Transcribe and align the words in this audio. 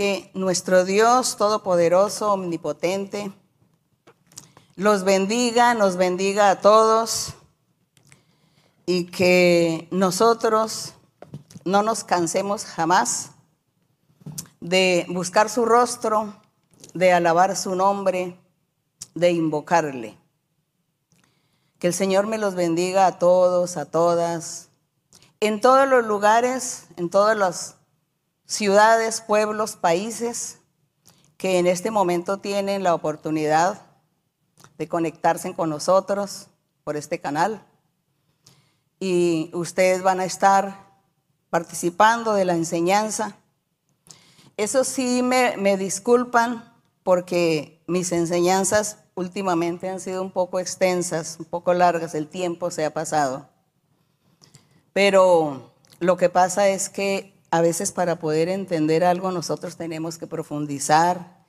Que 0.00 0.30
nuestro 0.32 0.86
Dios 0.86 1.36
Todopoderoso, 1.36 2.32
Omnipotente, 2.32 3.34
los 4.74 5.04
bendiga, 5.04 5.74
nos 5.74 5.96
bendiga 5.96 6.48
a 6.48 6.62
todos 6.62 7.34
y 8.86 9.08
que 9.08 9.88
nosotros 9.90 10.94
no 11.66 11.82
nos 11.82 12.02
cansemos 12.04 12.64
jamás 12.64 13.32
de 14.60 15.04
buscar 15.10 15.50
su 15.50 15.66
rostro, 15.66 16.34
de 16.94 17.12
alabar 17.12 17.54
su 17.54 17.74
nombre, 17.74 18.40
de 19.14 19.32
invocarle. 19.32 20.16
Que 21.78 21.88
el 21.88 21.92
Señor 21.92 22.26
me 22.26 22.38
los 22.38 22.54
bendiga 22.54 23.06
a 23.06 23.18
todos, 23.18 23.76
a 23.76 23.84
todas, 23.84 24.70
en 25.40 25.60
todos 25.60 25.86
los 25.86 26.06
lugares, 26.06 26.86
en 26.96 27.10
todas 27.10 27.36
las 27.36 27.79
ciudades, 28.50 29.20
pueblos, 29.20 29.76
países 29.76 30.58
que 31.36 31.60
en 31.60 31.68
este 31.68 31.92
momento 31.92 32.38
tienen 32.38 32.82
la 32.82 32.94
oportunidad 32.94 33.80
de 34.76 34.88
conectarse 34.88 35.54
con 35.54 35.70
nosotros 35.70 36.48
por 36.82 36.96
este 36.96 37.20
canal. 37.20 37.64
Y 38.98 39.52
ustedes 39.54 40.02
van 40.02 40.18
a 40.18 40.24
estar 40.24 40.84
participando 41.48 42.34
de 42.34 42.44
la 42.44 42.54
enseñanza. 42.54 43.36
Eso 44.56 44.82
sí 44.82 45.22
me, 45.22 45.76
disculpan 45.76 46.74
porque 47.04 47.84
mis 47.86 48.10
enseñanzas 48.10 48.98
últimamente 49.14 49.88
han 49.88 50.00
sido 50.00 50.22
un 50.22 50.32
poco 50.32 50.58
extensas, 50.58 51.36
un 51.38 51.46
poco 51.46 51.72
largas, 51.72 52.16
el 52.16 52.26
tiempo 52.26 52.72
se 52.72 52.84
ha 52.84 52.92
pasado. 52.92 53.48
Pero 54.92 55.72
lo 56.00 56.16
que 56.16 56.28
pasa 56.28 56.68
es 56.68 56.88
que 56.88 57.29
a 57.50 57.60
veces 57.60 57.92
para 57.92 58.18
poder 58.18 58.48
entender 58.48 59.04
algo 59.04 59.32
nosotros 59.32 59.76
tenemos 59.76 60.18
que 60.18 60.26
profundizar 60.26 61.40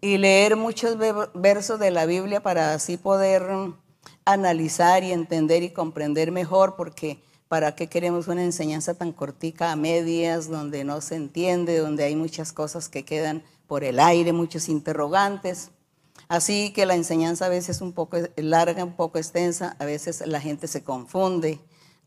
y 0.00 0.18
leer 0.18 0.56
muchos 0.56 0.96
versos 1.34 1.80
de 1.80 1.90
la 1.90 2.06
Biblia 2.06 2.40
para 2.42 2.74
así 2.74 2.96
poder 2.96 3.42
analizar 4.24 5.02
y 5.02 5.12
entender 5.12 5.62
y 5.62 5.70
comprender 5.70 6.30
mejor, 6.30 6.76
porque 6.76 7.22
¿para 7.48 7.74
qué 7.74 7.88
queremos 7.88 8.28
una 8.28 8.44
enseñanza 8.44 8.94
tan 8.94 9.12
cortica 9.12 9.72
a 9.72 9.76
medias, 9.76 10.48
donde 10.48 10.84
no 10.84 11.00
se 11.00 11.16
entiende, 11.16 11.78
donde 11.78 12.04
hay 12.04 12.14
muchas 12.14 12.52
cosas 12.52 12.88
que 12.88 13.04
quedan 13.04 13.42
por 13.66 13.84
el 13.84 13.98
aire, 13.98 14.32
muchos 14.32 14.68
interrogantes? 14.68 15.70
Así 16.28 16.72
que 16.74 16.84
la 16.84 16.94
enseñanza 16.94 17.46
a 17.46 17.48
veces 17.48 17.76
es 17.76 17.82
un 17.82 17.92
poco 17.92 18.18
larga, 18.36 18.84
un 18.84 18.94
poco 18.94 19.18
extensa, 19.18 19.76
a 19.78 19.84
veces 19.84 20.22
la 20.26 20.40
gente 20.40 20.68
se 20.68 20.84
confunde, 20.84 21.58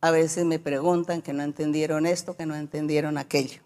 a 0.02 0.12
veces 0.12 0.46
me 0.46 0.60
preguntan 0.60 1.22
que 1.22 1.32
no 1.32 1.44
entendieron 1.44 2.06
esto, 2.06 2.36
que 2.36 2.48
no 2.48 2.56
entendieron 2.56 3.18
aquello. 3.18 3.62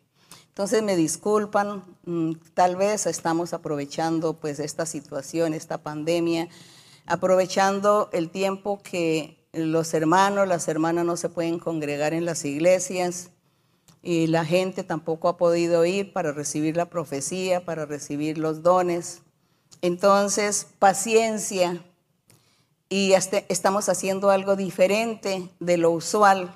Entonces 0.50 0.84
me 0.84 0.96
disculpan, 0.96 1.84
mm, 2.06 2.34
tal 2.54 2.76
vez 2.76 3.08
estamos 3.08 3.54
aprovechando 3.54 4.34
pues 4.40 4.60
esta 4.60 4.86
situación, 4.86 5.54
esta 5.54 5.80
pandemia, 5.80 6.50
aprovechando 7.06 8.10
el 8.14 8.30
tiempo 8.30 8.82
que 8.82 9.46
los 9.54 9.94
hermanos, 9.94 10.48
las 10.48 10.68
hermanas 10.68 11.06
no 11.06 11.18
se 11.18 11.30
pueden 11.30 11.60
congregar 11.60 12.14
en 12.14 12.26
las 12.26 12.44
iglesias 12.46 13.32
y 14.02 14.28
la 14.28 14.46
gente 14.46 14.84
tampoco 14.84 15.30
ha 15.30 15.38
podido 15.38 15.86
ir 15.86 16.14
para 16.14 16.32
recibir 16.32 16.76
la 16.78 16.90
profecía, 16.90 17.66
para 17.66 17.86
recibir 17.86 18.38
los 18.38 18.62
dones. 18.62 19.22
Entonces, 19.82 20.68
paciencia 20.80 21.84
y 22.90 23.14
estamos 23.14 23.90
haciendo 23.90 24.30
algo 24.30 24.56
diferente 24.56 25.50
de 25.60 25.78
lo 25.78 25.92
usual, 25.92 26.56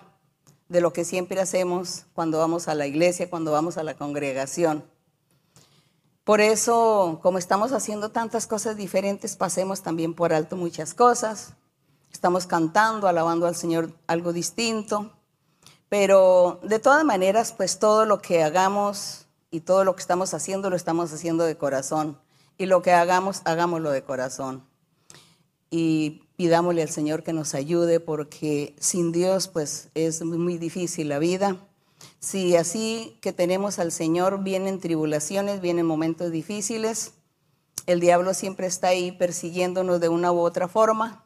de 0.68 0.82
lo 0.82 0.94
que 0.94 1.04
siempre 1.04 1.40
hacemos 1.42 2.06
cuando 2.14 2.38
vamos 2.38 2.68
a 2.68 2.76
la 2.76 2.86
iglesia, 2.86 3.30
cuando 3.30 3.52
vamos 3.52 3.78
a 3.78 3.84
la 3.84 3.96
congregación. 3.96 4.84
Por 6.24 6.42
eso, 6.42 7.20
como 7.24 7.40
estamos 7.40 7.72
haciendo 7.72 8.12
tantas 8.12 8.46
cosas 8.46 8.78
diferentes, 8.78 9.36
pasemos 9.36 9.82
también 9.82 10.14
por 10.14 10.32
alto 10.32 10.56
muchas 10.56 10.94
cosas. 10.94 11.54
Estamos 12.14 12.46
cantando, 12.46 13.08
alabando 13.08 13.48
al 13.48 13.56
Señor 13.56 13.92
algo 14.06 14.32
distinto. 14.32 15.12
Pero 15.90 16.60
de 16.62 16.78
todas 16.78 17.04
maneras, 17.04 17.52
pues 17.52 17.80
todo 17.80 18.06
lo 18.06 18.22
que 18.22 18.44
hagamos 18.44 19.26
y 19.50 19.62
todo 19.62 19.84
lo 19.84 19.96
que 19.96 20.02
estamos 20.02 20.36
haciendo, 20.36 20.70
lo 20.70 20.76
estamos 20.76 21.12
haciendo 21.12 21.46
de 21.46 21.58
corazón 21.58 22.20
y 22.60 22.68
lo 22.68 22.84
que 22.84 22.92
hagamos, 22.92 23.42
hagámoslo 23.46 23.90
de 23.90 24.04
corazón. 24.04 24.69
Y 25.70 26.24
pidámosle 26.36 26.82
al 26.82 26.90
Señor 26.90 27.24
que 27.24 27.34
nos 27.34 27.54
ayude 27.54 28.00
porque 28.00 28.76
sin 28.80 29.12
Dios 29.12 29.48
pues 29.48 29.90
es 29.94 30.24
muy 30.24 30.58
difícil 30.58 31.10
la 31.10 31.20
vida. 31.20 31.58
Si 32.20 32.56
así 32.56 33.18
que 33.22 33.34
tenemos 33.34 33.80
al 33.80 33.92
Señor 33.92 34.44
vienen 34.44 34.80
tribulaciones, 34.80 35.62
vienen 35.62 35.86
momentos 35.86 36.32
difíciles, 36.32 37.14
el 37.86 38.00
diablo 38.00 38.34
siempre 38.34 38.68
está 38.68 38.90
ahí 38.90 39.12
persiguiéndonos 39.12 40.00
de 40.00 40.10
una 40.10 40.32
u 40.32 40.40
otra 40.40 40.68
forma. 40.68 41.24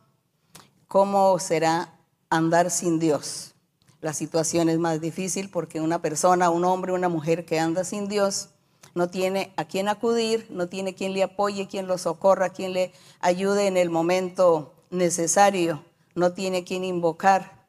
¿Cómo 0.87 1.37
será 1.39 1.99
andar 2.29 2.71
sin 2.71 2.99
Dios? 2.99 3.53
La 4.01 4.13
situación 4.13 4.69
es 4.69 4.79
más 4.79 5.01
difícil 5.01 5.49
porque 5.49 5.81
una 5.81 6.01
persona, 6.01 6.49
un 6.49 6.65
hombre, 6.65 6.91
una 6.91 7.09
mujer 7.09 7.45
que 7.45 7.59
anda 7.59 7.83
sin 7.83 8.07
Dios, 8.07 8.49
no 8.95 9.09
tiene 9.09 9.53
a 9.57 9.65
quién 9.65 9.87
acudir, 9.87 10.47
no 10.49 10.69
tiene 10.69 10.93
quien 10.93 11.13
le 11.13 11.23
apoye, 11.23 11.67
quien 11.67 11.87
lo 11.87 11.97
socorra, 11.97 12.49
quien 12.49 12.73
le 12.73 12.93
ayude 13.19 13.67
en 13.67 13.77
el 13.77 13.89
momento 13.89 14.73
necesario, 14.89 15.83
no 16.15 16.33
tiene 16.33 16.63
quien 16.63 16.83
invocar. 16.83 17.63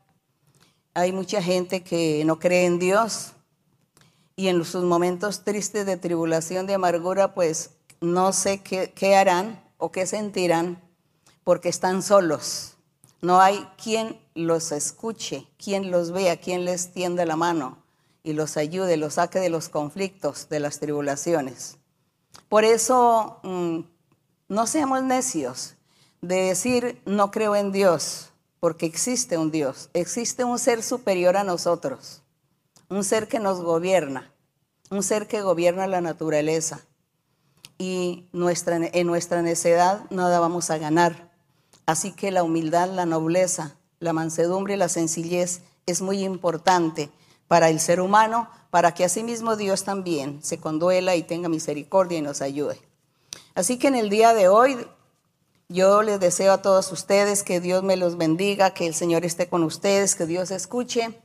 Hay 0.92 1.12
mucha 1.12 1.42
gente 1.42 1.82
que 1.82 2.24
no 2.24 2.38
cree 2.38 2.66
en 2.66 2.78
Dios 2.78 3.32
y 4.36 4.48
en 4.48 4.64
sus 4.64 4.84
momentos 4.84 5.44
tristes 5.44 5.86
de 5.86 5.96
tribulación, 5.96 6.66
de 6.66 6.74
amargura, 6.74 7.34
pues 7.34 7.70
no 8.00 8.32
sé 8.32 8.62
qué, 8.62 8.92
qué 8.94 9.16
harán 9.16 9.62
o 9.78 9.90
qué 9.90 10.06
sentirán 10.06 10.82
porque 11.42 11.68
están 11.68 12.02
solos. 12.02 12.76
No 13.22 13.40
hay 13.40 13.66
quien 13.82 14.20
los 14.34 14.72
escuche, 14.72 15.46
quien 15.56 15.90
los 15.90 16.10
vea, 16.10 16.36
quien 16.36 16.66
les 16.66 16.92
tienda 16.92 17.24
la 17.24 17.36
mano 17.36 17.83
y 18.24 18.32
los 18.32 18.56
ayude, 18.56 18.96
los 18.96 19.14
saque 19.14 19.38
de 19.38 19.50
los 19.50 19.68
conflictos, 19.68 20.48
de 20.48 20.58
las 20.58 20.80
tribulaciones. 20.80 21.76
Por 22.48 22.64
eso, 22.64 23.38
mm, 23.44 23.80
no 24.48 24.66
seamos 24.66 25.02
necios 25.02 25.74
de 26.22 26.36
decir 26.36 27.00
no 27.04 27.30
creo 27.30 27.54
en 27.54 27.70
Dios, 27.70 28.30
porque 28.60 28.86
existe 28.86 29.36
un 29.36 29.50
Dios, 29.50 29.90
existe 29.92 30.42
un 30.42 30.58
ser 30.58 30.82
superior 30.82 31.36
a 31.36 31.44
nosotros, 31.44 32.22
un 32.88 33.04
ser 33.04 33.28
que 33.28 33.38
nos 33.38 33.60
gobierna, 33.60 34.32
un 34.90 35.02
ser 35.02 35.28
que 35.28 35.42
gobierna 35.42 35.86
la 35.86 36.00
naturaleza. 36.00 36.80
Y 37.76 38.28
en 38.32 39.06
nuestra 39.06 39.42
necedad 39.42 40.08
nada 40.10 40.40
vamos 40.40 40.70
a 40.70 40.78
ganar. 40.78 41.30
Así 41.86 42.12
que 42.12 42.30
la 42.30 42.42
humildad, 42.42 42.88
la 42.88 43.04
nobleza, 43.04 43.76
la 43.98 44.12
mansedumbre 44.12 44.74
y 44.74 44.76
la 44.78 44.88
sencillez 44.88 45.60
es 45.86 46.00
muy 46.00 46.24
importante 46.24 47.10
para 47.48 47.68
el 47.68 47.80
ser 47.80 48.00
humano, 48.00 48.48
para 48.70 48.92
que 48.94 49.04
asimismo 49.04 49.56
Dios 49.56 49.84
también 49.84 50.42
se 50.42 50.58
conduela 50.58 51.14
y 51.16 51.22
tenga 51.22 51.48
misericordia 51.48 52.18
y 52.18 52.22
nos 52.22 52.42
ayude. 52.42 52.80
Así 53.54 53.78
que 53.78 53.88
en 53.88 53.94
el 53.94 54.10
día 54.10 54.34
de 54.34 54.48
hoy 54.48 54.86
yo 55.68 56.02
les 56.02 56.20
deseo 56.20 56.52
a 56.52 56.62
todos 56.62 56.90
ustedes 56.92 57.42
que 57.42 57.60
Dios 57.60 57.82
me 57.82 57.96
los 57.96 58.16
bendiga, 58.16 58.74
que 58.74 58.86
el 58.86 58.94
Señor 58.94 59.24
esté 59.24 59.48
con 59.48 59.62
ustedes, 59.62 60.14
que 60.14 60.26
Dios 60.26 60.50
escuche 60.50 61.20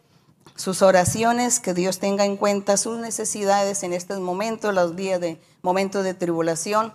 sus 0.56 0.81
oraciones, 0.81 1.59
que 1.59 1.74
Dios 1.74 2.00
tenga 2.00 2.25
en 2.25 2.38
cuenta 2.38 2.78
sus 2.78 3.00
necesidades 3.00 3.84
en 3.84 3.94
estos 3.94 4.19
momentos, 4.19 4.74
los 4.74 4.96
días 4.96 5.19
de 5.22 5.41
momentos 5.62 6.03
de 6.03 6.13
tribulación, 6.13 6.94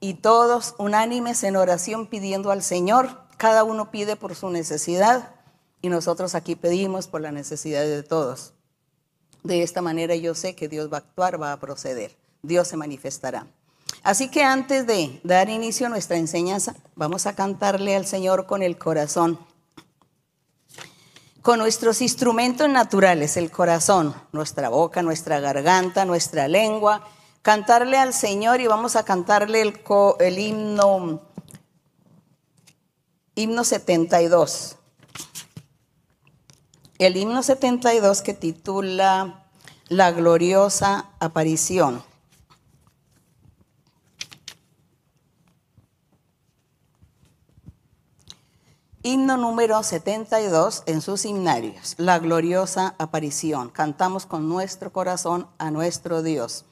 y 0.00 0.14
todos 0.14 0.74
unánimes 0.78 1.42
en 1.44 1.56
oración 1.56 2.06
pidiendo 2.06 2.50
al 2.50 2.62
Señor. 2.62 3.20
Cada 3.36 3.64
uno 3.64 3.90
pide 3.90 4.16
por 4.16 4.34
su 4.34 4.50
necesidad 4.50 5.34
y 5.82 5.88
nosotros 5.88 6.34
aquí 6.34 6.56
pedimos 6.56 7.08
por 7.08 7.20
la 7.20 7.32
necesidad 7.32 7.82
de 7.82 8.02
todos. 8.02 8.52
De 9.42 9.62
esta 9.62 9.80
manera 9.80 10.14
yo 10.16 10.34
sé 10.34 10.54
que 10.54 10.68
Dios 10.68 10.92
va 10.92 10.98
a 10.98 11.00
actuar, 11.00 11.40
va 11.40 11.52
a 11.52 11.60
proceder. 11.60 12.16
Dios 12.42 12.68
se 12.68 12.76
manifestará. 12.76 13.46
Así 14.02 14.30
que 14.30 14.42
antes 14.42 14.86
de 14.86 15.20
dar 15.24 15.48
inicio 15.48 15.86
a 15.86 15.90
nuestra 15.90 16.16
enseñanza, 16.16 16.74
vamos 16.94 17.26
a 17.26 17.34
cantarle 17.34 17.96
al 17.96 18.06
Señor 18.06 18.46
con 18.46 18.62
el 18.62 18.78
corazón. 18.78 19.38
Con 21.42 21.58
nuestros 21.58 22.02
instrumentos 22.02 22.68
naturales, 22.68 23.38
el 23.38 23.50
corazón, 23.50 24.14
nuestra 24.32 24.68
boca, 24.68 25.02
nuestra 25.02 25.40
garganta, 25.40 26.04
nuestra 26.04 26.48
lengua, 26.48 27.06
cantarle 27.40 27.96
al 27.96 28.12
Señor 28.12 28.60
y 28.60 28.66
vamos 28.66 28.94
a 28.96 29.04
cantarle 29.04 29.62
el, 29.62 29.80
el 30.18 30.38
himno, 30.38 31.22
himno 33.34 33.64
72 33.64 34.76
el 37.00 37.16
himno 37.16 37.42
72 37.42 38.20
que 38.20 38.34
titula 38.34 39.46
La 39.88 40.12
gloriosa 40.12 41.06
aparición. 41.18 42.02
Himno 49.02 49.38
número 49.38 49.82
72 49.82 50.82
en 50.84 51.00
sus 51.00 51.24
himnarios, 51.24 51.94
La 51.96 52.18
gloriosa 52.18 52.94
aparición. 52.98 53.70
Cantamos 53.70 54.26
con 54.26 54.46
nuestro 54.50 54.92
corazón 54.92 55.48
a 55.56 55.70
nuestro 55.70 56.22
Dios. 56.22 56.66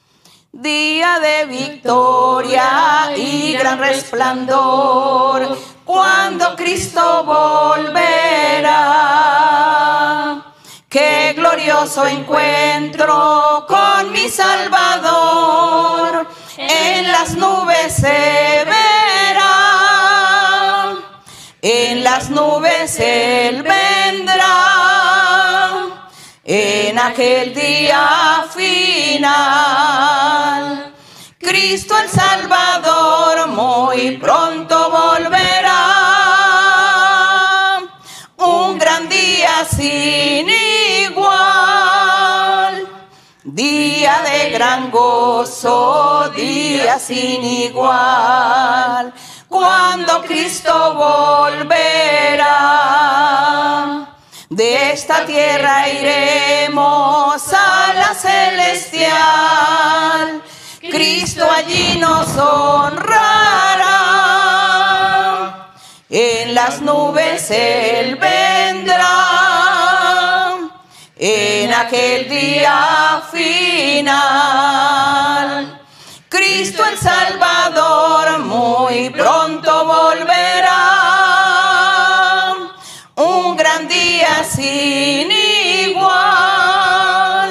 Día 0.61 1.19
de 1.21 1.47
victoria 1.47 3.13
y 3.17 3.53
gran 3.53 3.79
resplandor, 3.79 5.57
cuando 5.85 6.57
Cristo 6.57 7.23
volverá. 7.23 8.75
Qué 10.89 11.33
glorioso 11.37 12.05
encuentro 12.09 13.67
con 13.69 14.11
mi 14.11 14.29
Salvador, 14.29 16.27
en 16.57 17.13
las 17.13 17.37
nubes 17.37 17.95
se 17.95 18.65
verá, 18.65 19.85
en 21.63 22.03
las 22.03 22.31
nubes 22.31 22.99
Él 22.99 23.63
vendrá, 23.63 24.65
en 26.45 26.99
aquel 26.99 27.55
día 27.55 28.45
final. 29.09 30.93
Cristo 31.39 31.95
el 31.99 32.09
Salvador 32.09 33.49
muy 33.49 34.19
pronto 34.19 34.91
volverá, 34.91 35.75
un 38.37 38.79
gran 38.79 39.09
día 39.09 39.65
sin 39.65 40.49
Día 43.45 44.21
de 44.23 44.51
gran 44.51 44.91
gozo, 44.91 46.31
día 46.37 46.99
sin 46.99 47.43
igual, 47.43 49.13
cuando 49.49 50.23
Cristo 50.23 50.95
volverá. 50.95 51.79
De 54.51 54.93
esta 54.93 55.27
tierra 55.27 55.87
iremos 55.91 57.53
a 57.53 57.93
la 57.93 58.15
celestial. 58.15 59.13
Cristo 60.81 61.47
allí 61.51 61.99
nos 61.99 62.35
honrará. 62.35 63.99
En 66.09 66.55
las 66.55 66.81
nubes 66.81 67.51
Él 67.51 68.17
vendrá 68.17 69.19
en 71.19 71.75
aquel 71.75 72.31
día 72.31 73.23
final. 73.31 74.19
Cristo 76.31 76.85
el 76.87 76.97
Salvador 76.97 78.39
muy 78.39 79.11
pronto 79.11 79.68
sin 84.69 85.31
igual. 85.91 87.51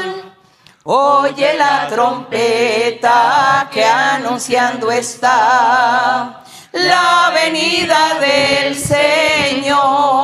Oye 0.84 1.54
la 1.56 1.88
trompeta 1.88 3.70
que 3.72 3.84
anunciando 3.84 4.92
está 4.92 6.44
la 6.72 7.32
venida 7.34 8.20
del 8.20 8.76
Señor 8.76 10.18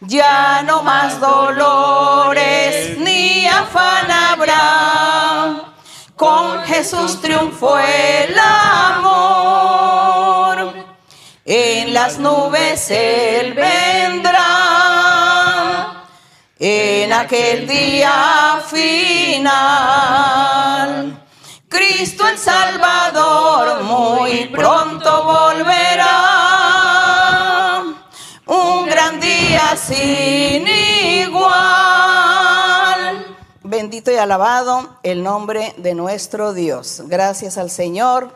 ya 0.00 0.62
no 0.62 0.82
más 0.82 1.20
dolores 1.20 2.98
ni 2.98 3.46
afán 3.46 4.10
habrá. 4.10 5.72
Con 6.16 6.64
Jesús 6.64 7.20
triunfó 7.20 7.78
el 7.78 8.34
amor. 8.38 9.44
En 11.44 11.92
las 11.92 12.18
nubes 12.18 12.90
Él 12.90 13.52
vendrá. 13.54 14.53
En 16.58 17.12
aquel 17.12 17.66
día 17.66 18.62
final. 18.68 19.60
Cristo 21.68 22.26
el 22.28 22.38
Salvador 22.38 23.82
muy 23.82 24.46
pronto 24.46 25.24
volverá 25.24 26.44
sin 29.76 30.66
igual. 31.26 31.54
Bendito 33.62 34.12
y 34.12 34.16
alabado 34.16 34.98
el 35.02 35.22
nombre 35.22 35.74
de 35.78 35.94
nuestro 35.94 36.52
Dios. 36.52 37.02
Gracias 37.06 37.58
al 37.58 37.70
Señor 37.70 38.32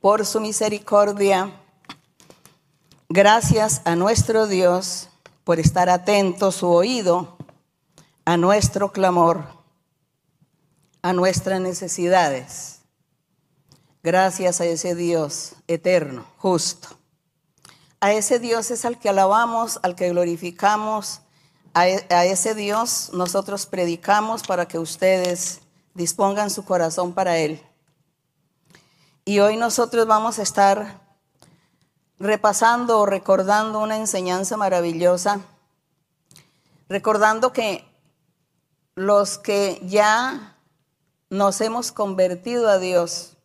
por 0.00 0.24
su 0.24 0.40
misericordia. 0.40 1.52
Gracias 3.08 3.82
a 3.84 3.96
nuestro 3.96 4.46
Dios 4.46 5.09
por 5.44 5.58
estar 5.58 5.88
atento 5.88 6.52
su 6.52 6.68
oído 6.68 7.36
a 8.24 8.36
nuestro 8.36 8.92
clamor, 8.92 9.44
a 11.02 11.12
nuestras 11.12 11.60
necesidades. 11.60 12.80
Gracias 14.02 14.60
a 14.60 14.64
ese 14.64 14.94
Dios 14.94 15.54
eterno, 15.66 16.24
justo 16.38 17.00
a 18.00 18.12
ese 18.12 18.38
Dios 18.38 18.70
es 18.70 18.86
al 18.86 18.98
que 18.98 19.10
alabamos, 19.10 19.78
al 19.82 19.94
que 19.94 20.08
glorificamos. 20.08 21.20
A, 21.74 21.86
e, 21.86 22.06
ese 22.08 22.54
Dios 22.54 23.10
nosotros 23.12 23.66
predicamos 23.66 24.42
para 24.42 24.66
que 24.66 24.78
ustedes 24.78 25.60
dispongan 25.94 26.48
su 26.48 26.64
corazón 26.64 27.12
para 27.12 27.36
Él. 27.36 27.62
Y 29.26 29.40
hoy 29.40 29.58
nosotros 29.58 30.06
vamos 30.06 30.38
a 30.38 30.42
estar 30.42 30.99
repasando 32.20 33.00
o 33.00 33.06
recordando 33.06 33.80
una 33.80 33.96
enseñanza 33.96 34.58
maravillosa, 34.58 35.40
recordando 36.88 37.52
que 37.54 37.84
los 38.94 39.38
que 39.38 39.80
ya 39.82 40.58
nos 41.30 41.62
hemos 41.62 41.92
convertido 41.92 42.68
a 42.68 42.78
Dios, 42.78 43.38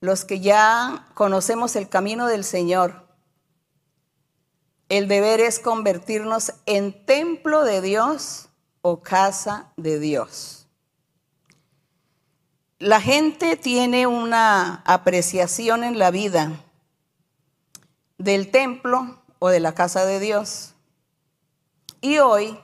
los 0.00 0.24
que 0.24 0.40
ya 0.40 1.06
conocemos 1.12 1.76
el 1.76 1.90
camino 1.90 2.26
del 2.26 2.42
Señor, 2.42 3.06
el 4.88 5.06
deber 5.06 5.40
es 5.40 5.58
convertirnos 5.58 6.54
en 6.64 7.04
templo 7.04 7.64
de 7.64 7.82
Dios 7.82 8.48
o 8.80 9.02
casa 9.02 9.72
de 9.76 9.98
Dios. 9.98 10.66
La 12.78 13.00
gente 13.00 13.56
tiene 13.56 14.06
una 14.06 14.82
apreciación 14.86 15.84
en 15.84 15.98
la 15.98 16.10
vida 16.10 16.52
del 18.22 18.50
templo 18.50 19.22
o 19.38 19.48
de 19.48 19.60
la 19.60 19.74
casa 19.74 20.04
de 20.04 20.20
Dios. 20.20 20.74
Y 22.00 22.18
hoy, 22.18 22.58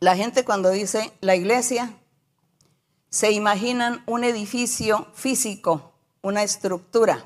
la 0.00 0.16
gente 0.16 0.44
cuando 0.44 0.70
dice 0.70 1.12
la 1.20 1.34
iglesia, 1.34 1.94
se 3.10 3.32
imaginan 3.32 4.02
un 4.06 4.24
edificio 4.24 5.08
físico, 5.14 5.92
una 6.22 6.42
estructura 6.42 7.24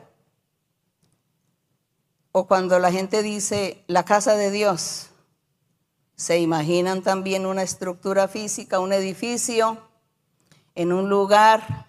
o 2.32 2.46
cuando 2.46 2.78
la 2.78 2.90
gente 2.90 3.22
dice 3.22 3.84
la 3.86 4.04
casa 4.04 4.34
de 4.34 4.50
Dios, 4.50 5.10
se 6.16 6.38
imaginan 6.38 7.02
también 7.02 7.44
una 7.44 7.62
estructura 7.62 8.26
física, 8.26 8.80
un 8.80 8.92
edificio, 8.92 9.78
en 10.74 10.92
un 10.94 11.10
lugar, 11.10 11.86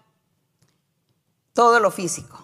todo 1.53 1.79
lo 1.79 1.91
físico. 1.91 2.42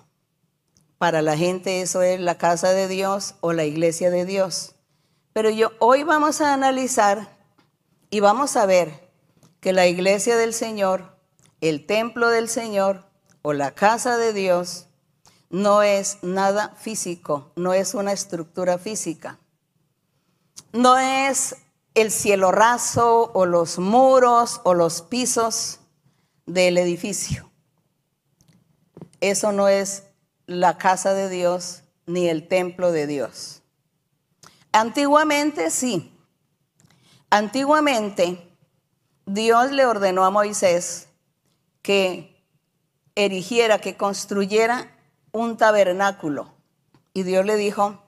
Para 1.00 1.22
la 1.22 1.38
gente 1.38 1.82
eso 1.82 2.02
es 2.02 2.20
la 2.20 2.38
casa 2.38 2.74
de 2.74 2.90
Dios 2.90 3.36
o 3.40 3.54
la 3.54 3.64
iglesia 3.64 4.12
de 4.12 4.26
Dios. 4.26 4.76
Pero 5.32 5.50
yo 5.50 5.72
hoy 5.80 6.04
vamos 6.04 6.42
a 6.42 6.54
analizar 6.54 7.38
y 8.10 8.20
vamos 8.20 8.58
a 8.58 8.66
ver 8.66 9.10
que 9.62 9.72
la 9.72 9.88
iglesia 9.88 10.36
del 10.36 10.54
Señor, 10.54 11.18
el 11.62 11.86
templo 11.86 12.28
del 12.28 12.50
Señor 12.50 13.06
o 13.44 13.54
la 13.54 13.72
casa 13.72 14.18
de 14.18 14.34
Dios 14.34 14.88
no 15.50 15.84
es 15.84 16.18
nada 16.22 16.76
físico, 16.78 17.54
no 17.56 17.74
es 17.74 17.94
una 17.94 18.12
estructura 18.12 18.78
física. 18.78 19.40
No 20.74 21.00
es 21.00 21.56
el 21.94 22.12
cielo 22.12 22.52
raso 22.52 23.32
o 23.34 23.46
los 23.46 23.80
muros 23.80 24.60
o 24.66 24.74
los 24.74 25.02
pisos 25.02 25.80
del 26.46 26.78
edificio. 26.78 27.50
Eso 29.22 29.54
no 29.54 29.70
es 29.70 30.04
la 30.50 30.80
casa 30.80 31.14
de 31.14 31.30
Dios 31.30 31.84
ni 32.08 32.28
el 32.28 32.48
templo 32.48 32.92
de 32.92 33.06
Dios. 33.06 33.62
Antiguamente 34.72 35.70
sí. 35.70 36.12
Antiguamente 37.30 38.52
Dios 39.28 39.72
le 39.72 39.86
ordenó 39.86 40.26
a 40.26 40.32
Moisés 40.32 41.08
que 41.84 42.44
erigiera, 43.14 43.78
que 43.78 43.96
construyera 43.96 44.92
un 45.32 45.56
tabernáculo. 45.56 46.52
Y 47.14 47.22
Dios 47.22 47.46
le 47.46 47.56
dijo, 47.56 48.02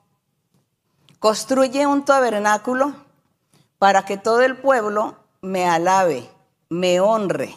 construye 1.19 1.85
un 1.85 2.05
tabernáculo 2.05 2.95
para 3.77 4.03
que 4.03 4.17
todo 4.17 4.41
el 4.41 4.57
pueblo 4.57 5.15
me 5.41 5.67
alabe, 5.67 6.27
me 6.69 7.01
honre. 7.01 7.55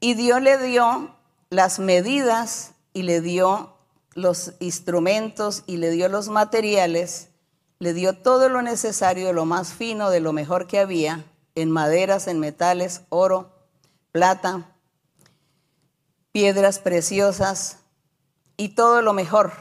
Y 0.00 0.14
Dios 0.14 0.42
le 0.42 0.58
dio 0.58 1.14
las 1.50 1.78
medidas 1.78 2.74
y 2.92 3.02
le 3.02 3.20
dio 3.20 3.76
los 4.14 4.54
instrumentos 4.60 5.62
y 5.66 5.76
le 5.76 5.90
dio 5.90 6.08
los 6.08 6.28
materiales, 6.28 7.28
le 7.78 7.94
dio 7.94 8.14
todo 8.14 8.48
lo 8.48 8.62
necesario, 8.62 9.32
lo 9.32 9.44
más 9.44 9.72
fino, 9.72 10.10
de 10.10 10.20
lo 10.20 10.32
mejor 10.32 10.66
que 10.66 10.78
había, 10.78 11.24
en 11.54 11.70
maderas, 11.70 12.26
en 12.26 12.38
metales, 12.40 13.02
oro, 13.08 13.50
plata, 14.12 14.76
piedras 16.32 16.78
preciosas 16.78 17.78
y 18.56 18.70
todo 18.70 19.02
lo 19.02 19.12
mejor, 19.12 19.52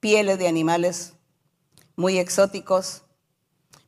pieles 0.00 0.38
de 0.38 0.48
animales 0.48 1.14
muy 1.96 2.18
exóticos, 2.18 3.02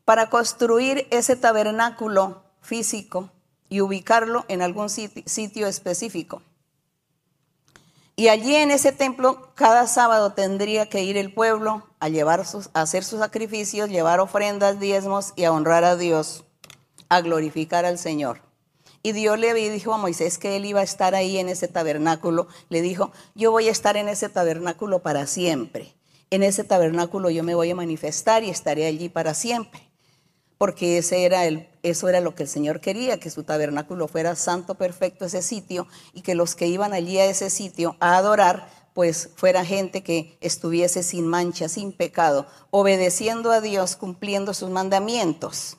para 0.05 0.31
construir 0.31 1.09
ese 1.11 1.35
tabernáculo 1.35 2.45
físico 2.61 3.31
y 3.69 3.81
ubicarlo 3.81 4.45
en 4.49 4.62
algún 4.62 4.88
sitio 4.88 5.66
específico. 5.66 6.43
Y 8.18 8.28
allí 8.28 8.54
en 8.54 8.70
ese 8.70 8.92
templo 8.92 9.52
cada 9.54 9.87
sábado 9.87 10.32
tendría 10.32 10.88
que 10.88 11.02
ir 11.02 11.18
el 11.18 11.35
pueblo 11.35 11.87
a, 12.00 12.08
llevar 12.08 12.46
sus, 12.46 12.70
a 12.73 12.80
hacer 12.80 13.04
sus 13.04 13.18
sacrificios, 13.20 13.90
llevar 13.90 14.20
ofrendas, 14.20 14.80
diezmos 14.80 15.35
y 15.37 15.44
a 15.44 15.52
honrar 15.52 15.85
a 15.85 15.96
Dios, 15.96 16.44
a 17.11 17.20
glorificar 17.20 17.85
al 17.85 17.99
Señor. 17.99 18.40
Y 19.02 19.12
Dios 19.12 19.38
le 19.38 19.52
dijo 19.52 19.92
a 19.92 19.99
Moisés 19.99 20.38
que 20.38 20.56
él 20.56 20.64
iba 20.64 20.80
a 20.80 20.85
estar 20.85 21.14
ahí 21.14 21.37
en 21.37 21.50
ese 21.50 21.68
tabernáculo. 21.68 22.49
Le 22.70 22.80
dijo, 22.80 23.12
yo 23.35 23.50
voy 23.50 23.68
a 23.68 23.70
estar 23.70 23.99
en 23.99 24.08
ese 24.08 24.30
tabernáculo 24.30 25.02
para 25.02 25.26
siempre. 25.26 25.94
En 26.30 26.42
ese 26.42 26.64
tabernáculo 26.64 27.28
yo 27.28 27.44
me 27.44 27.54
voy 27.54 27.70
a 27.70 27.76
manifestar 27.76 28.42
y 28.42 28.50
estaré 28.50 28.87
allí 28.87 29.11
para 29.11 29.35
siempre. 29.35 29.86
Porque 30.58 30.98
ese 30.98 31.25
era 31.25 31.44
el, 31.44 31.68
eso 31.82 32.08
era 32.08 32.20
lo 32.20 32.34
que 32.34 32.44
el 32.44 32.48
Señor 32.48 32.80
quería, 32.80 33.20
que 33.20 33.30
su 33.30 33.44
tabernáculo 33.44 34.08
fuera 34.08 34.34
santo, 34.36 34.76
perfecto, 34.76 35.26
ese 35.26 35.42
sitio, 35.42 35.86
y 36.14 36.22
que 36.22 36.34
los 36.34 36.54
que 36.54 36.66
iban 36.66 36.92
allí 36.92 37.18
a 37.18 37.26
ese 37.26 37.50
sitio 37.50 37.96
a 38.00 38.16
adorar, 38.16 38.68
pues 38.94 39.30
fuera 39.36 39.64
gente 39.64 40.02
que 40.02 40.38
estuviese 40.40 41.02
sin 41.02 41.26
mancha, 41.26 41.68
sin 41.68 41.92
pecado, 41.92 42.46
obedeciendo 42.70 43.50
a 43.52 43.60
Dios, 43.60 43.96
cumpliendo 43.96 44.54
sus 44.54 44.70
mandamientos. 44.70 45.76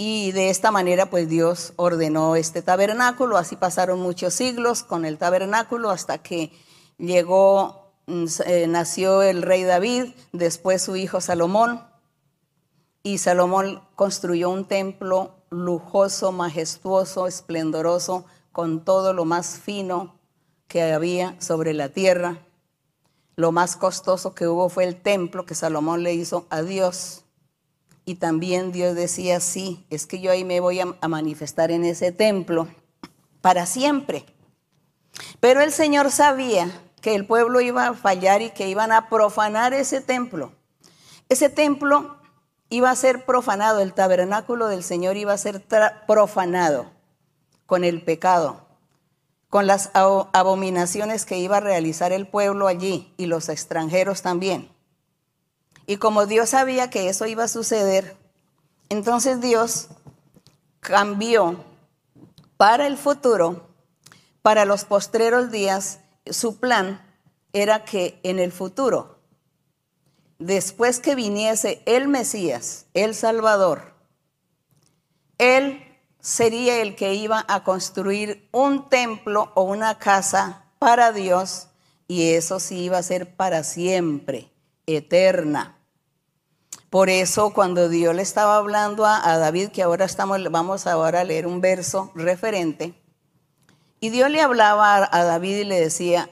Y 0.00 0.30
de 0.30 0.48
esta 0.48 0.70
manera, 0.70 1.10
pues 1.10 1.28
Dios 1.28 1.72
ordenó 1.74 2.36
este 2.36 2.62
tabernáculo. 2.62 3.36
Así 3.36 3.56
pasaron 3.56 3.98
muchos 3.98 4.32
siglos 4.32 4.84
con 4.84 5.04
el 5.04 5.18
tabernáculo 5.18 5.90
hasta 5.90 6.18
que 6.18 6.52
llegó, 6.98 7.90
mm, 8.06 8.24
eh, 8.46 8.66
nació 8.68 9.22
el 9.22 9.42
rey 9.42 9.64
David, 9.64 10.12
después 10.32 10.82
su 10.82 10.94
hijo 10.94 11.20
Salomón. 11.20 11.82
Y 13.02 13.18
Salomón 13.18 13.82
construyó 13.94 14.50
un 14.50 14.64
templo 14.64 15.34
lujoso, 15.50 16.32
majestuoso, 16.32 17.26
esplendoroso, 17.26 18.26
con 18.52 18.84
todo 18.84 19.12
lo 19.12 19.24
más 19.24 19.58
fino 19.58 20.18
que 20.66 20.82
había 20.92 21.40
sobre 21.40 21.74
la 21.74 21.88
tierra. 21.88 22.38
Lo 23.36 23.52
más 23.52 23.76
costoso 23.76 24.34
que 24.34 24.48
hubo 24.48 24.68
fue 24.68 24.84
el 24.84 25.00
templo 25.00 25.46
que 25.46 25.54
Salomón 25.54 26.02
le 26.02 26.12
hizo 26.12 26.46
a 26.50 26.62
Dios. 26.62 27.24
Y 28.04 28.16
también 28.16 28.72
Dios 28.72 28.94
decía, 28.94 29.38
sí, 29.38 29.86
es 29.90 30.06
que 30.06 30.20
yo 30.20 30.30
ahí 30.32 30.44
me 30.44 30.60
voy 30.60 30.80
a, 30.80 30.86
manifestar 31.08 31.70
en 31.70 31.84
ese 31.84 32.10
templo 32.10 32.68
para 33.40 33.66
siempre. 33.66 34.24
Pero 35.40 35.60
el 35.60 35.72
Señor 35.72 36.10
sabía 36.10 36.70
que 37.00 37.14
el 37.14 37.26
pueblo 37.26 37.60
iba 37.60 37.86
a 37.86 37.94
fallar 37.94 38.42
y 38.42 38.50
que 38.50 38.68
iban 38.68 38.92
a 38.92 39.08
profanar 39.08 39.72
ese 39.72 40.00
templo. 40.00 40.52
Ese 41.28 41.48
templo 41.48 42.17
iba 42.70 42.90
a 42.90 42.96
ser 42.96 43.24
profanado, 43.24 43.80
el 43.80 43.94
tabernáculo 43.94 44.68
del 44.68 44.82
Señor 44.82 45.16
iba 45.16 45.32
a 45.32 45.38
ser 45.38 45.64
profanado 46.06 46.90
con 47.66 47.84
el 47.84 48.02
pecado, 48.02 48.66
con 49.48 49.66
las 49.66 49.90
abominaciones 49.94 51.24
que 51.24 51.38
iba 51.38 51.58
a 51.58 51.60
realizar 51.60 52.12
el 52.12 52.26
pueblo 52.26 52.66
allí 52.66 53.12
y 53.16 53.26
los 53.26 53.48
extranjeros 53.48 54.22
también. 54.22 54.70
Y 55.86 55.96
como 55.96 56.26
Dios 56.26 56.50
sabía 56.50 56.90
que 56.90 57.08
eso 57.08 57.26
iba 57.26 57.44
a 57.44 57.48
suceder, 57.48 58.16
entonces 58.90 59.40
Dios 59.40 59.88
cambió 60.80 61.64
para 62.56 62.86
el 62.86 62.98
futuro, 62.98 63.68
para 64.42 64.64
los 64.64 64.84
postreros 64.84 65.50
días, 65.50 66.00
su 66.26 66.58
plan 66.58 67.00
era 67.52 67.84
que 67.84 68.20
en 68.22 68.38
el 68.38 68.52
futuro, 68.52 69.17
después 70.38 71.00
que 71.00 71.14
viniese 71.14 71.82
el 71.86 72.08
Mesías, 72.08 72.86
el 72.94 73.14
Salvador, 73.14 73.94
Él 75.38 75.84
sería 76.20 76.80
el 76.80 76.96
que 76.96 77.14
iba 77.14 77.44
a 77.48 77.64
construir 77.64 78.48
un 78.52 78.88
templo 78.88 79.52
o 79.54 79.62
una 79.62 79.98
casa 79.98 80.64
para 80.78 81.12
Dios 81.12 81.68
y 82.06 82.32
eso 82.32 82.58
sí 82.58 82.78
iba 82.78 82.98
a 82.98 83.02
ser 83.02 83.36
para 83.36 83.62
siempre, 83.62 84.50
eterna. 84.86 85.76
Por 86.90 87.10
eso 87.10 87.52
cuando 87.52 87.90
Dios 87.90 88.14
le 88.14 88.22
estaba 88.22 88.56
hablando 88.56 89.04
a, 89.04 89.36
David, 89.36 89.68
que 89.68 89.82
ahora 89.82 90.06
estamos, 90.06 90.42
vamos 90.50 90.86
ahora 90.86 91.20
a 91.20 91.24
leer 91.24 91.46
un 91.46 91.60
verso 91.60 92.10
referente, 92.14 92.94
y 94.00 94.08
Dios 94.10 94.30
le 94.30 94.40
hablaba 94.40 95.08
a 95.10 95.24
David 95.24 95.56
y 95.56 95.64
le 95.64 95.80
decía, 95.80 96.30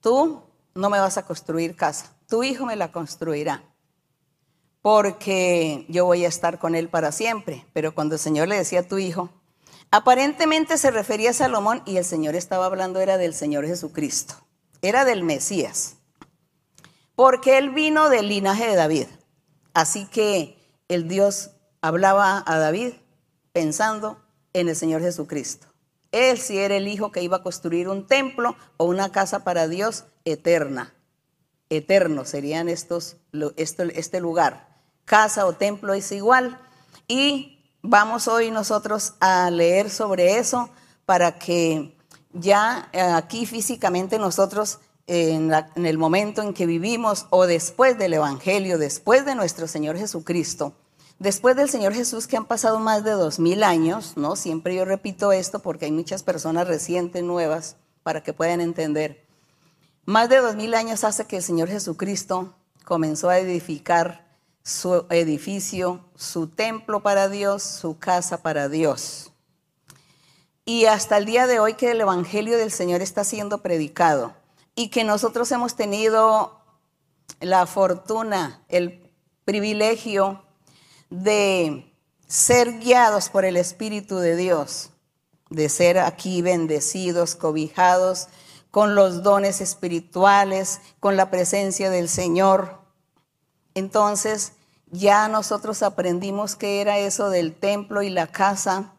tú 0.00 0.42
no 0.74 0.88
me 0.88 1.00
vas 1.00 1.18
a 1.18 1.26
construir 1.26 1.76
casa, 1.76 2.14
tu 2.30 2.44
hijo 2.44 2.64
me 2.64 2.76
la 2.76 2.92
construirá, 2.92 3.62
porque 4.80 5.84
yo 5.88 6.06
voy 6.06 6.24
a 6.24 6.28
estar 6.28 6.58
con 6.58 6.74
él 6.74 6.88
para 6.88 7.12
siempre. 7.12 7.66
Pero 7.74 7.94
cuando 7.94 8.14
el 8.14 8.20
Señor 8.20 8.48
le 8.48 8.56
decía 8.56 8.80
a 8.80 8.88
tu 8.88 8.96
hijo, 8.96 9.28
aparentemente 9.90 10.78
se 10.78 10.92
refería 10.92 11.30
a 11.30 11.34
Salomón 11.34 11.82
y 11.84 11.98
el 11.98 12.04
Señor 12.04 12.36
estaba 12.36 12.66
hablando 12.66 13.00
era 13.00 13.18
del 13.18 13.34
Señor 13.34 13.66
Jesucristo, 13.66 14.34
era 14.80 15.04
del 15.04 15.24
Mesías, 15.24 15.96
porque 17.16 17.58
él 17.58 17.70
vino 17.70 18.08
del 18.08 18.28
linaje 18.28 18.66
de 18.68 18.76
David. 18.76 19.06
Así 19.74 20.06
que 20.06 20.56
el 20.88 21.08
Dios 21.08 21.50
hablaba 21.80 22.42
a 22.46 22.58
David 22.58 22.94
pensando 23.52 24.22
en 24.52 24.68
el 24.68 24.76
Señor 24.76 25.02
Jesucristo. 25.02 25.66
Él 26.12 26.38
sí 26.38 26.58
era 26.58 26.76
el 26.76 26.88
hijo 26.88 27.12
que 27.12 27.22
iba 27.22 27.38
a 27.38 27.42
construir 27.42 27.88
un 27.88 28.06
templo 28.06 28.56
o 28.76 28.84
una 28.84 29.12
casa 29.12 29.44
para 29.44 29.68
Dios 29.68 30.04
eterna. 30.24 30.94
Eterno 31.70 32.24
serían 32.24 32.68
estos, 32.68 33.16
este 33.56 34.20
lugar. 34.20 34.68
Casa 35.04 35.46
o 35.46 35.54
templo 35.54 35.94
es 35.94 36.12
igual. 36.12 36.58
Y 37.08 37.60
vamos 37.82 38.28
hoy 38.28 38.50
nosotros 38.50 39.14
a 39.20 39.50
leer 39.50 39.88
sobre 39.88 40.38
eso 40.38 40.68
para 41.06 41.38
que 41.38 41.96
ya 42.32 42.88
eh, 42.92 43.00
aquí 43.00 43.46
físicamente 43.46 44.18
nosotros 44.18 44.80
en, 45.06 45.52
el 45.74 45.98
momento 45.98 46.42
en 46.42 46.54
que 46.54 46.66
vivimos 46.66 47.26
o 47.30 47.46
después 47.46 47.98
del 47.98 48.14
Evangelio, 48.14 48.78
después 48.78 49.24
de 49.24 49.34
nuestro 49.34 49.66
Señor 49.66 49.96
Jesucristo, 49.96 50.74
después 51.18 51.56
del 51.56 51.68
Señor 51.68 51.94
Jesús 51.94 52.28
que 52.28 52.36
han 52.36 52.46
pasado 52.46 52.78
más 52.78 53.02
de 53.02 53.10
dos 53.12 53.40
mil 53.40 53.64
años, 53.64 54.12
¿no? 54.16 54.36
Siempre 54.36 54.76
yo 54.76 54.84
repito 54.84 55.32
esto 55.32 55.58
porque 55.58 55.86
hay 55.86 55.92
muchas 55.92 56.22
personas 56.22 56.68
recientes, 56.68 57.24
nuevas, 57.24 57.76
para 58.04 58.22
que 58.22 58.32
puedan 58.32 58.60
entender. 58.60 59.26
Más 60.06 60.28
de 60.28 60.38
dos 60.38 60.56
mil 60.56 60.74
años 60.74 61.04
hace 61.04 61.26
que 61.26 61.36
el 61.36 61.42
Señor 61.42 61.68
Jesucristo 61.68 62.54
comenzó 62.84 63.28
a 63.28 63.38
edificar 63.38 64.26
su 64.62 65.06
edificio, 65.10 66.04
su 66.16 66.48
templo 66.48 67.02
para 67.02 67.28
Dios, 67.28 67.62
su 67.62 67.98
casa 67.98 68.42
para 68.42 68.68
Dios. 68.68 69.30
Y 70.64 70.86
hasta 70.86 71.18
el 71.18 71.26
día 71.26 71.46
de 71.46 71.60
hoy 71.60 71.74
que 71.74 71.90
el 71.90 72.00
Evangelio 72.00 72.56
del 72.56 72.70
Señor 72.70 73.02
está 73.02 73.24
siendo 73.24 73.58
predicado 73.58 74.34
y 74.74 74.88
que 74.88 75.04
nosotros 75.04 75.50
hemos 75.52 75.76
tenido 75.76 76.58
la 77.40 77.66
fortuna, 77.66 78.62
el 78.68 79.12
privilegio 79.44 80.42
de 81.10 81.92
ser 82.26 82.78
guiados 82.78 83.28
por 83.28 83.44
el 83.44 83.56
Espíritu 83.56 84.16
de 84.16 84.36
Dios, 84.36 84.90
de 85.50 85.68
ser 85.68 85.98
aquí 85.98 86.42
bendecidos, 86.42 87.34
cobijados 87.34 88.28
con 88.70 88.94
los 88.94 89.22
dones 89.22 89.60
espirituales, 89.60 90.80
con 91.00 91.16
la 91.16 91.30
presencia 91.30 91.90
del 91.90 92.08
Señor. 92.08 92.78
Entonces, 93.74 94.52
ya 94.90 95.28
nosotros 95.28 95.82
aprendimos 95.82 96.56
qué 96.56 96.80
era 96.80 96.98
eso 96.98 97.30
del 97.30 97.54
templo 97.54 98.02
y 98.02 98.10
la 98.10 98.26
casa, 98.26 98.92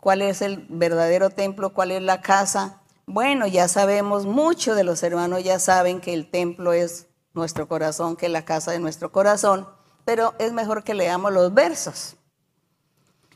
cuál 0.00 0.22
es 0.22 0.42
el 0.42 0.66
verdadero 0.68 1.30
templo, 1.30 1.72
cuál 1.72 1.90
es 1.90 2.02
la 2.02 2.20
casa, 2.20 2.82
bueno, 3.06 3.46
ya 3.46 3.68
sabemos, 3.68 4.26
muchos 4.26 4.76
de 4.76 4.84
los 4.84 5.02
hermanos 5.02 5.42
ya 5.42 5.58
saben 5.58 6.00
que 6.00 6.14
el 6.14 6.30
templo 6.30 6.72
es 6.72 7.08
nuestro 7.34 7.66
corazón, 7.66 8.16
que 8.16 8.28
la 8.28 8.44
casa 8.44 8.70
de 8.70 8.78
nuestro 8.78 9.10
corazón, 9.10 9.68
pero 10.04 10.34
es 10.38 10.52
mejor 10.52 10.84
que 10.84 10.94
leamos 10.94 11.32
los 11.32 11.52
versos. 11.52 12.16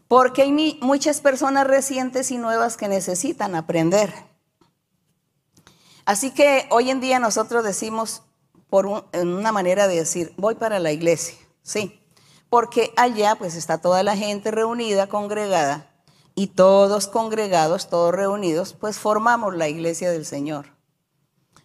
Porque 0.09 0.43
hay 0.43 0.79
muchas 0.81 1.21
personas 1.21 1.67
recientes 1.67 2.31
y 2.31 2.39
nuevas 2.39 2.77
que 2.77 2.89
necesitan 2.89 3.57
aprender. 3.57 4.15
Así 6.07 6.31
que 6.31 6.67
hoy 6.71 6.91
en 6.91 7.01
día 7.01 7.19
nosotros 7.19 7.65
decimos, 7.65 8.23
por 8.71 8.87
una 8.87 9.53
manera 9.53 9.89
de 9.89 9.97
decir, 9.97 10.33
voy 10.37 10.55
para 10.55 10.79
la 10.79 10.93
iglesia, 10.93 11.37
sí, 11.63 12.01
porque 12.49 12.93
allá 12.97 13.35
pues 13.35 13.57
está 13.57 13.79
toda 13.79 14.05
la 14.05 14.17
gente 14.17 14.53
reunida, 14.53 15.09
congregada, 15.09 15.91
y 16.37 16.49
todos 16.49 17.09
congregados, 17.09 17.89
todos 17.89 18.15
reunidos, 18.15 18.73
pues 18.73 18.99
formamos 18.99 19.57
la 19.57 19.69
iglesia 19.69 20.11
del 20.11 20.25
Señor. 20.25 20.67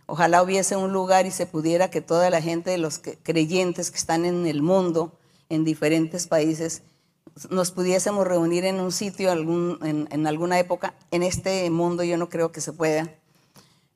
Ojalá 0.07 0.41
hubiese 0.41 0.75
un 0.75 0.91
lugar 0.91 1.27
y 1.27 1.31
se 1.31 1.45
pudiera 1.45 1.91
que 1.91 2.01
toda 2.01 2.29
la 2.31 2.41
gente 2.41 2.71
de 2.71 2.77
los 2.79 3.00
creyentes 3.00 3.91
que 3.91 3.98
están 3.98 4.25
en 4.25 4.48
el 4.48 4.63
mundo, 4.63 5.19
en 5.50 5.65
diferentes 5.65 6.25
países, 6.25 6.81
nos 7.50 7.71
pudiésemos 7.71 8.25
reunir 8.25 8.65
en 8.65 8.79
un 8.79 8.91
sitio 8.91 9.31
en, 9.31 10.07
en 10.10 10.27
alguna 10.27 10.57
época. 10.57 10.95
En 11.12 11.21
este 11.21 11.69
mundo 11.69 12.03
yo 12.03 12.17
no 12.17 12.29
creo 12.29 12.51
que 12.51 12.62
se 12.62 12.74
pueda. 12.74 13.20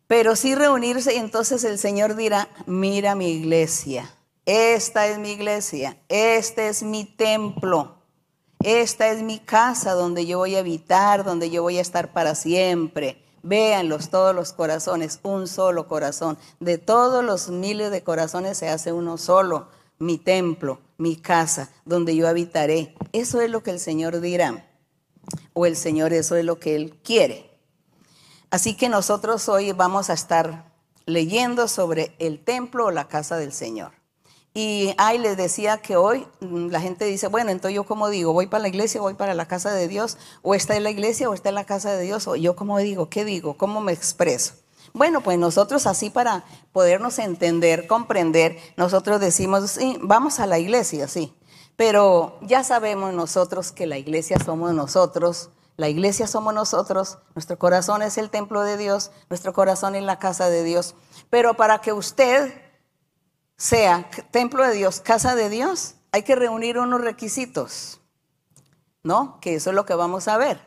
Pero 0.07 0.35
sí 0.35 0.53
reunirse 0.53 1.15
y 1.15 1.17
entonces 1.17 1.63
el 1.63 1.79
Señor 1.79 2.15
dirá, 2.15 2.49
mira 2.67 3.15
mi 3.15 3.31
iglesia, 3.31 4.13
esta 4.45 5.07
es 5.07 5.17
mi 5.17 5.31
iglesia, 5.31 5.97
este 6.09 6.67
es 6.67 6.83
mi 6.83 7.05
templo, 7.05 7.95
esta 8.63 9.09
es 9.09 9.23
mi 9.23 9.39
casa 9.39 9.93
donde 9.93 10.25
yo 10.25 10.37
voy 10.37 10.55
a 10.55 10.59
habitar, 10.59 11.23
donde 11.23 11.49
yo 11.49 11.63
voy 11.63 11.77
a 11.77 11.81
estar 11.81 12.13
para 12.13 12.35
siempre. 12.35 13.21
Véanlos 13.41 14.09
todos 14.09 14.33
los 14.33 14.53
corazones, 14.53 15.19
un 15.21 15.47
solo 15.47 15.87
corazón. 15.87 16.37
De 16.59 16.79
todos 16.79 17.23
los 17.23 17.49
miles 17.49 17.91
de 17.91 18.01
corazones 18.01 18.57
se 18.57 18.69
hace 18.69 18.91
uno 18.91 19.17
solo 19.17 19.67
mi 19.99 20.17
templo, 20.17 20.79
mi 20.97 21.15
casa, 21.15 21.69
donde 21.85 22.15
yo 22.15 22.27
habitaré. 22.27 22.95
Eso 23.13 23.41
es 23.41 23.49
lo 23.49 23.61
que 23.61 23.71
el 23.71 23.79
Señor 23.79 24.19
dirá. 24.19 24.67
O 25.53 25.65
el 25.65 25.75
Señor, 25.75 26.11
eso 26.13 26.35
es 26.35 26.43
lo 26.43 26.59
que 26.59 26.75
Él 26.75 26.99
quiere. 27.03 27.44
Así 28.49 28.75
que 28.75 28.89
nosotros 28.89 29.49
hoy 29.49 29.71
vamos 29.71 30.09
a 30.09 30.13
estar 30.13 30.71
leyendo 31.05 31.67
sobre 31.67 32.15
el 32.19 32.43
templo 32.43 32.85
o 32.85 32.91
la 32.91 33.07
casa 33.07 33.37
del 33.37 33.53
Señor. 33.53 33.91
Y 34.57 34.93
ahí 34.97 35.17
les 35.17 35.35
decía 35.35 35.79
que 35.79 35.97
hoy 35.97 36.25
mm, 36.39 36.67
la 36.69 36.79
gente 36.79 37.03
dice, 37.03 37.27
bueno, 37.27 37.51
entonces 37.51 37.75
yo 37.75 37.83
como 37.83 38.09
digo, 38.09 38.31
voy 38.31 38.47
para 38.47 38.61
la 38.61 38.69
iglesia, 38.69 39.01
voy 39.01 39.13
para 39.13 39.33
la 39.33 39.49
casa 39.49 39.73
de 39.73 39.89
Dios, 39.89 40.17
o 40.43 40.55
está 40.55 40.77
en 40.77 40.83
la 40.83 40.91
iglesia 40.91 41.29
o 41.29 41.33
está 41.33 41.49
en 41.49 41.55
la 41.55 41.65
casa 41.65 41.91
de 41.91 42.03
Dios, 42.03 42.25
o 42.27 42.37
yo 42.37 42.55
como 42.55 42.77
digo, 42.77 43.09
¿qué 43.09 43.25
digo? 43.25 43.57
¿Cómo 43.57 43.81
me 43.81 43.91
expreso? 43.91 44.53
Bueno, 44.93 45.19
pues 45.19 45.37
nosotros 45.37 45.85
así 45.87 46.09
para 46.09 46.45
podernos 46.71 47.19
entender, 47.19 47.85
comprender, 47.85 48.57
nosotros 48.77 49.19
decimos, 49.19 49.71
sí, 49.71 49.97
vamos 50.01 50.39
a 50.39 50.47
la 50.47 50.57
iglesia, 50.57 51.09
sí, 51.09 51.33
pero 51.75 52.39
ya 52.41 52.63
sabemos 52.63 53.13
nosotros 53.13 53.73
que 53.73 53.87
la 53.87 53.97
iglesia 53.97 54.37
somos 54.39 54.73
nosotros, 54.73 55.49
la 55.77 55.89
iglesia 55.89 56.27
somos 56.27 56.53
nosotros, 56.53 57.17
nuestro 57.35 57.59
corazón 57.59 58.01
es 58.01 58.17
el 58.17 58.29
templo 58.29 58.61
de 58.61 58.77
Dios, 58.77 59.11
nuestro 59.29 59.53
corazón 59.53 59.95
es 59.95 60.03
la 60.03 60.19
casa 60.19 60.49
de 60.49 60.63
Dios, 60.63 60.95
pero 61.29 61.55
para 61.55 61.79
que 61.79 61.91
usted 61.91 62.53
sea 63.57 64.09
templo 64.31 64.65
de 64.65 64.73
Dios, 64.73 65.01
casa 65.01 65.35
de 65.35 65.49
Dios, 65.49 65.95
hay 66.11 66.23
que 66.23 66.35
reunir 66.35 66.77
unos 66.77 67.01
requisitos, 67.01 67.99
¿no? 69.03 69.39
Que 69.41 69.55
eso 69.55 69.71
es 69.71 69.75
lo 69.75 69.85
que 69.85 69.95
vamos 69.95 70.29
a 70.29 70.37
ver, 70.37 70.61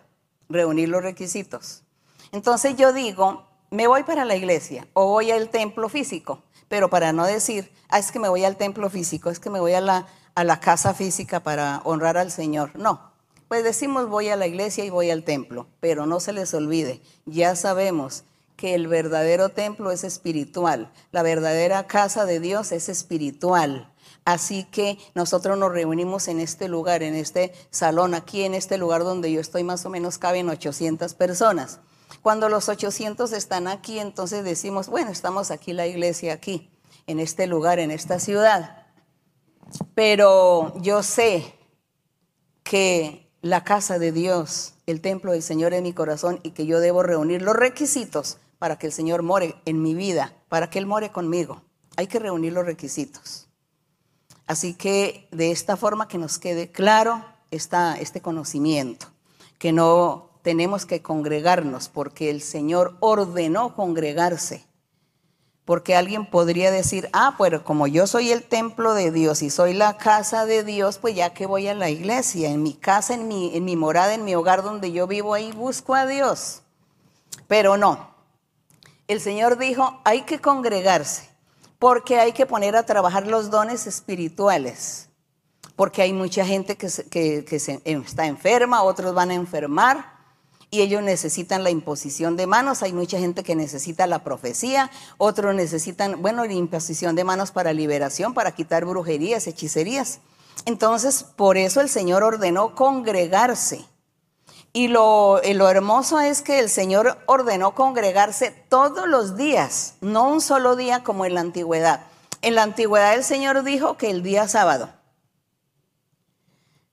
reunir 0.50 0.90
los 0.90 1.02
requisitos. 1.02 1.84
Entonces 2.32 2.76
yo 2.76 2.92
digo, 2.92 3.46
me 3.70 3.86
voy 3.86 4.02
para 4.02 4.26
la 4.26 4.36
iglesia 4.36 4.88
o 4.92 5.06
voy 5.06 5.30
al 5.30 5.48
templo 5.48 5.88
físico, 5.88 6.42
pero 6.68 6.90
para 6.90 7.14
no 7.14 7.24
decir, 7.24 7.72
ah, 7.88 7.98
es 7.98 8.12
que 8.12 8.18
me 8.18 8.28
voy 8.28 8.44
al 8.44 8.56
templo 8.56 8.90
físico, 8.90 9.30
es 9.30 9.40
que 9.40 9.48
me 9.48 9.60
voy 9.60 9.72
a 9.72 9.80
la, 9.80 10.06
a 10.34 10.44
la 10.44 10.60
casa 10.60 10.92
física 10.92 11.40
para 11.40 11.80
honrar 11.84 12.18
al 12.18 12.30
Señor. 12.30 12.72
No, 12.76 13.07
pues 13.48 13.64
decimos 13.64 14.08
voy 14.08 14.28
a 14.28 14.36
la 14.36 14.46
iglesia 14.46 14.84
y 14.84 14.90
voy 14.90 15.10
al 15.10 15.24
templo, 15.24 15.66
pero 15.80 16.06
no 16.06 16.20
se 16.20 16.32
les 16.32 16.54
olvide, 16.54 17.02
ya 17.26 17.56
sabemos 17.56 18.24
que 18.56 18.74
el 18.74 18.88
verdadero 18.88 19.50
templo 19.50 19.90
es 19.90 20.04
espiritual, 20.04 20.92
la 21.12 21.22
verdadera 21.22 21.86
casa 21.86 22.26
de 22.26 22.40
Dios 22.40 22.72
es 22.72 22.88
espiritual. 22.88 23.92
Así 24.24 24.64
que 24.64 24.98
nosotros 25.14 25.56
nos 25.56 25.72
reunimos 25.72 26.28
en 26.28 26.38
este 26.38 26.68
lugar, 26.68 27.02
en 27.02 27.14
este 27.14 27.54
salón, 27.70 28.12
aquí 28.12 28.42
en 28.42 28.52
este 28.52 28.76
lugar 28.76 29.02
donde 29.02 29.32
yo 29.32 29.40
estoy, 29.40 29.64
más 29.64 29.86
o 29.86 29.90
menos 29.90 30.18
caben 30.18 30.50
800 30.50 31.14
personas. 31.14 31.80
Cuando 32.20 32.50
los 32.50 32.68
800 32.68 33.32
están 33.32 33.68
aquí, 33.68 33.98
entonces 33.98 34.44
decimos, 34.44 34.88
bueno, 34.88 35.10
estamos 35.10 35.50
aquí 35.50 35.72
la 35.72 35.86
iglesia, 35.86 36.34
aquí, 36.34 36.70
en 37.06 37.20
este 37.20 37.46
lugar, 37.46 37.78
en 37.78 37.90
esta 37.90 38.20
ciudad. 38.20 38.86
Pero 39.94 40.74
yo 40.82 41.02
sé 41.02 41.54
que 42.64 43.27
la 43.42 43.64
casa 43.64 43.98
de 43.98 44.12
Dios, 44.12 44.74
el 44.86 45.00
templo 45.00 45.32
del 45.32 45.42
Señor 45.42 45.74
en 45.74 45.84
mi 45.84 45.92
corazón 45.92 46.40
y 46.42 46.50
que 46.50 46.66
yo 46.66 46.80
debo 46.80 47.02
reunir 47.02 47.42
los 47.42 47.54
requisitos 47.54 48.38
para 48.58 48.78
que 48.78 48.86
el 48.86 48.92
Señor 48.92 49.22
more 49.22 49.54
en 49.64 49.82
mi 49.82 49.94
vida, 49.94 50.34
para 50.48 50.70
que 50.70 50.78
Él 50.78 50.86
more 50.86 51.10
conmigo. 51.10 51.62
Hay 51.96 52.06
que 52.06 52.18
reunir 52.18 52.52
los 52.52 52.66
requisitos. 52.66 53.48
Así 54.46 54.74
que 54.74 55.28
de 55.30 55.50
esta 55.50 55.76
forma 55.76 56.08
que 56.08 56.18
nos 56.18 56.38
quede 56.38 56.70
claro 56.70 57.24
este 57.50 58.20
conocimiento, 58.20 59.06
que 59.58 59.72
no 59.72 60.30
tenemos 60.42 60.86
que 60.86 61.02
congregarnos 61.02 61.88
porque 61.88 62.30
el 62.30 62.40
Señor 62.40 62.96
ordenó 63.00 63.74
congregarse. 63.74 64.64
Porque 65.68 65.94
alguien 65.94 66.24
podría 66.24 66.70
decir, 66.70 67.10
ah, 67.12 67.34
pero 67.36 67.62
como 67.62 67.86
yo 67.86 68.06
soy 68.06 68.30
el 68.32 68.42
templo 68.42 68.94
de 68.94 69.10
Dios 69.10 69.42
y 69.42 69.50
soy 69.50 69.74
la 69.74 69.98
casa 69.98 70.46
de 70.46 70.64
Dios, 70.64 70.96
pues 70.96 71.14
ya 71.14 71.34
que 71.34 71.44
voy 71.44 71.68
a 71.68 71.74
la 71.74 71.90
iglesia, 71.90 72.48
en 72.48 72.62
mi 72.62 72.72
casa, 72.72 73.12
en 73.12 73.28
mi, 73.28 73.54
en 73.54 73.66
mi 73.66 73.76
morada, 73.76 74.14
en 74.14 74.24
mi 74.24 74.34
hogar 74.34 74.62
donde 74.62 74.92
yo 74.92 75.06
vivo, 75.06 75.34
ahí 75.34 75.52
busco 75.52 75.94
a 75.94 76.06
Dios. 76.06 76.62
Pero 77.48 77.76
no. 77.76 78.14
El 79.08 79.20
Señor 79.20 79.58
dijo, 79.58 80.00
hay 80.04 80.22
que 80.22 80.40
congregarse 80.40 81.28
porque 81.78 82.18
hay 82.18 82.32
que 82.32 82.46
poner 82.46 82.74
a 82.74 82.86
trabajar 82.86 83.26
los 83.26 83.50
dones 83.50 83.86
espirituales. 83.86 85.10
Porque 85.76 86.00
hay 86.00 86.14
mucha 86.14 86.46
gente 86.46 86.78
que, 86.78 87.44
que, 87.44 87.58
se, 87.60 87.82
está 87.84 88.24
enferma, 88.24 88.82
otros 88.82 89.12
van 89.12 89.32
a 89.32 89.34
enfermar 89.34 90.17
y 90.70 90.82
ellos 90.82 91.02
necesitan 91.02 91.64
la 91.64 91.70
imposición 91.70 92.36
de 92.36 92.46
manos. 92.46 92.82
Hay 92.82 92.92
mucha 92.92 93.18
gente 93.18 93.42
que 93.42 93.56
necesita 93.56 94.06
la 94.06 94.22
profecía, 94.22 94.90
otros 95.16 95.54
necesitan, 95.54 96.20
bueno, 96.20 96.44
la 96.44 96.52
imposición 96.52 97.16
de 97.16 97.24
manos 97.24 97.50
para 97.50 97.72
liberación, 97.72 98.34
para 98.34 98.52
quitar 98.52 98.84
brujerías, 98.84 99.46
hechicerías. 99.46 100.20
Entonces, 100.66 101.24
por 101.24 101.56
eso 101.56 101.80
el 101.80 101.88
Señor 101.88 102.22
ordenó 102.22 102.74
congregarse. 102.74 103.84
Y 104.72 104.88
lo, 104.88 105.40
lo 105.42 105.70
hermoso 105.70 106.20
es 106.20 106.42
que 106.42 106.58
el 106.58 106.68
Señor 106.68 107.18
ordenó 107.26 107.74
congregarse 107.74 108.50
todos 108.68 109.08
los 109.08 109.36
días, 109.36 109.94
no 110.02 110.28
un 110.28 110.40
solo 110.40 110.76
día 110.76 111.02
como 111.02 111.24
en 111.24 111.34
la 111.34 111.40
antigüedad. 111.40 112.02
En 112.42 112.54
la 112.54 112.62
antigüedad 112.62 113.14
el 113.14 113.24
Señor 113.24 113.62
dijo 113.64 113.96
que 113.96 114.10
el 114.10 114.22
día 114.22 114.46
sábado. 114.46 114.90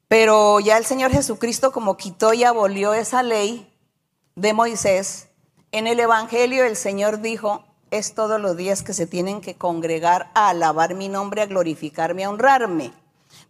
Pero 0.08 0.60
ya 0.60 0.78
el 0.78 0.86
Señor 0.86 1.12
Jesucristo 1.12 1.72
como 1.72 1.98
quitó 1.98 2.34
y 2.34 2.44
abolió 2.44 2.94
esa 2.94 3.24
ley 3.24 3.72
de 4.36 4.54
Moisés, 4.54 5.30
en 5.72 5.88
el 5.88 6.00
Evangelio 6.00 6.64
el 6.64 6.76
Señor 6.76 7.22
dijo, 7.22 7.66
es 7.92 8.14
todos 8.14 8.40
los 8.40 8.56
días 8.56 8.84
que 8.84 8.94
se 8.94 9.08
tienen 9.08 9.42
que 9.42 9.56
congregar 9.56 10.32
a 10.36 10.50
alabar 10.50 10.96
mi 10.96 11.10
nombre, 11.10 11.42
a 11.42 11.48
glorificarme, 11.48 12.24
a 12.24 12.30
honrarme, 12.30 12.94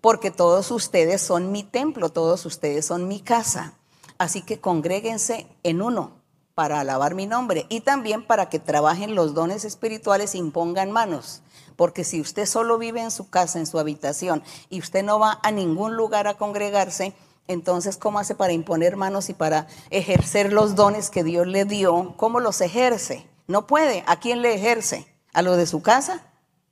porque 0.02 0.32
todos 0.32 0.72
ustedes 0.72 1.22
son 1.22 1.52
mi 1.52 1.64
templo, 1.64 2.10
todos 2.10 2.46
ustedes 2.46 2.86
son 2.86 3.08
mi 3.08 3.20
casa. 3.20 3.74
Así 4.18 4.42
que 4.42 4.60
congréguense 4.60 5.48
en 5.64 5.82
uno 5.82 6.14
para 6.54 6.80
alabar 6.80 7.16
mi 7.16 7.28
nombre 7.28 7.66
y 7.70 7.82
también 7.82 8.26
para 8.26 8.50
que 8.50 8.60
trabajen 8.60 9.14
los 9.14 9.34
dones 9.34 9.66
espirituales 9.66 10.34
e 10.36 10.38
impongan 10.38 10.92
manos. 10.92 11.42
Porque 11.76 12.04
si 12.04 12.22
usted 12.22 12.46
solo 12.46 12.78
vive 12.78 13.02
en 13.02 13.12
su 13.12 13.30
casa, 13.30 13.60
en 13.60 13.66
su 13.66 13.80
habitación, 13.80 14.44
y 14.70 14.80
usted 14.80 15.04
no 15.04 15.20
va 15.20 15.40
a 15.44 15.52
ningún 15.52 15.96
lugar 15.96 16.28
a 16.28 16.38
congregarse, 16.38 17.14
entonces, 17.48 17.98
¿cómo 17.98 18.20
hace 18.20 18.34
para 18.34 18.54
imponer 18.54 18.96
manos 18.96 19.30
y 19.30 19.34
para 19.34 19.68
ejercer 19.92 20.52
los 20.52 20.76
dones 20.76 21.10
que 21.10 21.24
Dios 21.24 21.46
le 21.46 21.66
dio? 21.66 22.16
¿Cómo 22.18 22.40
los 22.40 22.60
ejerce? 22.62 23.28
No 23.48 23.68
puede. 23.68 24.04
¿A 24.08 24.20
quién 24.20 24.42
le 24.42 24.56
ejerce? 24.56 25.06
¿A 25.34 25.42
los 25.44 25.58
de 25.58 25.68
su 25.68 25.82
casa? 25.82 26.24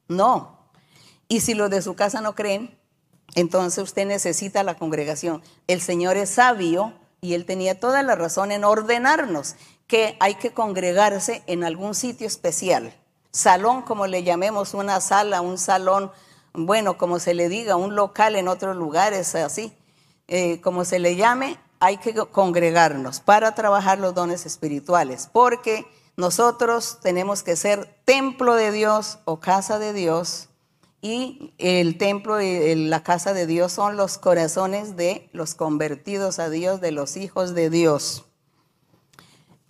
No. 0.07 0.67
Y 1.27 1.41
si 1.41 1.53
los 1.53 1.69
de 1.69 1.81
su 1.81 1.95
casa 1.95 2.21
no 2.21 2.33
creen, 2.33 2.77
entonces 3.35 3.83
usted 3.83 4.07
necesita 4.07 4.63
la 4.63 4.75
congregación. 4.75 5.43
El 5.67 5.79
Señor 5.79 6.17
es 6.17 6.31
sabio 6.31 6.93
y 7.21 7.35
Él 7.35 7.45
tenía 7.45 7.79
toda 7.79 8.01
la 8.01 8.15
razón 8.15 8.51
en 8.51 8.63
ordenarnos 8.63 9.55
que 9.85 10.17
hay 10.19 10.35
que 10.35 10.53
congregarse 10.53 11.43
en 11.45 11.63
algún 11.63 11.93
sitio 11.93 12.25
especial 12.25 12.95
salón, 13.33 13.81
como 13.81 14.07
le 14.07 14.23
llamemos, 14.23 14.75
una 14.75 15.01
sala, 15.01 15.41
un 15.41 15.57
salón, 15.57 16.11
bueno, 16.53 16.97
como 16.97 17.19
se 17.19 17.33
le 17.33 17.49
diga, 17.49 17.75
un 17.75 17.95
local 17.95 18.35
en 18.35 18.47
otros 18.47 18.77
lugares, 18.77 19.33
así, 19.35 19.75
eh, 20.27 20.61
como 20.61 20.85
se 20.85 20.99
le 20.99 21.15
llame, 21.15 21.57
hay 21.79 21.97
que 21.97 22.13
congregarnos 22.13 23.19
para 23.19 23.55
trabajar 23.55 23.99
los 23.99 24.13
dones 24.13 24.45
espirituales, 24.45 25.29
porque 25.33 25.85
nosotros 26.15 26.99
tenemos 27.01 27.41
que 27.41 27.55
ser 27.55 27.97
templo 28.05 28.53
de 28.53 28.71
Dios 28.71 29.17
o 29.25 29.39
casa 29.39 29.79
de 29.79 29.93
Dios, 29.93 30.49
y 31.01 31.53
el 31.57 31.97
templo 31.97 32.39
y 32.39 32.75
la 32.75 33.03
casa 33.03 33.33
de 33.33 33.45
Dios 33.45 33.73
son 33.73 33.97
los 33.97 34.17
corazones 34.17 34.95
de 34.95 35.27
los 35.33 35.53
convertidos 35.53 36.39
a 36.39 36.49
Dios, 36.49 36.79
de 36.79 36.91
los 36.91 37.17
hijos 37.17 37.53
de 37.53 37.69
Dios. 37.69 38.25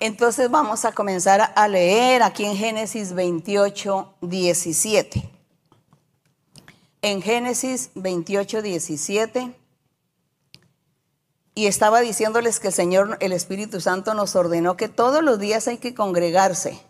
Entonces 0.05 0.51
vamos 0.51 0.83
a 0.83 0.91
comenzar 0.91 1.53
a 1.55 1.67
leer 1.69 2.23
aquí 2.23 2.43
en 2.43 2.57
Génesis 2.57 3.13
28, 3.13 4.15
17. 4.19 5.29
En 7.01 7.21
Génesis 7.21 7.89
28, 7.95 8.61
17. 8.61 9.55
Y 11.55 11.67
estaba 11.67 12.01
diciéndoles 12.01 12.59
que 12.59 12.67
el 12.67 12.73
Señor, 12.73 13.17
el 13.21 13.31
Espíritu 13.31 13.79
Santo, 13.79 14.13
nos 14.13 14.35
ordenó 14.35 14.75
que 14.75 14.89
todos 14.89 15.23
los 15.23 15.39
días 15.39 15.69
hay 15.69 15.77
que 15.77 15.93
congregarse 15.93 16.81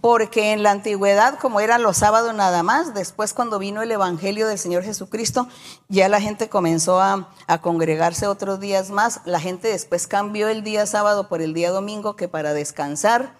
porque 0.00 0.52
en 0.52 0.62
la 0.62 0.70
antigüedad, 0.70 1.38
como 1.38 1.60
eran 1.60 1.82
los 1.82 1.98
sábados 1.98 2.34
nada 2.34 2.62
más, 2.62 2.94
después 2.94 3.34
cuando 3.34 3.58
vino 3.58 3.82
el 3.82 3.90
Evangelio 3.90 4.46
del 4.48 4.58
Señor 4.58 4.82
Jesucristo, 4.82 5.48
ya 5.88 6.08
la 6.08 6.20
gente 6.20 6.48
comenzó 6.48 7.00
a, 7.00 7.28
congregarse 7.60 8.26
otros 8.26 8.60
días 8.60 8.90
más. 8.90 9.20
La 9.24 9.40
gente 9.40 9.68
después 9.68 10.06
cambió 10.06 10.48
el 10.48 10.64
día 10.64 10.86
sábado 10.86 11.28
por 11.28 11.40
el 11.40 11.54
día 11.54 11.70
domingo, 11.70 12.16
que 12.16 12.28
para 12.28 12.54
descansar. 12.54 13.34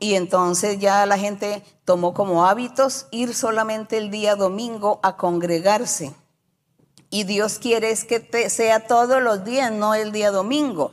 Y 0.00 0.14
entonces 0.14 0.78
ya 0.78 1.06
la 1.06 1.18
gente 1.18 1.62
tomó 1.84 2.14
como 2.14 2.46
hábitos 2.46 3.06
ir 3.10 3.34
solamente 3.34 3.96
el 3.96 4.10
día 4.10 4.34
domingo 4.34 5.00
a 5.02 5.16
congregarse. 5.16 6.14
Y 7.10 7.24
Dios 7.24 7.58
quiere 7.58 7.90
es 7.90 8.04
que 8.04 8.50
sea 8.50 8.86
todos 8.86 9.22
los 9.22 9.44
días, 9.44 9.70
no 9.70 9.94
el 9.94 10.10
día 10.10 10.30
domingo. 10.30 10.92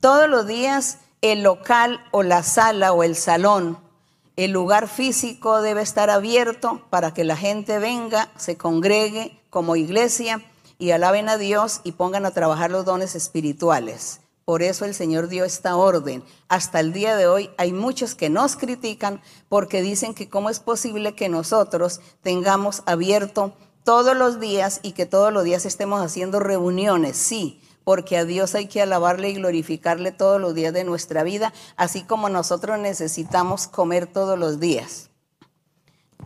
Todos 0.00 0.28
los 0.28 0.46
días 0.46 0.98
el 1.22 1.44
local 1.44 2.04
o 2.10 2.24
la 2.24 2.42
sala 2.42 2.92
o 2.92 3.04
el 3.04 3.14
salón, 3.14 3.78
el 4.36 4.50
lugar 4.50 4.88
físico 4.88 5.60
debe 5.60 5.82
estar 5.82 6.10
abierto 6.10 6.82
para 6.90 7.12
que 7.12 7.24
la 7.24 7.36
gente 7.36 7.78
venga, 7.78 8.30
se 8.36 8.56
congregue 8.56 9.40
como 9.50 9.76
iglesia 9.76 10.42
y 10.78 10.90
alaben 10.90 11.28
a 11.28 11.36
Dios 11.36 11.80
y 11.84 11.92
pongan 11.92 12.26
a 12.26 12.30
trabajar 12.30 12.70
los 12.70 12.84
dones 12.84 13.14
espirituales. 13.14 14.20
Por 14.44 14.62
eso 14.62 14.84
el 14.84 14.94
Señor 14.94 15.28
dio 15.28 15.44
esta 15.44 15.76
orden. 15.76 16.24
Hasta 16.48 16.80
el 16.80 16.92
día 16.92 17.16
de 17.16 17.26
hoy 17.28 17.50
hay 17.58 17.72
muchos 17.72 18.14
que 18.14 18.28
nos 18.28 18.56
critican 18.56 19.20
porque 19.48 19.82
dicen 19.82 20.14
que 20.14 20.28
cómo 20.28 20.50
es 20.50 20.58
posible 20.58 21.14
que 21.14 21.28
nosotros 21.28 22.00
tengamos 22.22 22.82
abierto 22.86 23.54
todos 23.84 24.16
los 24.16 24.40
días 24.40 24.80
y 24.82 24.92
que 24.92 25.06
todos 25.06 25.32
los 25.32 25.44
días 25.44 25.66
estemos 25.66 26.00
haciendo 26.00 26.40
reuniones. 26.40 27.16
Sí, 27.16 27.61
porque 27.84 28.16
a 28.16 28.24
Dios 28.24 28.54
hay 28.54 28.66
que 28.66 28.82
alabarle 28.82 29.30
y 29.30 29.34
glorificarle 29.34 30.12
todos 30.12 30.40
los 30.40 30.54
días 30.54 30.72
de 30.72 30.84
nuestra 30.84 31.22
vida, 31.22 31.52
así 31.76 32.02
como 32.02 32.28
nosotros 32.28 32.78
necesitamos 32.78 33.66
comer 33.66 34.06
todos 34.06 34.38
los 34.38 34.60
días. 34.60 35.10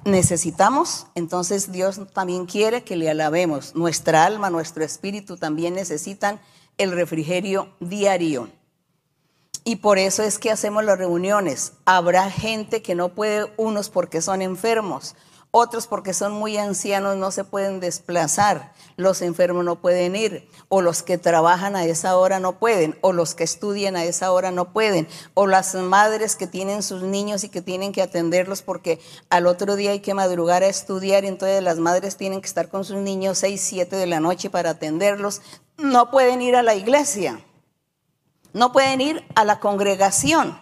Necesitamos, 0.04 1.06
entonces 1.14 1.72
Dios 1.72 2.00
también 2.12 2.46
quiere 2.46 2.84
que 2.84 2.96
le 2.96 3.10
alabemos. 3.10 3.74
Nuestra 3.74 4.24
alma, 4.24 4.50
nuestro 4.50 4.84
espíritu 4.84 5.36
también 5.36 5.74
necesitan 5.74 6.40
el 6.78 6.92
refrigerio 6.92 7.68
diario. 7.80 8.48
Y 9.64 9.76
por 9.76 9.98
eso 9.98 10.22
es 10.22 10.38
que 10.38 10.52
hacemos 10.52 10.84
las 10.84 10.96
reuniones. 10.96 11.72
Habrá 11.86 12.30
gente 12.30 12.82
que 12.82 12.94
no 12.94 13.08
puede, 13.08 13.52
unos 13.56 13.90
porque 13.90 14.22
son 14.22 14.42
enfermos, 14.42 15.16
otros 15.50 15.86
porque 15.86 16.12
son 16.12 16.32
muy 16.32 16.56
ancianos 16.58 17.16
no 17.16 17.30
se 17.30 17.44
pueden 17.44 17.80
desplazar, 17.80 18.72
los 18.96 19.22
enfermos 19.22 19.64
no 19.64 19.80
pueden 19.80 20.16
ir, 20.16 20.48
o 20.68 20.82
los 20.82 21.02
que 21.02 21.18
trabajan 21.18 21.76
a 21.76 21.84
esa 21.84 22.16
hora 22.16 22.40
no 22.40 22.58
pueden, 22.58 22.98
o 23.00 23.12
los 23.12 23.34
que 23.34 23.44
estudian 23.44 23.96
a 23.96 24.04
esa 24.04 24.32
hora 24.32 24.50
no 24.50 24.72
pueden, 24.72 25.08
o 25.34 25.46
las 25.46 25.74
madres 25.74 26.36
que 26.36 26.46
tienen 26.46 26.82
sus 26.82 27.02
niños 27.02 27.44
y 27.44 27.48
que 27.48 27.62
tienen 27.62 27.92
que 27.92 28.02
atenderlos 28.02 28.62
porque 28.62 29.00
al 29.30 29.46
otro 29.46 29.76
día 29.76 29.92
hay 29.92 30.00
que 30.00 30.14
madrugar 30.14 30.62
a 30.62 30.68
estudiar 30.68 31.24
y 31.24 31.28
entonces 31.28 31.62
las 31.62 31.78
madres 31.78 32.16
tienen 32.16 32.40
que 32.40 32.48
estar 32.48 32.68
con 32.68 32.84
sus 32.84 32.96
niños 32.96 33.38
6, 33.38 33.60
7 33.60 33.96
de 33.96 34.06
la 34.06 34.20
noche 34.20 34.50
para 34.50 34.70
atenderlos, 34.70 35.42
no 35.78 36.10
pueden 36.10 36.42
ir 36.42 36.56
a 36.56 36.62
la 36.62 36.74
iglesia, 36.74 37.40
no 38.52 38.72
pueden 38.72 39.00
ir 39.00 39.24
a 39.34 39.44
la 39.44 39.60
congregación. 39.60 40.58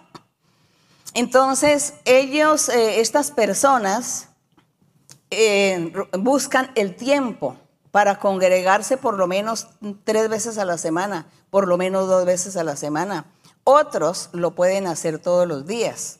Entonces 1.13 1.93
ellos, 2.03 2.67
eh, 2.67 2.99
estas 2.99 3.31
personas, 3.31 4.27
buscan 6.17 6.71
el 6.75 6.95
tiempo 6.95 7.57
para 7.91 8.19
congregarse 8.19 8.97
por 8.97 9.17
lo 9.17 9.27
menos 9.27 9.67
tres 10.03 10.29
veces 10.29 10.57
a 10.57 10.65
la 10.65 10.77
semana, 10.77 11.27
por 11.49 11.67
lo 11.67 11.77
menos 11.77 12.07
dos 12.07 12.25
veces 12.25 12.57
a 12.57 12.63
la 12.63 12.75
semana. 12.75 13.25
Otros 13.63 14.29
lo 14.33 14.53
pueden 14.53 14.85
hacer 14.85 15.19
todos 15.19 15.47
los 15.47 15.65
días. 15.65 16.19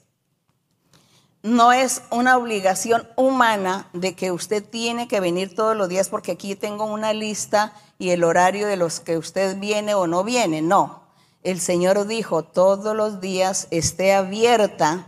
No 1.43 1.71
es 1.73 2.01
una 2.09 2.37
obligación 2.37 3.07
humana 3.17 3.87
de 3.93 4.15
que 4.15 4.31
usted 4.31 4.63
tiene 4.63 5.07
que 5.07 5.19
venir 5.19 5.53
todos 5.53 5.77
los 5.77 5.89
días 5.89 6.09
porque 6.09 6.31
aquí 6.31 6.55
tengo 6.55 6.85
una 6.85 7.13
lista 7.13 7.73
y 7.99 8.09
el 8.09 8.23
horario 8.23 8.65
de 8.65 8.77
los 8.77 8.99
que 8.99 9.17
usted 9.17 9.59
viene 9.59 9.93
o 9.93 10.07
no 10.07 10.23
viene. 10.23 10.63
No, 10.63 11.03
el 11.43 11.59
Señor 11.59 12.07
dijo, 12.07 12.43
todos 12.43 12.95
los 12.95 13.21
días 13.21 13.67
esté 13.69 14.13
abierta 14.13 15.05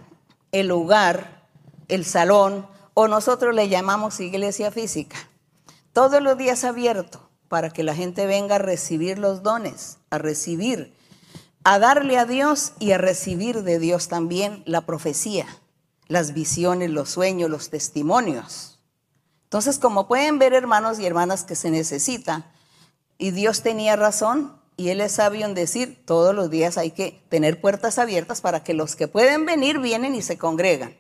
el 0.52 0.68
lugar, 0.68 1.48
el 1.88 2.06
salón, 2.06 2.68
o 3.00 3.08
nosotros 3.08 3.54
le 3.54 3.70
llamamos 3.70 4.20
iglesia 4.20 4.72
física. 4.72 5.18
Todos 5.94 6.20
los 6.20 6.36
días 6.36 6.64
abierto 6.64 7.30
para 7.48 7.70
que 7.70 7.84
la 7.84 7.94
gente 7.94 8.26
venga 8.26 8.56
a 8.56 8.58
recibir 8.58 9.20
los 9.20 9.44
dones, 9.44 10.00
a 10.10 10.18
recibir, 10.18 10.96
a 11.64 11.78
darle 11.78 12.18
a 12.18 12.26
Dios 12.26 12.74
y 12.80 12.94
a 12.94 12.98
recibir 12.98 13.62
de 13.62 13.78
Dios 13.78 14.08
también 14.08 14.64
la 14.66 14.82
profecía, 14.82 15.46
las 16.08 16.34
visiones, 16.34 16.90
los 16.90 17.12
sueños, 17.12 17.52
los 17.52 17.70
testimonios. 17.70 18.80
Entonces, 19.44 19.78
como 19.78 20.08
pueden 20.08 20.40
ver, 20.40 20.56
hermanos 20.56 20.98
y 20.98 21.06
hermanas, 21.06 21.44
que 21.44 21.54
se 21.54 21.70
necesita, 21.70 22.52
y 23.20 23.30
Dios 23.30 23.62
tenía 23.62 23.96
razón, 23.96 24.60
y 24.76 24.90
Él 24.90 25.02
es 25.02 25.12
sabio 25.12 25.46
en 25.46 25.54
decir, 25.54 26.04
todos 26.04 26.34
los 26.34 26.50
días 26.50 26.80
hay 26.80 26.90
que 26.90 27.24
tener 27.30 27.62
puertas 27.62 28.00
abiertas 28.00 28.42
para 28.42 28.64
que 28.64 28.74
los 28.74 28.96
que 28.96 29.08
pueden 29.08 29.46
venir 29.46 29.78
vienen 29.78 30.16
y 30.16 30.24
se 30.24 30.40
congregan. 30.40 30.98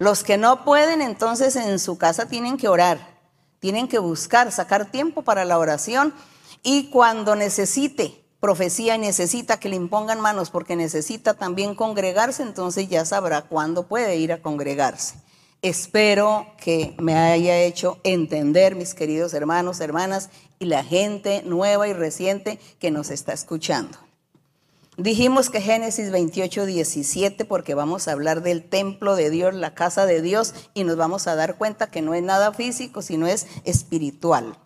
Los 0.00 0.24
que 0.24 0.38
no 0.38 0.64
pueden, 0.64 1.02
entonces 1.02 1.56
en 1.56 1.78
su 1.78 1.98
casa 1.98 2.24
tienen 2.24 2.56
que 2.56 2.68
orar, 2.68 3.18
tienen 3.58 3.86
que 3.86 3.98
buscar, 3.98 4.50
sacar 4.50 4.90
tiempo 4.90 5.20
para 5.20 5.44
la 5.44 5.58
oración 5.58 6.14
y 6.62 6.88
cuando 6.88 7.36
necesite 7.36 8.24
profecía 8.40 8.94
y 8.94 8.98
necesita 8.98 9.60
que 9.60 9.68
le 9.68 9.76
impongan 9.76 10.18
manos 10.18 10.48
porque 10.48 10.74
necesita 10.74 11.34
también 11.34 11.74
congregarse, 11.74 12.42
entonces 12.42 12.88
ya 12.88 13.04
sabrá 13.04 13.42
cuándo 13.42 13.88
puede 13.88 14.16
ir 14.16 14.32
a 14.32 14.40
congregarse. 14.40 15.16
Espero 15.60 16.46
que 16.56 16.94
me 16.98 17.16
haya 17.16 17.58
hecho 17.58 17.98
entender, 18.02 18.76
mis 18.76 18.94
queridos 18.94 19.34
hermanos, 19.34 19.80
hermanas, 19.80 20.30
y 20.58 20.64
la 20.64 20.82
gente 20.82 21.42
nueva 21.44 21.88
y 21.88 21.92
reciente 21.92 22.58
que 22.78 22.90
nos 22.90 23.10
está 23.10 23.34
escuchando. 23.34 23.98
Dijimos 25.00 25.48
que 25.48 25.62
Génesis 25.62 26.10
28, 26.10 26.66
17, 26.66 27.46
porque 27.46 27.72
vamos 27.72 28.06
a 28.06 28.12
hablar 28.12 28.42
del 28.42 28.68
templo 28.68 29.16
de 29.16 29.30
Dios, 29.30 29.54
la 29.54 29.74
casa 29.74 30.04
de 30.04 30.20
Dios, 30.20 30.52
y 30.74 30.84
nos 30.84 30.98
vamos 30.98 31.26
a 31.26 31.34
dar 31.34 31.56
cuenta 31.56 31.90
que 31.90 32.02
no 32.02 32.12
es 32.12 32.22
nada 32.22 32.52
físico, 32.52 33.00
sino 33.00 33.26
es 33.26 33.46
espiritual. 33.64 34.58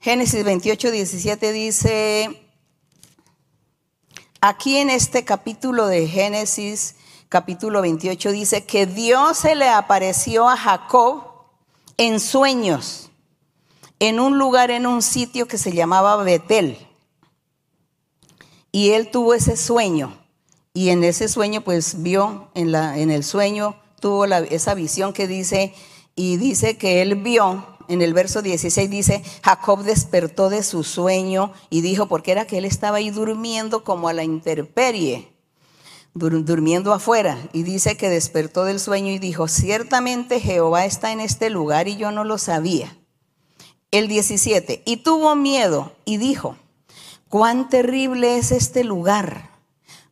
Génesis 0.00 0.42
28, 0.42 0.90
17 0.90 1.52
dice, 1.52 2.50
aquí 4.40 4.78
en 4.78 4.90
este 4.90 5.24
capítulo 5.24 5.86
de 5.86 6.08
Génesis, 6.08 6.96
capítulo 7.28 7.80
28, 7.80 8.32
dice 8.32 8.64
que 8.64 8.86
Dios 8.86 9.38
se 9.38 9.54
le 9.54 9.68
apareció 9.68 10.48
a 10.48 10.56
Jacob 10.56 11.44
en 11.96 12.18
sueños, 12.18 13.12
en 14.00 14.18
un 14.18 14.36
lugar, 14.36 14.72
en 14.72 14.88
un 14.88 15.00
sitio 15.00 15.46
que 15.46 15.58
se 15.58 15.70
llamaba 15.70 16.16
Betel. 16.24 16.89
Y 18.72 18.90
él 18.90 19.10
tuvo 19.10 19.34
ese 19.34 19.56
sueño. 19.56 20.16
Y 20.72 20.90
en 20.90 21.02
ese 21.02 21.28
sueño, 21.28 21.62
pues 21.62 22.02
vio, 22.02 22.50
en, 22.54 22.72
la, 22.72 22.98
en 22.98 23.10
el 23.10 23.24
sueño, 23.24 23.76
tuvo 24.00 24.24
esa 24.24 24.74
visión 24.74 25.12
que 25.12 25.26
dice, 25.26 25.74
y 26.14 26.36
dice 26.36 26.76
que 26.76 27.02
él 27.02 27.16
vio, 27.16 27.66
en 27.88 28.02
el 28.02 28.14
verso 28.14 28.40
16 28.40 28.88
dice, 28.88 29.22
Jacob 29.42 29.82
despertó 29.82 30.48
de 30.48 30.62
su 30.62 30.84
sueño 30.84 31.52
y 31.70 31.80
dijo, 31.80 32.06
porque 32.06 32.30
era 32.30 32.46
que 32.46 32.58
él 32.58 32.64
estaba 32.64 32.98
ahí 32.98 33.10
durmiendo 33.10 33.82
como 33.82 34.08
a 34.08 34.12
la 34.12 34.22
intemperie, 34.22 35.32
durmiendo 36.14 36.92
afuera. 36.92 37.36
Y 37.52 37.64
dice 37.64 37.96
que 37.96 38.08
despertó 38.08 38.64
del 38.64 38.78
sueño 38.78 39.10
y 39.10 39.18
dijo, 39.18 39.48
ciertamente 39.48 40.38
Jehová 40.40 40.84
está 40.84 41.10
en 41.10 41.20
este 41.20 41.50
lugar 41.50 41.88
y 41.88 41.96
yo 41.96 42.12
no 42.12 42.22
lo 42.22 42.38
sabía. 42.38 42.96
El 43.90 44.06
17, 44.06 44.82
y 44.86 44.98
tuvo 44.98 45.34
miedo 45.34 45.92
y 46.04 46.18
dijo, 46.18 46.56
cuán 47.30 47.68
terrible 47.68 48.36
es 48.36 48.50
este 48.50 48.84
lugar. 48.84 49.50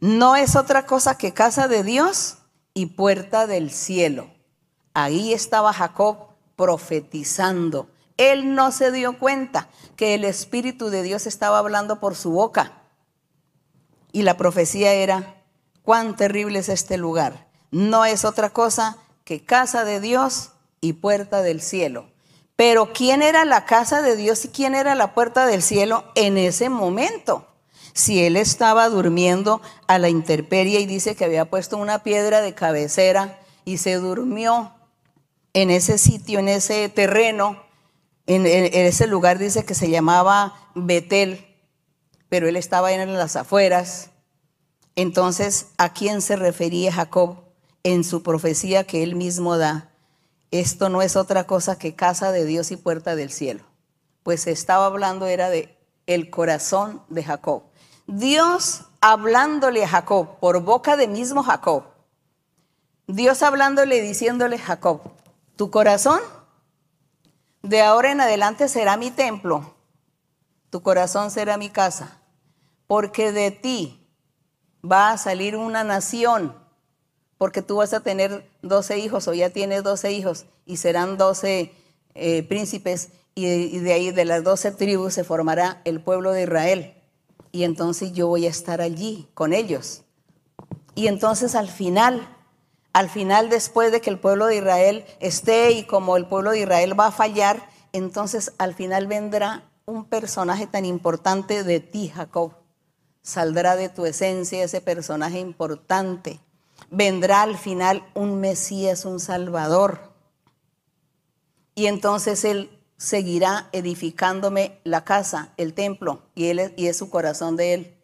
No 0.00 0.36
es 0.36 0.54
otra 0.54 0.86
cosa 0.86 1.18
que 1.18 1.34
casa 1.34 1.66
de 1.66 1.82
Dios 1.82 2.38
y 2.74 2.86
puerta 2.86 3.48
del 3.48 3.72
cielo. 3.72 4.30
Ahí 4.94 5.32
estaba 5.34 5.72
Jacob 5.72 6.28
profetizando. 6.54 7.90
Él 8.16 8.54
no 8.54 8.70
se 8.70 8.92
dio 8.92 9.18
cuenta 9.18 9.68
que 9.96 10.14
el 10.14 10.24
Espíritu 10.24 10.90
de 10.90 11.02
Dios 11.02 11.26
estaba 11.26 11.58
hablando 11.58 11.98
por 11.98 12.14
su 12.14 12.30
boca. 12.30 12.82
Y 14.12 14.22
la 14.22 14.36
profecía 14.36 14.92
era, 14.92 15.42
cuán 15.82 16.14
terrible 16.14 16.60
es 16.60 16.68
este 16.68 16.98
lugar. 16.98 17.48
No 17.72 18.04
es 18.04 18.24
otra 18.24 18.50
cosa 18.50 18.96
que 19.24 19.44
casa 19.44 19.84
de 19.84 20.00
Dios 20.00 20.52
y 20.80 20.92
puerta 20.94 21.42
del 21.42 21.62
cielo. 21.62 22.10
Pero 22.58 22.92
¿quién 22.92 23.22
era 23.22 23.44
la 23.44 23.66
casa 23.66 24.02
de 24.02 24.16
Dios 24.16 24.44
y 24.44 24.48
quién 24.48 24.74
era 24.74 24.96
la 24.96 25.14
puerta 25.14 25.46
del 25.46 25.62
cielo 25.62 26.02
en 26.16 26.36
ese 26.36 26.68
momento? 26.68 27.46
Si 27.92 28.24
él 28.24 28.36
estaba 28.36 28.88
durmiendo 28.88 29.62
a 29.86 30.00
la 30.00 30.08
intemperie 30.08 30.80
y 30.80 30.86
dice 30.86 31.14
que 31.14 31.24
había 31.24 31.48
puesto 31.48 31.76
una 31.76 32.02
piedra 32.02 32.40
de 32.40 32.54
cabecera 32.54 33.38
y 33.64 33.78
se 33.78 33.94
durmió 33.94 34.72
en 35.52 35.70
ese 35.70 35.98
sitio, 35.98 36.40
en 36.40 36.48
ese 36.48 36.88
terreno, 36.88 37.62
en, 38.26 38.44
ese 38.44 39.06
lugar 39.06 39.38
dice 39.38 39.64
que 39.64 39.76
se 39.76 39.88
llamaba 39.88 40.56
Betel, 40.74 41.46
pero 42.28 42.48
él 42.48 42.56
estaba 42.56 42.90
en 42.90 43.14
las 43.14 43.36
afueras. 43.36 44.10
Entonces, 44.96 45.68
¿a 45.78 45.92
quién 45.92 46.22
se 46.22 46.34
refería 46.34 46.92
Jacob 46.92 47.36
en 47.84 48.02
su 48.02 48.24
profecía 48.24 48.82
que 48.82 49.04
él 49.04 49.14
mismo 49.14 49.58
da? 49.58 49.87
Esto 50.50 50.88
no 50.88 51.02
es 51.02 51.16
otra 51.16 51.46
cosa 51.46 51.78
que 51.78 51.94
casa 51.94 52.32
de 52.32 52.44
Dios 52.44 52.70
y 52.70 52.76
puerta 52.76 53.16
del 53.16 53.30
cielo. 53.30 53.64
Pues 54.22 54.46
estaba 54.46 54.86
hablando 54.86 55.26
era 55.26 55.50
de 55.50 55.76
el 56.06 56.30
corazón 56.30 57.02
de 57.08 57.22
Jacob. 57.22 57.64
Dios 58.06 58.84
hablándole 59.00 59.84
a 59.84 59.88
Jacob 59.88 60.38
por 60.40 60.62
boca 60.62 60.96
de 60.96 61.06
mismo 61.06 61.42
Jacob. 61.42 61.84
Dios 63.06 63.42
hablándole 63.42 64.00
diciéndole 64.00 64.58
Jacob, 64.58 65.00
tu 65.56 65.70
corazón 65.70 66.20
de 67.62 67.82
ahora 67.82 68.10
en 68.10 68.20
adelante 68.20 68.68
será 68.68 68.96
mi 68.96 69.10
templo, 69.10 69.74
tu 70.70 70.82
corazón 70.82 71.30
será 71.30 71.56
mi 71.56 71.70
casa, 71.70 72.18
porque 72.86 73.32
de 73.32 73.50
ti 73.50 74.06
va 74.84 75.10
a 75.10 75.18
salir 75.18 75.56
una 75.56 75.84
nación, 75.84 76.54
porque 77.38 77.62
tú 77.62 77.76
vas 77.76 77.92
a 77.92 78.00
tener 78.00 78.44
doce 78.62 78.98
hijos 78.98 79.28
o 79.28 79.34
ya 79.34 79.50
tienes 79.50 79.82
doce 79.82 80.12
hijos 80.12 80.46
y 80.66 80.76
serán 80.76 81.16
doce 81.16 81.72
eh, 82.14 82.42
príncipes 82.42 83.10
y 83.34 83.78
de 83.78 83.92
ahí 83.92 84.10
de 84.10 84.24
las 84.24 84.42
doce 84.42 84.72
tribus 84.72 85.14
se 85.14 85.22
formará 85.22 85.80
el 85.84 86.00
pueblo 86.00 86.32
de 86.32 86.42
Israel. 86.42 86.94
Y 87.52 87.62
entonces 87.62 88.12
yo 88.12 88.26
voy 88.26 88.46
a 88.46 88.50
estar 88.50 88.80
allí 88.80 89.28
con 89.34 89.52
ellos. 89.52 90.02
Y 90.96 91.06
entonces 91.06 91.54
al 91.54 91.68
final 91.68 92.28
al 92.98 93.08
final, 93.08 93.48
después 93.48 93.92
de 93.92 94.00
que 94.00 94.10
el 94.10 94.18
pueblo 94.18 94.46
de 94.46 94.56
Israel 94.56 95.04
esté 95.20 95.70
y 95.70 95.84
como 95.84 96.16
el 96.16 96.26
pueblo 96.26 96.50
de 96.50 96.62
Israel 96.62 96.98
va 96.98 97.06
a 97.06 97.12
fallar, 97.12 97.62
entonces 97.92 98.52
al 98.58 98.74
final 98.74 99.06
vendrá 99.06 99.70
un 99.84 100.04
personaje 100.04 100.66
tan 100.66 100.84
importante 100.84 101.62
de 101.62 101.78
ti, 101.78 102.08
Jacob. 102.08 102.54
Saldrá 103.22 103.76
de 103.76 103.88
tu 103.88 104.04
esencia 104.04 104.64
ese 104.64 104.80
personaje 104.80 105.38
importante. 105.38 106.40
Vendrá 106.90 107.42
al 107.42 107.58
final 107.58 108.06
un 108.14 108.40
Mesías, 108.40 109.04
un 109.04 109.20
Salvador. 109.20 110.12
Y 111.74 111.86
entonces 111.86 112.44
Él 112.44 112.70
seguirá 112.96 113.68
edificándome 113.72 114.80
la 114.84 115.04
casa, 115.04 115.52
el 115.56 115.74
templo, 115.74 116.22
y, 116.34 116.46
él, 116.46 116.74
y 116.76 116.86
es 116.86 116.96
su 116.96 117.10
corazón 117.10 117.56
de 117.56 117.74
Él. 117.74 117.96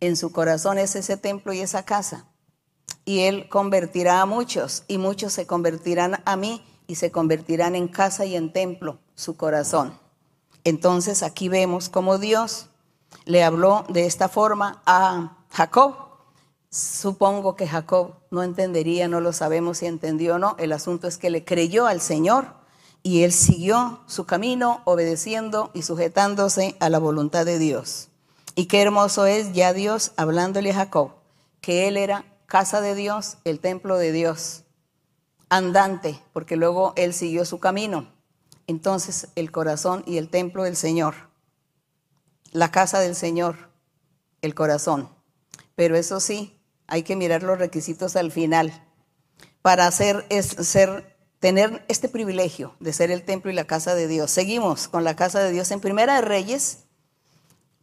En 0.00 0.16
su 0.16 0.32
corazón 0.32 0.78
es 0.78 0.96
ese 0.96 1.16
templo 1.16 1.52
y 1.52 1.60
esa 1.60 1.84
casa 1.84 2.28
y 3.08 3.20
Él 3.20 3.48
convertirá 3.48 4.20
a 4.20 4.26
muchos 4.26 4.84
y 4.86 4.98
muchos 4.98 5.32
se 5.32 5.46
convertirán 5.46 6.20
a 6.26 6.36
mí 6.36 6.62
y 6.86 6.96
se 6.96 7.10
convertirán 7.10 7.74
en 7.74 7.88
casa 7.88 8.26
y 8.26 8.36
en 8.36 8.52
templo 8.52 8.98
su 9.14 9.34
corazón. 9.34 9.98
Entonces 10.62 11.22
aquí 11.22 11.48
vemos 11.48 11.88
cómo 11.88 12.18
Dios 12.18 12.68
le 13.24 13.42
habló 13.42 13.86
de 13.88 14.04
esta 14.04 14.28
forma 14.28 14.82
a 14.84 15.38
Jacob. 15.50 16.07
Supongo 16.70 17.56
que 17.56 17.66
Jacob 17.66 18.16
no 18.30 18.42
entendería, 18.42 19.08
no 19.08 19.20
lo 19.20 19.32
sabemos 19.32 19.78
si 19.78 19.86
entendió 19.86 20.34
o 20.34 20.38
no. 20.38 20.54
El 20.58 20.72
asunto 20.72 21.08
es 21.08 21.16
que 21.16 21.30
le 21.30 21.44
creyó 21.44 21.86
al 21.86 22.00
Señor 22.00 22.58
y 23.02 23.22
él 23.22 23.32
siguió 23.32 24.00
su 24.06 24.26
camino 24.26 24.82
obedeciendo 24.84 25.70
y 25.72 25.82
sujetándose 25.82 26.76
a 26.80 26.90
la 26.90 26.98
voluntad 26.98 27.46
de 27.46 27.58
Dios. 27.58 28.08
Y 28.54 28.66
qué 28.66 28.82
hermoso 28.82 29.24
es 29.24 29.52
ya 29.52 29.72
Dios 29.72 30.12
hablándole 30.16 30.72
a 30.72 30.74
Jacob, 30.74 31.12
que 31.60 31.88
él 31.88 31.96
era 31.96 32.24
casa 32.46 32.80
de 32.80 32.94
Dios, 32.94 33.38
el 33.44 33.60
templo 33.60 33.96
de 33.96 34.12
Dios, 34.12 34.64
andante, 35.48 36.20
porque 36.32 36.56
luego 36.56 36.92
él 36.96 37.14
siguió 37.14 37.44
su 37.44 37.60
camino. 37.60 38.12
Entonces 38.66 39.28
el 39.36 39.50
corazón 39.50 40.02
y 40.06 40.18
el 40.18 40.28
templo 40.28 40.64
del 40.64 40.76
Señor, 40.76 41.14
la 42.52 42.70
casa 42.70 43.00
del 43.00 43.14
Señor, 43.14 43.70
el 44.42 44.54
corazón. 44.54 45.08
Pero 45.74 45.96
eso 45.96 46.20
sí, 46.20 46.57
hay 46.88 47.02
que 47.02 47.16
mirar 47.16 47.42
los 47.42 47.58
requisitos 47.58 48.16
al 48.16 48.32
final 48.32 48.72
para 49.62 49.86
hacer, 49.86 50.26
ser, 50.40 51.16
tener 51.38 51.84
este 51.88 52.08
privilegio 52.08 52.74
de 52.80 52.92
ser 52.94 53.10
el 53.10 53.22
templo 53.22 53.50
y 53.50 53.54
la 53.54 53.66
casa 53.66 53.94
de 53.94 54.08
Dios. 54.08 54.30
Seguimos 54.30 54.88
con 54.88 55.04
la 55.04 55.14
casa 55.14 55.40
de 55.40 55.52
Dios 55.52 55.70
en 55.70 55.80
Primera 55.80 56.16
de 56.16 56.22
Reyes. 56.22 56.84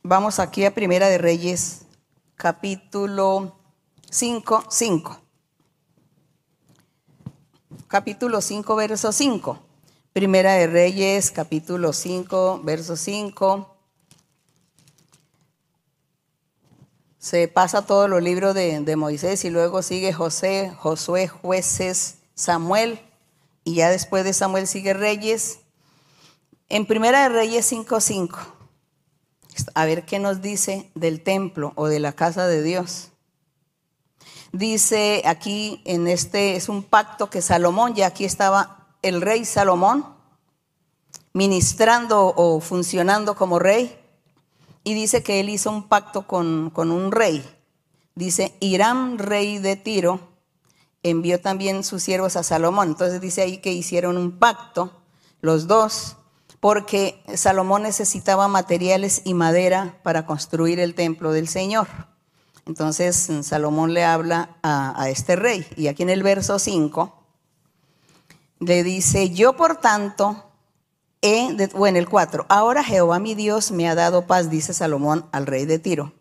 Vamos 0.01 0.39
aquí 0.39 0.65
a 0.65 0.73
Primera 0.73 1.07
de 1.07 1.19
Reyes, 1.19 1.83
capítulo 2.35 3.55
5, 4.09 4.65
5. 4.69 5.21
Capítulo 7.87 8.41
5, 8.41 8.75
verso 8.75 9.11
5. 9.11 9.59
Primera 10.13 10.53
de 10.53 10.65
Reyes, 10.65 11.29
capítulo 11.29 11.93
5, 11.93 12.61
verso 12.63 12.95
5. 12.95 13.74
Se 17.25 17.47
pasa 17.47 17.87
todos 17.87 18.07
los 18.07 18.21
libros 18.21 18.53
de, 18.53 18.81
de 18.81 18.95
Moisés 18.95 19.45
y 19.45 19.49
luego 19.49 19.81
sigue 19.81 20.13
José, 20.13 20.71
Josué, 20.77 21.27
jueces, 21.27 22.17
Samuel 22.35 22.99
y 23.63 23.73
ya 23.73 23.89
después 23.89 24.23
de 24.23 24.31
Samuel 24.31 24.67
sigue 24.67 24.93
Reyes. 24.93 25.57
En 26.69 26.85
Primera 26.85 27.23
de 27.23 27.29
Reyes 27.29 27.65
5, 27.65 27.99
5. 27.99 28.37
A 29.73 29.85
ver 29.85 30.05
qué 30.05 30.19
nos 30.19 30.43
dice 30.43 30.91
del 30.93 31.23
templo 31.23 31.73
o 31.77 31.87
de 31.87 31.99
la 31.99 32.11
casa 32.11 32.45
de 32.45 32.61
Dios. 32.61 33.09
Dice 34.51 35.23
aquí 35.25 35.81
en 35.85 36.07
este, 36.07 36.55
es 36.55 36.69
un 36.69 36.83
pacto 36.83 37.31
que 37.31 37.41
Salomón, 37.41 37.95
ya 37.95 38.05
aquí 38.05 38.23
estaba 38.23 38.85
el 39.01 39.21
rey 39.21 39.45
Salomón 39.45 40.05
ministrando 41.33 42.35
o 42.37 42.59
funcionando 42.59 43.35
como 43.35 43.57
rey, 43.57 43.99
y 44.85 44.93
dice 44.93 45.21
que 45.23 45.41
él 45.41 45.49
hizo 45.49 45.69
un 45.69 45.89
pacto 45.89 46.25
con, 46.25 46.69
con 46.69 46.91
un 46.91 47.11
rey. 47.11 47.43
Dice, 48.15 48.55
Irán, 48.61 49.17
rey 49.17 49.57
de 49.57 49.75
Tiro, 49.75 50.21
envió 51.03 51.41
también 51.41 51.83
sus 51.83 52.01
siervos 52.01 52.37
a 52.37 52.43
Salomón. 52.43 52.87
Entonces 52.87 53.19
dice 53.19 53.41
ahí 53.41 53.57
que 53.57 53.73
hicieron 53.73 54.17
un 54.17 54.39
pacto, 54.39 55.01
los 55.41 55.67
dos, 55.67 56.15
porque 56.59 57.21
Salomón 57.35 57.83
necesitaba 57.83 58.47
materiales 58.47 59.21
y 59.25 59.33
madera 59.33 59.99
para 60.03 60.25
construir 60.25 60.79
el 60.79 60.95
templo 60.95 61.31
del 61.31 61.47
Señor. 61.47 61.87
Entonces 62.65 63.29
Salomón 63.43 63.93
le 63.93 64.03
habla 64.03 64.57
a, 64.63 65.09
este 65.09 65.35
rey 65.35 65.67
y 65.75 65.87
aquí 65.87 66.03
en 66.03 66.09
el 66.09 66.23
verso 66.23 66.57
5 66.57 67.23
le 68.59 68.83
dice, 68.83 69.29
yo 69.29 69.55
por 69.55 69.77
tanto, 69.77 70.43
o 71.73 71.87
en 71.87 71.97
el 71.97 72.07
4, 72.07 72.45
ahora 72.49 72.83
Jehová 72.83 73.19
mi 73.19 73.35
Dios 73.35 73.71
me 73.71 73.89
ha 73.89 73.95
dado 73.95 74.27
paz, 74.27 74.49
dice 74.49 74.73
Salomón 74.73 75.25
al 75.31 75.45
rey 75.45 75.65
de 75.65 75.79
Tiro. 75.79 76.13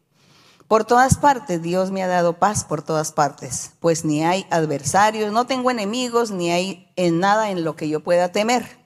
Por 0.66 0.84
todas 0.84 1.18
partes, 1.18 1.60
Dios 1.62 1.90
me 1.90 2.02
ha 2.02 2.08
dado 2.08 2.38
paz 2.38 2.64
por 2.64 2.82
todas 2.82 3.12
partes, 3.12 3.72
pues 3.80 4.04
ni 4.04 4.24
hay 4.24 4.46
adversarios, 4.50 5.32
no 5.32 5.46
tengo 5.46 5.70
enemigos, 5.70 6.30
ni 6.30 6.50
hay 6.50 6.90
en 6.96 7.20
nada 7.20 7.50
en 7.50 7.64
lo 7.64 7.76
que 7.76 7.88
yo 7.88 8.00
pueda 8.00 8.32
temer. 8.32 8.78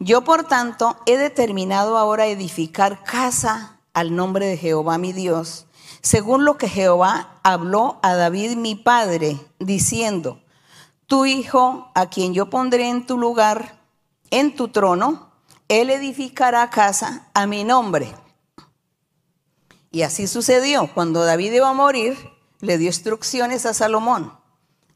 Yo, 0.00 0.24
por 0.24 0.44
tanto, 0.44 0.96
he 1.06 1.16
determinado 1.16 1.98
ahora 1.98 2.26
edificar 2.26 3.04
casa 3.04 3.80
al 3.94 4.14
nombre 4.14 4.46
de 4.46 4.56
Jehová 4.56 4.98
mi 4.98 5.12
Dios 5.12 5.68
según 6.00 6.44
lo 6.44 6.56
que 6.56 6.68
Jehová 6.68 7.40
habló 7.42 7.98
a 8.02 8.14
David 8.14 8.56
mi 8.56 8.74
padre, 8.74 9.38
diciendo, 9.58 10.40
tu 11.06 11.26
hijo, 11.26 11.90
a 11.94 12.06
quien 12.06 12.34
yo 12.34 12.50
pondré 12.50 12.88
en 12.88 13.06
tu 13.06 13.18
lugar, 13.18 13.80
en 14.30 14.54
tu 14.54 14.68
trono, 14.68 15.27
él 15.68 15.90
edificará 15.90 16.70
casa 16.70 17.28
a 17.34 17.46
mi 17.46 17.64
nombre. 17.64 18.14
Y 19.90 20.02
así 20.02 20.26
sucedió. 20.26 20.90
Cuando 20.92 21.24
David 21.24 21.52
iba 21.52 21.68
a 21.68 21.74
morir, 21.74 22.16
le 22.60 22.78
dio 22.78 22.88
instrucciones 22.88 23.66
a 23.66 23.74
Salomón 23.74 24.32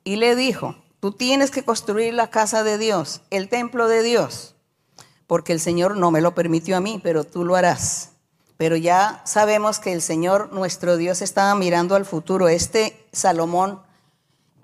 y 0.05 0.17
le 0.17 0.37
dijo, 0.37 0.77
tú 1.01 1.13
tienes 1.13 1.51
que 1.51 1.65
construir 1.65 2.15
la 2.15 2.29
casa 2.29 2.65
de 2.65 2.79
Dios, 2.79 3.23
el 3.31 3.49
templo 3.49 3.89
de 3.89 4.03
Dios, 4.03 4.55
porque 5.27 5.53
el 5.53 5.61
Señor 5.61 5.97
no 5.97 6.11
me 6.11 6.21
lo 6.21 6.35
permitió 6.35 6.77
a 6.77 6.81
mí, 6.81 7.01
pero 7.03 7.25
tú 7.25 7.45
lo 7.45 7.57
harás 7.57 8.13
pero 8.63 8.77
ya 8.77 9.23
sabemos 9.25 9.81
que 9.81 9.93
el 9.93 10.01
Señor 10.01 10.53
nuestro 10.53 10.97
Dios 10.97 11.21
estaba 11.21 11.53
mirando 11.57 11.97
al 11.97 12.05
futuro. 12.05 12.49
Este 12.49 13.09
Salomón 13.11 13.81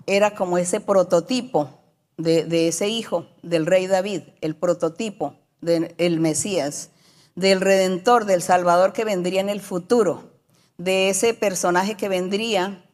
era 0.05 0.35
como 0.35 0.57
ese 0.57 0.79
prototipo 0.79 1.69
de, 2.15 2.69
ese 2.69 2.87
hijo 2.87 3.27
del 3.43 3.65
rey 3.65 3.87
David, 3.87 4.21
el 4.39 4.55
prototipo 4.55 5.35
del 5.61 6.19
Mesías, 6.19 6.89
del 7.35 7.61
Redentor, 7.61 8.25
del 8.25 8.41
Salvador 8.41 8.93
que 8.93 9.05
vendría 9.05 9.41
en 9.41 9.49
el 9.49 9.61
futuro, 9.61 10.31
de 10.77 11.09
ese 11.09 11.33
personaje 11.33 11.95
que 11.95 12.09
vendría, 12.09 12.85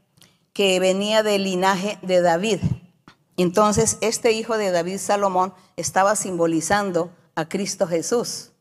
que 0.53 0.79
venía 0.79 1.23
del 1.23 1.43
linaje 1.43 1.99
de 2.01 2.21
David. 2.21 2.59
Entonces, 3.37 3.97
este 4.01 4.31
hijo 4.31 4.57
de 4.57 4.71
David, 4.71 4.97
Salomón, 4.97 5.53
estaba 5.75 6.15
simbolizando 6.15 7.11
a 7.35 7.47
Cristo 7.49 7.85
Jesús 7.87 8.51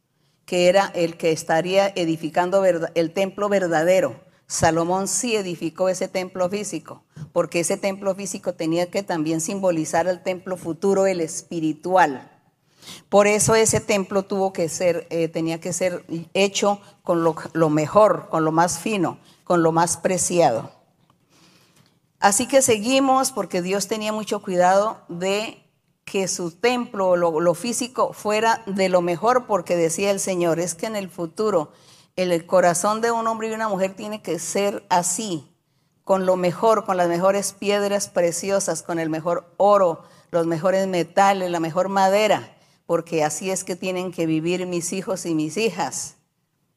que 0.46 0.68
era 0.68 0.90
el 0.94 1.16
que 1.16 1.32
estaría 1.32 1.88
edificando 1.94 2.64
el 2.64 3.12
templo 3.12 3.48
verdadero. 3.48 4.20
Salomón 4.46 5.08
sí 5.08 5.36
edificó 5.36 5.88
ese 5.88 6.06
templo 6.06 6.48
físico, 6.50 7.02
porque 7.32 7.60
ese 7.60 7.76
templo 7.76 8.14
físico 8.14 8.54
tenía 8.54 8.90
que 8.90 9.02
también 9.02 9.40
simbolizar 9.40 10.06
el 10.06 10.22
templo 10.22 10.56
futuro, 10.56 11.06
el 11.06 11.20
espiritual. 11.20 12.30
Por 13.08 13.26
eso 13.26 13.54
ese 13.54 13.80
templo 13.80 14.24
tuvo 14.24 14.52
que 14.52 14.68
ser, 14.68 15.06
eh, 15.10 15.28
tenía 15.28 15.60
que 15.60 15.72
ser 15.72 16.04
hecho 16.34 16.80
con 17.02 17.22
lo, 17.22 17.70
mejor, 17.70 18.28
con 18.30 18.44
lo 18.44 18.52
más 18.52 18.78
fino, 18.78 19.18
con 19.44 19.62
lo 19.62 19.72
más 19.72 19.96
preciado. 19.96 20.70
Así 22.20 22.48
que 22.48 22.62
seguimos 22.62 23.32
porque 23.32 23.62
Dios 23.62 23.86
tenía 23.88 24.12
mucho 24.12 24.40
cuidado 24.40 24.98
de 25.08 25.60
que 26.04 26.28
su 26.28 26.50
templo, 26.50 27.16
lo, 27.16 27.40
lo 27.40 27.54
físico, 27.54 28.12
fuera 28.12 28.62
de 28.66 28.88
lo 28.88 29.00
mejor, 29.00 29.46
porque 29.46 29.76
decía 29.76 30.10
el 30.10 30.20
Señor, 30.20 30.60
es 30.60 30.74
que 30.74 30.86
en 30.86 30.96
el 30.96 31.08
futuro 31.08 31.72
el 32.16 32.46
corazón 32.46 33.00
de 33.00 33.10
un 33.10 33.26
hombre 33.26 33.48
y 33.48 33.52
una 33.52 33.68
mujer 33.68 33.94
tiene 33.94 34.22
que 34.22 34.38
ser 34.38 34.84
así, 34.88 35.50
con 36.04 36.26
lo 36.26 36.36
mejor, 36.36 36.84
con 36.84 36.96
las 36.96 37.08
mejores 37.08 37.52
piedras 37.52 38.08
preciosas, 38.08 38.82
con 38.82 38.98
el 38.98 39.10
mejor 39.10 39.52
oro, 39.56 40.04
los 40.30 40.46
mejores 40.46 40.86
metales, 40.86 41.50
la 41.50 41.60
mejor 41.60 41.88
madera, 41.88 42.53
porque 42.86 43.24
así 43.24 43.50
es 43.50 43.64
que 43.64 43.76
tienen 43.76 44.12
que 44.12 44.26
vivir 44.26 44.66
mis 44.66 44.92
hijos 44.92 45.26
y 45.26 45.34
mis 45.34 45.56
hijas, 45.56 46.16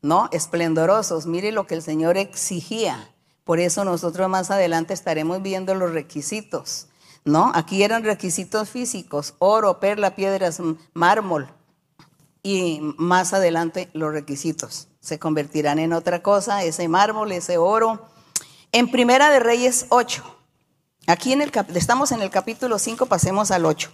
¿no? 0.01 0.29
Esplendorosos. 0.31 1.25
Mire 1.25 1.51
lo 1.51 1.67
que 1.67 1.75
el 1.75 1.81
Señor 1.81 2.17
exigía. 2.17 3.13
Por 3.43 3.59
eso 3.59 3.83
nosotros 3.83 4.29
más 4.29 4.51
adelante 4.51 4.93
estaremos 4.93 5.41
viendo 5.41 5.73
los 5.75 5.91
requisitos, 5.91 6.87
¿no? 7.23 7.51
Aquí 7.55 7.83
eran 7.83 8.03
requisitos 8.03 8.69
físicos, 8.69 9.35
oro, 9.39 9.79
perla, 9.79 10.15
piedras, 10.15 10.61
mármol, 10.93 11.49
y 12.43 12.79
más 12.97 13.33
adelante 13.33 13.89
los 13.91 14.13
requisitos 14.13 14.87
se 15.01 15.19
convertirán 15.19 15.79
en 15.79 15.91
otra 15.91 16.23
cosa, 16.23 16.63
ese 16.63 16.87
mármol, 16.87 17.31
ese 17.33 17.57
oro. 17.57 18.07
En 18.71 18.89
Primera 18.89 19.29
de 19.29 19.39
Reyes 19.39 19.85
8, 19.89 20.23
aquí 21.07 21.33
en 21.33 21.41
el, 21.41 21.51
estamos 21.75 22.11
en 22.13 22.21
el 22.21 22.29
capítulo 22.29 22.79
5, 22.79 23.05
pasemos 23.07 23.51
al 23.51 23.65
8. 23.65 23.89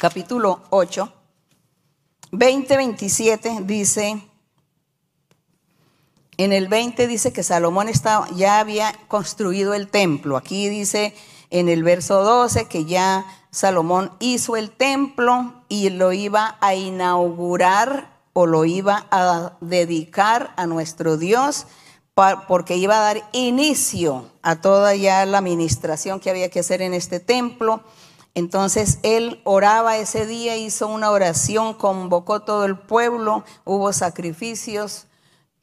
Capítulo 0.00 0.62
8, 0.70 1.12
20, 2.32 2.74
27 2.74 3.58
dice, 3.64 4.18
en 6.38 6.54
el 6.54 6.68
20 6.68 7.06
dice 7.06 7.34
que 7.34 7.42
Salomón 7.42 7.88
ya 8.34 8.60
había 8.60 8.94
construido 9.08 9.74
el 9.74 9.88
templo. 9.88 10.38
Aquí 10.38 10.70
dice 10.70 11.14
en 11.50 11.68
el 11.68 11.82
verso 11.82 12.24
12 12.24 12.64
que 12.64 12.86
ya 12.86 13.26
Salomón 13.50 14.10
hizo 14.20 14.56
el 14.56 14.70
templo 14.70 15.64
y 15.68 15.90
lo 15.90 16.14
iba 16.14 16.56
a 16.62 16.74
inaugurar 16.74 18.22
o 18.32 18.46
lo 18.46 18.64
iba 18.64 19.06
a 19.10 19.58
dedicar 19.60 20.54
a 20.56 20.64
nuestro 20.64 21.18
Dios 21.18 21.66
porque 22.48 22.76
iba 22.76 22.96
a 22.96 23.02
dar 23.02 23.22
inicio 23.32 24.30
a 24.40 24.62
toda 24.62 24.94
ya 24.94 25.26
la 25.26 25.36
administración 25.36 26.20
que 26.20 26.30
había 26.30 26.48
que 26.48 26.60
hacer 26.60 26.80
en 26.80 26.94
este 26.94 27.20
templo. 27.20 27.82
Entonces 28.34 28.98
él 29.02 29.40
oraba 29.44 29.96
ese 29.96 30.26
día, 30.26 30.56
hizo 30.56 30.86
una 30.88 31.10
oración, 31.10 31.74
convocó 31.74 32.40
todo 32.40 32.64
el 32.64 32.78
pueblo, 32.78 33.44
hubo 33.64 33.92
sacrificios 33.92 35.06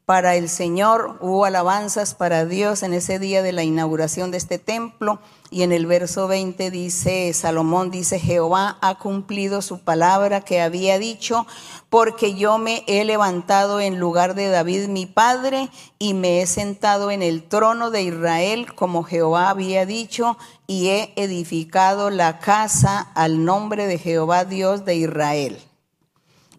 para 0.08 0.36
el 0.36 0.48
Señor, 0.48 1.18
hubo 1.20 1.44
alabanzas 1.44 2.14
para 2.14 2.46
Dios 2.46 2.82
en 2.82 2.94
ese 2.94 3.18
día 3.18 3.42
de 3.42 3.52
la 3.52 3.62
inauguración 3.62 4.30
de 4.30 4.38
este 4.38 4.58
templo. 4.58 5.18
Y 5.50 5.64
en 5.64 5.70
el 5.70 5.84
verso 5.84 6.26
20 6.26 6.70
dice, 6.70 7.30
Salomón 7.34 7.90
dice, 7.90 8.18
Jehová 8.18 8.78
ha 8.80 8.94
cumplido 8.94 9.60
su 9.60 9.80
palabra 9.80 10.40
que 10.40 10.62
había 10.62 10.98
dicho, 10.98 11.46
porque 11.90 12.32
yo 12.32 12.56
me 12.56 12.84
he 12.86 13.04
levantado 13.04 13.82
en 13.82 13.98
lugar 13.98 14.34
de 14.34 14.48
David 14.48 14.88
mi 14.88 15.04
padre 15.04 15.68
y 15.98 16.14
me 16.14 16.40
he 16.40 16.46
sentado 16.46 17.10
en 17.10 17.20
el 17.20 17.42
trono 17.42 17.90
de 17.90 18.00
Israel 18.00 18.74
como 18.74 19.02
Jehová 19.02 19.50
había 19.50 19.84
dicho 19.84 20.38
y 20.66 20.88
he 20.88 21.12
edificado 21.16 22.08
la 22.08 22.38
casa 22.38 23.10
al 23.14 23.44
nombre 23.44 23.86
de 23.86 23.98
Jehová 23.98 24.46
Dios 24.46 24.86
de 24.86 24.96
Israel. 24.96 25.67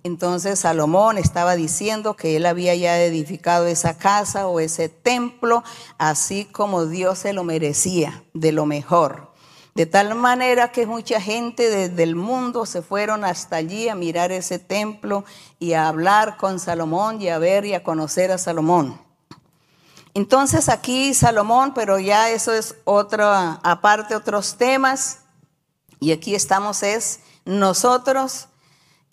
Entonces 0.04 0.60
Salomón 0.60 1.18
estaba 1.18 1.56
diciendo 1.56 2.16
que 2.16 2.38
él 2.38 2.46
había 2.46 2.74
ya 2.76 3.02
edificado 3.02 3.68
esa 3.68 3.98
casa 3.98 4.48
o 4.48 4.60
ese 4.60 4.90
templo, 4.90 5.64
así 5.98 6.46
como 6.46 6.86
Dios 6.86 7.20
se 7.20 7.34
lo 7.34 7.44
merecía, 7.44 8.24
de 8.34 8.52
lo 8.52 8.66
mejor. 8.66 9.30
De 9.76 9.86
tal 9.86 10.14
manera 10.16 10.72
que 10.72 10.86
mucha 10.86 11.22
gente 11.22 11.70
desde 11.70 12.04
el 12.04 12.16
mundo 12.16 12.66
se 12.66 12.82
fueron 12.82 13.24
hasta 13.24 13.56
allí 13.56 13.88
a 13.88 13.96
mirar 13.96 14.32
ese 14.32 14.60
templo 14.60 15.24
y 15.58 15.74
a 15.74 15.88
hablar 15.88 16.38
con 16.38 16.60
Salomón 16.60 17.22
y 17.22 17.30
a 17.30 17.38
ver 17.38 17.66
y 17.66 17.74
a 17.74 17.84
conocer 17.84 18.32
a 18.32 18.38
Salomón. 18.38 19.00
Entonces 20.14 20.68
aquí 20.68 21.14
Salomón, 21.14 21.74
pero 21.74 21.98
ya 21.98 22.30
eso 22.30 22.54
es 22.54 22.76
otra, 22.84 23.60
aparte 23.64 24.16
otros 24.16 24.58
temas, 24.58 25.20
y 26.02 26.12
aquí 26.12 26.36
estamos 26.36 26.84
es 26.84 27.22
nosotros 27.46 28.49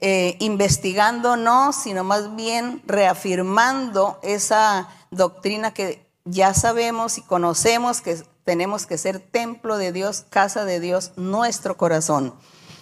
eh, 0.01 0.37
investigando 0.41 1.37
no, 1.37 1.73
sino 1.73 2.05
más 2.05 2.37
bien 2.37 2.83
reafirmando 2.87 4.19
esa 4.23 4.89
doctrina 5.11 5.73
que 5.73 6.07
ya 6.27 6.53
sabemos 6.53 7.17
y 7.17 7.23
conocemos 7.23 8.03
que 8.03 8.23
tenemos 8.45 8.85
que 8.85 8.99
ser 8.99 9.21
templo 9.21 9.79
de 9.79 9.93
Dios, 9.93 10.27
casa 10.29 10.65
de 10.67 10.81
Dios, 10.81 11.13
nuestro 11.17 11.77
corazón. 11.79 12.35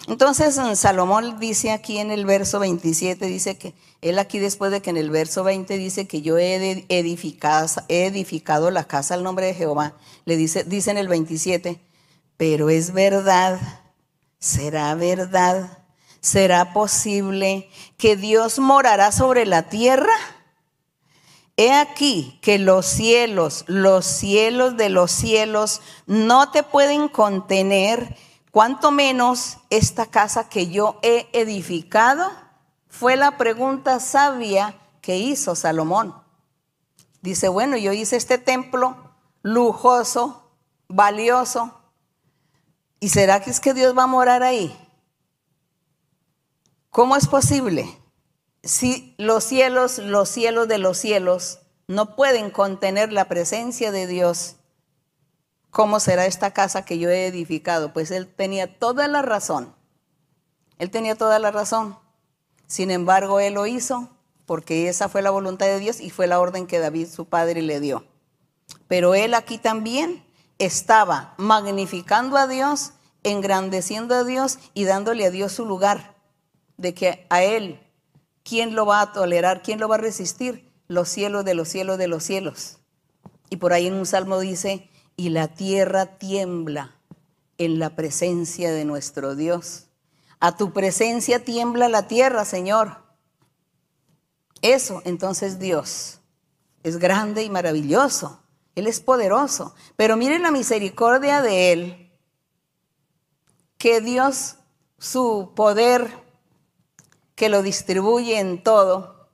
Entonces 0.07 0.59
Salomón 0.77 1.39
dice 1.39 1.71
aquí 1.71 1.97
en 1.97 2.11
el 2.11 2.25
verso 2.25 2.59
27, 2.59 3.25
dice 3.25 3.57
que 3.57 3.73
él 4.01 4.19
aquí 4.19 4.37
después 4.37 4.71
de 4.71 4.81
que 4.81 4.91
en 4.91 4.97
el 4.97 5.09
verso 5.09 5.43
20 5.43 5.77
dice 5.77 6.07
que 6.07 6.21
yo 6.21 6.37
he 6.37 6.85
edificado, 6.89 7.67
he 7.87 8.05
edificado 8.05 8.69
la 8.69 8.83
casa 8.83 9.15
al 9.15 9.23
nombre 9.23 9.47
de 9.47 9.55
Jehová, 9.55 9.93
le 10.25 10.37
dice, 10.37 10.63
dice 10.63 10.91
en 10.91 10.97
el 10.97 11.07
27, 11.07 11.79
pero 12.37 12.69
es 12.69 12.91
verdad, 12.91 13.59
será 14.37 14.93
verdad 14.93 15.84
¿será 16.25 16.73
posible 16.73 17.69
que 17.97 18.15
Dios 18.15 18.57
morará 18.57 19.11
sobre 19.11 19.45
la 19.45 19.69
tierra? 19.69 20.15
He 21.55 21.71
aquí 21.71 22.39
que 22.41 22.57
los 22.57 22.87
cielos, 22.87 23.63
los 23.67 24.07
cielos 24.07 24.75
de 24.75 24.89
los 24.89 25.11
cielos 25.11 25.81
no 26.07 26.49
te 26.49 26.63
pueden 26.63 27.09
contener, 27.09 28.17
cuanto 28.49 28.89
menos 28.89 29.57
esta 29.69 30.07
casa 30.07 30.49
que 30.49 30.65
yo 30.65 30.97
he 31.03 31.27
edificado. 31.33 32.31
Fue 32.87 33.15
la 33.17 33.37
pregunta 33.37 33.99
sabia 33.99 34.75
que 35.01 35.17
hizo 35.17 35.53
Salomón. 35.55 36.15
Dice, 37.21 37.49
bueno, 37.49 37.77
yo 37.77 37.93
hice 37.93 38.15
este 38.15 38.39
templo 38.39 38.97
lujoso, 39.43 40.49
valioso, 40.87 41.71
¿y 42.99 43.09
será 43.09 43.41
que 43.41 43.51
es 43.51 43.59
que 43.59 43.75
Dios 43.75 43.95
va 43.95 44.03
a 44.03 44.07
morar 44.07 44.41
ahí? 44.41 44.75
¿Cómo 46.95 47.17
es 47.17 47.27
posible? 47.27 47.99
Si 48.63 49.15
los 49.17 49.43
cielos, 49.43 49.97
los 49.97 50.29
cielos 50.29 50.69
de 50.69 50.77
los 50.77 50.97
cielos, 50.97 51.59
no 51.87 52.15
pueden 52.15 52.49
contener 52.49 53.11
la 53.11 53.25
presencia 53.27 53.91
de 53.91 54.07
Dios, 54.07 54.55
¿cómo 55.71 55.99
será 55.99 56.25
esta 56.25 56.51
casa 56.51 56.85
que 56.85 56.97
yo 56.97 57.09
he 57.09 57.27
edificado? 57.27 57.91
Pues 57.91 58.11
él 58.11 58.33
tenía 58.33 58.79
toda 58.79 59.09
la 59.09 59.21
razón. 59.21 59.75
Él 60.77 60.89
tenía 60.89 61.15
toda 61.15 61.37
la 61.37 61.51
razón. 61.51 61.99
Sin 62.65 62.91
embargo, 62.91 63.41
él 63.41 63.55
lo 63.55 63.65
hizo 63.65 64.07
porque 64.45 64.87
esa 64.87 65.09
fue 65.09 65.21
la 65.21 65.31
voluntad 65.31 65.65
de 65.65 65.79
Dios 65.79 65.99
y 65.99 66.11
fue 66.11 66.27
la 66.27 66.39
orden 66.39 66.65
que 66.65 66.79
David, 66.79 67.09
su 67.09 67.25
padre, 67.25 67.61
le 67.61 67.81
dio. 67.81 68.05
Pero 68.87 69.15
él 69.15 69.33
aquí 69.33 69.57
también 69.57 70.25
estaba 70.59 71.33
magnificando 71.35 72.37
a 72.37 72.47
Dios, 72.47 72.93
engrandeciendo 73.23 74.15
a 74.15 74.23
Dios 74.23 74.59
y 74.73 74.85
dándole 74.85 75.25
a 75.25 75.29
Dios 75.31 75.51
su 75.51 75.65
lugar 75.65 76.14
de 76.77 76.93
que 76.93 77.25
a 77.29 77.43
Él, 77.43 77.79
¿quién 78.43 78.75
lo 78.75 78.85
va 78.85 79.01
a 79.01 79.11
tolerar? 79.11 79.61
¿Quién 79.61 79.79
lo 79.79 79.87
va 79.87 79.95
a 79.95 79.99
resistir? 79.99 80.71
Los 80.87 81.09
cielos 81.09 81.45
de 81.45 81.53
los 81.53 81.69
cielos 81.69 81.97
de 81.97 82.07
los 82.07 82.23
cielos. 82.23 82.79
Y 83.49 83.57
por 83.57 83.73
ahí 83.73 83.87
en 83.87 83.93
un 83.93 84.05
salmo 84.05 84.39
dice, 84.39 84.89
y 85.17 85.29
la 85.29 85.47
tierra 85.47 86.17
tiembla 86.17 86.95
en 87.57 87.79
la 87.79 87.95
presencia 87.95 88.71
de 88.71 88.85
nuestro 88.85 89.35
Dios. 89.35 89.87
A 90.39 90.57
tu 90.57 90.73
presencia 90.73 91.43
tiembla 91.43 91.89
la 91.89 92.07
tierra, 92.07 92.45
Señor. 92.45 92.97
Eso, 94.61 95.01
entonces 95.05 95.59
Dios 95.59 96.19
es 96.85 96.97
grande 96.97 97.43
y 97.43 97.49
maravilloso. 97.49 98.43
Él 98.75 98.85
es 98.85 98.99
poderoso. 98.99 99.73
Pero 99.95 100.17
miren 100.17 100.43
la 100.43 100.51
misericordia 100.51 101.41
de 101.41 101.71
Él, 101.71 102.11
que 103.79 104.01
Dios, 104.01 104.57
su 104.99 105.53
poder 105.55 106.24
que 107.35 107.49
lo 107.49 107.61
distribuye 107.61 108.39
en 108.39 108.63
todo, 108.63 109.29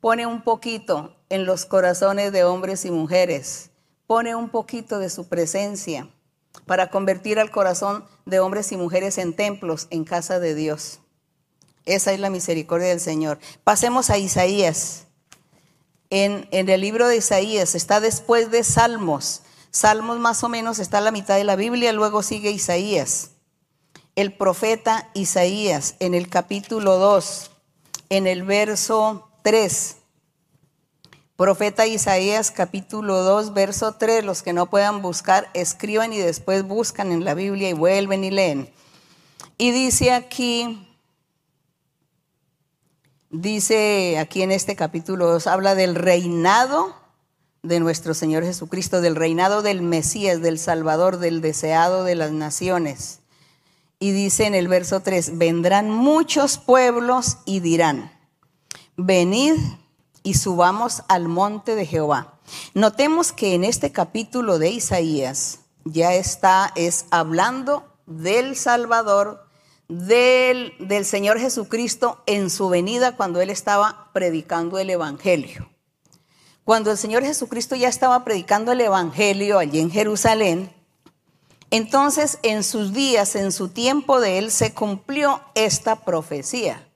pone 0.00 0.26
un 0.26 0.42
poquito 0.42 1.16
en 1.30 1.46
los 1.46 1.64
corazones 1.64 2.30
de 2.30 2.44
hombres 2.44 2.84
y 2.84 2.90
mujeres, 2.90 3.70
pone 4.06 4.36
un 4.36 4.50
poquito 4.50 4.98
de 4.98 5.08
su 5.08 5.26
presencia 5.28 6.08
para 6.66 6.90
convertir 6.90 7.38
al 7.38 7.50
corazón 7.50 8.04
de 8.26 8.38
hombres 8.38 8.70
y 8.70 8.76
mujeres 8.76 9.16
en 9.18 9.34
templos, 9.34 9.86
en 9.90 10.04
casa 10.04 10.38
de 10.38 10.54
Dios. 10.54 11.00
Esa 11.86 12.12
es 12.12 12.20
la 12.20 12.30
misericordia 12.30 12.88
del 12.88 13.00
Señor. 13.00 13.38
Pasemos 13.64 14.10
a 14.10 14.18
Isaías. 14.18 15.06
En, 16.10 16.46
en, 16.50 16.68
el 16.68 16.82
libro 16.82 17.08
de 17.08 17.16
Isaías 17.16 17.74
está 17.74 18.00
después 18.00 18.50
de 18.50 18.62
Salmos. 18.62 19.42
Salmos 19.70 20.18
más 20.20 20.44
o 20.44 20.48
menos 20.48 20.78
está 20.78 21.00
la 21.00 21.10
mitad 21.10 21.36
de 21.36 21.44
la 21.44 21.56
Biblia, 21.56 21.92
luego 21.92 22.22
sigue 22.22 22.50
Isaías 22.50 23.33
el 24.16 24.32
profeta 24.32 25.10
Isaías 25.14 25.96
en 25.98 26.14
el 26.14 26.28
capítulo 26.28 26.98
2, 26.98 27.50
en 28.10 28.26
el 28.26 28.44
verso 28.44 29.28
3. 29.42 29.96
Profeta 31.36 31.86
Isaías 31.86 32.52
capítulo 32.52 33.24
2, 33.24 33.54
verso 33.54 33.94
3, 33.94 34.24
los 34.24 34.42
que 34.42 34.52
no 34.52 34.70
puedan 34.70 35.02
buscar, 35.02 35.50
escriban 35.52 36.12
y 36.12 36.18
después 36.18 36.62
buscan 36.62 37.10
en 37.10 37.24
la 37.24 37.34
Biblia 37.34 37.68
y 37.68 37.72
vuelven 37.72 38.22
y 38.22 38.30
leen. 38.30 38.72
Y 39.58 39.72
dice 39.72 40.12
aquí, 40.12 40.86
dice 43.30 44.16
aquí 44.18 44.42
en 44.42 44.52
este 44.52 44.76
capítulo 44.76 45.26
2, 45.26 45.48
habla 45.48 45.74
del 45.74 45.96
reinado 45.96 46.94
de 47.64 47.80
nuestro 47.80 48.14
Señor 48.14 48.44
Jesucristo, 48.44 49.00
del 49.00 49.16
reinado 49.16 49.62
del 49.62 49.82
Mesías, 49.82 50.40
del 50.40 50.60
Salvador, 50.60 51.18
del 51.18 51.40
deseado 51.40 52.04
de 52.04 52.14
las 52.14 52.30
naciones. 52.30 53.23
Y 54.04 54.12
dice 54.12 54.44
en 54.44 54.54
el 54.54 54.68
verso 54.68 55.00
3, 55.00 55.38
vendrán 55.38 55.88
muchos 55.88 56.58
pueblos 56.58 57.38
y 57.46 57.60
dirán, 57.60 58.12
venid 58.98 59.54
y 60.22 60.34
subamos 60.34 61.04
al 61.08 61.26
monte 61.26 61.74
de 61.74 61.86
Jehová. 61.86 62.38
Notemos 62.74 63.32
que 63.32 63.54
en 63.54 63.64
este 63.64 63.92
capítulo 63.92 64.58
de 64.58 64.68
Isaías 64.68 65.60
ya 65.86 66.12
está, 66.12 66.70
es 66.76 67.06
hablando 67.10 67.96
del 68.04 68.56
Salvador, 68.56 69.48
del, 69.88 70.74
del 70.80 71.06
Señor 71.06 71.40
Jesucristo 71.40 72.22
en 72.26 72.50
su 72.50 72.68
venida 72.68 73.16
cuando 73.16 73.40
él 73.40 73.48
estaba 73.48 74.10
predicando 74.12 74.78
el 74.78 74.90
Evangelio. 74.90 75.70
Cuando 76.64 76.90
el 76.90 76.98
Señor 76.98 77.22
Jesucristo 77.22 77.74
ya 77.74 77.88
estaba 77.88 78.22
predicando 78.22 78.72
el 78.72 78.82
Evangelio 78.82 79.58
allí 79.58 79.80
en 79.80 79.90
Jerusalén, 79.90 80.70
entonces 81.76 82.38
en 82.44 82.62
sus 82.62 82.92
días, 82.92 83.34
en 83.34 83.50
su 83.50 83.68
tiempo 83.68 84.20
de 84.20 84.38
él, 84.38 84.52
se 84.52 84.72
cumplió 84.72 85.40
esta 85.56 85.96
profecía. 86.04 86.86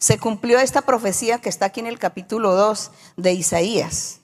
Se 0.00 0.18
cumplió 0.18 0.58
esta 0.58 0.82
profecía 0.82 1.40
que 1.40 1.48
está 1.48 1.66
aquí 1.66 1.78
en 1.78 1.86
el 1.86 2.00
capítulo 2.00 2.56
2 2.56 2.90
de 3.16 3.32
Isaías. 3.32 4.22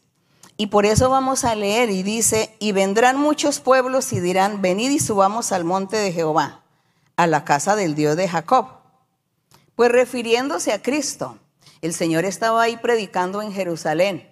Y 0.57 0.67
por 0.67 0.85
eso 0.85 1.11
vamos 1.11 1.45
a 1.45 1.55
leer 1.55 1.91
y 1.91 2.03
dice, 2.03 2.57
y 2.59 2.73
vendrán 2.73 3.21
muchos 3.21 3.61
pueblos 3.61 4.13
y 4.13 4.19
dirán, 4.19 4.61
venid 4.61 4.91
y 4.91 4.99
subamos 4.99 5.53
al 5.53 5.63
monte 5.63 5.97
de 5.97 6.11
Jehová, 6.11 6.65
a 7.15 7.29
la 7.29 7.45
casa 7.45 7.77
del 7.77 7.95
Dios 7.95 8.17
de 8.17 8.27
Jacob. 8.27 8.67
Pues 9.77 9.93
refiriéndose 9.93 10.73
a 10.73 10.83
Cristo, 10.83 11.39
el 11.83 11.95
Señor 11.95 12.25
estaba 12.25 12.63
ahí 12.63 12.77
predicando 12.77 13.43
en 13.43 13.53
Jerusalén. 13.53 14.29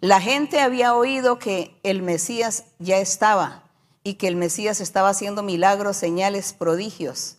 La 0.00 0.20
gente 0.20 0.58
había 0.58 0.96
oído 0.96 1.38
que 1.38 1.78
el 1.84 2.02
Mesías 2.02 2.64
ya 2.80 2.98
estaba 2.98 3.67
y 4.08 4.14
que 4.14 4.26
el 4.26 4.36
Mesías 4.36 4.80
estaba 4.80 5.10
haciendo 5.10 5.42
milagros, 5.42 5.98
señales, 5.98 6.54
prodigios. 6.54 7.36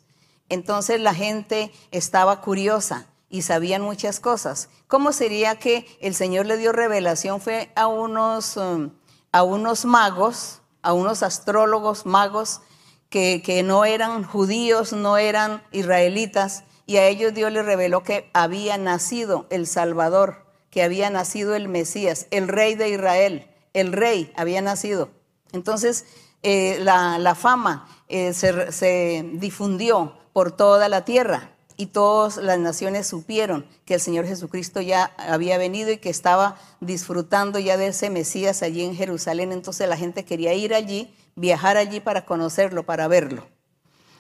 Entonces 0.50 1.02
la 1.02 1.16
gente 1.16 1.72
estaba 1.90 2.42
curiosa 2.42 3.08
y 3.28 3.42
sabían 3.42 3.82
muchas 3.82 4.20
cosas. 4.20 4.70
¿Cómo 4.88 5.12
sería 5.12 5.58
que 5.58 5.88
el 6.00 6.14
Señor 6.14 6.46
le 6.46 6.58
dio 6.58 6.72
revelación? 6.72 7.42
Fue 7.42 7.72
a 7.76 7.88
unos, 7.88 8.56
um, 8.56 8.92
a 9.32 9.42
unos 9.42 9.86
magos, 9.86 10.62
a 10.84 10.94
unos 10.94 11.24
astrólogos 11.24 12.06
magos 12.06 12.62
que, 13.10 13.42
que 13.44 13.64
no 13.64 13.84
eran 13.84 14.24
judíos, 14.24 14.94
no 14.94 15.18
eran 15.18 15.64
israelitas, 15.72 16.66
y 16.86 16.98
a 16.98 17.08
ellos 17.08 17.34
Dios 17.34 17.52
les 17.52 17.66
reveló 17.66 18.04
que 18.04 18.30
había 18.34 18.78
nacido 18.78 19.48
el 19.50 19.66
Salvador 19.66 20.48
que 20.70 20.84
había 20.84 21.10
nacido 21.10 21.56
el 21.56 21.68
Mesías, 21.68 22.28
el 22.30 22.48
rey 22.48 22.76
de 22.76 22.90
Israel, 22.90 23.48
el 23.74 23.92
rey 23.92 24.32
había 24.36 24.62
nacido. 24.62 25.10
Entonces, 25.52 26.06
eh, 26.44 26.80
la, 26.82 27.36
fama 27.36 27.88
eh, 28.08 28.34
se, 28.34 28.72
se 28.72 29.30
difundió 29.34 30.14
por 30.34 30.52
toda 30.52 30.88
la 30.90 31.06
tierra 31.06 31.52
y 31.80 31.88
todas 31.88 32.38
las 32.38 32.60
naciones 32.60 33.08
supieron 33.08 33.66
que 33.86 33.94
el 33.94 34.02
Señor 34.02 34.26
Jesucristo 34.26 34.82
ya 34.82 35.14
había 35.18 35.58
venido 35.58 35.92
y 35.92 35.98
que 35.98 36.10
estaba 36.10 36.58
disfrutando 36.82 37.58
ya 37.58 37.78
de 37.78 37.88
ese 37.88 38.10
Mesías 38.10 38.64
allí 38.64 38.84
en 38.84 38.96
Jerusalén. 38.96 39.54
Entonces 39.54 39.88
la 39.88 39.96
gente 39.96 40.26
quería 40.26 40.54
ir 40.54 40.74
allí, 40.74 41.16
viajar 41.36 41.78
allí 41.78 42.02
para 42.02 42.26
conocerlo, 42.26 42.84
para 42.84 43.08
verlo. 43.08 43.48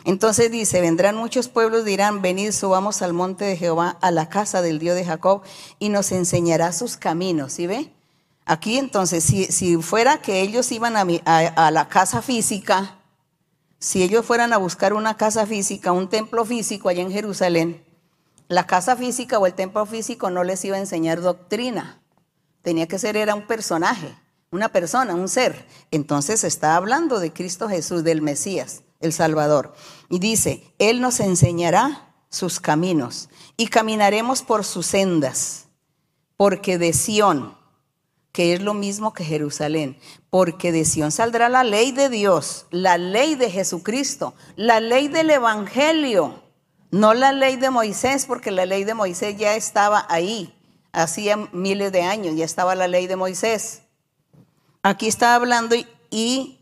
Entonces 0.05 0.49
dice, 0.49 0.79
vendrán 0.79 1.17
muchos 1.17 1.49
pueblos, 1.49 1.83
dirán, 1.83 2.21
venid, 2.21 2.51
subamos 2.51 3.01
al 3.01 3.11
monte 3.11 3.43
de 3.43 3.57
Jehová, 3.57 3.97
a 4.01 4.11
la 4.11 4.29
casa 4.29 4.61
del 4.61 4.79
Dios 4.79 4.95
de 4.95 5.03
Jacob, 5.03 5.41
y 5.79 5.89
nos 5.89 6.13
enseñará 6.13 6.71
sus 6.71 6.95
caminos. 6.95 7.51
¿Sí 7.51 7.67
ve? 7.67 7.91
Aquí 8.49 8.79
entonces, 8.79 9.23
si, 9.23 9.77
fuera 9.77 10.23
que 10.23 10.41
ellos 10.41 10.71
iban 10.71 10.97
a, 10.97 11.03
a 11.03 11.69
la 11.69 11.87
casa 11.87 12.23
física, 12.23 12.97
si 13.77 14.01
ellos 14.01 14.25
fueran 14.25 14.53
a 14.53 14.57
buscar 14.57 14.93
una 14.93 15.17
casa 15.17 15.45
física, 15.45 15.91
un 15.91 16.09
templo 16.09 16.43
físico 16.45 16.89
allá 16.89 17.03
en 17.03 17.11
Jerusalén, 17.11 17.85
la 18.47 18.65
casa 18.65 18.95
física 18.95 19.37
o 19.37 19.45
el 19.45 19.53
templo 19.53 19.85
físico 19.85 20.31
no 20.31 20.43
les 20.43 20.65
iba 20.65 20.77
a 20.77 20.79
enseñar 20.79 21.21
doctrina. 21.21 22.01
Tenía 22.63 22.87
que 22.87 22.97
ser, 22.97 23.17
era 23.17 23.35
un 23.35 23.45
personaje, 23.45 24.15
una 24.49 24.69
persona, 24.69 25.13
un 25.13 25.29
ser. 25.29 25.67
Entonces 25.91 26.43
está 26.43 26.75
hablando 26.75 27.19
de 27.19 27.31
Cristo 27.31 27.69
Jesús, 27.69 28.03
del 28.03 28.23
Mesías 28.23 28.81
el 28.99 29.13
Salvador. 29.13 29.75
Y 30.09 30.17
dice, 30.17 30.73
Él 30.79 31.01
nos 31.01 31.19
enseñará 31.19 32.15
sus 32.29 32.59
caminos 32.59 33.29
y 33.57 33.67
caminaremos 33.67 34.41
por 34.41 34.65
sus 34.65 34.87
sendas, 34.87 35.67
porque 36.35 36.79
de 36.79 36.93
Sión, 36.93 37.58
que 38.31 38.53
es 38.53 38.61
lo 38.61 38.73
mismo 38.73 39.13
que 39.13 39.23
Jerusalén, 39.23 39.97
porque 40.29 40.71
de 40.71 40.85
Sión 40.85 41.11
saldrá 41.11 41.49
la 41.49 41.63
ley 41.63 41.91
de 41.91 42.09
Dios, 42.09 42.67
la 42.71 42.97
ley 42.97 43.35
de 43.35 43.49
Jesucristo, 43.49 44.33
la 44.55 44.79
ley 44.79 45.07
del 45.07 45.29
Evangelio, 45.29 46.43
no 46.91 47.13
la 47.13 47.31
ley 47.31 47.55
de 47.55 47.69
Moisés, 47.69 48.25
porque 48.25 48.51
la 48.51 48.65
ley 48.65 48.83
de 48.83 48.93
Moisés 48.93 49.37
ya 49.37 49.55
estaba 49.55 50.05
ahí, 50.09 50.55
hacía 50.91 51.37
miles 51.51 51.91
de 51.91 52.01
años, 52.01 52.35
ya 52.35 52.45
estaba 52.45 52.75
la 52.75 52.87
ley 52.87 53.07
de 53.07 53.15
Moisés. 53.15 53.81
Aquí 54.83 55.07
está 55.07 55.35
hablando 55.35 55.75
y 56.09 56.59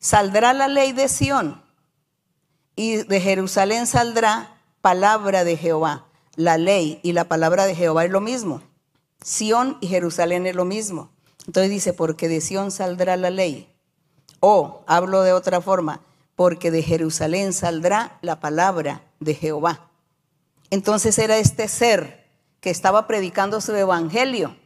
Saldrá 0.00 0.54
la 0.54 0.66
ley 0.66 0.92
de 0.92 1.08
Sión 1.08 1.62
y 2.74 3.02
de 3.02 3.20
Jerusalén 3.20 3.86
saldrá 3.86 4.56
palabra 4.80 5.44
de 5.44 5.58
Jehová. 5.58 6.06
La 6.36 6.56
ley 6.56 7.00
y 7.02 7.12
la 7.12 7.24
palabra 7.24 7.66
de 7.66 7.74
Jehová 7.74 8.06
es 8.06 8.10
lo 8.10 8.22
mismo. 8.22 8.62
Sión 9.22 9.76
y 9.80 9.88
Jerusalén 9.88 10.46
es 10.46 10.54
lo 10.54 10.64
mismo. 10.64 11.10
Entonces 11.46 11.70
dice, 11.70 11.92
porque 11.92 12.28
de 12.28 12.40
Sión 12.40 12.70
saldrá 12.70 13.16
la 13.16 13.30
ley. 13.30 13.68
O, 14.40 14.82
hablo 14.86 15.22
de 15.22 15.32
otra 15.32 15.60
forma, 15.60 16.00
porque 16.36 16.70
de 16.70 16.82
Jerusalén 16.82 17.52
saldrá 17.52 18.18
la 18.22 18.40
palabra 18.40 19.02
de 19.20 19.34
Jehová. 19.34 19.90
Entonces 20.70 21.18
era 21.18 21.38
este 21.38 21.68
ser 21.68 22.26
que 22.60 22.70
estaba 22.70 23.06
predicando 23.06 23.60
su 23.60 23.74
evangelio. 23.74 24.56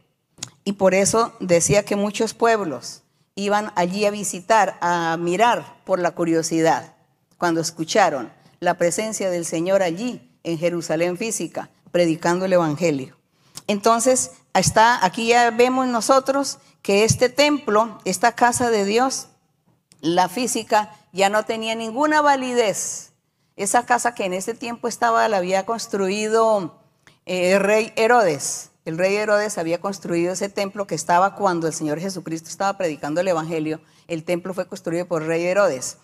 Y 0.63 0.73
por 0.73 0.93
eso 0.93 1.33
decía 1.39 1.83
que 1.83 1.95
muchos 1.95 2.33
pueblos 2.33 3.03
iban 3.35 3.71
allí 3.75 4.05
a 4.05 4.11
visitar, 4.11 4.77
a 4.81 5.17
mirar 5.17 5.81
por 5.85 5.99
la 5.99 6.11
curiosidad, 6.11 6.95
cuando 7.37 7.59
escucharon 7.59 8.31
la 8.59 8.77
presencia 8.77 9.29
del 9.29 9.45
Señor 9.45 9.83
allí 9.83 10.31
en 10.43 10.57
Jerusalén 10.57 11.17
física, 11.17 11.69
predicando 11.91 12.45
el 12.45 12.53
Evangelio. 12.53 13.17
Entonces, 13.67 14.31
está, 14.59 15.03
aquí 15.05 15.27
ya 15.27 15.51
vemos 15.51 15.87
nosotros 15.87 16.59
que 16.81 17.03
este 17.03 17.29
templo, 17.29 17.99
esta 18.05 18.33
casa 18.33 18.69
de 18.69 18.85
Dios, 18.85 19.27
la 20.01 20.29
física, 20.29 20.91
ya 21.13 21.29
no 21.29 21.43
tenía 21.45 21.75
ninguna 21.75 22.21
validez. 22.21 23.13
Esa 23.55 23.85
casa 23.85 24.13
que 24.13 24.25
en 24.25 24.33
ese 24.33 24.53
tiempo 24.53 24.87
estaba, 24.87 25.27
la 25.27 25.37
había 25.37 25.65
construido 25.65 26.79
eh, 27.25 27.53
el 27.53 27.61
rey 27.61 27.93
Herodes. 27.95 28.71
El 28.83 28.97
rey 28.97 29.15
Herodes 29.15 29.57
había 29.57 29.79
construido 29.79 30.33
ese 30.33 30.49
templo 30.49 30.85
que 30.85 30.93
estaba 30.93 31.35
cuando 31.35 31.65
el 31.65 31.73
Señor 31.73 31.99
Jesucristo 31.99 32.49
estaba 32.49 32.77
predicando 32.77 33.21
el 33.21 33.27
Evangelio. 33.27 33.81
El 34.07 34.23
templo 34.23 34.53
fue 34.53 34.67
construido 34.67 35.07
por 35.07 35.23
el 35.23 35.27
rey 35.27 35.43
Herodes. 35.43 35.97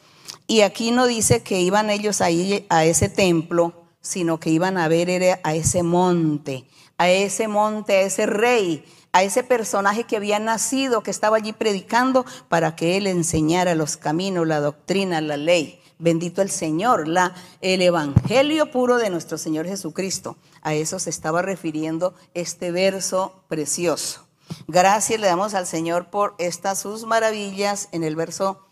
Y 0.47 0.61
aquí 0.61 0.91
no 0.91 1.05
dice 1.05 1.43
que 1.43 1.59
iban 1.59 1.89
ellos 1.89 2.21
ahí 2.21 2.65
a 2.69 2.85
ese 2.85 3.07
templo, 3.07 3.73
sino 4.01 4.39
que 4.39 4.49
iban 4.49 4.77
a 4.77 4.87
ver 4.87 5.39
a 5.43 5.53
ese 5.53 5.83
monte, 5.83 6.65
a 7.01 7.09
ese 7.09 7.47
monte, 7.47 7.97
a 7.97 8.01
ese 8.01 8.27
rey, 8.27 8.85
a 9.11 9.23
ese 9.23 9.41
personaje 9.41 10.03
que 10.03 10.17
había 10.17 10.37
nacido, 10.37 11.01
que 11.01 11.09
estaba 11.09 11.37
allí 11.37 11.51
predicando 11.51 12.27
para 12.47 12.75
que 12.75 12.95
él 12.95 13.07
enseñara 13.07 13.73
los 13.73 13.97
caminos, 13.97 14.45
la 14.45 14.59
doctrina, 14.59 15.19
la 15.19 15.35
ley. 15.35 15.81
Bendito 15.97 16.43
el 16.43 16.51
Señor, 16.51 17.07
la, 17.07 17.33
el 17.61 17.81
Evangelio 17.81 18.69
puro 18.69 18.97
de 18.97 19.09
nuestro 19.09 19.39
Señor 19.39 19.65
Jesucristo. 19.65 20.37
A 20.61 20.75
eso 20.75 20.99
se 20.99 21.09
estaba 21.09 21.41
refiriendo 21.41 22.13
este 22.35 22.69
verso 22.69 23.45
precioso. 23.47 24.27
Gracias 24.67 25.19
le 25.19 25.25
damos 25.25 25.55
al 25.55 25.65
Señor 25.65 26.11
por 26.11 26.35
estas 26.37 26.77
sus 26.77 27.05
maravillas. 27.05 27.89
En 27.93 28.03
el 28.03 28.15
verso, 28.15 28.67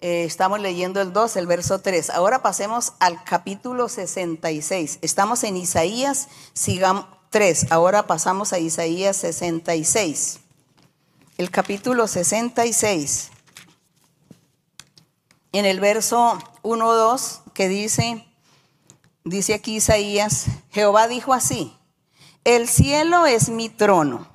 eh, 0.00 0.24
estamos 0.24 0.58
leyendo 0.58 1.02
el 1.02 1.12
2, 1.12 1.36
el 1.36 1.46
verso 1.46 1.80
3. 1.82 2.08
Ahora 2.08 2.40
pasemos 2.40 2.94
al 2.98 3.22
capítulo 3.24 3.90
66. 3.90 5.00
Estamos 5.02 5.44
en 5.44 5.58
Isaías, 5.58 6.28
sigamos 6.54 7.13
3. 7.34 7.72
Ahora 7.72 8.06
pasamos 8.06 8.52
a 8.52 8.60
Isaías 8.60 9.16
66. 9.16 10.38
El 11.36 11.50
capítulo 11.50 12.06
66 12.06 13.30
en 15.50 15.64
el 15.64 15.80
verso 15.80 16.38
1 16.62 16.92
2 16.92 17.40
que 17.52 17.66
dice, 17.66 18.24
dice 19.24 19.54
aquí 19.54 19.74
Isaías, 19.78 20.46
Jehová 20.70 21.08
dijo 21.08 21.32
así, 21.32 21.76
el 22.44 22.68
cielo 22.68 23.26
es 23.26 23.48
mi 23.48 23.68
trono 23.68 24.28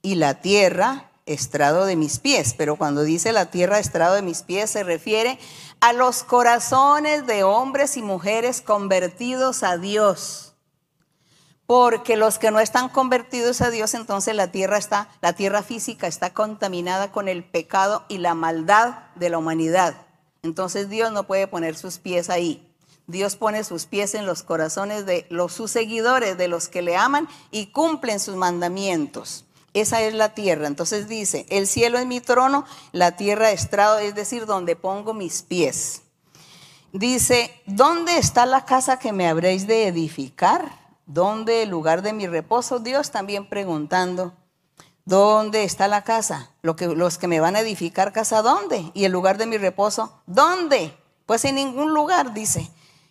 y 0.00 0.14
la 0.14 0.40
tierra 0.40 1.10
estrado 1.26 1.84
de 1.84 1.96
mis 1.96 2.20
pies. 2.20 2.54
Pero 2.56 2.76
cuando 2.76 3.02
dice 3.02 3.32
la 3.32 3.50
tierra 3.50 3.80
estrado 3.80 4.14
de 4.14 4.22
mis 4.22 4.42
pies 4.42 4.70
se 4.70 4.84
refiere 4.84 5.36
a 5.80 5.92
los 5.92 6.22
corazones 6.22 7.26
de 7.26 7.42
hombres 7.42 7.96
y 7.96 8.02
mujeres 8.02 8.60
convertidos 8.60 9.64
a 9.64 9.78
Dios. 9.78 10.53
Porque 11.66 12.16
los 12.16 12.38
que 12.38 12.50
no 12.50 12.60
están 12.60 12.88
convertidos 12.88 13.60
a 13.62 13.70
Dios, 13.70 13.94
entonces 13.94 14.34
la 14.34 14.50
tierra 14.50 14.76
está, 14.76 15.08
la 15.22 15.32
tierra 15.32 15.62
física 15.62 16.06
está 16.06 16.34
contaminada 16.34 17.10
con 17.10 17.26
el 17.26 17.42
pecado 17.42 18.04
y 18.08 18.18
la 18.18 18.34
maldad 18.34 18.98
de 19.14 19.30
la 19.30 19.38
humanidad. 19.38 19.94
Entonces 20.42 20.90
Dios 20.90 21.10
no 21.10 21.26
puede 21.26 21.46
poner 21.46 21.74
sus 21.74 21.98
pies 21.98 22.28
ahí. 22.28 22.70
Dios 23.06 23.36
pone 23.36 23.64
sus 23.64 23.86
pies 23.86 24.14
en 24.14 24.26
los 24.26 24.42
corazones 24.42 25.06
de 25.06 25.26
los 25.30 25.52
sus 25.52 25.70
seguidores, 25.70 26.36
de 26.36 26.48
los 26.48 26.68
que 26.68 26.82
le 26.82 26.96
aman 26.96 27.28
y 27.50 27.66
cumplen 27.66 28.20
sus 28.20 28.36
mandamientos. 28.36 29.44
Esa 29.74 30.02
es 30.02 30.14
la 30.14 30.34
tierra. 30.34 30.66
Entonces 30.66 31.08
dice, 31.08 31.46
el 31.48 31.66
cielo 31.66 31.98
es 31.98 32.06
mi 32.06 32.20
trono, 32.20 32.64
la 32.92 33.16
tierra 33.16 33.50
estrado, 33.50 33.98
es 33.98 34.14
decir, 34.14 34.46
donde 34.46 34.76
pongo 34.76 35.14
mis 35.14 35.42
pies. 35.42 36.02
Dice, 36.92 37.50
¿dónde 37.66 38.18
está 38.18 38.46
la 38.46 38.64
casa 38.64 38.98
que 38.98 39.12
me 39.12 39.28
habréis 39.28 39.66
de 39.66 39.88
edificar? 39.88 40.83
¿Dónde 41.06 41.62
el 41.62 41.68
lugar 41.68 42.02
de 42.02 42.12
mi 42.12 42.26
reposo? 42.26 42.78
Dios 42.78 43.10
también 43.10 43.48
preguntando, 43.48 44.32
¿dónde 45.04 45.64
está 45.64 45.86
la 45.86 46.02
casa? 46.02 46.50
Lo 46.62 46.76
que, 46.76 46.86
los 46.86 47.18
que 47.18 47.28
me 47.28 47.40
van 47.40 47.56
a 47.56 47.60
edificar 47.60 48.12
casa, 48.12 48.40
¿dónde? 48.40 48.90
Y 48.94 49.04
el 49.04 49.12
lugar 49.12 49.36
de 49.36 49.46
mi 49.46 49.58
reposo, 49.58 50.22
¿dónde? 50.26 50.96
Pues 51.26 51.44
en 51.44 51.56
ningún 51.56 51.92
lugar, 51.92 52.32
dice. 52.32 52.70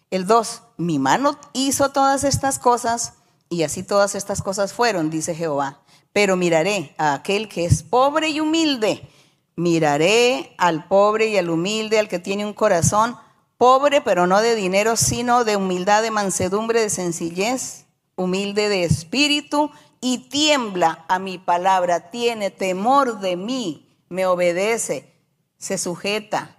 El 0.10 0.28
2, 0.28 0.62
mi 0.78 1.00
mano 1.00 1.38
hizo 1.54 1.90
todas 1.90 2.24
estas 2.24 2.60
cosas 2.60 3.14
y 3.50 3.64
así 3.64 3.84
todas 3.84 4.16
estas 4.16 4.42
cosas 4.42 4.74
fueron, 4.74 5.10
dice 5.10 5.36
Jehová. 5.36 5.82
Pero 6.12 6.36
miraré 6.36 6.94
a 6.98 7.14
aquel 7.14 7.48
que 7.48 7.66
es 7.66 7.84
pobre 7.84 8.30
y 8.30 8.40
humilde. 8.40 9.08
Miraré 9.56 10.56
al 10.58 10.88
pobre 10.88 11.28
y 11.28 11.38
al 11.38 11.50
humilde, 11.50 12.00
al 12.00 12.08
que 12.08 12.20
tiene 12.20 12.46
un 12.46 12.54
corazón 12.54 13.18
pobre, 13.58 14.02
pero 14.02 14.28
no 14.28 14.42
de 14.42 14.56
dinero, 14.56 14.96
sino 14.98 15.44
de 15.44 15.56
humildad, 15.56 16.02
de 16.02 16.12
mansedumbre, 16.12 16.82
de 16.82 16.90
sencillez, 16.90 17.83
humilde 18.16 18.70
de 18.70 18.84
espíritu 18.84 19.72
y 20.02 20.30
tiembla 20.30 21.06
a 21.08 21.20
mi 21.20 21.38
palabra, 21.38 22.12
tiene 22.12 22.52
temor 22.52 23.20
de 23.20 23.38
mí, 23.38 23.88
me 24.10 24.26
obedece, 24.26 25.14
se 25.58 25.78
sujeta 25.78 26.58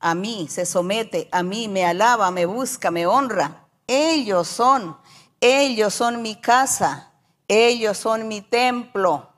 a 0.00 0.14
mí, 0.14 0.48
se 0.48 0.66
somete 0.66 1.28
a 1.30 1.42
mí, 1.42 1.68
me 1.68 1.84
alaba, 1.84 2.30
me 2.30 2.46
busca, 2.46 2.90
me 2.90 3.06
honra. 3.06 3.68
Ellos 3.86 4.48
son, 4.48 4.96
ellos 5.40 5.94
son 5.94 6.22
mi 6.22 6.36
casa, 6.36 7.12
ellos 7.48 7.98
son 7.98 8.28
mi 8.28 8.40
templo, 8.40 9.30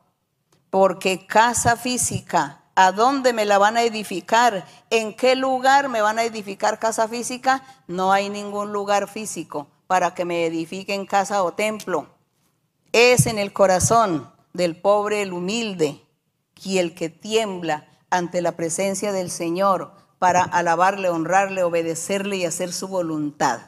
porque 0.71 1.27
casa 1.27 1.77
física, 1.77 2.62
¿a 2.75 2.93
dónde 2.93 3.33
me 3.33 3.45
la 3.45 3.59
van 3.59 3.77
a 3.77 3.83
edificar? 3.83 4.64
¿En 4.91 5.14
qué 5.14 5.35
lugar 5.35 5.89
me 5.89 6.01
van 6.01 6.19
a 6.19 6.25
edificar 6.25 6.79
casa 6.79 7.09
física? 7.09 7.62
No 7.87 8.12
hay 8.12 8.31
ningún 8.31 8.73
lugar 8.73 9.09
físico 9.09 9.69
para 9.89 10.14
que 10.14 10.24
me 10.24 10.47
edifiquen 10.47 11.07
casa 11.07 11.43
o 11.43 11.55
templo. 11.55 12.07
Es 12.93 13.26
en 13.26 13.39
el 13.39 13.53
corazón 13.53 14.30
del 14.53 14.76
pobre, 14.76 15.22
el 15.22 15.32
humilde, 15.32 16.01
y 16.62 16.78
el 16.78 16.95
que 16.95 17.09
tiembla 17.09 17.89
ante 18.11 18.43
la 18.43 18.53
presencia 18.53 19.12
del 19.12 19.30
Señor 19.30 19.93
para 20.18 20.43
alabarle, 20.43 21.09
honrarle, 21.09 21.62
obedecerle 21.62 22.36
y 22.36 22.45
hacer 22.45 22.72
su 22.72 22.89
voluntad. 22.89 23.61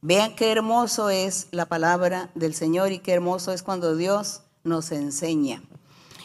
Vean 0.00 0.34
qué 0.34 0.50
hermoso 0.52 1.10
es 1.10 1.48
la 1.52 1.66
palabra 1.66 2.30
del 2.34 2.54
Señor 2.54 2.92
y 2.92 2.98
qué 2.98 3.12
hermoso 3.12 3.52
es 3.52 3.62
cuando 3.62 3.96
Dios 3.96 4.42
nos 4.64 4.92
enseña. 4.92 5.62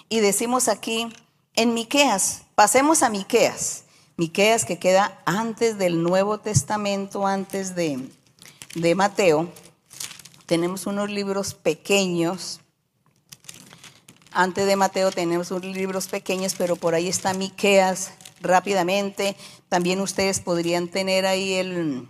Y 0.09 0.19
decimos 0.19 0.67
aquí 0.67 1.07
en 1.53 1.73
Miqueas, 1.73 2.43
pasemos 2.55 3.03
a 3.03 3.09
Miqueas. 3.09 3.83
Miqueas 4.17 4.65
que 4.65 4.79
queda 4.79 5.21
antes 5.25 5.77
del 5.77 6.01
Nuevo 6.01 6.39
Testamento, 6.39 7.27
antes 7.27 7.75
de, 7.75 8.09
de 8.81 8.93
Mateo. 8.93 9.51
Tenemos 10.45 10.85
unos 10.85 11.09
libros 11.09 11.53
pequeños. 11.53 12.61
Antes 14.31 14.67
de 14.67 14.75
Mateo 14.75 15.11
tenemos 15.11 15.49
unos 15.51 15.75
libros 15.75 16.07
pequeños, 16.07 16.53
pero 16.55 16.75
por 16.75 16.93
ahí 16.93 17.07
está 17.07 17.33
Miqueas 17.33 18.11
rápidamente. 18.39 19.35
También 19.67 19.99
ustedes 19.99 20.39
podrían 20.39 20.89
tener 20.89 21.25
ahí 21.25 21.53
el, 21.53 22.07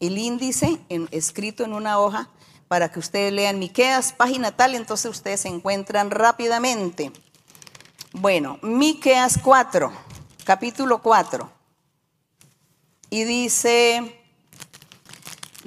el 0.00 0.18
índice 0.18 0.80
escrito 1.10 1.64
en 1.64 1.74
una 1.74 1.98
hoja 1.98 2.30
para 2.68 2.90
que 2.90 2.98
ustedes 2.98 3.32
lean 3.32 3.58
Miqueas, 3.58 4.12
página 4.12 4.52
tal, 4.52 4.74
entonces 4.74 5.10
ustedes 5.10 5.40
se 5.40 5.48
encuentran 5.48 6.10
rápidamente. 6.10 7.12
Bueno, 8.12 8.58
Miqueas 8.62 9.38
4, 9.42 9.92
capítulo 10.44 11.02
4. 11.02 11.50
Y 13.10 13.24
dice, 13.24 14.17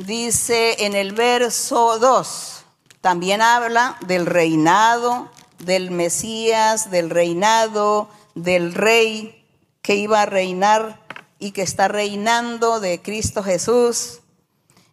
dice 0.05 0.85
en 0.85 0.95
el 0.95 1.13
verso 1.13 1.99
2, 1.99 2.63
también 3.01 3.41
habla 3.41 3.97
del 4.01 4.25
reinado 4.25 5.29
del 5.59 5.91
Mesías, 5.91 6.91
del 6.91 7.09
reinado 7.09 8.09
del 8.35 8.73
rey 8.73 9.45
que 9.81 9.95
iba 9.95 10.21
a 10.21 10.25
reinar 10.25 11.01
y 11.39 11.51
que 11.51 11.61
está 11.61 11.87
reinando 11.87 12.79
de 12.79 13.01
Cristo 13.01 13.43
Jesús. 13.43 14.19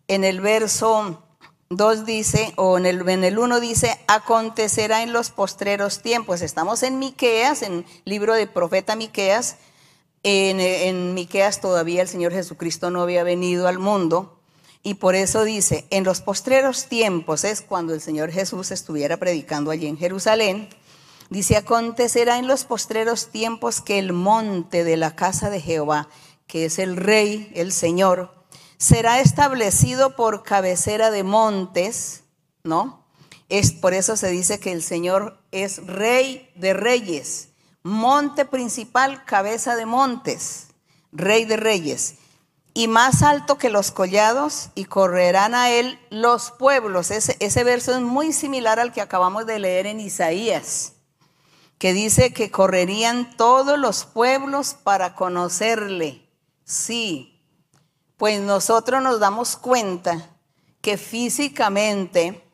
En 0.09 0.25
el 0.25 0.41
verso 0.41 1.23
2 1.71 2.07
dice, 2.07 2.55
o 2.57 2.79
en 2.79 2.87
el, 2.87 3.07
en 3.09 3.25
el 3.25 3.39
1 3.39 3.61
dice, 3.61 4.01
acontecerá 4.07 5.03
en 5.03 5.13
los 5.13 5.31
postreros 5.31 6.01
tiempos. 6.01 6.41
Estamos 6.41 6.83
en 6.83 6.99
Miqueas, 6.99 7.63
en 7.63 7.85
libro 8.05 8.35
del 8.35 8.49
profeta 8.49 8.97
Miqueas. 8.97 9.57
En, 10.23 10.61
en 10.61 11.15
Miqueas 11.15 11.61
todavía 11.61 12.03
el 12.03 12.09
Señor 12.09 12.33
Jesucristo 12.33 12.91
no 12.91 13.03
había 13.03 13.23
venido 13.23 13.69
al 13.69 13.79
mundo. 13.79 14.38
Y 14.83 14.95
por 14.95 15.15
eso 15.15 15.45
dice, 15.45 15.87
en 15.91 16.05
los 16.05 16.21
postreros 16.21 16.87
tiempos 16.87 17.45
es 17.45 17.63
cuando 17.63 17.95
el 17.95 18.01
Señor 18.01 18.31
Jesús 18.31 18.71
estuviera 18.71 19.17
predicando 19.17 19.71
allí 19.71 19.87
en 19.87 19.99
Jerusalén. 19.99 20.69
Dice, 21.31 21.57
acontecerá 21.57 22.39
en 22.39 22.47
los 22.47 22.65
postreros 22.65 23.29
tiempos 23.29 23.81
que 23.81 23.99
el 23.99 24.13
monte 24.13 24.85
de 24.85 24.97
la 24.97 25.15
casa 25.15 25.51
de 25.51 25.61
Jehová, 25.61 26.09
que 26.47 26.65
es 26.65 26.79
el 26.79 26.97
rey, 26.97 27.53
el 27.55 27.73
Señor, 27.73 28.35
será 28.79 29.21
establecido 29.21 30.17
por 30.17 30.43
cabecera 30.43 31.11
de 31.11 31.25
montes, 31.25 32.23
¿no? 32.63 33.05
Es 33.49 33.73
por 33.73 33.95
eso 33.95 34.17
se 34.17 34.31
dice 34.31 34.61
que 34.61 34.73
el 34.73 34.83
Señor 34.83 35.43
es 35.51 35.87
rey 35.87 36.51
de 36.55 36.75
reyes, 36.75 37.49
monte 37.83 38.45
principal, 38.45 39.25
cabeza 39.25 39.75
de 39.75 39.87
montes, 39.87 40.69
rey 41.13 41.45
de 41.45 41.57
reyes, 41.57 42.17
y 42.75 42.89
más 42.89 43.23
alto 43.23 43.59
que 43.59 43.71
los 43.71 43.91
collados, 43.91 44.71
y 44.75 44.85
correrán 44.85 45.55
a 45.55 45.71
él 45.71 45.99
los 46.11 46.51
pueblos. 46.53 47.11
Ese, 47.11 47.37
ese 47.41 47.65
verso 47.65 47.95
es 47.95 48.01
muy 48.01 48.33
similar 48.33 48.79
al 48.79 48.93
que 48.93 49.01
acabamos 49.01 49.47
de 49.47 49.59
leer 49.59 49.87
en 49.87 50.01
Isaías 50.01 50.93
que 51.79 51.93
dice 51.93 52.33
que 52.33 52.51
correrían 52.51 53.37
todos 53.37 53.79
los 53.79 54.05
pueblos 54.05 54.75
para 54.75 55.15
conocerle. 55.15 56.29
Sí, 56.65 57.41
pues 58.17 58.41
nosotros 58.41 59.01
nos 59.03 59.21
damos 59.21 59.57
cuenta 59.57 60.37
que 60.81 60.99
físicamente, 60.99 62.45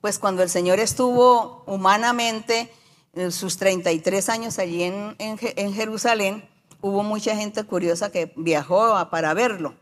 pues 0.00 0.18
cuando 0.18 0.42
el 0.42 0.50
Señor 0.50 0.80
estuvo 0.80 1.62
humanamente 1.66 2.72
en 3.14 3.30
sus 3.30 3.56
33 3.56 4.28
años 4.28 4.58
allí 4.58 4.82
en, 4.82 5.14
en, 5.18 5.72
Jerusalén, 5.72 6.48
hubo 6.84 7.02
mucha 7.02 7.34
gente 7.34 7.64
curiosa 7.64 8.12
que 8.12 8.34
viajó 8.36 9.08
para 9.08 9.32
verlo. 9.32 9.74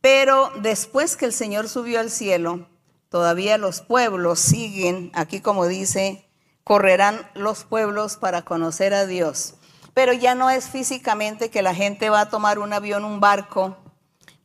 Pero 0.00 0.50
después 0.60 1.16
que 1.16 1.24
el 1.24 1.32
Señor 1.32 1.68
subió 1.68 2.00
al 2.00 2.10
cielo, 2.10 2.66
todavía 3.10 3.58
los 3.58 3.80
pueblos 3.80 4.40
siguen, 4.40 5.12
aquí 5.14 5.40
como 5.40 5.66
dice 5.68 6.24
correrán 6.64 7.30
los 7.34 7.62
pueblos 7.62 8.16
para 8.16 8.42
conocer 8.42 8.92
a 8.92 9.06
Dios. 9.06 9.54
Pero 9.94 10.12
ya 10.12 10.34
no 10.34 10.50
es 10.50 10.68
físicamente 10.68 11.48
que 11.48 11.62
la 11.62 11.74
gente 11.76 12.10
va 12.10 12.22
a 12.22 12.28
tomar 12.28 12.58
un 12.58 12.72
avión, 12.72 13.04
un 13.04 13.20
barco, 13.20 13.76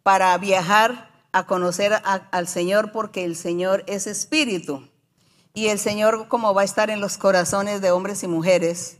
para 0.04 0.38
viajar 0.38 1.10
a 1.32 1.48
conocer 1.48 2.00
al 2.04 2.48
Señor, 2.48 2.92
porque 2.92 3.26
el 3.26 3.36
Señor 3.36 3.84
es 3.88 4.06
espíritu. 4.06 4.88
Y 5.56 5.68
el 5.68 5.80
Señor, 5.80 6.28
como 6.28 6.54
va 6.54 6.62
a 6.62 6.66
estar 6.66 6.92
en 6.92 7.02
los 7.02 7.18
corazones 7.18 7.82
de 7.82 7.92
hombres 7.92 8.24
y 8.24 8.28
mujeres, 8.28 8.98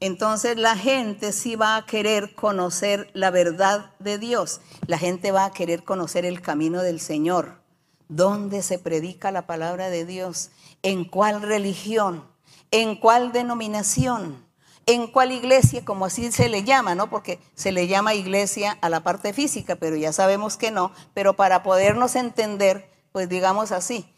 entonces 0.00 0.56
la 0.56 0.76
gente 0.76 1.32
sí 1.32 1.56
va 1.56 1.76
a 1.76 1.86
querer 1.86 2.34
conocer 2.34 3.10
la 3.14 3.30
verdad 3.30 3.92
de 3.98 4.18
Dios. 4.18 4.60
La 4.86 4.98
gente 4.98 5.32
va 5.32 5.46
a 5.46 5.52
querer 5.52 5.84
conocer 5.84 6.24
el 6.24 6.40
camino 6.40 6.82
del 6.82 7.00
Señor. 7.00 7.62
¿Dónde 8.08 8.62
se 8.62 8.78
predica 8.78 9.30
la 9.30 9.46
palabra 9.46 9.90
de 9.90 10.04
Dios? 10.04 10.50
¿En 10.82 11.04
cuál 11.04 11.42
religión? 11.42 12.34
en 12.74 12.96
cuál 12.96 13.30
denominación, 13.30 14.44
en 14.86 15.06
cuál 15.06 15.30
iglesia, 15.30 15.84
como 15.84 16.06
así 16.06 16.32
se 16.32 16.48
le 16.48 16.64
llama, 16.64 16.96
¿no? 16.96 17.08
Porque 17.08 17.38
se 17.54 17.70
le 17.70 17.86
llama 17.86 18.14
iglesia 18.14 18.76
a 18.80 18.88
la 18.88 19.04
parte 19.04 19.32
física, 19.32 19.76
pero 19.76 19.94
ya 19.94 20.12
sabemos 20.12 20.56
que 20.56 20.72
no. 20.72 20.90
Pero 21.14 21.36
para 21.36 21.62
podernos 21.62 22.16
entender, 22.16 22.90
pues 23.12 23.28
digamos 23.28 23.70
así, 23.70 24.12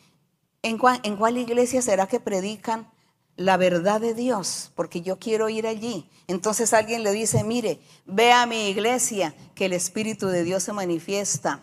¿en 0.62 0.78
cuál, 0.78 1.00
en 1.02 1.18
cuál 1.18 1.36
iglesia 1.36 1.82
será 1.82 2.06
que 2.06 2.18
predican 2.18 2.90
la 3.36 3.56
verdad 3.56 4.00
de 4.00 4.14
Dios, 4.14 4.72
porque 4.74 5.02
yo 5.02 5.18
quiero 5.18 5.48
ir 5.48 5.66
allí. 5.66 6.10
Entonces 6.26 6.72
alguien 6.72 7.02
le 7.02 7.12
dice, 7.12 7.44
mire, 7.44 7.80
ve 8.06 8.32
a 8.32 8.46
mi 8.46 8.68
iglesia 8.68 9.34
que 9.54 9.66
el 9.66 9.72
Espíritu 9.72 10.28
de 10.28 10.42
Dios 10.42 10.62
se 10.62 10.72
manifiesta. 10.72 11.62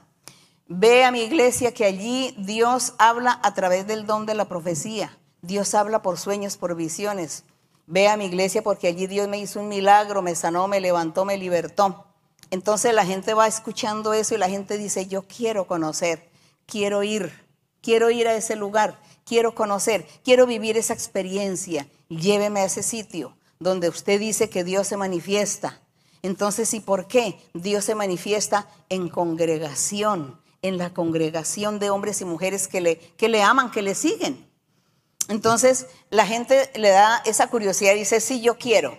Ve 0.67 1.03
a 1.03 1.11
mi 1.11 1.21
iglesia 1.21 1.73
que 1.73 1.85
allí 1.85 2.35
Dios 2.37 2.93
habla 2.97 3.39
a 3.43 3.53
través 3.53 3.87
del 3.87 4.05
don 4.05 4.25
de 4.25 4.35
la 4.35 4.47
profecía. 4.47 5.17
Dios 5.41 5.73
habla 5.73 6.01
por 6.01 6.17
sueños, 6.17 6.57
por 6.57 6.75
visiones. 6.75 7.43
Ve 7.85 8.07
a 8.07 8.15
mi 8.15 8.25
iglesia 8.25 8.63
porque 8.63 8.87
allí 8.87 9.07
Dios 9.07 9.27
me 9.27 9.39
hizo 9.39 9.59
un 9.59 9.67
milagro, 9.67 10.21
me 10.21 10.35
sanó, 10.35 10.67
me 10.67 10.79
levantó, 10.79 11.25
me 11.25 11.37
libertó. 11.37 12.05
Entonces 12.49 12.93
la 12.93 13.05
gente 13.05 13.33
va 13.33 13.47
escuchando 13.47 14.13
eso 14.13 14.35
y 14.35 14.37
la 14.37 14.47
gente 14.47 14.77
dice, 14.77 15.07
yo 15.07 15.23
quiero 15.23 15.65
conocer, 15.65 16.29
quiero 16.65 17.03
ir, 17.03 17.33
quiero 17.81 18.09
ir 18.09 18.27
a 18.27 18.35
ese 18.35 18.55
lugar, 18.55 18.99
quiero 19.25 19.55
conocer, 19.55 20.07
quiero 20.23 20.45
vivir 20.45 20.77
esa 20.77 20.93
experiencia. 20.93 21.87
Lléveme 22.09 22.61
a 22.61 22.65
ese 22.65 22.83
sitio 22.83 23.35
donde 23.59 23.89
usted 23.89 24.19
dice 24.19 24.49
que 24.49 24.63
Dios 24.63 24.87
se 24.87 24.97
manifiesta. 24.97 25.81
Entonces, 26.21 26.73
¿y 26.73 26.79
por 26.79 27.07
qué? 27.07 27.39
Dios 27.53 27.85
se 27.85 27.95
manifiesta 27.95 28.69
en 28.89 29.09
congregación, 29.09 30.39
en 30.61 30.77
la 30.77 30.93
congregación 30.93 31.79
de 31.79 31.89
hombres 31.89 32.21
y 32.21 32.25
mujeres 32.25 32.67
que 32.67 32.81
le, 32.81 32.97
que 32.97 33.29
le 33.29 33.41
aman, 33.41 33.71
que 33.71 33.81
le 33.81 33.95
siguen. 33.95 34.47
Entonces, 35.29 35.87
la 36.09 36.25
gente 36.25 36.69
le 36.75 36.89
da 36.89 37.21
esa 37.25 37.47
curiosidad 37.47 37.93
y 37.93 37.99
dice, 37.99 38.19
sí, 38.19 38.41
yo 38.41 38.57
quiero. 38.57 38.97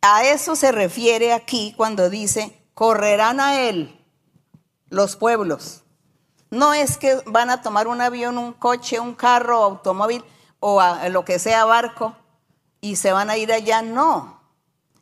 A 0.00 0.24
eso 0.24 0.54
se 0.54 0.72
refiere 0.72 1.32
aquí 1.32 1.74
cuando 1.76 2.08
dice, 2.08 2.56
correrán 2.74 3.40
a 3.40 3.68
él 3.68 3.98
los 4.88 5.16
pueblos. 5.16 5.82
No 6.50 6.72
es 6.74 6.96
que 6.96 7.20
van 7.26 7.50
a 7.50 7.62
tomar 7.62 7.88
un 7.88 8.00
avión, 8.00 8.38
un 8.38 8.52
coche, 8.52 9.00
un 9.00 9.14
carro, 9.14 9.62
automóvil 9.62 10.24
o 10.60 10.82
lo 11.10 11.24
que 11.24 11.38
sea 11.38 11.64
barco 11.64 12.16
y 12.80 12.96
se 12.96 13.12
van 13.12 13.30
a 13.30 13.36
ir 13.36 13.52
allá. 13.52 13.82
No, 13.82 14.40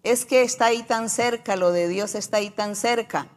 es 0.03 0.25
que 0.25 0.43
está 0.43 0.67
ahí 0.67 0.83
tan 0.83 1.09
cerca, 1.09 1.57
lo 1.57 1.73
de 1.73 1.89
Dios 1.89 2.15
está 2.15 2.39
ahí 2.39 2.51
tan 2.51 2.77
cerca. 2.77 3.29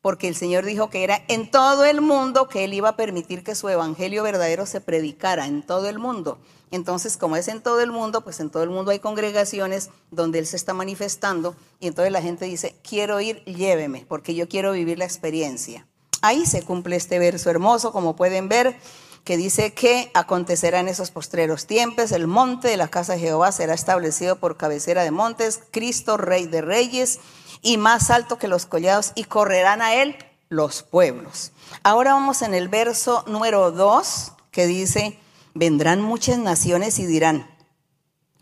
Porque 0.00 0.28
el 0.28 0.36
Señor 0.36 0.64
dijo 0.64 0.90
que 0.90 1.02
era 1.02 1.24
en 1.26 1.50
todo 1.50 1.84
el 1.84 2.00
mundo 2.00 2.48
que 2.48 2.64
Él 2.64 2.72
iba 2.72 2.90
a 2.90 2.96
permitir 2.96 3.42
que 3.42 3.56
su 3.56 3.68
evangelio 3.68 4.22
verdadero 4.22 4.64
se 4.64 4.80
predicara, 4.80 5.46
en 5.46 5.62
todo 5.62 5.88
el 5.88 5.98
mundo. 5.98 6.38
Entonces, 6.70 7.16
como 7.16 7.34
es 7.34 7.48
en 7.48 7.62
todo 7.62 7.80
el 7.80 7.90
mundo, 7.90 8.22
pues 8.22 8.38
en 8.38 8.48
todo 8.48 8.62
el 8.62 8.70
mundo 8.70 8.92
hay 8.92 9.00
congregaciones 9.00 9.90
donde 10.12 10.38
Él 10.38 10.46
se 10.46 10.54
está 10.54 10.72
manifestando 10.72 11.56
y 11.80 11.88
entonces 11.88 12.12
la 12.12 12.22
gente 12.22 12.44
dice, 12.44 12.76
quiero 12.88 13.20
ir, 13.20 13.44
lléveme, 13.44 14.06
porque 14.08 14.36
yo 14.36 14.48
quiero 14.48 14.70
vivir 14.72 14.98
la 14.98 15.04
experiencia. 15.04 15.87
Ahí 16.20 16.46
se 16.46 16.62
cumple 16.62 16.96
este 16.96 17.18
verso 17.18 17.50
hermoso, 17.50 17.92
como 17.92 18.16
pueden 18.16 18.48
ver, 18.48 18.78
que 19.24 19.36
dice 19.36 19.74
que 19.74 20.10
acontecerá 20.14 20.80
en 20.80 20.88
esos 20.88 21.10
postreros 21.10 21.66
tiempos, 21.66 22.12
el 22.12 22.26
monte 22.26 22.68
de 22.68 22.76
la 22.76 22.88
casa 22.88 23.12
de 23.12 23.20
Jehová 23.20 23.52
será 23.52 23.74
establecido 23.74 24.36
por 24.36 24.56
cabecera 24.56 25.02
de 25.02 25.10
montes, 25.10 25.60
Cristo, 25.70 26.16
Rey 26.16 26.46
de 26.46 26.62
Reyes, 26.62 27.20
y 27.60 27.76
más 27.76 28.10
alto 28.10 28.38
que 28.38 28.48
los 28.48 28.66
collados, 28.66 29.12
y 29.14 29.24
correrán 29.24 29.82
a 29.82 29.94
él 29.94 30.16
los 30.48 30.82
pueblos. 30.82 31.52
Ahora 31.82 32.14
vamos 32.14 32.42
en 32.42 32.54
el 32.54 32.68
verso 32.68 33.22
número 33.26 33.70
2, 33.70 34.32
que 34.50 34.66
dice, 34.66 35.18
vendrán 35.54 36.00
muchas 36.00 36.38
naciones 36.38 36.98
y 36.98 37.06
dirán, 37.06 37.46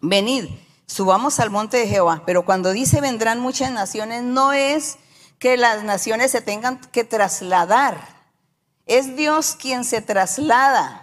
venid, 0.01 0.47
subamos 0.87 1.41
al 1.41 1.51
monte 1.51 1.79
de 1.79 1.89
Jehová. 1.89 2.23
Pero 2.27 2.45
cuando 2.45 2.71
dice 2.71 3.01
vendrán 3.01 3.41
muchas 3.41 3.73
naciones, 3.73 4.23
no 4.23 4.53
es 4.53 4.99
que 5.39 5.57
las 5.57 5.85
naciones 5.85 6.31
se 6.31 6.41
tengan 6.41 6.81
que 6.93 7.05
trasladar. 7.05 8.17
Es 8.87 9.17
Dios 9.17 9.57
quien 9.59 9.85
se 9.85 10.01
traslada. 10.01 11.03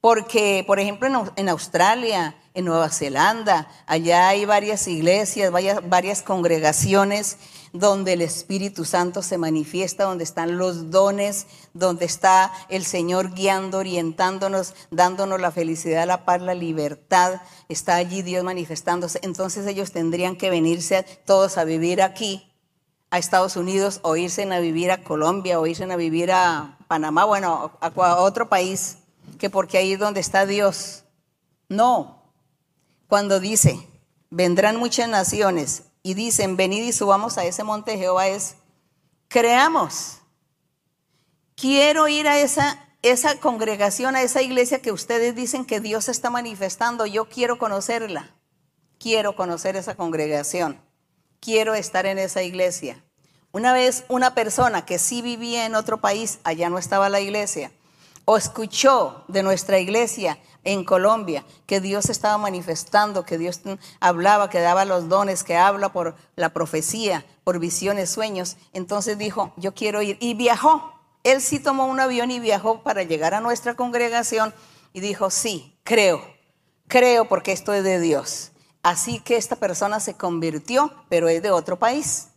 Porque, 0.00 0.64
por 0.66 0.80
ejemplo, 0.80 1.30
en 1.36 1.48
Australia, 1.50 2.34
en 2.54 2.64
Nueva 2.64 2.88
Zelanda, 2.88 3.68
allá 3.86 4.28
hay 4.28 4.46
varias 4.46 4.88
iglesias, 4.88 5.52
varias, 5.52 6.22
congregaciones 6.22 7.36
donde 7.72 8.14
el 8.14 8.22
Espíritu 8.22 8.84
Santo 8.84 9.22
se 9.22 9.38
manifiesta, 9.38 10.04
donde 10.04 10.24
están 10.24 10.58
los 10.58 10.90
dones, 10.90 11.46
donde 11.74 12.06
está 12.06 12.50
el 12.68 12.84
Señor 12.84 13.34
guiando, 13.34 13.78
orientándonos, 13.78 14.74
dándonos 14.90 15.38
la 15.38 15.52
felicidad, 15.52 16.06
la 16.06 16.24
paz, 16.24 16.40
la 16.40 16.54
libertad. 16.54 17.42
Está 17.68 17.94
allí 17.96 18.22
Dios 18.22 18.42
manifestándose. 18.42 19.20
Entonces 19.22 19.66
ellos 19.66 19.92
tendrían 19.92 20.34
que 20.34 20.50
venirse 20.50 21.04
todos 21.26 21.58
a 21.58 21.64
vivir 21.64 22.02
aquí, 22.02 22.49
a 23.10 23.18
Estados 23.18 23.56
Unidos, 23.56 24.00
o 24.02 24.16
irse 24.16 24.42
a 24.42 24.60
vivir 24.60 24.90
a 24.92 25.02
Colombia, 25.02 25.58
o 25.58 25.66
irse 25.66 25.84
a 25.84 25.96
vivir 25.96 26.30
a 26.30 26.78
Panamá, 26.86 27.24
bueno, 27.24 27.72
a 27.80 28.16
otro 28.16 28.48
país, 28.48 28.98
que 29.38 29.50
porque 29.50 29.78
ahí 29.78 29.92
es 29.94 29.98
donde 29.98 30.20
está 30.20 30.46
Dios. 30.46 31.04
No. 31.68 32.22
Cuando 33.08 33.40
dice, 33.40 33.80
vendrán 34.30 34.76
muchas 34.76 35.08
naciones 35.08 35.84
y 36.02 36.14
dicen, 36.14 36.56
venid 36.56 36.84
y 36.84 36.92
subamos 36.92 37.36
a 37.36 37.44
ese 37.44 37.64
monte 37.64 37.92
de 37.92 37.98
Jehová, 37.98 38.28
es, 38.28 38.54
creamos. 39.28 40.18
Quiero 41.56 42.08
ir 42.08 42.28
a 42.28 42.38
esa, 42.38 42.78
esa 43.02 43.38
congregación, 43.40 44.14
a 44.14 44.22
esa 44.22 44.40
iglesia 44.40 44.80
que 44.80 44.92
ustedes 44.92 45.34
dicen 45.34 45.64
que 45.64 45.80
Dios 45.80 46.08
está 46.08 46.30
manifestando. 46.30 47.06
Yo 47.06 47.28
quiero 47.28 47.58
conocerla. 47.58 48.34
Quiero 48.98 49.34
conocer 49.34 49.76
esa 49.76 49.94
congregación. 49.94 50.80
Quiero 51.40 51.74
estar 51.74 52.04
en 52.04 52.18
esa 52.18 52.42
iglesia. 52.42 53.02
Una 53.50 53.72
vez 53.72 54.04
una 54.08 54.34
persona 54.34 54.84
que 54.84 54.98
sí 54.98 55.22
vivía 55.22 55.66
en 55.66 55.74
otro 55.74 56.00
país, 56.00 56.38
allá 56.44 56.68
no 56.68 56.78
estaba 56.78 57.08
la 57.08 57.20
iglesia, 57.20 57.72
o 58.26 58.36
escuchó 58.36 59.24
de 59.26 59.42
nuestra 59.42 59.78
iglesia 59.78 60.38
en 60.64 60.84
Colombia, 60.84 61.44
que 61.66 61.80
Dios 61.80 62.10
estaba 62.10 62.36
manifestando, 62.38 63.24
que 63.24 63.38
Dios 63.38 63.62
hablaba, 63.98 64.50
que 64.50 64.60
daba 64.60 64.84
los 64.84 65.08
dones, 65.08 65.42
que 65.42 65.56
habla 65.56 65.92
por 65.92 66.14
la 66.36 66.50
profecía, 66.50 67.24
por 67.42 67.58
visiones, 67.58 68.10
sueños. 68.10 68.56
Entonces 68.72 69.16
dijo, 69.16 69.52
yo 69.56 69.74
quiero 69.74 70.02
ir. 70.02 70.18
Y 70.20 70.34
viajó. 70.34 70.92
Él 71.24 71.40
sí 71.40 71.58
tomó 71.58 71.86
un 71.86 72.00
avión 72.00 72.30
y 72.30 72.38
viajó 72.38 72.82
para 72.82 73.02
llegar 73.02 73.34
a 73.34 73.40
nuestra 73.40 73.74
congregación 73.74 74.54
y 74.92 75.00
dijo, 75.00 75.30
sí, 75.30 75.76
creo, 75.84 76.22
creo 76.86 77.26
porque 77.26 77.52
esto 77.52 77.72
es 77.72 77.82
de 77.82 77.98
Dios. 77.98 78.52
Así 78.82 79.20
que 79.20 79.36
esta 79.36 79.56
persona 79.56 80.00
se 80.00 80.14
convirtió, 80.14 80.92
pero 81.08 81.28
es 81.28 81.42
de 81.42 81.50
otro 81.50 81.78
país. 81.78 82.28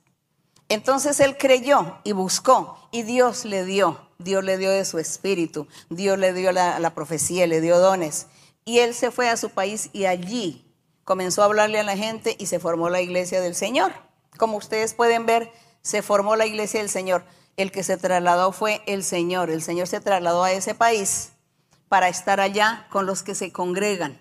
Entonces 0.70 1.20
él 1.20 1.38
creyó 1.38 2.00
y 2.04 2.12
buscó 2.14 2.78
y 2.92 3.04
Dios 3.04 3.46
le 3.46 3.66
dio 3.66 4.00
Dios 4.24 4.44
le 4.44 4.58
dio 4.58 4.72
de 4.72 4.86
su 4.86 5.00
espíritu, 5.00 5.68
Dios 5.90 6.18
le 6.18 6.34
dio 6.34 6.52
la, 6.52 6.94
profecía, 6.96 7.48
le 7.48 7.62
dio 7.62 7.80
dones. 7.80 8.28
Y 8.66 8.80
él 8.80 8.94
se 8.94 9.12
fue 9.12 9.30
a 9.30 9.38
su 9.38 9.50
país 9.50 9.90
y 9.94 10.06
allí 10.06 10.66
comenzó 11.04 11.42
a 11.42 11.46
hablarle 11.46 11.80
a 11.80 11.84
la 11.84 11.98
gente 11.98 12.36
y 12.40 12.46
se 12.46 12.60
formó 12.60 12.90
la 12.90 13.02
iglesia 13.02 13.42
del 13.42 13.56
Señor. 13.56 13.92
Como 14.38 14.58
ustedes 14.58 14.94
pueden 14.94 15.26
ver, 15.26 15.52
se 15.82 16.02
formó 16.02 16.36
la 16.36 16.46
iglesia 16.46 16.80
del 16.80 16.90
Señor. 16.90 17.26
El 17.58 17.72
que 17.72 17.84
se 17.84 17.98
trasladó 17.98 18.52
fue 18.52 18.82
el 18.88 19.04
Señor. 19.04 19.50
El 19.50 19.62
Señor 19.62 19.88
se 19.88 20.00
trasladó 20.00 20.44
a 20.44 20.54
ese 20.54 20.74
país 20.74 21.34
para 21.90 22.08
estar 22.08 22.40
allá 22.40 22.88
con 22.90 23.06
los 23.06 23.22
que 23.22 23.36
se 23.36 23.52
congregan 23.52 24.20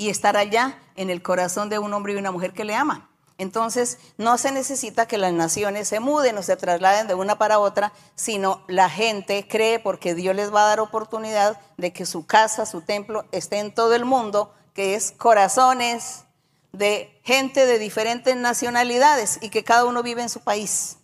y 0.00 0.08
estar 0.08 0.38
allá 0.38 0.78
en 0.96 1.10
el 1.10 1.20
corazón 1.20 1.68
de 1.68 1.78
un 1.78 1.92
hombre 1.92 2.14
y 2.14 2.16
una 2.16 2.30
mujer 2.30 2.54
que 2.54 2.64
le 2.64 2.74
ama. 2.74 3.10
Entonces, 3.36 3.98
no 4.16 4.38
se 4.38 4.50
necesita 4.50 5.06
que 5.06 5.18
las 5.18 5.34
naciones 5.34 5.88
se 5.88 6.00
muden 6.00 6.38
o 6.38 6.42
se 6.42 6.56
trasladen 6.56 7.06
de 7.06 7.14
una 7.14 7.36
para 7.36 7.58
otra, 7.58 7.92
sino 8.14 8.64
la 8.66 8.88
gente 8.88 9.46
cree 9.46 9.78
porque 9.78 10.14
Dios 10.14 10.34
les 10.34 10.54
va 10.54 10.62
a 10.62 10.68
dar 10.68 10.80
oportunidad 10.80 11.60
de 11.76 11.92
que 11.92 12.06
su 12.06 12.24
casa, 12.24 12.64
su 12.64 12.80
templo 12.80 13.26
esté 13.30 13.58
en 13.58 13.74
todo 13.74 13.94
el 13.94 14.06
mundo, 14.06 14.54
que 14.72 14.94
es 14.94 15.12
corazones 15.12 16.24
de 16.72 17.20
gente 17.22 17.66
de 17.66 17.78
diferentes 17.78 18.34
nacionalidades 18.36 19.38
y 19.42 19.50
que 19.50 19.64
cada 19.64 19.84
uno 19.84 20.02
vive 20.02 20.22
en 20.22 20.30
su 20.30 20.40
país. 20.40 20.96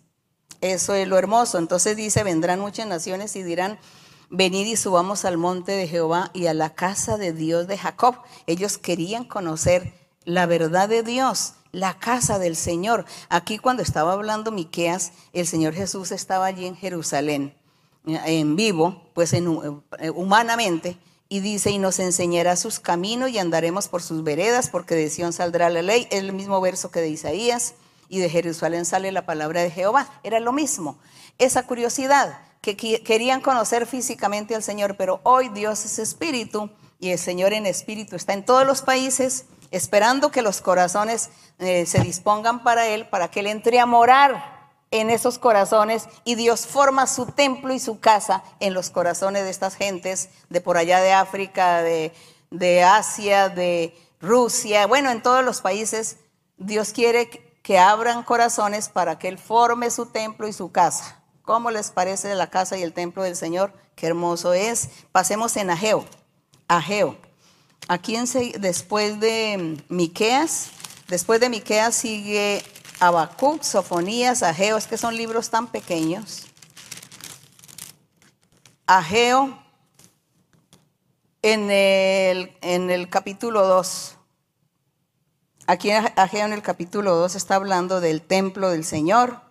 Eso 0.59 0.95
es 0.95 1.07
lo 1.07 1.19
hermoso. 1.19 1.59
Entonces 1.59 1.95
dice, 1.95 2.23
vendrán 2.23 2.59
muchas 2.59 2.87
naciones 2.87 3.35
y 3.35 3.43
dirán, 3.43 3.77
venid 4.29 4.65
y 4.65 4.75
subamos 4.75 5.25
al 5.25 5.37
monte 5.37 5.71
de 5.71 5.87
Jehová 5.87 6.31
y 6.33 6.47
a 6.47 6.53
la 6.53 6.73
casa 6.73 7.17
de 7.17 7.33
Dios 7.33 7.67
de 7.67 7.77
Jacob. 7.77 8.15
Ellos 8.45 8.77
querían 8.77 9.25
conocer 9.25 9.93
la 10.25 10.45
verdad 10.45 10.89
de 10.89 11.03
Dios 11.03 11.53
la 11.71 11.99
casa 11.99 12.39
del 12.39 12.55
Señor. 12.55 13.05
Aquí 13.29 13.57
cuando 13.57 13.83
estaba 13.83 14.13
hablando 14.13 14.51
Miqueas, 14.51 15.11
el 15.33 15.47
Señor 15.47 15.73
Jesús 15.73 16.11
estaba 16.11 16.45
allí 16.45 16.65
en 16.65 16.75
Jerusalén, 16.75 17.55
en 18.05 18.55
vivo, 18.55 19.09
pues 19.13 19.33
en, 19.33 19.81
eh, 19.99 20.09
humanamente, 20.09 20.97
y 21.29 21.41
dice, 21.41 21.71
y 21.71 21.77
nos 21.77 21.99
enseñará 21.99 22.55
sus 22.55 22.79
caminos 22.79 23.29
y 23.29 23.37
andaremos 23.37 23.89
por 23.89 24.01
sus 24.01 24.23
veredas, 24.23 24.69
porque 24.69 24.95
de 24.95 25.09
Sion 25.09 25.33
saldrá 25.33 25.69
la 25.69 25.81
ley. 25.81 26.07
Es 26.09 26.21
el 26.21 26.31
mismo 26.31 26.61
verso 26.61 26.89
que 26.89 27.01
de 27.01 27.09
Isaías, 27.09 27.75
y 28.09 28.19
de 28.19 28.29
Jerusalén 28.29 28.85
sale 28.85 29.11
la 29.11 29.25
palabra 29.25 29.61
de 29.61 29.71
Jehová. 29.71 30.09
Era 30.23 30.39
lo 30.39 30.53
mismo. 30.53 30.97
Esa 31.37 31.63
curiosidad, 31.63 32.39
que 32.75 33.01
querían 33.03 33.41
conocer 33.41 33.85
físicamente 33.85 34.55
al 34.55 34.63
Señor, 34.63 34.97
pero 34.97 35.21
hoy 35.23 35.49
Dios 35.49 35.85
es 35.85 35.99
espíritu, 35.99 36.69
y 36.99 37.11
el 37.11 37.19
Señor 37.19 37.53
en 37.53 37.65
espíritu 37.65 38.15
está 38.15 38.33
en 38.33 38.45
todos 38.45 38.65
los 38.65 38.81
países 38.81 39.45
esperando 39.71 40.31
que 40.31 40.41
los 40.41 40.61
corazones 40.61 41.29
eh, 41.59 41.85
se 41.85 41.99
dispongan 42.01 42.63
para 42.63 42.87
Él, 42.87 43.07
para 43.07 43.29
que 43.29 43.41
Él 43.41 43.47
entre 43.47 43.79
a 43.79 43.85
morar 43.85 44.57
en 44.91 45.09
esos 45.09 45.37
corazones 45.37 46.07
y 46.23 46.35
Dios 46.35 46.65
forma 46.65 47.07
su 47.07 47.25
templo 47.25 47.73
y 47.73 47.79
su 47.79 47.99
casa 47.99 48.43
en 48.59 48.73
los 48.73 48.89
corazones 48.89 49.43
de 49.43 49.49
estas 49.49 49.75
gentes 49.75 50.29
de 50.49 50.61
por 50.61 50.77
allá 50.77 51.01
de 51.01 51.11
África, 51.11 51.81
de, 51.81 52.83
Asia, 52.83 53.49
de, 53.49 53.95
Rusia, 54.19 54.87
bueno, 54.87 55.11
en 55.11 55.21
todos 55.21 55.45
los 55.45 55.61
países, 55.61 56.17
Dios 56.57 56.91
quiere 56.91 57.29
que 57.61 57.77
abran 57.77 58.23
corazones 58.23 58.89
para 58.89 59.19
que 59.19 59.27
Él 59.27 59.37
forme 59.37 59.91
su 59.91 60.07
templo 60.07 60.47
y 60.47 60.53
su 60.53 60.71
casa. 60.71 61.16
¿Cómo 61.47 61.71
les 61.71 61.91
parece 61.91 62.35
la 62.35 62.49
casa 62.49 62.77
y 62.77 62.83
el 62.83 62.91
templo 62.91 63.23
del 63.23 63.37
Señor? 63.37 63.71
Qué 63.95 64.07
hermoso 64.07 64.51
es. 64.51 64.89
Pasemos 65.13 65.55
en 65.55 65.69
Ageo. 65.69 66.03
Ageo. 66.67 67.15
Aquí 67.87 68.17
en, 68.17 68.25
después 68.59 69.21
de 69.21 69.81
Miqueas, 69.87 70.71
después 71.07 71.39
de 71.39 71.47
Miqueas 71.47 71.95
sigue 71.95 72.61
Habacuc, 72.99 73.63
Sofonías, 73.63 74.43
Ageo, 74.43 74.75
es 74.75 74.87
que 74.87 74.97
son 74.97 75.15
libros 75.15 75.49
tan 75.49 75.67
pequeños. 75.67 76.47
Ageo 78.85 79.57
en 81.43 81.71
el, 81.71 82.57
en 82.59 82.91
el 82.91 83.09
capítulo 83.09 83.65
2. 83.65 84.17
Aquí 85.65 85.91
Ageo 85.91 86.45
en 86.45 86.51
el 86.51 86.61
capítulo 86.61 87.15
2 87.15 87.35
está 87.35 87.55
hablando 87.55 88.01
del 88.01 88.21
templo 88.21 88.69
del 88.69 88.83
Señor. 88.83 89.46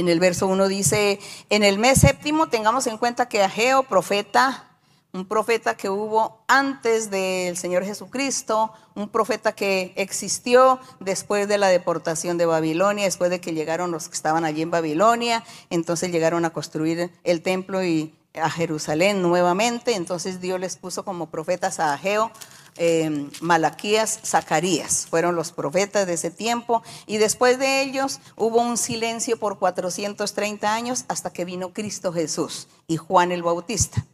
En 0.00 0.08
el 0.08 0.18
verso 0.18 0.46
1 0.46 0.66
dice, 0.68 1.20
en 1.50 1.62
el 1.62 1.78
mes 1.78 2.00
séptimo 2.00 2.48
tengamos 2.48 2.86
en 2.86 2.96
cuenta 2.96 3.28
que 3.28 3.42
Ageo, 3.42 3.82
profeta, 3.82 4.64
un 5.12 5.26
profeta 5.26 5.76
que 5.76 5.90
hubo 5.90 6.42
antes 6.48 7.10
del 7.10 7.58
Señor 7.58 7.84
Jesucristo, 7.84 8.72
un 8.94 9.10
profeta 9.10 9.52
que 9.52 9.92
existió 9.96 10.80
después 11.00 11.48
de 11.48 11.58
la 11.58 11.68
deportación 11.68 12.38
de 12.38 12.46
Babilonia, 12.46 13.04
después 13.04 13.28
de 13.28 13.42
que 13.42 13.52
llegaron 13.52 13.90
los 13.90 14.08
que 14.08 14.14
estaban 14.14 14.46
allí 14.46 14.62
en 14.62 14.70
Babilonia, 14.70 15.44
entonces 15.68 16.10
llegaron 16.10 16.46
a 16.46 16.50
construir 16.54 17.12
el 17.22 17.42
templo 17.42 17.84
y 17.84 18.14
a 18.32 18.48
Jerusalén 18.48 19.20
nuevamente, 19.20 19.96
entonces 19.96 20.40
Dios 20.40 20.58
les 20.58 20.76
puso 20.76 21.04
como 21.04 21.28
profetas 21.28 21.78
a 21.78 21.92
Ageo, 21.92 22.30
eh, 22.76 23.28
Malaquías, 23.40 24.20
Zacarías, 24.24 25.06
fueron 25.08 25.36
los 25.36 25.52
profetas 25.52 26.06
de 26.06 26.14
ese 26.14 26.30
tiempo, 26.30 26.82
y 27.06 27.18
después 27.18 27.58
de 27.58 27.82
ellos 27.82 28.20
hubo 28.36 28.60
un 28.60 28.76
silencio 28.76 29.38
por 29.38 29.58
430 29.58 30.72
años 30.72 31.04
hasta 31.08 31.32
que 31.32 31.44
vino 31.44 31.72
Cristo 31.72 32.12
Jesús 32.12 32.68
y 32.86 32.96
Juan 32.96 33.32
el 33.32 33.42
Bautista. 33.42 34.04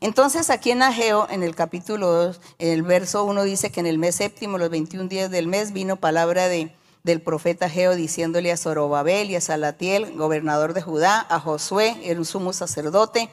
Entonces 0.00 0.50
aquí 0.50 0.72
en 0.72 0.82
Ageo, 0.82 1.28
en 1.30 1.44
el 1.44 1.54
capítulo 1.54 2.10
2, 2.10 2.40
en 2.58 2.68
el 2.70 2.82
verso 2.82 3.24
1 3.24 3.44
dice 3.44 3.70
que 3.70 3.78
en 3.78 3.86
el 3.86 3.98
mes 3.98 4.16
séptimo, 4.16 4.58
los 4.58 4.68
21 4.68 5.08
días 5.08 5.30
del 5.30 5.46
mes, 5.46 5.72
vino 5.72 5.94
palabra 5.94 6.48
de, 6.48 6.74
del 7.04 7.20
profeta 7.20 7.66
Ageo 7.66 7.94
diciéndole 7.94 8.50
a 8.50 8.56
Zorobabel 8.56 9.30
y 9.30 9.36
a 9.36 9.40
Salatiel, 9.40 10.12
gobernador 10.16 10.74
de 10.74 10.82
Judá, 10.82 11.24
a 11.28 11.38
Josué, 11.38 11.96
el 12.04 12.24
sumo 12.26 12.52
sacerdote, 12.52 13.30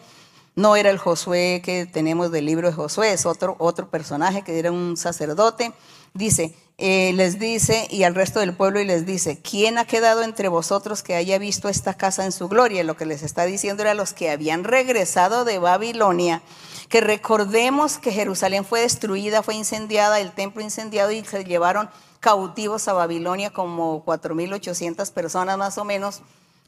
no 0.59 0.75
era 0.75 0.89
el 0.89 0.97
Josué 0.97 1.61
que 1.63 1.85
tenemos 1.85 2.31
del 2.31 2.45
libro 2.45 2.67
de 2.67 2.73
Josué, 2.73 3.13
es 3.13 3.25
otro, 3.25 3.55
otro 3.59 3.89
personaje 3.89 4.41
que 4.41 4.59
era 4.59 4.73
un 4.73 4.97
sacerdote. 4.97 5.71
Dice, 6.13 6.53
eh, 6.77 7.13
les 7.13 7.39
dice, 7.39 7.87
y 7.89 8.03
al 8.03 8.13
resto 8.13 8.41
del 8.41 8.53
pueblo, 8.53 8.81
y 8.81 8.85
les 8.85 9.05
dice, 9.05 9.39
¿quién 9.41 9.77
ha 9.77 9.85
quedado 9.85 10.21
entre 10.21 10.49
vosotros 10.49 11.01
que 11.01 11.15
haya 11.15 11.37
visto 11.37 11.69
esta 11.69 11.93
casa 11.93 12.25
en 12.25 12.33
su 12.33 12.49
gloria? 12.49 12.83
Lo 12.83 12.97
que 12.97 13.05
les 13.05 13.23
está 13.23 13.45
diciendo 13.45 13.83
era 13.83 13.93
los 13.93 14.11
que 14.11 14.31
habían 14.31 14.65
regresado 14.65 15.45
de 15.45 15.59
Babilonia, 15.59 16.41
que 16.89 16.99
recordemos 16.99 17.97
que 17.97 18.11
Jerusalén 18.11 18.65
fue 18.65 18.81
destruida, 18.81 19.41
fue 19.43 19.55
incendiada, 19.55 20.19
el 20.19 20.33
templo 20.33 20.61
incendiado 20.61 21.11
y 21.11 21.23
se 21.23 21.45
llevaron 21.45 21.89
cautivos 22.19 22.89
a 22.89 22.93
Babilonia 22.93 23.51
como 23.51 24.03
4.800 24.03 25.09
personas 25.13 25.57
más 25.57 25.77
o 25.77 25.85
menos. 25.85 26.21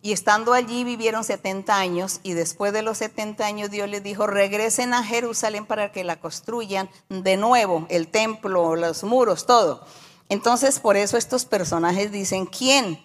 Y 0.04 0.14
estando 0.14 0.54
allí 0.54 0.84
vivieron 0.84 1.24
70 1.24 1.78
años 1.78 2.20
y 2.24 2.34
después 2.34 2.74
de 2.74 2.82
los 2.82 2.98
70 2.98 3.46
años 3.46 3.70
Dios 3.70 3.88
les 3.88 4.02
dijo, 4.02 4.26
regresen 4.26 4.94
a 4.94 5.04
Jerusalén 5.04 5.68
para 5.68 5.92
que 5.92 6.04
la 6.04 6.20
construyan 6.20 6.90
de 7.10 7.38
nuevo, 7.38 7.86
el 7.90 8.08
templo, 8.08 8.76
los 8.76 9.04
muros, 9.04 9.46
todo. 9.46 9.86
Entonces 10.28 10.80
por 10.80 10.98
eso 10.98 11.18
estos 11.18 11.46
personajes 11.46 12.12
dicen, 12.12 12.48
¿quién? 12.48 13.00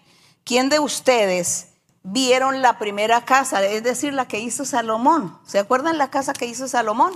¿Quién 0.45 0.71
de 0.71 0.79
ustedes 0.79 1.69
vieron 2.03 2.63
la 2.63 2.79
primera 2.79 3.25
casa? 3.27 3.63
Es 3.67 3.83
decir, 3.83 4.15
la 4.15 4.27
que 4.27 4.39
hizo 4.39 4.65
Salomón. 4.65 5.39
¿Se 5.45 5.59
acuerdan 5.59 5.99
la 5.99 6.09
casa 6.09 6.33
que 6.33 6.47
hizo 6.47 6.67
Salomón? 6.67 7.13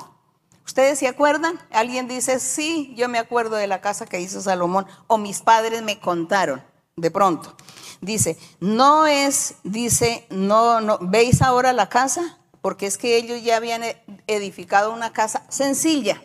¿Ustedes 0.67 0.99
se 0.99 1.09
acuerdan? 1.09 1.59
Alguien 1.71 2.07
dice, 2.07 2.39
sí, 2.39 2.93
yo 2.97 3.09
me 3.09 3.19
acuerdo 3.19 3.57
de 3.57 3.67
la 3.67 3.81
casa 3.81 4.05
que 4.05 4.21
hizo 4.21 4.43
Salomón 4.43 4.87
o 5.07 5.17
mis 5.17 5.41
padres 5.41 5.83
me 5.83 5.99
contaron 6.01 6.63
de 6.97 7.11
pronto. 7.11 7.57
Dice, 8.01 8.39
no 8.61 9.07
es, 9.07 9.57
dice, 9.63 10.27
no, 10.31 10.81
no, 10.81 10.99
¿veis 11.01 11.43
ahora 11.43 11.73
la 11.73 11.89
casa? 11.89 12.39
Porque 12.63 12.87
es 12.87 12.97
que 12.97 13.17
ellos 13.17 13.43
ya 13.43 13.57
habían 13.57 13.83
edificado 14.27 14.93
una 14.93 15.13
casa 15.13 15.45
sencilla, 15.49 16.23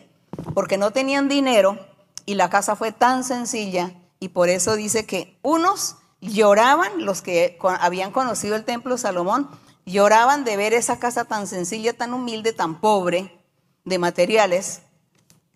porque 0.54 0.78
no 0.78 0.90
tenían 0.90 1.28
dinero 1.28 1.78
y 2.24 2.34
la 2.34 2.50
casa 2.50 2.76
fue 2.76 2.92
tan 2.92 3.24
sencilla 3.24 3.92
y 4.20 4.28
por 4.28 4.48
eso 4.48 4.74
dice 4.76 5.06
que 5.06 5.38
unos 5.42 5.96
lloraban, 6.20 7.04
los 7.04 7.22
que 7.22 7.58
habían 7.80 8.10
conocido 8.10 8.56
el 8.56 8.64
templo 8.64 8.94
de 8.94 8.98
Salomón, 8.98 9.48
lloraban 9.84 10.44
de 10.44 10.56
ver 10.56 10.74
esa 10.74 10.98
casa 10.98 11.24
tan 11.24 11.46
sencilla, 11.46 11.96
tan 11.96 12.14
humilde, 12.14 12.52
tan 12.52 12.80
pobre 12.80 13.38
de 13.84 13.98
materiales, 13.98 14.80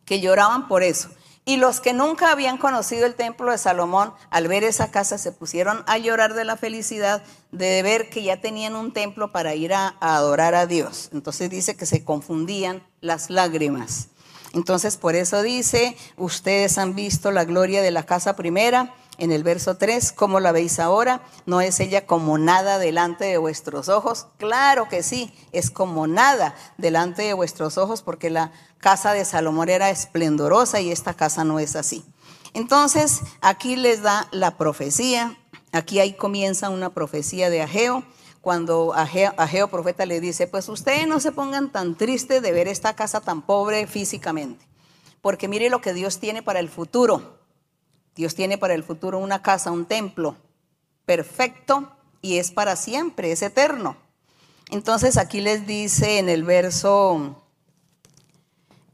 que 0.04 0.20
lloraban 0.20 0.68
por 0.68 0.82
eso. 0.82 1.08
Y 1.50 1.56
los 1.56 1.80
que 1.80 1.92
nunca 1.92 2.30
habían 2.30 2.58
conocido 2.58 3.06
el 3.06 3.16
templo 3.16 3.50
de 3.50 3.58
Salomón, 3.58 4.12
al 4.30 4.46
ver 4.46 4.62
esa 4.62 4.92
casa, 4.92 5.18
se 5.18 5.32
pusieron 5.32 5.82
a 5.88 5.98
llorar 5.98 6.34
de 6.34 6.44
la 6.44 6.56
felicidad 6.56 7.24
de 7.50 7.82
ver 7.82 8.08
que 8.08 8.22
ya 8.22 8.40
tenían 8.40 8.76
un 8.76 8.92
templo 8.92 9.32
para 9.32 9.56
ir 9.56 9.74
a, 9.74 9.96
adorar 9.98 10.54
a 10.54 10.66
Dios. 10.66 11.10
Entonces 11.12 11.50
dice 11.50 11.74
que 11.74 11.86
se 11.86 12.04
confundían 12.04 12.86
las 13.00 13.30
lágrimas. 13.30 14.10
Entonces 14.52 14.96
por 14.96 15.16
eso 15.16 15.42
dice, 15.42 15.96
ustedes 16.16 16.78
han 16.78 16.94
visto 16.94 17.32
la 17.32 17.44
gloria 17.44 17.82
de 17.82 17.90
la 17.90 18.04
casa 18.04 18.36
primera 18.36 18.94
en 19.20 19.32
el 19.32 19.44
verso 19.44 19.76
3, 19.76 20.12
¿cómo 20.12 20.40
la 20.40 20.50
veis 20.50 20.80
ahora? 20.80 21.22
¿No 21.44 21.60
es 21.60 21.78
ella 21.78 22.06
como 22.06 22.38
nada 22.38 22.78
delante 22.78 23.26
de 23.26 23.36
vuestros 23.36 23.90
ojos? 23.90 24.26
Claro 24.38 24.88
que 24.88 25.02
sí, 25.02 25.32
es 25.52 25.70
como 25.70 26.06
nada 26.06 26.54
delante 26.78 27.22
de 27.22 27.34
vuestros 27.34 27.76
ojos 27.76 28.00
porque 28.00 28.30
la 28.30 28.50
casa 28.78 29.12
de 29.12 29.26
Salomón 29.26 29.68
era 29.68 29.90
esplendorosa 29.90 30.80
y 30.80 30.90
esta 30.90 31.12
casa 31.14 31.44
no 31.44 31.58
es 31.60 31.76
así. 31.76 32.02
Entonces, 32.54 33.20
aquí 33.42 33.76
les 33.76 34.02
da 34.02 34.26
la 34.32 34.56
profecía, 34.56 35.38
aquí 35.70 36.00
ahí 36.00 36.14
comienza 36.14 36.70
una 36.70 36.90
profecía 36.94 37.50
de 37.50 37.60
Ageo, 37.60 38.02
cuando 38.40 38.94
Ageo, 38.94 39.34
Ageo 39.36 39.68
profeta 39.68 40.06
le 40.06 40.18
dice, 40.20 40.46
pues 40.46 40.70
ustedes 40.70 41.06
no 41.06 41.20
se 41.20 41.30
pongan 41.30 41.70
tan 41.70 41.94
tristes 41.94 42.40
de 42.40 42.52
ver 42.52 42.68
esta 42.68 42.96
casa 42.96 43.20
tan 43.20 43.42
pobre 43.42 43.86
físicamente, 43.86 44.66
porque 45.20 45.46
mire 45.46 45.68
lo 45.68 45.82
que 45.82 45.92
Dios 45.92 46.18
tiene 46.20 46.42
para 46.42 46.58
el 46.58 46.70
futuro. 46.70 47.39
Dios 48.16 48.34
tiene 48.34 48.58
para 48.58 48.74
el 48.74 48.84
futuro 48.84 49.18
una 49.18 49.42
casa, 49.42 49.70
un 49.70 49.86
templo 49.86 50.36
perfecto 51.04 51.90
y 52.22 52.38
es 52.38 52.50
para 52.50 52.76
siempre, 52.76 53.32
es 53.32 53.42
eterno. 53.42 53.96
Entonces 54.70 55.16
aquí 55.16 55.40
les 55.40 55.66
dice 55.66 56.18
en 56.18 56.28
el 56.28 56.44
verso 56.44 57.44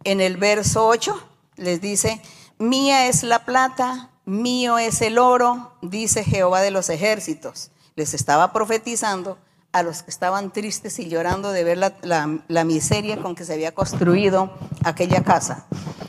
en 0.05 0.21
el 0.21 0.37
verso 0.37 0.87
8 0.87 1.21
les 1.57 1.81
dice, 1.81 2.23
"Mía 2.59 3.09
es 3.09 3.23
la 3.23 3.45
plata, 3.45 4.11
mío 4.25 4.79
es 4.79 5.03
el 5.03 5.19
oro", 5.19 5.73
dice 5.83 6.25
Jehová 6.25 6.61
de 6.61 6.71
los 6.71 6.89
ejércitos. 6.89 7.71
Les 7.97 8.15
estaba 8.15 8.53
profetizando 8.53 9.39
a 9.73 9.83
los 9.83 10.03
que 10.03 10.11
estaban 10.11 10.53
tristes 10.53 10.99
y 10.99 11.09
llorando 11.09 11.51
de 11.51 11.65
ver 11.65 11.79
la, 11.79 12.41
la 12.47 12.65
miseria 12.65 13.21
con 13.21 13.35
que 13.35 13.45
se 13.45 13.55
había 13.55 13.75
construido 13.75 14.57
aquella 14.85 15.23
casa. 15.23 15.67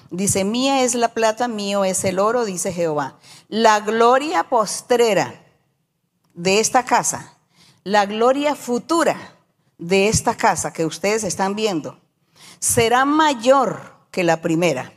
Dice, 0.09 0.43
mía 0.43 0.83
es 0.83 0.95
la 0.95 1.09
plata, 1.09 1.47
mío 1.47 1.83
es 1.83 2.03
el 2.05 2.19
oro, 2.19 2.45
dice 2.45 2.71
Jehová. 2.71 3.19
La 3.49 3.81
gloria 3.81 4.43
postrera 4.43 5.43
de 6.33 6.59
esta 6.59 6.85
casa, 6.85 7.37
la 7.83 8.05
gloria 8.05 8.55
futura 8.55 9.35
de 9.77 10.07
esta 10.07 10.35
casa 10.35 10.71
que 10.71 10.85
ustedes 10.85 11.23
están 11.23 11.55
viendo, 11.55 11.99
será 12.59 13.05
mayor 13.05 13.95
que 14.11 14.23
la 14.23 14.41
primera. 14.41 14.93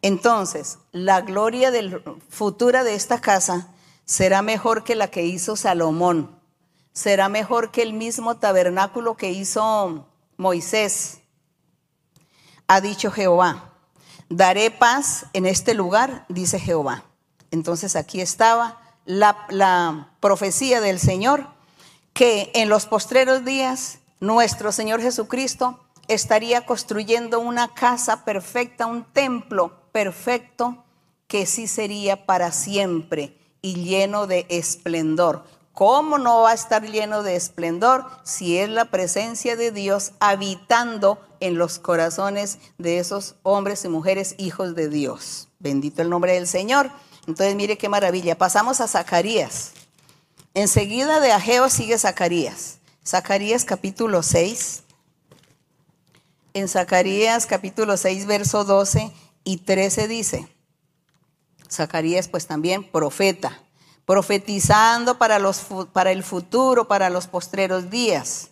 Entonces, 0.00 0.78
la 0.92 1.20
gloria 1.20 1.70
del, 1.70 2.02
futura 2.28 2.84
de 2.84 2.94
esta 2.94 3.20
casa 3.20 3.68
será 4.04 4.42
mejor 4.42 4.84
que 4.84 4.94
la 4.94 5.08
que 5.08 5.24
hizo 5.24 5.56
Salomón, 5.56 6.38
será 6.92 7.28
mejor 7.28 7.70
que 7.70 7.82
el 7.82 7.92
mismo 7.94 8.36
tabernáculo 8.36 9.16
que 9.16 9.30
hizo 9.30 10.08
Moisés, 10.36 11.20
ha 12.66 12.80
dicho 12.80 13.10
Jehová. 13.10 13.71
Daré 14.34 14.70
paz 14.70 15.26
en 15.34 15.44
este 15.44 15.74
lugar, 15.74 16.24
dice 16.30 16.58
Jehová. 16.58 17.04
Entonces 17.50 17.96
aquí 17.96 18.22
estaba 18.22 18.80
la, 19.04 20.08
profecía 20.20 20.80
del 20.80 20.98
Señor, 20.98 21.48
que 22.14 22.50
en 22.54 22.70
los 22.70 22.86
postreros 22.86 23.44
días 23.44 23.98
nuestro 24.20 24.72
Señor 24.72 25.02
Jesucristo 25.02 25.84
estaría 26.08 26.64
construyendo 26.64 27.40
una 27.40 27.74
casa 27.74 28.24
perfecta, 28.24 28.86
un 28.86 29.04
templo 29.04 29.76
perfecto, 29.92 30.82
que 31.26 31.44
sí 31.44 31.66
sería 31.66 32.24
para 32.24 32.52
siempre 32.52 33.36
y 33.60 33.84
lleno 33.84 34.26
de 34.26 34.46
esplendor. 34.48 35.44
¿Cómo 35.74 36.16
no 36.16 36.40
va 36.40 36.52
a 36.52 36.54
estar 36.54 36.82
lleno 36.82 37.22
de 37.22 37.36
esplendor 37.36 38.06
si 38.22 38.56
es 38.56 38.70
la 38.70 38.86
presencia 38.86 39.56
de 39.56 39.72
Dios 39.72 40.12
habitando 40.20 41.20
en 41.42 41.58
los 41.58 41.78
corazones 41.78 42.58
de 42.78 42.98
esos 42.98 43.34
hombres 43.42 43.84
y 43.84 43.88
mujeres 43.88 44.36
hijos 44.38 44.74
de 44.76 44.88
Dios. 44.88 45.48
Bendito 45.58 46.00
el 46.00 46.08
nombre 46.08 46.34
del 46.34 46.46
Señor. 46.46 46.90
Entonces 47.26 47.56
mire 47.56 47.76
qué 47.76 47.88
maravilla. 47.88 48.38
Pasamos 48.38 48.80
a 48.80 48.86
Zacarías. 48.86 49.72
Enseguida 50.54 51.18
de 51.20 51.32
Ageo 51.32 51.68
sigue 51.68 51.98
Zacarías. 51.98 52.78
Zacarías 53.04 53.64
capítulo 53.64 54.22
6. 54.22 54.84
En 56.54 56.68
Zacarías 56.68 57.46
capítulo 57.46 57.96
6, 57.96 58.26
verso 58.26 58.64
12 58.64 59.10
y 59.42 59.56
13 59.58 60.06
dice, 60.06 60.48
Zacarías 61.68 62.28
pues 62.28 62.46
también 62.46 62.84
profeta, 62.84 63.62
profetizando 64.04 65.18
para, 65.18 65.38
los, 65.38 65.62
para 65.92 66.12
el 66.12 66.22
futuro, 66.22 66.86
para 66.86 67.10
los 67.10 67.26
postreros 67.26 67.90
días. 67.90 68.51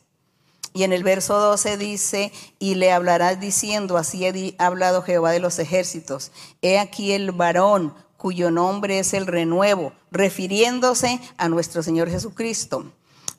Y 0.72 0.84
en 0.84 0.92
el 0.92 1.02
verso 1.02 1.38
12 1.38 1.76
dice, 1.76 2.32
y 2.58 2.76
le 2.76 2.92
hablarás 2.92 3.40
diciendo, 3.40 3.96
así 3.96 4.24
ha 4.58 4.66
hablado 4.66 5.02
Jehová 5.02 5.32
de 5.32 5.40
los 5.40 5.58
ejércitos, 5.58 6.30
he 6.62 6.78
aquí 6.78 7.12
el 7.12 7.32
varón 7.32 7.94
cuyo 8.16 8.50
nombre 8.50 8.98
es 8.98 9.14
el 9.14 9.26
renuevo, 9.26 9.92
refiriéndose 10.10 11.20
a 11.38 11.48
nuestro 11.48 11.82
Señor 11.82 12.10
Jesucristo, 12.10 12.84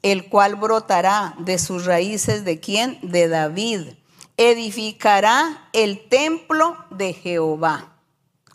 el 0.01 0.27
cual 0.27 0.55
brotará 0.55 1.35
de 1.37 1.59
sus 1.59 1.85
raíces 1.85 2.43
de 2.43 2.59
quién? 2.59 2.99
De 3.03 3.27
David. 3.27 3.89
Edificará 4.37 5.69
el 5.71 6.09
templo 6.09 6.75
de 6.89 7.13
Jehová. 7.13 7.91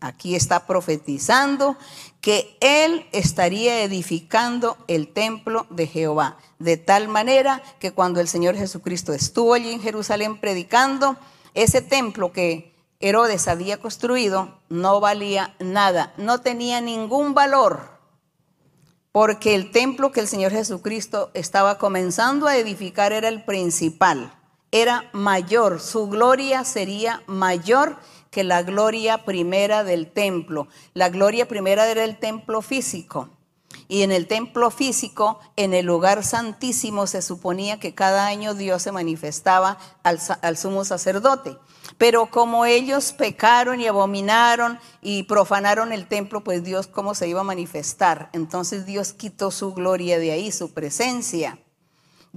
Aquí 0.01 0.35
está 0.35 0.67
profetizando 0.67 1.77
que 2.27 2.59
él 2.59 3.07
estaría 3.13 3.85
edificando 3.85 4.77
el 4.89 5.07
templo 5.07 5.65
de 5.71 5.87
Jehová. 5.87 6.39
De 6.59 6.77
tal 6.77 7.07
manera 7.07 7.63
que 7.79 7.93
cuando 7.93 8.19
el 8.19 8.27
Señor 8.27 8.57
Jesucristo 8.57 9.13
estuvo 9.13 9.55
allí 9.55 9.71
en 9.71 9.81
Jerusalén 9.81 10.41
predicando, 10.41 11.17
ese 11.55 11.83
templo 11.83 12.33
que 12.33 12.75
Herodes 12.99 13.47
había 13.47 13.77
construido 13.77 14.59
no 14.69 14.99
valía 14.99 15.55
nada, 15.61 16.15
no 16.17 16.41
tenía 16.41 16.81
ningún 16.81 17.33
valor, 17.33 17.91
porque 19.13 19.55
el 19.55 19.71
templo 19.71 20.11
que 20.11 20.19
el 20.19 20.27
Señor 20.27 20.51
Jesucristo 20.51 21.31
estaba 21.33 21.79
comenzando 21.79 22.49
a 22.49 22.57
edificar 22.57 23.13
era 23.13 23.29
el 23.29 23.45
principal, 23.45 24.35
era 24.73 25.09
mayor, 25.13 25.79
su 25.79 26.09
gloria 26.09 26.65
sería 26.65 27.23
mayor 27.29 27.97
que 28.37 28.45
la 28.45 28.63
gloria 28.63 29.25
primera 29.25 29.83
del 29.83 30.13
templo. 30.13 30.69
La 30.93 31.09
gloria 31.09 31.49
primera 31.49 31.91
era 31.91 32.05
el 32.05 32.19
templo 32.19 32.61
físico. 32.61 33.31
Y 33.89 34.03
en 34.03 34.13
el 34.13 34.27
templo 34.27 34.71
físico, 34.71 35.41
en 35.57 35.73
el 35.73 35.87
lugar 35.87 36.23
santísimo, 36.23 37.07
se 37.07 37.23
suponía 37.23 37.81
que 37.81 37.95
cada 37.95 38.27
año 38.27 38.53
Dios 38.53 38.83
se 38.83 38.93
manifestaba 38.93 39.79
al, 40.03 40.21
al 40.43 40.59
sumo 40.59 40.85
sacerdote. 40.85 41.57
Pero 41.97 42.27
como 42.27 42.67
ellos 42.67 43.15
pecaron 43.15 43.81
y 43.81 43.87
abominaron 43.87 44.79
y 45.01 45.23
profanaron 45.23 45.95
el 45.95 46.07
templo, 46.07 46.45
pues 46.45 46.63
Dios 46.63 46.89
cómo 46.89 47.15
se 47.15 47.29
iba 47.29 47.41
a 47.41 47.45
manifestar. 47.45 48.29
Entonces 48.35 48.85
Dios 48.85 49.15
quitó 49.15 49.51
su 49.51 49.73
gloria 49.73 50.19
de 50.19 50.33
ahí, 50.33 50.53
su 50.53 50.75
presencia. 50.75 51.59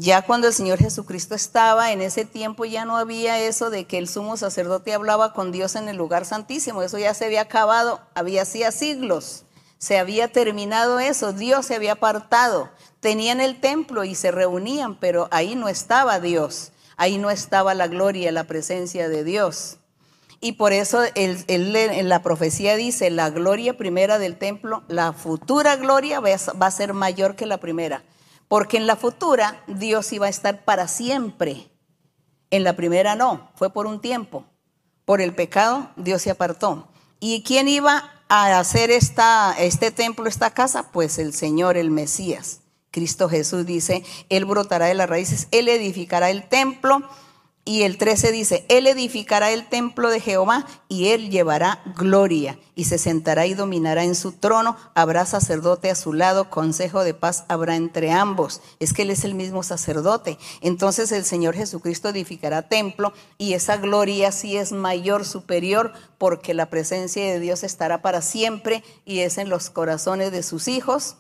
Ya 0.02 0.22
cuando 0.22 0.48
el 0.48 0.54
Señor 0.54 0.80
Jesucristo 0.80 1.36
estaba 1.36 1.92
en 1.92 2.02
ese 2.02 2.24
tiempo 2.24 2.64
ya 2.64 2.86
no 2.86 2.96
había 2.96 3.38
eso 3.38 3.70
de 3.70 3.84
que 3.84 3.98
el 3.98 4.08
sumo 4.08 4.38
sacerdote 4.38 4.94
hablaba 4.94 5.34
con 5.34 5.52
Dios 5.52 5.76
en 5.76 5.90
el 5.90 5.98
lugar 5.98 6.24
santísimo. 6.24 6.82
Eso 6.82 6.98
ya 6.98 7.14
se 7.14 7.26
había 7.26 7.42
acabado, 7.42 8.00
había 8.16 8.44
hacía 8.44 8.72
siglos. 8.72 9.44
Se 9.78 10.00
había 10.00 10.32
terminado 10.32 11.02
eso, 11.02 11.34
Dios 11.34 11.66
se 11.66 11.76
había 11.76 11.92
apartado. 11.92 12.70
Tenían 13.02 13.42
el 13.42 13.60
templo 13.60 14.06
y 14.06 14.16
se 14.16 14.32
reunían, 14.32 14.98
pero 14.98 15.28
ahí 15.32 15.58
no 15.58 15.68
estaba 15.68 16.22
Dios. 16.22 16.72
Ahí 16.96 17.18
no 17.18 17.30
estaba 17.30 17.74
la 17.74 17.88
gloria, 17.88 18.32
la 18.32 18.46
presencia 18.46 19.10
de 19.10 19.26
Dios. 19.26 19.80
Y 20.40 20.54
por 20.54 20.72
eso 20.72 21.02
en 21.14 22.08
la 22.08 22.24
profecía 22.24 22.78
dice, 22.78 23.10
la 23.10 23.32
gloria 23.32 23.76
primera 23.76 24.18
del 24.18 24.38
templo, 24.38 24.82
la 24.88 25.12
futura 25.12 25.76
gloria 25.76 26.22
va 26.22 26.66
a 26.68 26.72
ser 26.72 26.94
mayor 26.94 27.36
que 27.36 27.46
la 27.46 27.58
primera. 27.58 28.02
Porque 28.50 28.76
en 28.76 28.88
la 28.88 28.98
futura 28.98 29.64
Dios 29.68 30.12
iba 30.12 30.26
a 30.26 30.30
estar 30.30 30.66
para 30.66 30.90
siempre. 30.90 31.70
En 32.50 32.66
la 32.66 32.76
primera 32.76 33.16
no, 33.16 33.52
fue 33.56 33.72
por 33.72 33.88
un 33.88 34.02
tiempo. 34.02 34.44
Por 35.06 35.22
el 35.22 35.34
pecado 35.34 35.92
Dios 35.96 36.24
se 36.24 36.32
apartó. 36.32 36.90
¿Y 37.22 37.44
quién 37.44 37.68
iba 37.70 38.12
a 38.28 38.60
hacer 38.60 38.92
esta, 38.92 39.56
este 39.58 39.92
templo, 39.92 40.28
esta 40.28 40.52
casa? 40.52 40.92
Pues 40.92 41.20
el 41.20 41.34
Señor, 41.34 41.78
el 41.78 41.92
Mesías. 41.92 42.62
Cristo 42.92 43.30
Jesús 43.30 43.66
dice, 43.66 44.04
Él 44.30 44.46
brotará 44.46 44.88
de 44.88 44.96
las 44.96 45.10
raíces, 45.10 45.48
Él 45.52 45.68
edificará 45.68 46.32
el 46.32 46.50
templo. 46.50 47.08
Y 47.66 47.84
el 47.84 47.98
13 47.98 48.32
dice, 48.32 48.66
Él 48.68 48.88
edificará 48.88 49.52
el 49.52 49.68
templo 49.68 50.10
de 50.10 50.20
Jehová 50.20 50.66
y 50.88 51.10
Él 51.10 51.30
llevará 51.30 51.84
gloria 51.96 52.58
y 52.74 52.86
se 52.86 52.98
sentará 52.98 53.46
y 53.46 53.54
dominará 53.54 54.04
en 54.04 54.16
su 54.16 54.32
trono. 54.32 54.76
Habrá 54.96 55.26
sacerdote 55.26 55.92
a 55.92 55.96
su 55.96 56.14
lado, 56.14 56.50
consejo 56.50 57.04
de 57.04 57.14
paz 57.14 57.44
habrá 57.48 57.76
entre 57.76 58.12
ambos. 58.12 58.62
Es 58.80 58.94
que 58.94 59.04
Él 59.04 59.12
es 59.12 59.24
el 59.24 59.36
mismo 59.36 59.62
sacerdote. 59.62 60.40
Entonces 60.62 61.12
el 61.12 61.26
Señor 61.26 61.54
Jesucristo 61.54 62.10
edificará 62.10 62.68
templo 62.68 63.14
y 63.38 63.54
esa 63.54 63.78
gloria 63.78 64.32
sí 64.32 64.58
es 64.58 64.72
mayor, 64.72 65.24
superior, 65.24 65.94
porque 66.18 66.56
la 66.56 66.72
presencia 66.72 67.24
de 67.24 67.40
Dios 67.40 67.64
estará 67.64 68.02
para 68.02 68.22
siempre 68.22 68.84
y 69.06 69.20
es 69.20 69.38
en 69.38 69.50
los 69.50 69.70
corazones 69.70 70.32
de 70.32 70.42
sus 70.42 70.68
hijos 70.68 71.18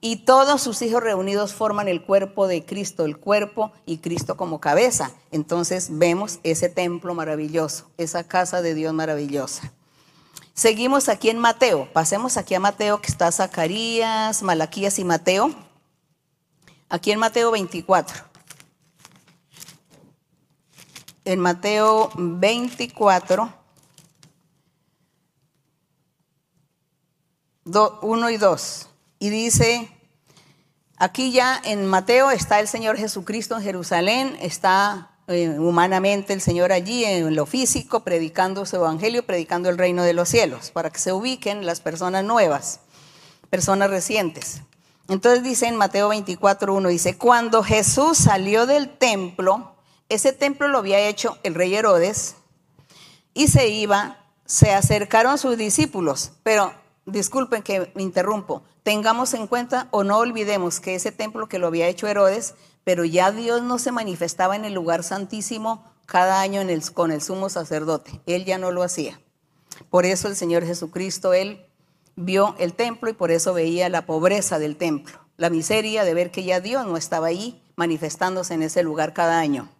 y 0.00 0.24
todos 0.24 0.62
sus 0.62 0.80
hijos 0.82 1.02
reunidos 1.02 1.52
forman 1.52 1.88
el 1.88 2.02
cuerpo 2.02 2.46
de 2.46 2.64
Cristo, 2.64 3.04
el 3.04 3.18
cuerpo 3.18 3.72
y 3.84 3.98
Cristo 3.98 4.36
como 4.36 4.60
cabeza. 4.60 5.12
Entonces 5.30 5.88
vemos 5.90 6.38
ese 6.42 6.68
templo 6.68 7.14
maravilloso, 7.14 7.90
esa 7.98 8.24
casa 8.24 8.62
de 8.62 8.74
Dios 8.74 8.94
maravillosa. 8.94 9.72
Seguimos 10.54 11.08
aquí 11.08 11.30
en 11.30 11.38
Mateo. 11.38 11.88
Pasemos 11.92 12.36
aquí 12.36 12.54
a 12.54 12.60
Mateo, 12.60 13.00
que 13.00 13.10
está 13.10 13.30
Zacarías, 13.30 14.42
Malaquías 14.42 14.98
y 14.98 15.04
Mateo. 15.04 15.54
Aquí 16.88 17.12
en 17.12 17.18
Mateo 17.18 17.50
24. 17.50 18.24
En 21.24 21.38
Mateo 21.38 22.10
24, 22.14 23.52
1 28.02 28.30
y 28.30 28.36
2. 28.36 28.89
Y 29.22 29.28
dice, 29.28 29.86
aquí 30.96 31.30
ya 31.30 31.60
en 31.62 31.84
Mateo 31.84 32.30
está 32.30 32.58
el 32.58 32.66
Señor 32.66 32.96
Jesucristo 32.96 33.54
en 33.54 33.62
Jerusalén, 33.62 34.34
está 34.40 35.10
eh, 35.28 35.58
humanamente 35.58 36.32
el 36.32 36.40
Señor 36.40 36.72
allí 36.72 37.04
en 37.04 37.36
lo 37.36 37.44
físico, 37.44 38.00
predicando 38.00 38.64
su 38.64 38.76
evangelio, 38.76 39.26
predicando 39.26 39.68
el 39.68 39.76
reino 39.76 40.04
de 40.04 40.14
los 40.14 40.30
cielos, 40.30 40.70
para 40.70 40.88
que 40.88 40.98
se 40.98 41.12
ubiquen 41.12 41.66
las 41.66 41.82
personas 41.82 42.24
nuevas, 42.24 42.80
personas 43.50 43.90
recientes. 43.90 44.62
Entonces 45.06 45.42
dice 45.42 45.66
en 45.66 45.76
Mateo 45.76 46.10
24.1, 46.10 46.88
dice, 46.88 47.18
cuando 47.18 47.62
Jesús 47.62 48.16
salió 48.16 48.64
del 48.64 48.88
templo, 48.88 49.74
ese 50.08 50.32
templo 50.32 50.66
lo 50.66 50.78
había 50.78 50.98
hecho 50.98 51.36
el 51.42 51.54
rey 51.54 51.74
Herodes, 51.74 52.36
y 53.34 53.48
se 53.48 53.68
iba, 53.68 54.24
se 54.46 54.72
acercaron 54.72 55.36
sus 55.36 55.58
discípulos, 55.58 56.32
pero 56.42 56.79
disculpen 57.10 57.62
que 57.62 57.92
me 57.94 58.02
interrumpo, 58.02 58.62
tengamos 58.82 59.34
en 59.34 59.46
cuenta 59.46 59.88
o 59.90 60.04
no 60.04 60.18
olvidemos 60.18 60.80
que 60.80 60.94
ese 60.94 61.12
templo 61.12 61.48
que 61.48 61.58
lo 61.58 61.66
había 61.66 61.88
hecho 61.88 62.06
Herodes, 62.06 62.54
pero 62.84 63.04
ya 63.04 63.30
Dios 63.30 63.62
no 63.62 63.78
se 63.78 63.92
manifestaba 63.92 64.56
en 64.56 64.64
el 64.64 64.74
lugar 64.74 65.02
santísimo 65.02 65.84
cada 66.06 66.40
año 66.40 66.60
en 66.60 66.70
el, 66.70 66.82
con 66.92 67.12
el 67.12 67.22
sumo 67.22 67.48
sacerdote. 67.48 68.20
Él 68.26 68.44
ya 68.44 68.58
no 68.58 68.72
lo 68.72 68.82
hacía. 68.82 69.20
Por 69.90 70.06
eso 70.06 70.28
el 70.28 70.36
Señor 70.36 70.64
Jesucristo, 70.64 71.32
Él 71.32 71.66
vio 72.16 72.54
el 72.58 72.74
templo 72.74 73.10
y 73.10 73.14
por 73.14 73.30
eso 73.30 73.54
veía 73.54 73.88
la 73.88 74.06
pobreza 74.06 74.58
del 74.58 74.76
templo, 74.76 75.18
la 75.36 75.50
miseria 75.50 76.04
de 76.04 76.14
ver 76.14 76.30
que 76.30 76.44
ya 76.44 76.60
Dios 76.60 76.86
no 76.86 76.96
estaba 76.96 77.28
ahí 77.28 77.62
manifestándose 77.76 78.54
en 78.54 78.62
ese 78.62 78.82
lugar 78.82 79.14
cada 79.14 79.38
año. 79.38 79.70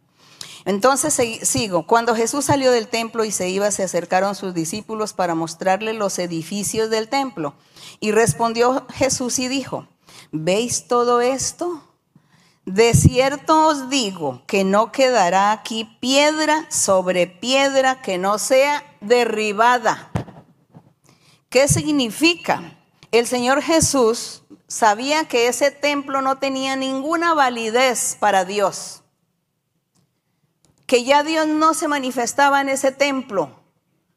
Entonces 0.65 1.19
sigo. 1.43 1.87
Cuando 1.87 2.15
Jesús 2.15 2.47
salió 2.47 2.71
del 2.71 2.89
templo 2.89 3.25
y 3.25 3.31
se 3.31 3.49
iba, 3.49 3.71
se 3.71 3.83
acercaron 3.83 4.35
sus 4.35 4.55
discípulos 4.55 5.13
para 5.13 5.35
mostrarle 5.35 5.95
los 5.95 6.19
edificios 6.19 6.91
del 6.91 7.09
templo. 7.09 7.55
Y 8.01 8.13
respondió 8.13 8.87
Jesús 8.93 9.39
y 9.39 9.49
dijo, 9.49 9.87
¿veis 10.33 10.87
todo 10.87 11.21
esto? 11.21 11.83
De 12.67 12.95
cierto 12.95 13.69
os 13.69 13.89
digo 13.89 14.43
que 14.47 14.65
no 14.65 14.93
quedará 14.93 15.51
aquí 15.51 15.85
piedra 16.01 16.67
sobre 16.71 17.27
piedra 17.27 18.03
que 18.03 18.19
no 18.19 18.39
sea 18.39 18.85
derribada. 19.01 20.11
¿Qué 21.49 21.67
significa? 21.69 22.77
El 23.13 23.27
Señor 23.27 23.61
Jesús 23.63 24.43
sabía 24.69 25.25
que 25.25 25.49
ese 25.49 25.73
templo 25.73 26.21
no 26.23 26.39
tenía 26.39 26.77
ninguna 26.77 27.35
validez 27.35 28.17
para 28.21 28.45
Dios 28.45 29.00
que 30.91 31.05
ya 31.05 31.23
Dios 31.23 31.47
no 31.47 31.73
se 31.73 31.87
manifestaba 31.87 32.61
en 32.61 32.69
ese 32.69 32.91
templo 32.91 33.55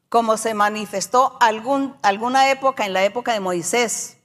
como 0.08 0.36
se 0.36 0.54
manifestó 0.54 1.36
algún, 1.38 1.94
alguna 2.02 2.50
época, 2.50 2.84
en 2.84 2.92
la 2.92 3.04
época 3.04 3.32
de 3.32 3.38
Moisés, 3.38 4.16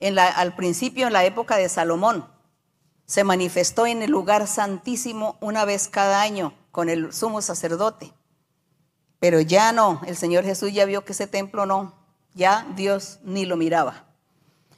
en 0.00 0.14
la, 0.14 0.26
al 0.26 0.56
principio 0.56 1.06
en 1.06 1.12
la 1.12 1.26
época 1.26 1.58
de 1.58 1.68
Salomón. 1.68 2.26
Se 3.04 3.24
manifestó 3.24 3.84
en 3.84 4.00
el 4.00 4.10
lugar 4.10 4.46
santísimo 4.46 5.36
una 5.42 5.66
vez 5.66 5.88
cada 5.88 6.22
año, 6.22 6.54
con 6.70 6.88
el 6.88 7.12
sumo 7.12 7.42
sacerdote. 7.42 8.14
Pero 9.20 9.42
ya 9.42 9.72
no, 9.72 10.00
el 10.06 10.16
Señor 10.16 10.44
Jesús 10.44 10.72
ya 10.72 10.86
vio 10.86 11.04
que 11.04 11.12
ese 11.12 11.26
templo 11.26 11.66
no, 11.66 11.92
ya 12.32 12.66
Dios 12.74 13.18
ni 13.22 13.44
lo 13.44 13.58
miraba. 13.58 14.06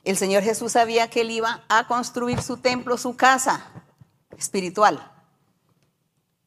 El 0.02 0.16
Señor 0.16 0.42
Jesús 0.42 0.72
sabía 0.72 1.08
que 1.10 1.20
él 1.20 1.30
iba 1.30 1.62
a 1.68 1.86
construir 1.86 2.42
su 2.42 2.56
templo, 2.56 2.98
su 2.98 3.14
casa 3.14 3.70
espiritual. 4.36 5.13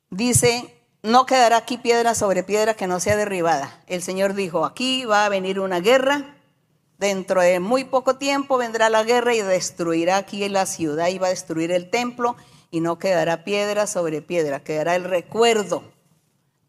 Dice, 0.10 0.74
no 1.04 1.26
quedará 1.26 1.58
aquí 1.58 1.78
piedra 1.78 2.16
sobre 2.16 2.44
piedra 2.44 2.74
que 2.76 2.88
no 2.88 3.00
sea 3.00 3.18
derribada. 3.18 3.82
El 3.88 4.02
Señor 4.02 4.34
dijo, 4.34 4.66
aquí 4.66 5.06
va 5.06 5.26
a 5.26 5.30
venir 5.30 5.60
una 5.60 5.80
guerra, 5.80 6.36
dentro 6.98 7.42
de 7.42 7.60
muy 7.60 7.84
poco 7.84 8.16
tiempo 8.16 8.58
vendrá 8.58 8.90
la 8.90 9.04
guerra 9.04 9.36
y 9.36 9.42
destruirá 9.42 10.18
aquí 10.18 10.48
la 10.50 10.66
ciudad 10.66 11.08
y 11.10 11.18
va 11.18 11.28
a 11.28 11.32
destruir 11.32 11.72
el 11.72 11.90
templo 11.90 12.36
y 12.72 12.80
no 12.80 13.00
quedará 13.00 13.44
piedra 13.44 13.86
sobre 13.86 14.22
piedra, 14.22 14.64
quedará 14.64 14.96
el 14.96 15.04
recuerdo. 15.04 15.84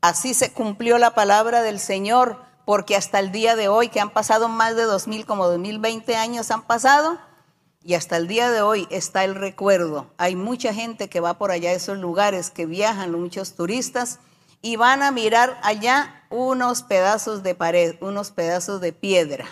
Así 0.01 0.34
se 0.34 0.53
cumplió 0.53 0.99
la 0.99 1.14
palabra 1.14 1.62
del 1.62 1.80
Señor, 1.80 2.39
porque 2.64 2.97
hasta 2.97 3.18
el 3.18 3.32
día 3.32 3.57
de 3.57 3.68
hoy, 3.68 3.89
que 3.89 4.01
han 4.01 4.11
pasado 4.11 4.49
más 4.49 4.76
de 4.76 4.82
2000, 4.82 5.26
como 5.26 5.47
2020 5.49 6.16
años 6.16 6.51
han 6.51 6.62
pasado, 6.62 7.18
y 7.89 7.95
hasta 7.95 8.18
el 8.18 8.28
día 8.28 8.51
de 8.51 8.61
hoy 8.61 8.86
está 8.91 9.24
el 9.24 9.34
recuerdo. 9.34 10.11
Hay 10.18 10.36
mucha 10.36 10.74
gente 10.74 11.09
que 11.09 11.20
va 11.20 11.39
por 11.39 11.51
allá 11.51 11.70
a 11.70 11.72
esos 11.72 11.97
lugares, 11.97 12.51
que 12.51 12.66
viajan, 12.66 13.18
muchos 13.18 13.55
turistas, 13.55 14.18
y 14.61 14.76
van 14.76 15.03
a 15.03 15.11
mirar 15.11 15.59
allá 15.62 16.22
unos 16.28 16.82
pedazos 16.82 17.43
de 17.43 17.55
pared, 17.55 17.95
unos 18.03 18.30
pedazos 18.30 18.82
de 18.82 18.93
piedra, 18.93 19.47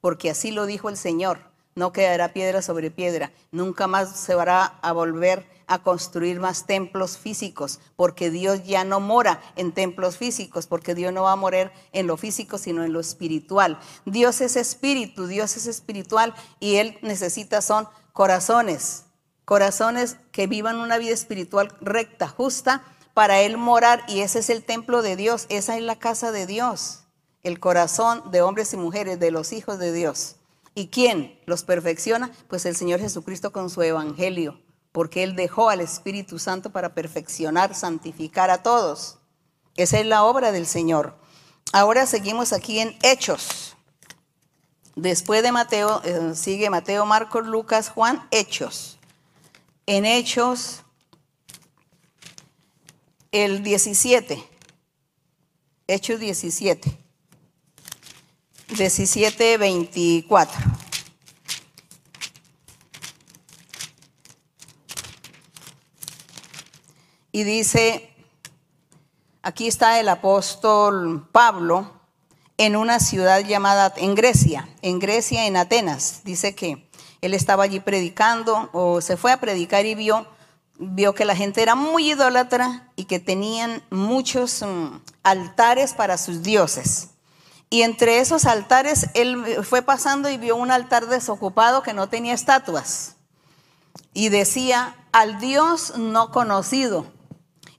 porque 0.00 0.30
así 0.30 0.52
lo 0.52 0.66
dijo 0.66 0.88
el 0.88 0.96
Señor. 0.96 1.40
No 1.74 1.92
quedará 1.92 2.32
piedra 2.32 2.62
sobre 2.62 2.92
piedra, 2.92 3.32
nunca 3.50 3.88
más 3.88 4.20
se 4.20 4.36
va 4.36 4.78
a 4.80 4.92
volver 4.92 5.44
a 5.66 5.82
construir 5.82 6.40
más 6.40 6.66
templos 6.66 7.16
físicos, 7.18 7.80
porque 7.96 8.30
Dios 8.30 8.64
ya 8.64 8.84
no 8.84 9.00
mora 9.00 9.40
en 9.56 9.72
templos 9.72 10.16
físicos, 10.16 10.66
porque 10.66 10.94
Dios 10.94 11.12
no 11.12 11.22
va 11.22 11.32
a 11.32 11.36
morir 11.36 11.70
en 11.92 12.06
lo 12.06 12.16
físico, 12.16 12.58
sino 12.58 12.84
en 12.84 12.92
lo 12.92 13.00
espiritual. 13.00 13.78
Dios 14.04 14.40
es 14.40 14.56
espíritu, 14.56 15.26
Dios 15.26 15.56
es 15.56 15.66
espiritual 15.66 16.34
y 16.60 16.76
Él 16.76 16.98
necesita 17.02 17.62
son 17.62 17.88
corazones, 18.12 19.04
corazones 19.44 20.16
que 20.32 20.46
vivan 20.46 20.76
una 20.76 20.98
vida 20.98 21.14
espiritual 21.14 21.74
recta, 21.80 22.28
justa, 22.28 22.82
para 23.14 23.40
Él 23.40 23.56
morar 23.56 24.02
y 24.08 24.20
ese 24.20 24.40
es 24.40 24.50
el 24.50 24.64
templo 24.64 25.00
de 25.02 25.16
Dios, 25.16 25.46
esa 25.48 25.76
es 25.76 25.82
la 25.82 25.98
casa 25.98 26.32
de 26.32 26.46
Dios, 26.46 27.04
el 27.42 27.60
corazón 27.60 28.30
de 28.32 28.42
hombres 28.42 28.72
y 28.72 28.76
mujeres, 28.76 29.20
de 29.20 29.30
los 29.30 29.52
hijos 29.52 29.78
de 29.78 29.92
Dios. 29.92 30.36
¿Y 30.74 30.88
quién 30.88 31.38
los 31.46 31.62
perfecciona? 31.62 32.32
Pues 32.48 32.66
el 32.66 32.74
Señor 32.74 32.98
Jesucristo 32.98 33.52
con 33.52 33.70
su 33.70 33.82
evangelio 33.82 34.58
porque 34.94 35.24
Él 35.24 35.34
dejó 35.34 35.70
al 35.70 35.80
Espíritu 35.80 36.38
Santo 36.38 36.70
para 36.70 36.94
perfeccionar, 36.94 37.74
santificar 37.74 38.48
a 38.50 38.62
todos. 38.62 39.18
Esa 39.74 39.98
es 39.98 40.06
la 40.06 40.22
obra 40.22 40.52
del 40.52 40.68
Señor. 40.68 41.16
Ahora 41.72 42.06
seguimos 42.06 42.52
aquí 42.52 42.78
en 42.78 42.96
Hechos. 43.02 43.74
Después 44.94 45.42
de 45.42 45.50
Mateo, 45.50 46.00
eh, 46.04 46.36
sigue 46.36 46.70
Mateo, 46.70 47.06
Marcos, 47.06 47.44
Lucas, 47.44 47.88
Juan, 47.88 48.24
Hechos. 48.30 48.96
En 49.86 50.06
Hechos, 50.06 50.84
el 53.32 53.64
17. 53.64 54.48
Hechos 55.88 56.20
17. 56.20 56.96
17, 58.68 59.58
24. 59.58 60.60
Y 67.34 67.42
dice, 67.42 68.14
aquí 69.42 69.66
está 69.66 69.98
el 69.98 70.08
apóstol 70.08 71.28
Pablo 71.32 71.90
en 72.58 72.76
una 72.76 73.00
ciudad 73.00 73.40
llamada, 73.40 73.92
en 73.96 74.14
Grecia, 74.14 74.68
en 74.82 75.00
Grecia, 75.00 75.46
en 75.46 75.56
Atenas. 75.56 76.20
Dice 76.22 76.54
que 76.54 76.88
él 77.22 77.34
estaba 77.34 77.64
allí 77.64 77.80
predicando 77.80 78.70
o 78.72 79.00
se 79.00 79.16
fue 79.16 79.32
a 79.32 79.40
predicar 79.40 79.84
y 79.84 79.96
vio, 79.96 80.28
vio 80.78 81.12
que 81.16 81.24
la 81.24 81.34
gente 81.34 81.60
era 81.60 81.74
muy 81.74 82.12
idólatra 82.12 82.88
y 82.94 83.06
que 83.06 83.18
tenían 83.18 83.82
muchos 83.90 84.62
mm, 84.62 85.00
altares 85.24 85.92
para 85.92 86.18
sus 86.18 86.44
dioses. 86.44 87.08
Y 87.68 87.82
entre 87.82 88.20
esos 88.20 88.44
altares 88.44 89.08
él 89.14 89.44
fue 89.64 89.82
pasando 89.82 90.30
y 90.30 90.36
vio 90.36 90.54
un 90.54 90.70
altar 90.70 91.08
desocupado 91.08 91.82
que 91.82 91.94
no 91.94 92.08
tenía 92.08 92.32
estatuas. 92.32 93.16
Y 94.12 94.28
decía, 94.28 94.94
al 95.10 95.40
Dios 95.40 95.98
no 95.98 96.30
conocido. 96.30 97.12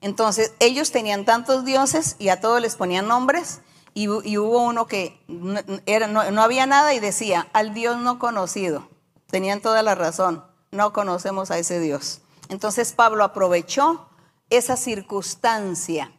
Entonces, 0.06 0.54
ellos 0.60 0.92
tenían 0.92 1.26
tantos 1.26 1.66
dioses 1.66 2.16
y 2.20 2.30
a 2.30 2.40
todos 2.40 2.62
les 2.62 2.76
ponían 2.76 3.08
nombres. 3.08 3.62
Y, 3.96 4.08
hubo 4.08 4.62
uno 4.62 4.86
que 4.86 5.20
no, 5.28 6.32
no, 6.32 6.42
había 6.44 6.68
nada 6.68 6.94
y 6.94 7.00
decía, 7.00 7.48
al 7.54 7.74
Dios 7.74 7.98
no 7.98 8.20
conocido. 8.20 8.88
Tenían 9.32 9.62
toda 9.62 9.82
la 9.82 9.96
razón, 9.96 10.46
no 10.70 10.94
conocemos 10.94 11.50
a 11.50 11.58
ese 11.58 11.80
Dios. 11.80 12.22
Entonces 12.50 12.94
Pablo 12.94 13.24
aprovechó 13.24 14.08
esa 14.52 14.78
circunstancia 14.78 16.12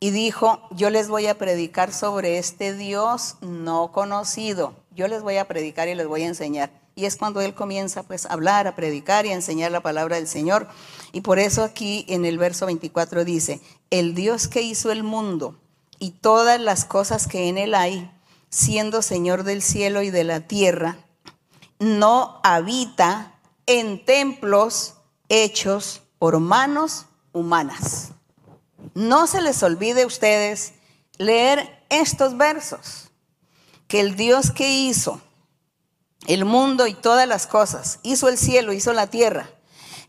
y 0.00 0.10
dijo, 0.10 0.60
yo 0.72 0.90
les 0.90 1.08
voy 1.08 1.26
a 1.26 1.38
predicar 1.38 1.94
sobre 1.94 2.36
este 2.36 2.74
Dios 2.74 3.36
no 3.40 3.90
conocido. 3.90 4.74
Yo 4.90 5.08
les 5.08 5.22
voy 5.22 5.38
a 5.38 5.48
predicar 5.48 5.88
y 5.88 5.94
les 5.94 6.06
voy 6.06 6.24
a 6.24 6.26
enseñar. 6.26 6.70
Y 6.94 7.06
es 7.06 7.16
cuando 7.16 7.40
él 7.40 7.54
comienza 7.54 8.02
pues 8.02 8.26
a 8.26 8.34
hablar, 8.34 8.66
a 8.66 8.76
predicar 8.76 9.24
y 9.24 9.30
a 9.30 9.34
enseñar 9.34 9.72
la 9.72 9.80
palabra 9.80 10.16
del 10.16 10.28
Señor. 10.28 10.68
Y 11.14 11.20
por 11.20 11.38
eso 11.38 11.62
aquí 11.62 12.04
en 12.08 12.24
el 12.24 12.38
verso 12.38 12.66
24 12.66 13.24
dice, 13.24 13.60
el 13.90 14.16
Dios 14.16 14.48
que 14.48 14.62
hizo 14.62 14.90
el 14.90 15.04
mundo 15.04 15.56
y 16.00 16.10
todas 16.10 16.60
las 16.60 16.84
cosas 16.84 17.28
que 17.28 17.48
en 17.48 17.56
él 17.56 17.76
hay, 17.76 18.10
siendo 18.50 19.00
Señor 19.00 19.44
del 19.44 19.62
cielo 19.62 20.02
y 20.02 20.10
de 20.10 20.24
la 20.24 20.40
tierra, 20.40 20.98
no 21.78 22.40
habita 22.42 23.36
en 23.66 24.04
templos 24.04 24.94
hechos 25.28 26.02
por 26.18 26.40
manos 26.40 27.06
humanas. 27.32 28.10
No 28.94 29.28
se 29.28 29.40
les 29.40 29.62
olvide 29.62 30.02
a 30.02 30.06
ustedes 30.08 30.72
leer 31.16 31.80
estos 31.90 32.36
versos, 32.36 33.12
que 33.86 34.00
el 34.00 34.16
Dios 34.16 34.50
que 34.50 34.68
hizo 34.68 35.20
el 36.26 36.44
mundo 36.44 36.88
y 36.88 36.94
todas 36.94 37.28
las 37.28 37.46
cosas, 37.46 38.00
hizo 38.02 38.28
el 38.28 38.36
cielo, 38.36 38.72
hizo 38.72 38.92
la 38.92 39.06
tierra, 39.06 39.53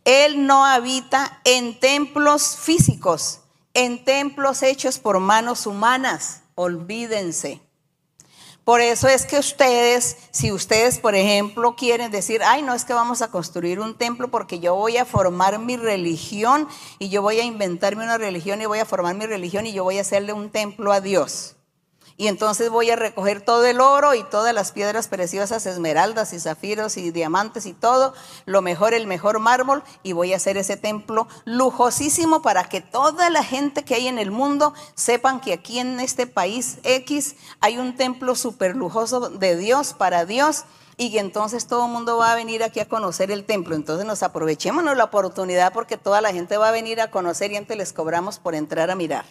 él 0.05 0.45
no 0.45 0.65
habita 0.65 1.41
en 1.43 1.79
templos 1.79 2.57
físicos, 2.57 3.41
en 3.73 4.05
templos 4.05 4.63
hechos 4.63 4.99
por 4.99 5.19
manos 5.19 5.65
humanas. 5.65 6.43
Olvídense. 6.53 7.61
Por 8.63 8.81
eso 8.81 9.07
es 9.07 9.25
que 9.25 9.37
ustedes, 9.37 10.17
si 10.31 10.51
ustedes, 10.51 10.97
por 10.97 11.13
ejemplo, 11.13 11.75
quieren 11.75 12.09
decir, 12.09 12.41
ay, 12.43 12.63
no 12.63 12.73
es 12.73 12.83
que 12.83 12.93
vamos 12.93 13.21
a 13.21 13.29
construir 13.29 13.79
un 13.79 13.95
templo 13.95 14.31
porque 14.31 14.59
yo 14.59 14.73
voy 14.75 14.97
a 14.97 15.05
formar 15.05 15.59
mi 15.59 15.77
religión 15.77 16.67
y 16.97 17.09
yo 17.09 17.21
voy 17.21 17.39
a 17.39 17.43
inventarme 17.43 18.03
una 18.03 18.17
religión 18.17 18.61
y 18.61 18.65
voy 18.65 18.79
a 18.79 18.85
formar 18.85 19.13
mi 19.15 19.27
religión 19.27 19.67
y 19.67 19.73
yo 19.73 19.83
voy 19.83 19.99
a 19.99 20.01
hacerle 20.01 20.33
un 20.33 20.49
templo 20.49 20.93
a 20.93 21.01
Dios. 21.01 21.57
Y 22.17 22.27
entonces 22.27 22.69
voy 22.69 22.89
a 22.91 22.95
recoger 22.95 23.41
todo 23.41 23.65
el 23.65 23.81
oro 23.81 24.13
y 24.13 24.23
todas 24.23 24.53
las 24.53 24.71
piedras 24.71 25.09
preciosas, 25.09 25.65
esmeraldas 25.65 26.31
y 26.31 26.39
zafiros 26.39 26.95
y 26.95 27.11
diamantes 27.11 27.65
y 27.65 27.73
todo, 27.73 28.13
lo 28.45 28.61
mejor, 28.61 28.93
el 28.93 29.05
mejor 29.05 29.39
mármol, 29.39 29.83
y 30.01 30.13
voy 30.13 30.31
a 30.31 30.37
hacer 30.37 30.55
ese 30.55 30.77
templo 30.77 31.27
lujosísimo 31.43 32.41
para 32.41 32.63
que 32.69 32.79
toda 32.79 33.29
la 33.29 33.43
gente 33.43 33.83
que 33.83 33.95
hay 33.95 34.07
en 34.07 34.17
el 34.17 34.31
mundo 34.31 34.73
sepan 34.93 35.41
que 35.41 35.51
aquí 35.51 35.79
en 35.79 35.99
este 35.99 36.25
país 36.25 36.77
X 36.83 37.35
hay 37.59 37.77
un 37.77 37.97
templo 37.97 38.35
súper 38.35 38.77
lujoso 38.77 39.29
de 39.29 39.57
Dios, 39.57 39.93
para 39.93 40.23
Dios, 40.23 40.63
y 40.95 41.17
entonces 41.17 41.67
todo 41.67 41.87
el 41.87 41.91
mundo 41.91 42.15
va 42.15 42.31
a 42.31 42.35
venir 42.35 42.63
aquí 42.63 42.79
a 42.79 42.87
conocer 42.87 43.29
el 43.29 43.43
templo. 43.43 43.75
Entonces 43.75 44.05
nos 44.05 44.23
aprovechémonos 44.23 44.95
la 44.95 45.03
oportunidad 45.03 45.73
porque 45.73 45.97
toda 45.97 46.21
la 46.21 46.31
gente 46.31 46.55
va 46.55 46.69
a 46.69 46.71
venir 46.71 47.01
a 47.01 47.11
conocer 47.11 47.51
y 47.51 47.57
antes 47.57 47.77
les 47.77 47.91
cobramos 47.91 48.39
por 48.39 48.55
entrar 48.55 48.89
a 48.89 48.95
mirar. 48.95 49.25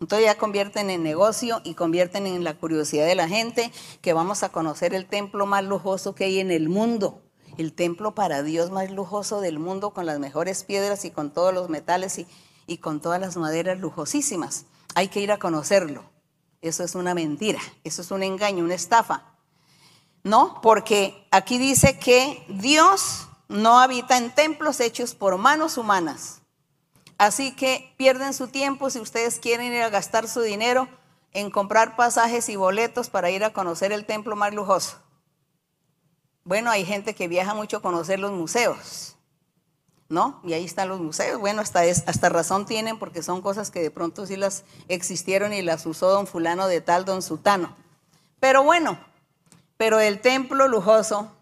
Entonces 0.00 0.26
ya 0.26 0.36
convierten 0.36 0.90
en 0.90 1.02
negocio 1.02 1.60
y 1.64 1.74
convierten 1.74 2.26
en 2.26 2.42
la 2.44 2.54
curiosidad 2.54 3.06
de 3.06 3.14
la 3.14 3.28
gente 3.28 3.70
que 4.02 4.12
vamos 4.12 4.42
a 4.42 4.50
conocer 4.50 4.92
el 4.94 5.06
templo 5.06 5.46
más 5.46 5.64
lujoso 5.64 6.14
que 6.14 6.24
hay 6.24 6.40
en 6.40 6.50
el 6.50 6.68
mundo, 6.68 7.22
el 7.58 7.72
templo 7.72 8.14
para 8.14 8.42
Dios 8.42 8.70
más 8.70 8.90
lujoso 8.90 9.40
del 9.40 9.58
mundo 9.58 9.90
con 9.90 10.06
las 10.06 10.18
mejores 10.18 10.64
piedras 10.64 11.04
y 11.04 11.10
con 11.10 11.32
todos 11.32 11.54
los 11.54 11.68
metales 11.68 12.18
y, 12.18 12.26
y 12.66 12.78
con 12.78 13.00
todas 13.00 13.20
las 13.20 13.36
maderas 13.36 13.78
lujosísimas. 13.78 14.66
Hay 14.96 15.08
que 15.08 15.20
ir 15.20 15.30
a 15.30 15.38
conocerlo. 15.38 16.04
Eso 16.60 16.82
es 16.82 16.94
una 16.94 17.14
mentira, 17.14 17.60
eso 17.84 18.02
es 18.02 18.10
un 18.10 18.22
engaño, 18.22 18.64
una 18.64 18.74
estafa. 18.74 19.34
No, 20.22 20.60
porque 20.62 21.26
aquí 21.30 21.58
dice 21.58 21.98
que 21.98 22.44
Dios 22.48 23.28
no 23.48 23.78
habita 23.78 24.16
en 24.16 24.34
templos 24.34 24.80
hechos 24.80 25.14
por 25.14 25.36
manos 25.36 25.76
humanas 25.76 26.40
Así 27.18 27.54
que 27.54 27.94
pierden 27.96 28.34
su 28.34 28.48
tiempo 28.48 28.90
si 28.90 28.98
ustedes 29.00 29.38
quieren 29.38 29.72
ir 29.72 29.82
a 29.82 29.90
gastar 29.90 30.28
su 30.28 30.40
dinero 30.40 30.88
en 31.32 31.50
comprar 31.50 31.96
pasajes 31.96 32.48
y 32.48 32.56
boletos 32.56 33.10
para 33.10 33.30
ir 33.30 33.44
a 33.44 33.52
conocer 33.52 33.92
el 33.92 34.06
templo 34.06 34.36
más 34.36 34.54
lujoso. 34.54 34.98
Bueno, 36.44 36.70
hay 36.70 36.84
gente 36.84 37.14
que 37.14 37.28
viaja 37.28 37.54
mucho 37.54 37.78
a 37.78 37.82
conocer 37.82 38.18
los 38.20 38.32
museos. 38.32 39.14
¿no? 40.08 40.40
Y 40.44 40.52
ahí 40.52 40.64
están 40.64 40.88
los 40.88 41.00
museos. 41.00 41.40
Bueno, 41.40 41.60
hasta, 41.60 41.80
hasta 41.80 42.28
razón 42.28 42.66
tienen 42.66 42.98
porque 42.98 43.22
son 43.22 43.42
cosas 43.42 43.70
que 43.70 43.80
de 43.80 43.90
pronto 43.90 44.26
sí 44.26 44.36
las 44.36 44.64
existieron 44.88 45.52
y 45.52 45.62
las 45.62 45.86
usó 45.86 46.10
don 46.10 46.26
fulano 46.26 46.68
de 46.68 46.80
tal, 46.80 47.04
don 47.04 47.22
sutano. 47.22 47.74
Pero 48.40 48.62
bueno, 48.62 48.98
pero 49.76 50.00
el 50.00 50.20
templo 50.20 50.68
lujoso, 50.68 51.32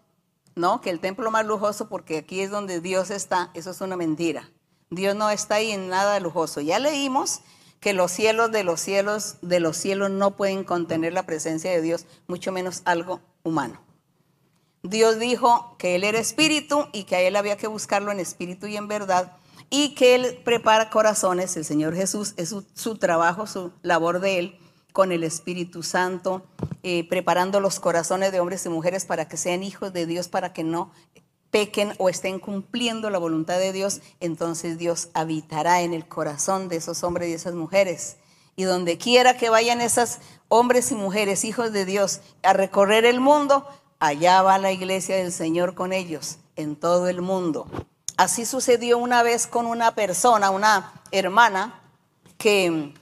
¿no? 0.55 0.81
Que 0.81 0.89
el 0.89 0.99
templo 0.99 1.29
más 1.31 1.45
lujoso 1.45 1.89
porque 1.89 2.17
aquí 2.17 2.41
es 2.41 2.49
donde 2.49 2.79
Dios 2.79 3.11
está, 3.11 3.51
eso 3.53 3.71
es 3.71 3.81
una 3.81 3.97
mentira. 3.97 4.49
Dios 4.95 5.15
no 5.15 5.29
está 5.29 5.55
ahí 5.55 5.71
en 5.71 5.89
nada 5.89 6.19
lujoso. 6.19 6.61
Ya 6.61 6.79
leímos 6.79 7.41
que 7.79 7.93
los 7.93 8.11
cielos 8.11 8.51
de 8.51 8.63
los 8.63 8.79
cielos 8.79 9.37
de 9.41 9.59
los 9.59 9.75
cielos 9.77 10.09
no 10.09 10.37
pueden 10.37 10.63
contener 10.63 11.13
la 11.13 11.25
presencia 11.25 11.71
de 11.71 11.81
Dios, 11.81 12.05
mucho 12.27 12.51
menos 12.51 12.81
algo 12.85 13.19
humano. 13.43 13.81
Dios 14.83 15.19
dijo 15.19 15.75
que 15.77 15.95
Él 15.95 16.03
era 16.03 16.19
espíritu 16.19 16.87
y 16.93 17.03
que 17.03 17.15
a 17.15 17.21
Él 17.21 17.35
había 17.35 17.57
que 17.57 17.67
buscarlo 17.67 18.11
en 18.11 18.19
espíritu 18.19 18.67
y 18.67 18.77
en 18.77 18.87
verdad 18.87 19.37
y 19.75 19.95
que 19.95 20.13
Él 20.13 20.39
prepara 20.45 20.91
corazones, 20.91 21.57
el 21.57 21.65
Señor 21.65 21.95
Jesús, 21.95 22.35
es 22.37 22.55
su, 22.75 22.97
trabajo, 22.97 23.47
su 23.47 23.71
labor 23.81 24.19
de 24.19 24.37
Él 24.37 24.59
con 24.91 25.11
el 25.11 25.23
Espíritu 25.23 25.81
Santo, 25.81 26.45
eh, 26.83 27.09
preparando 27.09 27.59
los 27.59 27.79
corazones 27.79 28.31
de 28.31 28.39
hombres 28.39 28.65
y 28.67 28.69
mujeres 28.69 29.05
para 29.05 29.27
que 29.27 29.35
sean 29.35 29.63
hijos 29.63 29.91
de 29.91 30.05
Dios, 30.05 30.27
para 30.27 30.53
que 30.53 30.63
no 30.63 30.91
pequen 31.53 31.93
o 31.99 32.09
estén 32.09 32.39
cumpliendo 32.39 33.11
la 33.11 33.19
voluntad 33.19 33.59
de 33.59 33.71
Dios, 33.71 34.01
entonces 34.19 34.79
Dios 34.79 35.09
habitará 35.13 35.81
en 35.81 35.93
el 35.93 36.07
corazón 36.07 36.67
de 36.67 36.77
esos 36.77 37.03
hombres 37.03 37.29
y 37.29 37.33
esas 37.33 37.53
mujeres. 37.53 38.17
Y 38.55 38.63
donde 38.63 38.97
quiera 38.97 39.37
que 39.37 39.51
vayan 39.51 39.79
esos 39.79 40.17
hombres 40.47 40.91
y 40.91 40.95
mujeres, 40.95 41.45
hijos 41.45 41.71
de 41.71 41.85
Dios, 41.85 42.21
a 42.41 42.53
recorrer 42.53 43.05
el 43.05 43.19
mundo, 43.19 43.67
allá 43.99 44.41
va 44.41 44.57
la 44.57 44.71
iglesia 44.71 45.15
del 45.17 45.31
Señor 45.31 45.75
con 45.75 45.93
ellos, 45.93 46.39
en 46.55 46.75
todo 46.75 47.07
el 47.07 47.21
mundo. 47.21 47.67
Así 48.17 48.47
sucedió 48.47 48.97
una 48.97 49.21
vez 49.21 49.45
con 49.45 49.67
una 49.67 49.93
persona, 49.93 50.49
una 50.49 51.03
hermana, 51.11 51.83
que 52.39 52.93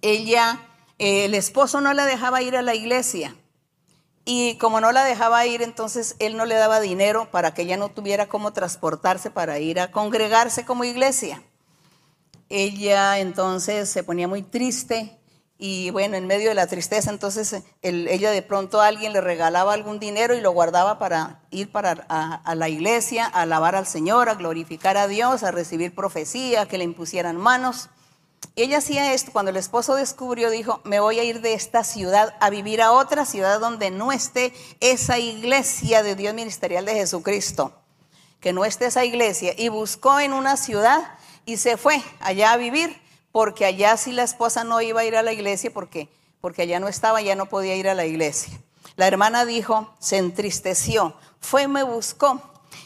ella, 0.00 0.60
eh, 1.00 1.24
el 1.24 1.34
esposo 1.34 1.80
no 1.80 1.92
la 1.92 2.06
dejaba 2.06 2.40
ir 2.40 2.56
a 2.56 2.62
la 2.62 2.76
iglesia 2.76 3.34
y 4.30 4.58
como 4.58 4.82
no 4.82 4.92
la 4.92 5.04
dejaba 5.04 5.46
ir, 5.46 5.62
entonces 5.62 6.14
él 6.18 6.36
no 6.36 6.44
le 6.44 6.54
daba 6.54 6.80
dinero 6.80 7.30
para 7.30 7.54
que 7.54 7.62
ella 7.62 7.78
no 7.78 7.88
tuviera 7.88 8.28
cómo 8.28 8.52
transportarse 8.52 9.30
para 9.30 9.58
ir 9.58 9.80
a 9.80 9.90
congregarse 9.90 10.66
como 10.66 10.84
iglesia. 10.84 11.42
Ella 12.50 13.20
entonces 13.20 13.88
se 13.88 14.04
ponía 14.04 14.28
muy 14.28 14.42
triste 14.42 15.18
y 15.56 15.88
bueno, 15.92 16.18
en 16.18 16.26
medio 16.26 16.50
de 16.50 16.54
la 16.54 16.66
tristeza, 16.66 17.10
entonces 17.10 17.62
ella 17.80 18.30
de 18.30 18.42
pronto 18.42 18.82
a 18.82 18.88
alguien 18.88 19.14
le 19.14 19.22
regalaba 19.22 19.72
algún 19.72 19.98
dinero 19.98 20.34
y 20.34 20.42
lo 20.42 20.50
guardaba 20.50 20.98
para 20.98 21.40
ir 21.50 21.72
para 21.72 21.92
a, 22.10 22.54
la 22.54 22.68
iglesia, 22.68 23.24
a 23.24 23.40
alabar 23.40 23.76
al 23.76 23.86
Señor, 23.86 24.28
a 24.28 24.34
glorificar 24.34 24.98
a 24.98 25.08
Dios, 25.08 25.42
a 25.42 25.52
recibir 25.52 25.94
profecía, 25.94 26.66
que 26.66 26.76
le 26.76 26.84
impusieran 26.84 27.38
manos 27.38 27.88
ella 28.62 28.78
hacía 28.78 29.12
esto, 29.12 29.32
cuando 29.32 29.50
el 29.50 29.56
esposo 29.56 29.94
descubrió, 29.94 30.50
dijo, 30.50 30.80
me 30.84 31.00
voy 31.00 31.18
a 31.18 31.24
ir 31.24 31.40
de 31.40 31.54
esta 31.54 31.84
ciudad 31.84 32.34
a 32.40 32.50
vivir 32.50 32.82
a 32.82 32.92
otra 32.92 33.24
ciudad 33.24 33.60
donde 33.60 33.90
no 33.90 34.10
esté 34.10 34.52
esa 34.80 35.18
iglesia 35.18 36.02
de 36.02 36.16
Dios 36.16 36.34
ministerial 36.34 36.84
de 36.84 36.94
Jesucristo, 36.94 37.72
que 38.40 38.52
no 38.52 38.64
esté 38.64 38.86
esa 38.86 39.04
iglesia. 39.04 39.54
Y 39.56 39.68
buscó 39.68 40.18
en 40.20 40.32
una 40.32 40.56
ciudad 40.56 41.18
y 41.44 41.58
se 41.58 41.76
fue 41.76 42.02
allá 42.20 42.52
a 42.52 42.56
vivir, 42.56 43.00
porque 43.32 43.64
allá 43.64 43.96
sí 43.96 44.12
la 44.12 44.24
esposa 44.24 44.64
no 44.64 44.80
iba 44.80 45.02
a 45.02 45.04
ir 45.04 45.16
a 45.16 45.22
la 45.22 45.32
iglesia, 45.32 45.70
porque, 45.72 46.08
porque 46.40 46.62
allá 46.62 46.80
no 46.80 46.88
estaba, 46.88 47.20
ya 47.20 47.36
no 47.36 47.46
podía 47.46 47.76
ir 47.76 47.88
a 47.88 47.94
la 47.94 48.06
iglesia. 48.06 48.60
La 48.96 49.06
hermana 49.06 49.44
dijo, 49.44 49.94
se 50.00 50.16
entristeció, 50.16 51.14
fue, 51.40 51.68
me 51.68 51.84
buscó 51.84 52.42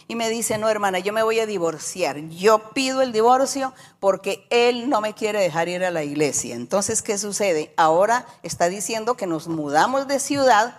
y 0.09 0.15
me 0.15 0.29
dice, 0.29 0.59
no 0.59 0.69
hermana, 0.69 0.99
yo 0.99 1.13
me 1.13 1.23
voy 1.23 1.41
a 1.41 1.47
divorciar. 1.47 2.19
Yo 2.29 2.71
pido 2.71 3.03
el 3.03 3.13
divorcio 3.13 3.73
porque 4.01 4.47
él 4.51 4.89
no 4.89 5.01
me 5.01 5.15
quiere 5.15 5.41
dejar 5.41 5.69
ir 5.69 5.85
a 5.85 5.91
la 5.91 6.05
iglesia. 6.05 6.55
Entonces, 6.55 7.03
¿qué 7.03 7.19
sucede? 7.19 7.73
Ahora 7.77 8.27
está 8.43 8.69
diciendo 8.69 9.17
que 9.17 9.27
nos 9.27 9.49
mudamos 9.49 10.09
de 10.09 10.19
ciudad 10.21 10.77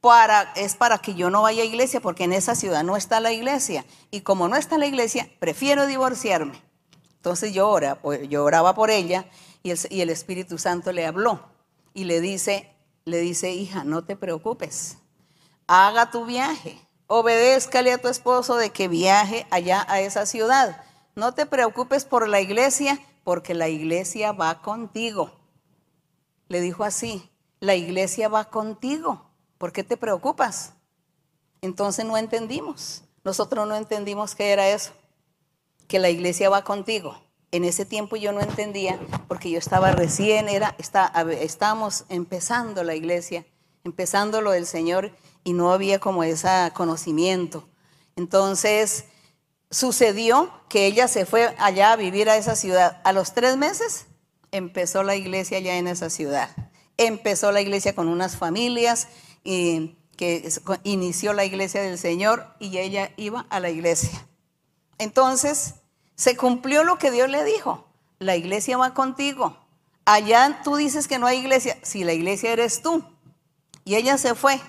para, 0.00 0.52
es 0.54 0.76
para 0.76 0.98
que 0.98 1.14
yo 1.14 1.30
no 1.30 1.42
vaya 1.42 1.62
a 1.62 1.66
iglesia 1.66 2.00
porque 2.00 2.24
en 2.24 2.32
esa 2.32 2.54
ciudad 2.54 2.84
no 2.84 2.96
está 2.96 3.20
la 3.20 3.32
iglesia. 3.32 3.84
Y 4.10 4.22
como 4.22 4.48
no 4.48 4.56
está 4.56 4.78
la 4.78 4.86
iglesia, 4.86 5.28
prefiero 5.38 5.86
divorciarme. 5.86 6.62
Entonces 7.16 7.52
yo, 7.52 7.78
pues, 8.02 8.28
yo 8.28 8.44
oraba 8.44 8.74
por 8.74 8.90
ella 8.90 9.26
y 9.62 9.70
el, 9.70 9.78
y 9.90 10.00
el 10.00 10.10
Espíritu 10.10 10.56
Santo 10.56 10.92
le 10.92 11.06
habló 11.06 11.40
y 11.92 12.04
le 12.04 12.20
dice, 12.20 12.72
le 13.04 13.18
dice, 13.18 13.52
hija, 13.52 13.84
no 13.84 14.04
te 14.04 14.16
preocupes, 14.16 14.96
haga 15.66 16.10
tu 16.10 16.24
viaje 16.24 16.80
obedézcale 17.12 17.92
a 17.92 17.98
tu 17.98 18.06
esposo 18.06 18.54
de 18.54 18.70
que 18.70 18.86
viaje 18.86 19.44
allá 19.50 19.84
a 19.88 20.00
esa 20.00 20.26
ciudad. 20.26 20.84
No 21.16 21.34
te 21.34 21.44
preocupes 21.44 22.04
por 22.04 22.28
la 22.28 22.40
iglesia, 22.40 23.00
porque 23.24 23.52
la 23.52 23.68
iglesia 23.68 24.30
va 24.30 24.62
contigo. 24.62 25.32
Le 26.46 26.60
dijo 26.60 26.84
así, 26.84 27.28
la 27.58 27.74
iglesia 27.74 28.28
va 28.28 28.44
contigo. 28.44 29.28
¿Por 29.58 29.72
qué 29.72 29.82
te 29.82 29.96
preocupas? 29.96 30.74
Entonces 31.62 32.04
no 32.04 32.16
entendimos. 32.16 33.02
Nosotros 33.24 33.66
no 33.66 33.74
entendimos 33.74 34.36
qué 34.36 34.52
era 34.52 34.68
eso, 34.68 34.92
que 35.88 35.98
la 35.98 36.10
iglesia 36.10 36.48
va 36.48 36.62
contigo. 36.62 37.20
En 37.50 37.64
ese 37.64 37.84
tiempo 37.84 38.14
yo 38.14 38.30
no 38.30 38.40
entendía 38.40 39.00
porque 39.26 39.50
yo 39.50 39.58
estaba 39.58 39.90
recién, 39.90 40.48
era, 40.48 40.76
está, 40.78 41.12
estábamos 41.40 42.04
empezando 42.08 42.84
la 42.84 42.94
iglesia, 42.94 43.44
empezando 43.82 44.40
lo 44.42 44.52
del 44.52 44.66
Señor 44.66 45.10
y 45.44 45.52
no 45.52 45.72
había 45.72 45.98
como 45.98 46.22
ese 46.22 46.48
conocimiento. 46.74 47.68
Entonces 48.16 49.04
sucedió 49.70 50.50
que 50.68 50.86
ella 50.86 51.08
se 51.08 51.26
fue 51.26 51.54
allá 51.58 51.92
a 51.92 51.96
vivir 51.96 52.28
a 52.28 52.36
esa 52.36 52.56
ciudad. 52.56 53.00
A 53.04 53.12
los 53.12 53.32
tres 53.32 53.56
meses 53.56 54.06
empezó 54.50 55.02
la 55.02 55.16
iglesia 55.16 55.58
allá 55.58 55.76
en 55.76 55.86
esa 55.86 56.10
ciudad. 56.10 56.50
Empezó 56.96 57.52
la 57.52 57.60
iglesia 57.60 57.94
con 57.94 58.08
unas 58.08 58.36
familias 58.36 59.08
y 59.44 59.96
que 60.16 60.52
inició 60.84 61.32
la 61.32 61.44
iglesia 61.44 61.80
del 61.82 61.98
Señor 61.98 62.46
y 62.58 62.76
ella 62.78 63.10
iba 63.16 63.46
a 63.48 63.58
la 63.60 63.70
iglesia. 63.70 64.26
Entonces 64.98 65.76
se 66.14 66.36
cumplió 66.36 66.84
lo 66.84 66.98
que 66.98 67.10
Dios 67.10 67.30
le 67.30 67.42
dijo. 67.44 67.86
La 68.18 68.36
iglesia 68.36 68.76
va 68.76 68.92
contigo. 68.92 69.56
Allá 70.04 70.60
tú 70.62 70.76
dices 70.76 71.08
que 71.08 71.18
no 71.18 71.26
hay 71.26 71.38
iglesia. 71.38 71.78
Si 71.82 72.04
la 72.04 72.12
iglesia 72.12 72.52
eres 72.52 72.82
tú. 72.82 73.02
Y 73.84 73.94
ella 73.94 74.18
se 74.18 74.34
fue 74.34 74.60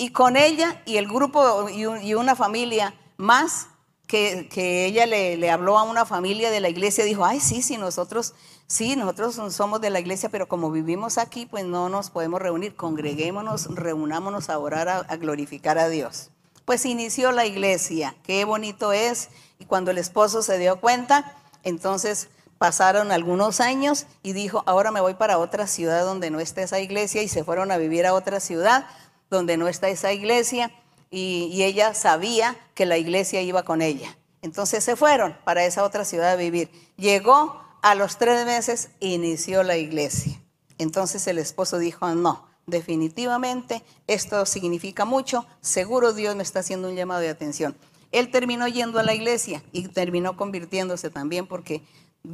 y 0.00 0.12
con 0.12 0.38
ella 0.38 0.80
y 0.86 0.96
el 0.96 1.06
grupo 1.06 1.68
y, 1.68 2.14
una 2.14 2.34
familia 2.34 2.94
más 3.18 3.66
que, 4.06 4.48
ella 4.86 5.04
le, 5.04 5.50
habló 5.50 5.78
a 5.78 5.82
una 5.82 6.06
familia 6.06 6.50
de 6.50 6.58
la 6.60 6.70
iglesia, 6.70 7.04
dijo, 7.04 7.26
ay, 7.26 7.38
sí, 7.38 7.60
sí, 7.60 7.76
nosotros, 7.76 8.32
sí, 8.66 8.96
nosotros 8.96 9.38
somos 9.54 9.82
de 9.82 9.90
la 9.90 10.00
iglesia, 10.00 10.30
pero 10.30 10.48
como 10.48 10.70
vivimos 10.70 11.18
aquí, 11.18 11.44
pues 11.44 11.66
no 11.66 11.90
nos 11.90 12.08
podemos 12.08 12.40
reunir, 12.40 12.74
congreguémonos, 12.76 13.66
reunámonos 13.74 14.48
a 14.48 14.58
orar, 14.58 14.88
a, 14.88 14.96
a 15.00 15.16
glorificar 15.18 15.78
a 15.78 15.90
Dios. 15.90 16.30
Pues 16.64 16.86
inició 16.86 17.30
la 17.30 17.44
iglesia, 17.44 18.16
qué 18.22 18.46
bonito 18.46 18.94
es, 18.94 19.28
y 19.58 19.66
cuando 19.66 19.90
el 19.90 19.98
esposo 19.98 20.40
se 20.40 20.56
dio 20.56 20.80
cuenta, 20.80 21.36
entonces 21.62 22.30
pasaron 22.56 23.12
algunos 23.12 23.60
años 23.60 24.06
y 24.22 24.32
dijo, 24.32 24.62
ahora 24.64 24.92
me 24.92 25.02
voy 25.02 25.12
para 25.12 25.36
otra 25.36 25.66
ciudad 25.66 26.06
donde 26.06 26.30
no 26.30 26.40
esté 26.40 26.62
esa 26.62 26.80
iglesia, 26.80 27.22
y 27.22 27.28
se 27.28 27.44
fueron 27.44 27.70
a 27.70 27.76
vivir 27.76 28.06
a 28.06 28.14
otra 28.14 28.40
ciudad 28.40 28.86
donde 29.30 29.56
no 29.56 29.68
está 29.68 29.88
esa 29.88 30.12
iglesia 30.12 30.72
y, 31.10 31.62
ella 31.62 31.94
sabía 31.94 32.56
que 32.74 32.86
la 32.86 32.98
iglesia 32.98 33.42
iba 33.42 33.62
con 33.62 33.82
ella. 33.82 34.16
Entonces 34.42 34.84
se 34.84 34.96
fueron 34.96 35.36
para 35.44 35.64
esa 35.64 35.84
otra 35.84 36.04
ciudad 36.04 36.30
a 36.32 36.36
vivir. 36.36 36.70
Llegó 36.96 37.62
a 37.82 37.94
los 37.94 38.18
tres 38.18 38.44
meses, 38.46 38.90
inició 39.00 39.62
la 39.62 39.76
iglesia. 39.76 40.40
Entonces 40.78 41.26
el 41.26 41.38
esposo 41.38 41.78
dijo, 41.78 42.08
no, 42.14 42.46
definitivamente 42.66 43.82
esto 44.06 44.46
significa 44.46 45.04
mucho, 45.04 45.46
seguro 45.60 46.12
Dios 46.12 46.36
me 46.36 46.42
está 46.42 46.60
haciendo 46.60 46.88
un 46.88 46.96
llamado 46.96 47.20
de 47.20 47.28
atención. 47.28 47.76
Él 48.12 48.30
terminó 48.30 48.66
yendo 48.66 48.98
a 48.98 49.02
la 49.02 49.14
iglesia 49.14 49.62
y 49.72 49.88
terminó 49.88 50.36
convirtiéndose 50.36 51.10
también 51.10 51.46
porque 51.46 51.82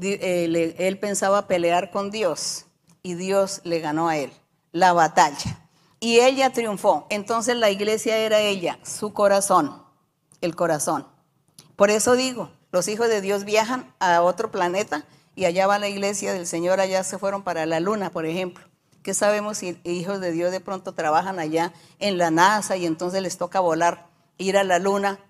eh, 0.00 0.74
él 0.78 0.98
pensaba 0.98 1.46
pelear 1.46 1.90
con 1.90 2.10
Dios 2.10 2.66
y 3.02 3.14
Dios 3.14 3.60
le 3.64 3.80
ganó 3.80 4.08
a 4.08 4.16
él 4.16 4.32
la 4.72 4.92
batalla 4.92 5.65
y 6.00 6.20
ella 6.20 6.52
triunfó. 6.52 7.06
Entonces 7.10 7.56
la 7.56 7.70
iglesia 7.70 8.18
era 8.18 8.40
ella, 8.40 8.78
su 8.82 9.12
corazón, 9.12 9.82
el 10.40 10.54
corazón. 10.54 11.06
Por 11.76 11.90
eso 11.90 12.16
digo, 12.16 12.50
los 12.72 12.88
hijos 12.88 13.08
de 13.08 13.20
Dios 13.20 13.44
viajan 13.44 13.94
a 13.98 14.22
otro 14.22 14.50
planeta 14.50 15.04
y 15.34 15.44
allá 15.44 15.66
va 15.66 15.78
la 15.78 15.88
iglesia 15.88 16.32
del 16.32 16.46
Señor, 16.46 16.80
allá 16.80 17.04
se 17.04 17.18
fueron 17.18 17.42
para 17.42 17.66
la 17.66 17.80
luna, 17.80 18.10
por 18.10 18.26
ejemplo. 18.26 18.64
¿Qué 19.02 19.14
sabemos 19.14 19.58
si 19.58 19.78
hijos 19.84 20.20
de 20.20 20.32
Dios 20.32 20.50
de 20.50 20.60
pronto 20.60 20.92
trabajan 20.92 21.38
allá 21.38 21.72
en 21.98 22.18
la 22.18 22.30
NASA 22.30 22.76
y 22.76 22.86
entonces 22.86 23.22
les 23.22 23.38
toca 23.38 23.60
volar, 23.60 24.08
ir 24.38 24.56
a 24.56 24.64
la 24.64 24.78
luna? 24.78 25.20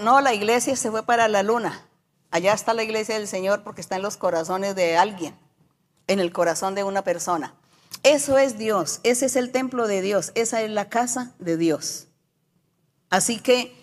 no, 0.00 0.20
la 0.20 0.34
iglesia 0.34 0.76
se 0.76 0.90
fue 0.90 1.04
para 1.04 1.26
la 1.28 1.42
luna. 1.42 1.86
Allá 2.30 2.52
está 2.52 2.74
la 2.74 2.82
iglesia 2.82 3.14
del 3.14 3.28
Señor 3.28 3.62
porque 3.62 3.80
está 3.80 3.96
en 3.96 4.02
los 4.02 4.16
corazones 4.16 4.74
de 4.74 4.96
alguien, 4.96 5.36
en 6.06 6.20
el 6.20 6.32
corazón 6.32 6.74
de 6.74 6.84
una 6.84 7.02
persona. 7.02 7.54
Eso 8.02 8.36
es 8.38 8.58
Dios, 8.58 9.00
ese 9.02 9.26
es 9.26 9.36
el 9.36 9.50
templo 9.50 9.86
de 9.86 10.02
Dios, 10.02 10.32
esa 10.34 10.60
es 10.62 10.70
la 10.70 10.88
casa 10.88 11.32
de 11.38 11.56
Dios. 11.56 12.08
Así 13.10 13.38
que 13.38 13.74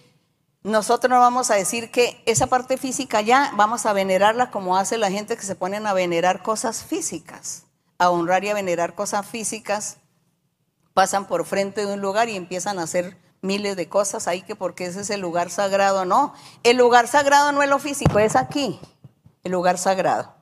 nosotros 0.63 1.09
no 1.09 1.19
vamos 1.19 1.49
a 1.49 1.55
decir 1.55 1.89
que 1.89 2.21
esa 2.27 2.47
parte 2.47 2.77
física 2.77 3.21
ya 3.21 3.51
vamos 3.55 3.85
a 3.85 3.93
venerarla 3.93 4.51
como 4.51 4.77
hace 4.77 4.97
la 4.97 5.09
gente 5.09 5.35
que 5.35 5.45
se 5.45 5.55
ponen 5.55 5.88
a 5.88 5.93
venerar 5.93 6.43
cosas 6.43 6.83
físicas, 6.83 7.63
a 7.97 8.11
honrar 8.11 8.43
y 8.43 8.49
a 8.49 8.53
venerar 8.53 8.93
cosas 8.93 9.25
físicas, 9.25 9.97
pasan 10.93 11.27
por 11.27 11.45
frente 11.45 11.85
de 11.85 11.93
un 11.93 12.01
lugar 12.01 12.29
y 12.29 12.35
empiezan 12.35 12.77
a 12.77 12.83
hacer 12.83 13.17
miles 13.41 13.75
de 13.75 13.89
cosas 13.89 14.27
ahí 14.27 14.43
que 14.43 14.55
porque 14.55 14.85
ese 14.85 15.01
es 15.01 15.09
el 15.09 15.21
lugar 15.21 15.49
sagrado, 15.49 16.05
no. 16.05 16.33
El 16.63 16.77
lugar 16.77 17.07
sagrado 17.07 17.51
no 17.51 17.63
es 17.63 17.69
lo 17.69 17.79
físico, 17.79 18.19
es 18.19 18.35
aquí, 18.35 18.79
el 19.43 19.51
lugar 19.51 19.77
sagrado. 19.77 20.33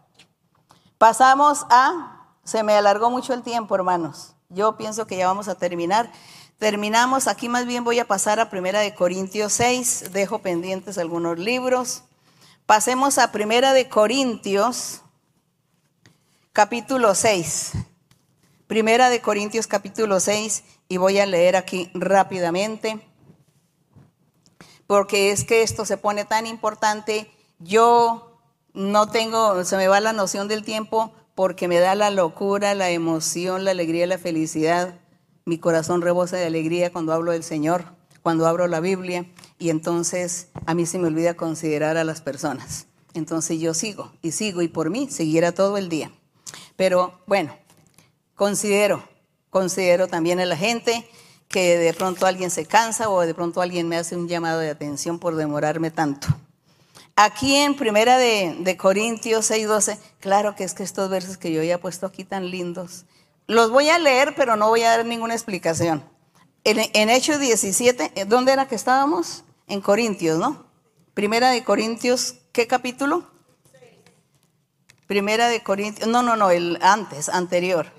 Pasamos 0.97 1.65
a, 1.69 2.18
se 2.49 2.63
me 2.63 2.73
alargó 2.73 3.11
mucho 3.11 3.33
el 3.33 3.43
tiempo, 3.43 3.75
hermanos. 3.75 4.33
Yo 4.49 4.75
pienso 4.75 5.05
que 5.05 5.17
ya 5.17 5.27
vamos 5.27 5.47
a 5.47 5.55
terminar. 5.55 6.11
Terminamos, 6.57 7.27
aquí 7.27 7.47
más 7.47 7.67
bien 7.67 7.83
voy 7.83 7.99
a 7.99 8.07
pasar 8.07 8.39
a 8.39 8.49
Primera 8.49 8.79
de 8.79 8.95
Corintios 8.95 9.53
6, 9.53 10.11
dejo 10.11 10.39
pendientes 10.39 10.97
algunos 10.97 11.37
libros. 11.37 12.03
Pasemos 12.65 13.19
a 13.19 13.31
Primera 13.31 13.71
de 13.73 13.87
Corintios, 13.87 15.01
capítulo 16.51 17.13
6. 17.13 17.73
Primera 18.65 19.11
de 19.11 19.21
Corintios, 19.21 19.67
capítulo 19.67 20.19
6, 20.19 20.63
y 20.87 20.97
voy 20.97 21.19
a 21.19 21.27
leer 21.27 21.55
aquí 21.55 21.91
rápidamente, 21.93 22.99
porque 24.87 25.31
es 25.31 25.43
que 25.43 25.61
esto 25.61 25.85
se 25.85 25.97
pone 25.97 26.25
tan 26.25 26.47
importante. 26.47 27.31
Yo 27.59 28.39
no 28.73 29.07
tengo, 29.07 29.63
se 29.63 29.77
me 29.77 29.87
va 29.87 29.99
la 29.99 30.13
noción 30.13 30.47
del 30.47 30.63
tiempo 30.63 31.13
porque 31.39 31.69
me 31.69 31.79
da 31.79 31.95
la 31.95 32.09
locura, 32.09 32.75
la 32.75 32.89
emoción, 32.89 33.63
la 33.63 33.71
alegría, 33.71 34.05
la 34.05 34.17
felicidad 34.17 34.99
mi 35.45 35.57
corazón 35.57 36.01
rebosa 36.01 36.35
de 36.35 36.45
alegría 36.45 36.91
cuando 36.91 37.13
hablo 37.13 37.31
del 37.31 37.45
Señor, 37.45 37.85
cuando 38.21 38.45
abro 38.45 38.67
la 38.67 38.81
Biblia 38.81 39.25
y 39.57 39.69
entonces 39.69 40.49
a 40.65 40.73
mí 40.73 40.85
se 40.85 40.99
me 40.99 41.07
olvida 41.07 41.35
considerar 41.35 41.95
a 41.95 42.03
las 42.03 42.19
personas. 42.19 42.87
Entonces 43.13 43.57
yo 43.57 43.73
sigo 43.73 44.11
y 44.21 44.33
sigo 44.33 44.61
y 44.61 44.67
por 44.67 44.89
mí 44.89 45.07
siguiera 45.09 45.53
todo 45.53 45.77
el 45.77 45.87
día. 45.87 46.11
Pero 46.75 47.21
bueno, 47.25 47.55
considero, 48.35 49.01
considero 49.49 50.09
también 50.09 50.41
a 50.41 50.45
la 50.45 50.57
gente 50.57 51.09
que 51.47 51.77
de 51.77 51.93
pronto 51.93 52.25
alguien 52.25 52.51
se 52.51 52.65
cansa 52.65 53.09
o 53.09 53.21
de 53.21 53.33
pronto 53.33 53.61
alguien 53.61 53.87
me 53.87 53.95
hace 53.95 54.17
un 54.17 54.27
llamado 54.27 54.59
de 54.59 54.71
atención 54.71 55.19
por 55.19 55.37
demorarme 55.37 55.89
tanto. 55.89 56.27
Aquí 57.21 57.57
en 57.57 57.75
Primera 57.75 58.17
de, 58.17 58.55
de 58.59 58.77
Corintios 58.77 59.51
6:12, 59.51 59.97
claro 60.21 60.55
que 60.55 60.63
es 60.63 60.73
que 60.73 60.83
estos 60.83 61.09
versos 61.09 61.35
que 61.35 61.51
yo 61.51 61.61
ya 61.61 61.75
he 61.75 61.77
puesto 61.77 62.05
aquí 62.05 62.23
tan 62.23 62.49
lindos, 62.49 63.03
los 63.45 63.71
voy 63.71 63.89
a 63.89 63.99
leer, 63.99 64.35
pero 64.37 64.55
no 64.55 64.69
voy 64.69 64.83
a 64.83 64.91
dar 64.91 65.05
ninguna 65.05 65.33
explicación. 65.33 66.01
En, 66.63 67.09
Hechos 67.09 67.41
17, 67.41 68.23
¿dónde 68.23 68.53
era 68.53 68.69
que 68.69 68.75
estábamos? 68.75 69.43
En 69.67 69.81
Corintios, 69.81 70.39
¿no? 70.39 70.65
Primera 71.13 71.51
de 71.51 71.61
Corintios, 71.61 72.35
¿qué 72.53 72.67
capítulo? 72.67 73.29
Primera 75.05 75.49
de 75.49 75.61
Corintios, 75.61 76.07
no, 76.07 76.23
no, 76.23 76.37
no, 76.37 76.51
el 76.51 76.79
antes, 76.81 77.27
anterior. 77.27 77.91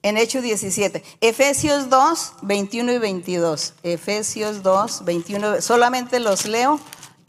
En 0.00 0.16
Hechos 0.16 0.42
17. 0.42 1.04
Efesios 1.20 1.90
2, 1.90 2.36
21 2.40 2.90
y 2.90 2.98
22. 2.98 3.74
Efesios 3.82 4.62
2, 4.62 5.04
21. 5.04 5.60
Solamente 5.60 6.18
los 6.18 6.46
leo 6.46 6.80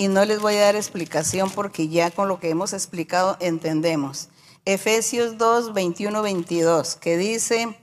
y 0.03 0.09
no 0.09 0.25
les 0.25 0.41
voy 0.41 0.55
a 0.57 0.63
dar 0.63 0.75
explicación 0.75 1.49
porque 1.49 1.87
ya 1.87 2.11
con 2.11 2.27
lo 2.27 2.37
que 2.37 2.49
hemos 2.49 2.73
explicado 2.73 3.37
entendemos. 3.39 4.27
Efesios 4.65 5.37
2, 5.37 5.73
21, 5.73 6.21
22, 6.21 6.97
que 6.97 7.15
dice, 7.15 7.77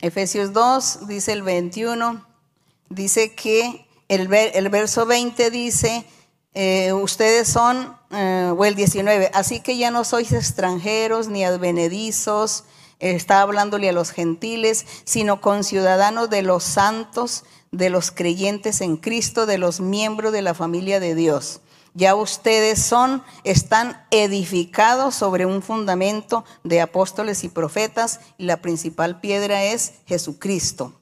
Efesios 0.00 0.54
2, 0.54 1.06
dice 1.06 1.32
el 1.32 1.42
21, 1.42 2.24
dice 2.88 3.34
que 3.34 3.86
el, 4.08 4.32
el 4.32 4.68
verso 4.70 5.04
20 5.04 5.50
dice, 5.50 6.06
eh, 6.54 6.94
ustedes 6.94 7.46
son, 7.46 7.94
eh, 8.10 8.50
o 8.56 8.64
el 8.64 8.74
19, 8.74 9.30
así 9.34 9.60
que 9.60 9.76
ya 9.76 9.90
no 9.90 10.04
sois 10.04 10.32
extranjeros 10.32 11.28
ni 11.28 11.44
advenedizos, 11.44 12.64
está 13.00 13.42
hablándole 13.42 13.90
a 13.90 13.92
los 13.92 14.12
gentiles, 14.12 14.86
sino 15.04 15.42
conciudadanos 15.42 16.30
de 16.30 16.40
los 16.40 16.64
santos, 16.64 17.44
de 17.74 17.90
los 17.90 18.10
creyentes 18.12 18.80
en 18.80 18.96
Cristo, 18.96 19.46
de 19.46 19.58
los 19.58 19.80
miembros 19.80 20.32
de 20.32 20.42
la 20.42 20.54
familia 20.54 21.00
de 21.00 21.14
Dios. 21.14 21.60
Ya 21.92 22.14
ustedes 22.14 22.80
son, 22.80 23.22
están 23.44 24.04
edificados 24.10 25.14
sobre 25.14 25.46
un 25.46 25.62
fundamento 25.62 26.44
de 26.62 26.80
apóstoles 26.80 27.44
y 27.44 27.48
profetas 27.48 28.20
y 28.38 28.44
la 28.44 28.58
principal 28.58 29.20
piedra 29.20 29.64
es 29.64 29.94
Jesucristo, 30.06 31.00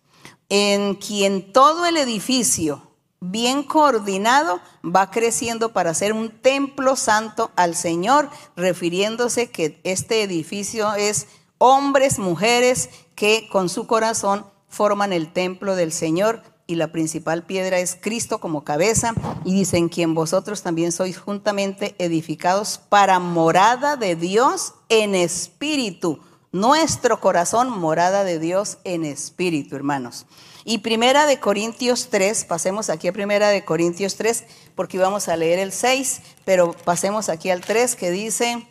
en 0.48 0.94
quien 0.94 1.52
todo 1.52 1.86
el 1.86 1.96
edificio 1.96 2.90
bien 3.20 3.62
coordinado 3.62 4.60
va 4.84 5.10
creciendo 5.10 5.72
para 5.72 5.94
ser 5.94 6.12
un 6.12 6.30
templo 6.30 6.96
santo 6.96 7.50
al 7.54 7.74
Señor, 7.74 8.28
refiriéndose 8.56 9.50
que 9.50 9.80
este 9.84 10.22
edificio 10.22 10.92
es 10.94 11.26
hombres, 11.58 12.18
mujeres 12.18 12.90
que 13.14 13.48
con 13.50 13.68
su 13.68 13.86
corazón 13.86 14.44
forman 14.68 15.12
el 15.12 15.32
templo 15.32 15.76
del 15.76 15.92
Señor 15.92 16.42
y 16.66 16.76
la 16.76 16.92
principal 16.92 17.44
piedra 17.44 17.78
es 17.78 17.96
Cristo 18.00 18.38
como 18.40 18.64
cabeza, 18.64 19.14
y 19.44 19.54
dicen 19.54 19.88
quien 19.88 20.14
vosotros 20.14 20.62
también 20.62 20.92
sois 20.92 21.18
juntamente 21.18 21.94
edificados 21.98 22.78
para 22.88 23.18
morada 23.18 23.96
de 23.96 24.16
Dios 24.16 24.74
en 24.88 25.14
espíritu. 25.14 26.20
Nuestro 26.52 27.20
corazón, 27.20 27.70
morada 27.70 28.24
de 28.24 28.38
Dios 28.38 28.78
en 28.84 29.04
espíritu, 29.04 29.74
hermanos. 29.74 30.26
Y 30.64 30.78
primera 30.78 31.26
de 31.26 31.40
Corintios 31.40 32.08
3, 32.10 32.44
pasemos 32.44 32.90
aquí 32.90 33.08
a 33.08 33.12
primera 33.12 33.48
de 33.48 33.64
Corintios 33.64 34.16
3, 34.16 34.44
porque 34.74 34.98
íbamos 34.98 35.28
a 35.28 35.36
leer 35.36 35.58
el 35.58 35.72
6, 35.72 36.20
pero 36.44 36.72
pasemos 36.84 37.28
aquí 37.28 37.50
al 37.50 37.62
3 37.62 37.96
que 37.96 38.10
dice, 38.10 38.66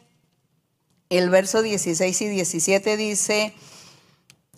el 1.10 1.30
verso 1.30 1.62
16 1.62 2.22
y 2.22 2.28
17 2.30 2.96
dice, 2.96 3.54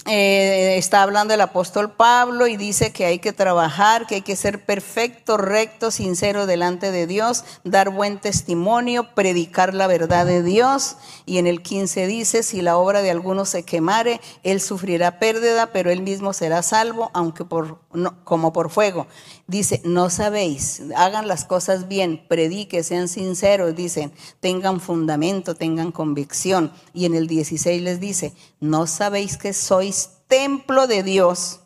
eh, 0.05 0.75
está 0.77 1.01
hablando 1.01 1.33
el 1.33 1.39
apóstol 1.39 1.91
Pablo 1.91 2.47
y 2.47 2.57
dice 2.57 2.91
que 2.91 3.05
hay 3.05 3.19
que 3.19 3.31
trabajar, 3.31 4.05
que 4.05 4.15
hay 4.15 4.21
que 4.21 4.35
ser 4.35 4.65
perfecto, 4.65 5.37
recto, 5.37 5.91
sincero 5.91 6.45
delante 6.45 6.91
de 6.91 7.07
Dios, 7.07 7.45
dar 7.63 7.89
buen 7.89 8.19
testimonio, 8.19 9.13
predicar 9.15 9.73
la 9.73 9.87
verdad 9.87 10.25
de 10.25 10.43
Dios. 10.43 10.97
Y 11.25 11.37
en 11.37 11.47
el 11.47 11.61
15 11.61 12.07
dice, 12.07 12.43
si 12.43 12.61
la 12.61 12.75
obra 12.75 13.01
de 13.01 13.11
alguno 13.11 13.45
se 13.45 13.63
quemare, 13.63 14.19
él 14.43 14.59
sufrirá 14.59 15.19
pérdida, 15.19 15.71
pero 15.71 15.89
él 15.89 16.01
mismo 16.01 16.33
será 16.33 16.63
salvo, 16.63 17.09
aunque 17.13 17.45
por, 17.45 17.79
como 18.25 18.51
por 18.51 18.71
fuego. 18.71 19.07
Dice, 19.47 19.81
no 19.85 20.09
sabéis, 20.09 20.81
hagan 20.95 21.27
las 21.27 21.45
cosas 21.45 21.87
bien, 21.87 22.25
predique, 22.27 22.83
sean 22.83 23.07
sinceros, 23.07 23.75
dicen, 23.75 24.11
tengan 24.39 24.81
fundamento, 24.81 25.55
tengan 25.55 25.91
convicción. 25.91 26.71
Y 26.93 27.05
en 27.05 27.13
el 27.13 27.27
16 27.27 27.81
les 27.81 27.99
dice, 27.99 28.33
no 28.59 28.87
sabéis 28.87 29.37
que 29.37 29.53
sois 29.53 29.92
templo 30.27 30.87
de 30.87 31.03
Dios 31.03 31.59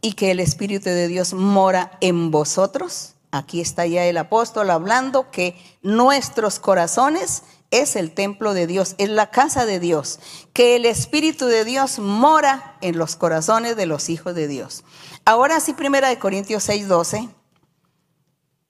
y 0.00 0.14
que 0.14 0.30
el 0.30 0.40
Espíritu 0.40 0.86
de 0.86 1.08
Dios 1.08 1.32
mora 1.32 1.96
en 2.00 2.30
vosotros. 2.30 3.14
Aquí 3.30 3.60
está 3.60 3.86
ya 3.86 4.04
el 4.04 4.18
apóstol 4.18 4.70
hablando 4.70 5.30
que 5.30 5.56
nuestros 5.82 6.58
corazones 6.58 7.44
es 7.70 7.96
el 7.96 8.12
templo 8.12 8.52
de 8.52 8.66
Dios, 8.66 8.94
es 8.98 9.08
la 9.08 9.30
casa 9.30 9.64
de 9.64 9.80
Dios, 9.80 10.20
que 10.52 10.76
el 10.76 10.84
Espíritu 10.84 11.46
de 11.46 11.64
Dios 11.64 11.98
mora 11.98 12.76
en 12.82 12.98
los 12.98 13.16
corazones 13.16 13.76
de 13.76 13.86
los 13.86 14.10
hijos 14.10 14.34
de 14.34 14.46
Dios. 14.46 14.84
Ahora 15.24 15.58
sí, 15.60 15.72
Primera 15.72 16.08
de 16.08 16.18
Corintios 16.18 16.68
6.12. 16.68 17.30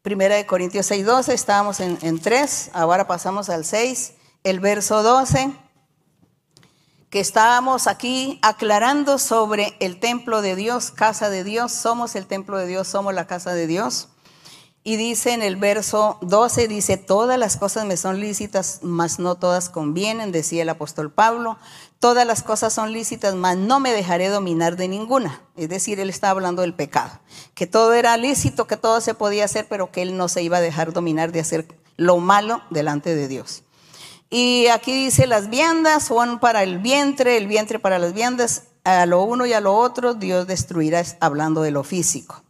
Primera 0.02 0.36
de 0.36 0.46
Corintios 0.46 0.90
6.12, 0.90 1.32
estábamos 1.32 1.80
en, 1.80 1.98
en 2.02 2.20
3, 2.20 2.70
ahora 2.74 3.06
pasamos 3.06 3.48
al 3.48 3.64
6, 3.64 4.14
el 4.44 4.60
verso 4.60 5.02
12 5.02 5.52
que 7.12 7.20
estábamos 7.20 7.88
aquí 7.88 8.38
aclarando 8.40 9.18
sobre 9.18 9.76
el 9.80 10.00
templo 10.00 10.40
de 10.40 10.56
Dios, 10.56 10.90
casa 10.90 11.28
de 11.28 11.44
Dios, 11.44 11.70
somos 11.70 12.16
el 12.16 12.26
templo 12.26 12.56
de 12.56 12.66
Dios, 12.66 12.88
somos 12.88 13.12
la 13.12 13.26
casa 13.26 13.52
de 13.52 13.66
Dios. 13.66 14.08
Y 14.82 14.96
dice 14.96 15.34
en 15.34 15.42
el 15.42 15.56
verso 15.56 16.16
12, 16.22 16.68
dice, 16.68 16.96
todas 16.96 17.38
las 17.38 17.58
cosas 17.58 17.84
me 17.84 17.98
son 17.98 18.18
lícitas, 18.18 18.78
mas 18.80 19.18
no 19.18 19.34
todas 19.34 19.68
convienen, 19.68 20.32
decía 20.32 20.62
el 20.62 20.70
apóstol 20.70 21.12
Pablo. 21.12 21.58
Todas 21.98 22.26
las 22.26 22.42
cosas 22.42 22.72
son 22.72 22.94
lícitas, 22.94 23.34
mas 23.34 23.58
no 23.58 23.78
me 23.78 23.92
dejaré 23.92 24.28
dominar 24.28 24.76
de 24.76 24.88
ninguna. 24.88 25.42
Es 25.54 25.68
decir, 25.68 26.00
él 26.00 26.08
está 26.08 26.30
hablando 26.30 26.62
del 26.62 26.72
pecado, 26.72 27.20
que 27.54 27.66
todo 27.66 27.92
era 27.92 28.16
lícito, 28.16 28.66
que 28.66 28.78
todo 28.78 29.02
se 29.02 29.12
podía 29.12 29.44
hacer, 29.44 29.66
pero 29.68 29.92
que 29.92 30.00
él 30.00 30.16
no 30.16 30.28
se 30.28 30.42
iba 30.42 30.56
a 30.56 30.62
dejar 30.62 30.94
dominar 30.94 31.30
de 31.30 31.40
hacer 31.40 31.68
lo 31.98 32.16
malo 32.16 32.62
delante 32.70 33.14
de 33.14 33.28
Dios. 33.28 33.64
Y 34.34 34.68
aquí 34.68 34.94
dice, 34.94 35.26
las 35.26 35.50
viandas 35.50 36.04
son 36.04 36.38
para 36.38 36.62
el 36.62 36.78
vientre, 36.78 37.36
el 37.36 37.46
vientre 37.46 37.78
para 37.78 37.98
las 37.98 38.14
viandas, 38.14 38.62
a 38.82 39.04
lo 39.04 39.22
uno 39.24 39.44
y 39.44 39.52
a 39.52 39.60
lo 39.60 39.76
otro 39.76 40.14
Dios 40.14 40.46
destruirá, 40.46 41.04
hablando 41.20 41.60
de 41.60 41.70
lo 41.70 41.84
físico. 41.84 42.42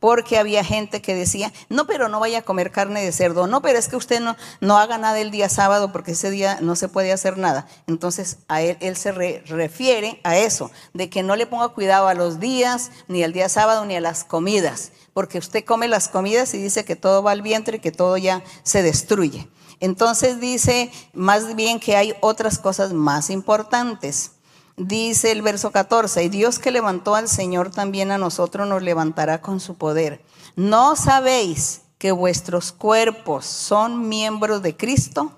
porque 0.00 0.38
había 0.38 0.64
gente 0.64 1.02
que 1.02 1.14
decía, 1.14 1.52
no, 1.68 1.86
pero 1.86 2.08
no 2.08 2.20
vaya 2.20 2.38
a 2.38 2.42
comer 2.42 2.70
carne 2.70 3.02
de 3.02 3.12
cerdo, 3.12 3.46
no, 3.46 3.60
pero 3.60 3.78
es 3.78 3.88
que 3.88 3.96
usted 3.96 4.20
no, 4.20 4.34
no 4.62 4.78
haga 4.78 4.96
nada 4.96 5.18
el 5.20 5.30
día 5.30 5.50
sábado 5.50 5.92
porque 5.92 6.12
ese 6.12 6.30
día 6.30 6.58
no 6.62 6.74
se 6.74 6.88
puede 6.88 7.12
hacer 7.12 7.36
nada. 7.36 7.66
Entonces 7.86 8.38
a 8.48 8.62
él, 8.62 8.78
él 8.80 8.96
se 8.96 9.12
refiere 9.12 10.20
a 10.24 10.38
eso, 10.38 10.70
de 10.94 11.10
que 11.10 11.22
no 11.22 11.36
le 11.36 11.46
ponga 11.46 11.68
cuidado 11.68 12.08
a 12.08 12.14
los 12.14 12.40
días, 12.40 12.90
ni 13.08 13.22
al 13.22 13.34
día 13.34 13.50
sábado, 13.50 13.84
ni 13.84 13.94
a 13.94 14.00
las 14.00 14.24
comidas, 14.24 14.92
porque 15.12 15.36
usted 15.36 15.64
come 15.66 15.86
las 15.86 16.08
comidas 16.08 16.54
y 16.54 16.62
dice 16.62 16.86
que 16.86 16.96
todo 16.96 17.22
va 17.22 17.32
al 17.32 17.42
vientre 17.42 17.76
y 17.76 17.80
que 17.80 17.92
todo 17.92 18.16
ya 18.16 18.42
se 18.62 18.82
destruye. 18.82 19.48
Entonces 19.80 20.40
dice 20.40 20.90
más 21.12 21.54
bien 21.56 21.80
que 21.80 21.96
hay 21.96 22.14
otras 22.20 22.58
cosas 22.58 22.92
más 22.92 23.30
importantes. 23.30 24.32
Dice 24.76 25.32
el 25.32 25.40
verso 25.40 25.70
14, 25.70 26.24
y 26.24 26.28
Dios 26.28 26.58
que 26.58 26.70
levantó 26.70 27.14
al 27.14 27.28
Señor 27.28 27.70
también 27.70 28.10
a 28.10 28.18
nosotros 28.18 28.68
nos 28.68 28.82
levantará 28.82 29.40
con 29.40 29.58
su 29.58 29.76
poder. 29.76 30.22
¿No 30.54 30.96
sabéis 30.96 31.80
que 31.96 32.12
vuestros 32.12 32.72
cuerpos 32.72 33.46
son 33.46 34.08
miembros 34.08 34.62
de 34.62 34.76
Cristo? 34.76 35.32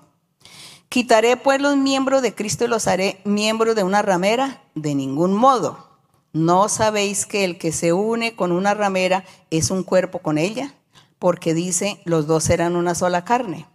¿Quitaré 0.89 1.37
pues 1.37 1.61
los 1.61 1.77
miembros 1.77 2.21
de 2.21 2.35
Cristo 2.35 2.65
y 2.65 2.67
los 2.67 2.87
haré 2.87 3.21
miembros 3.23 3.75
de 3.75 3.83
una 3.83 4.01
ramera? 4.01 4.63
De 4.75 4.95
ningún 4.95 5.33
modo. 5.33 5.87
¿No 6.33 6.67
sabéis 6.67 7.25
que 7.25 7.45
el 7.45 7.57
que 7.57 7.71
se 7.71 7.93
une 7.93 8.35
con 8.35 8.51
una 8.51 8.73
ramera 8.73 9.23
es 9.51 9.71
un 9.71 9.83
cuerpo 9.83 10.19
con 10.19 10.37
ella? 10.37 10.73
Porque 11.17 11.53
dice, 11.53 12.01
los 12.05 12.27
dos 12.27 12.43
serán 12.43 12.75
una 12.75 12.93
sola 12.93 13.23
carne. 13.23 13.67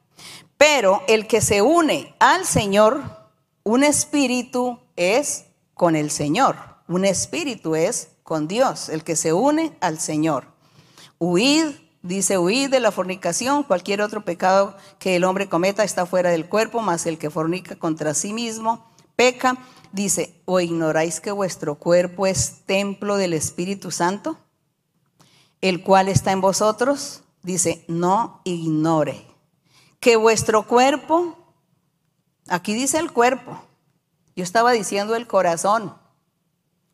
Pero 0.66 1.02
el 1.08 1.26
que 1.26 1.42
se 1.42 1.60
une 1.60 2.14
al 2.20 2.46
Señor, 2.46 3.02
un 3.64 3.84
espíritu 3.84 4.78
es 4.96 5.44
con 5.74 5.94
el 5.94 6.10
Señor. 6.10 6.56
Un 6.88 7.04
espíritu 7.04 7.74
es 7.74 8.12
con 8.22 8.48
Dios, 8.48 8.88
el 8.88 9.04
que 9.04 9.14
se 9.14 9.34
une 9.34 9.76
al 9.82 10.00
Señor. 10.00 10.46
Huid, 11.18 11.66
dice, 12.00 12.38
huid 12.38 12.70
de 12.70 12.80
la 12.80 12.92
fornicación, 12.92 13.64
cualquier 13.64 14.00
otro 14.00 14.24
pecado 14.24 14.74
que 14.98 15.16
el 15.16 15.24
hombre 15.24 15.50
cometa 15.50 15.84
está 15.84 16.06
fuera 16.06 16.30
del 16.30 16.48
cuerpo, 16.48 16.80
más 16.80 17.04
el 17.04 17.18
que 17.18 17.28
fornica 17.28 17.76
contra 17.76 18.14
sí 18.14 18.32
mismo 18.32 18.90
peca. 19.16 19.58
Dice, 19.92 20.40
¿o 20.46 20.60
ignoráis 20.60 21.20
que 21.20 21.30
vuestro 21.30 21.74
cuerpo 21.74 22.26
es 22.26 22.62
templo 22.64 23.18
del 23.18 23.34
Espíritu 23.34 23.90
Santo, 23.90 24.38
el 25.60 25.82
cual 25.82 26.08
está 26.08 26.32
en 26.32 26.40
vosotros? 26.40 27.22
Dice, 27.42 27.84
no 27.86 28.40
ignore 28.44 29.33
que 30.04 30.16
vuestro 30.16 30.66
cuerpo, 30.66 31.34
aquí 32.50 32.74
dice 32.74 32.98
el 32.98 33.10
cuerpo, 33.10 33.58
yo 34.36 34.44
estaba 34.44 34.72
diciendo 34.72 35.16
el 35.16 35.26
corazón, 35.26 35.96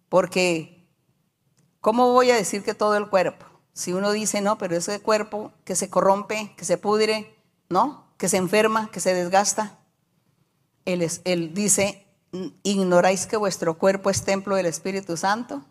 porque 0.08 0.88
¿cómo 1.80 2.12
voy 2.12 2.30
a 2.30 2.36
decir 2.36 2.62
que 2.62 2.72
todo 2.72 2.96
el 2.96 3.08
cuerpo? 3.08 3.46
Si 3.72 3.92
uno 3.92 4.12
dice, 4.12 4.40
no, 4.42 4.58
pero 4.58 4.76
ese 4.76 5.00
cuerpo 5.00 5.52
que 5.64 5.74
se 5.74 5.90
corrompe, 5.90 6.54
que 6.56 6.64
se 6.64 6.78
pudre, 6.78 7.36
¿no? 7.68 8.14
Que 8.16 8.28
se 8.28 8.36
enferma, 8.36 8.92
que 8.92 9.00
se 9.00 9.12
desgasta. 9.12 9.80
Él, 10.84 11.04
él 11.24 11.52
dice, 11.52 12.06
ignoráis 12.62 13.26
que 13.26 13.36
vuestro 13.36 13.76
cuerpo 13.76 14.10
es 14.10 14.22
templo 14.22 14.54
del 14.54 14.66
Espíritu 14.66 15.16
Santo, 15.16 15.64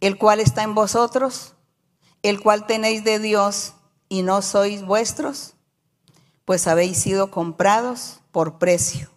el 0.00 0.18
cual 0.18 0.40
está 0.40 0.62
en 0.62 0.74
vosotros, 0.74 1.54
el 2.22 2.42
cual 2.42 2.66
tenéis 2.66 3.02
de 3.02 3.18
Dios 3.18 3.72
y 4.10 4.20
no 4.20 4.42
sois 4.42 4.84
vuestros, 4.84 5.54
pues 6.44 6.66
habéis 6.66 6.98
sido 6.98 7.30
comprados 7.30 8.20
por 8.32 8.58
precio. 8.58 9.10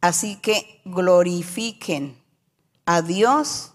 Así 0.00 0.36
que 0.36 0.80
glorifiquen 0.84 2.20
a 2.84 3.02
Dios 3.02 3.72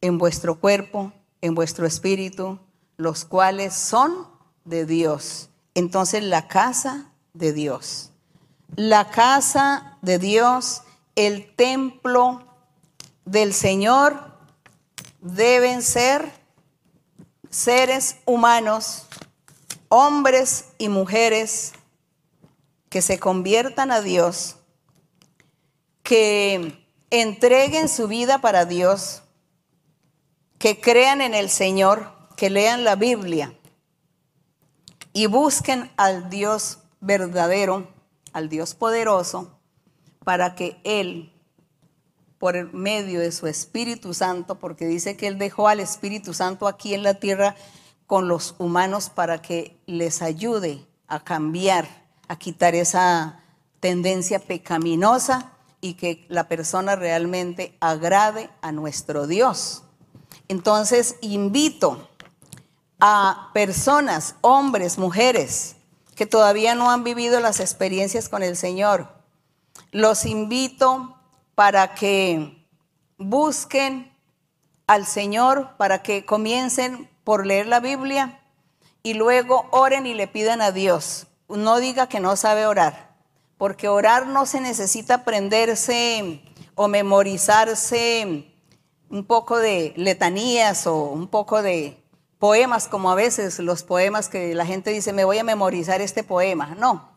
en 0.00 0.18
vuestro 0.18 0.60
cuerpo, 0.60 1.12
en 1.40 1.54
vuestro 1.54 1.86
espíritu, 1.86 2.58
los 2.96 3.24
cuales 3.24 3.74
son 3.74 4.28
de 4.64 4.86
Dios. 4.86 5.50
Entonces 5.74 6.22
la 6.22 6.48
casa 6.48 7.12
de 7.34 7.52
Dios. 7.52 8.10
La 8.76 9.10
casa 9.10 9.98
de 10.02 10.18
Dios, 10.18 10.82
el 11.14 11.54
templo 11.54 12.46
del 13.24 13.52
Señor, 13.52 14.34
deben 15.20 15.82
ser 15.82 16.32
seres 17.50 18.16
humanos, 18.26 19.06
hombres 19.88 20.66
y 20.78 20.88
mujeres 20.88 21.72
que 22.88 23.02
se 23.02 23.18
conviertan 23.18 23.90
a 23.90 24.00
Dios 24.00 24.56
que 26.06 26.86
entreguen 27.10 27.88
su 27.88 28.06
vida 28.06 28.40
para 28.40 28.64
Dios, 28.64 29.22
que 30.58 30.80
crean 30.80 31.20
en 31.20 31.34
el 31.34 31.50
Señor, 31.50 32.12
que 32.36 32.48
lean 32.48 32.84
la 32.84 32.94
Biblia 32.94 33.52
y 35.12 35.26
busquen 35.26 35.90
al 35.96 36.30
Dios 36.30 36.78
verdadero, 37.00 37.88
al 38.32 38.48
Dios 38.48 38.74
poderoso, 38.74 39.58
para 40.24 40.54
que 40.54 40.78
Él, 40.84 41.32
por 42.38 42.72
medio 42.72 43.18
de 43.18 43.32
su 43.32 43.48
Espíritu 43.48 44.14
Santo, 44.14 44.60
porque 44.60 44.86
dice 44.86 45.16
que 45.16 45.26
Él 45.26 45.38
dejó 45.38 45.66
al 45.66 45.80
Espíritu 45.80 46.34
Santo 46.34 46.68
aquí 46.68 46.94
en 46.94 47.02
la 47.02 47.14
tierra 47.14 47.56
con 48.06 48.28
los 48.28 48.54
humanos 48.58 49.10
para 49.10 49.42
que 49.42 49.76
les 49.86 50.22
ayude 50.22 50.86
a 51.08 51.24
cambiar, 51.24 52.05
a 52.28 52.36
quitar 52.36 52.74
esa 52.74 53.40
tendencia 53.80 54.38
pecaminosa 54.38 55.52
y 55.80 55.94
que 55.94 56.26
la 56.28 56.48
persona 56.48 56.96
realmente 56.96 57.76
agrade 57.80 58.50
a 58.62 58.72
nuestro 58.72 59.26
Dios. 59.26 59.84
Entonces 60.48 61.16
invito 61.20 62.08
a 62.98 63.50
personas, 63.52 64.36
hombres, 64.40 64.98
mujeres, 64.98 65.76
que 66.14 66.26
todavía 66.26 66.74
no 66.74 66.90
han 66.90 67.04
vivido 67.04 67.40
las 67.40 67.60
experiencias 67.60 68.28
con 68.28 68.42
el 68.42 68.56
Señor. 68.56 69.12
Los 69.92 70.24
invito 70.24 71.16
para 71.54 71.94
que 71.94 72.66
busquen 73.18 74.12
al 74.86 75.06
Señor, 75.06 75.76
para 75.76 76.02
que 76.02 76.24
comiencen 76.24 77.10
por 77.24 77.46
leer 77.46 77.66
la 77.66 77.80
Biblia 77.80 78.40
y 79.02 79.14
luego 79.14 79.66
oren 79.72 80.06
y 80.06 80.14
le 80.14 80.26
pidan 80.28 80.60
a 80.62 80.72
Dios. 80.72 81.26
No 81.48 81.78
diga 81.78 82.08
que 82.08 82.20
no 82.20 82.36
sabe 82.36 82.66
orar 82.66 83.06
porque 83.58 83.88
orar 83.88 84.26
no 84.26 84.46
se 84.46 84.60
necesita 84.60 85.14
aprenderse 85.14 86.42
o 86.74 86.88
memorizarse 86.88 88.52
un 89.08 89.24
poco 89.24 89.58
de 89.58 89.94
letanías 89.96 90.86
o 90.86 91.04
un 91.04 91.28
poco 91.28 91.62
de 91.62 91.96
poemas, 92.38 92.86
como 92.86 93.10
a 93.10 93.14
veces 93.14 93.58
los 93.60 93.82
poemas 93.82 94.28
que 94.28 94.54
la 94.54 94.66
gente 94.66 94.90
dice, 94.90 95.12
me 95.12 95.24
voy 95.24 95.38
a 95.38 95.44
memorizar 95.44 96.02
este 96.02 96.22
poema. 96.22 96.74
No, 96.78 97.08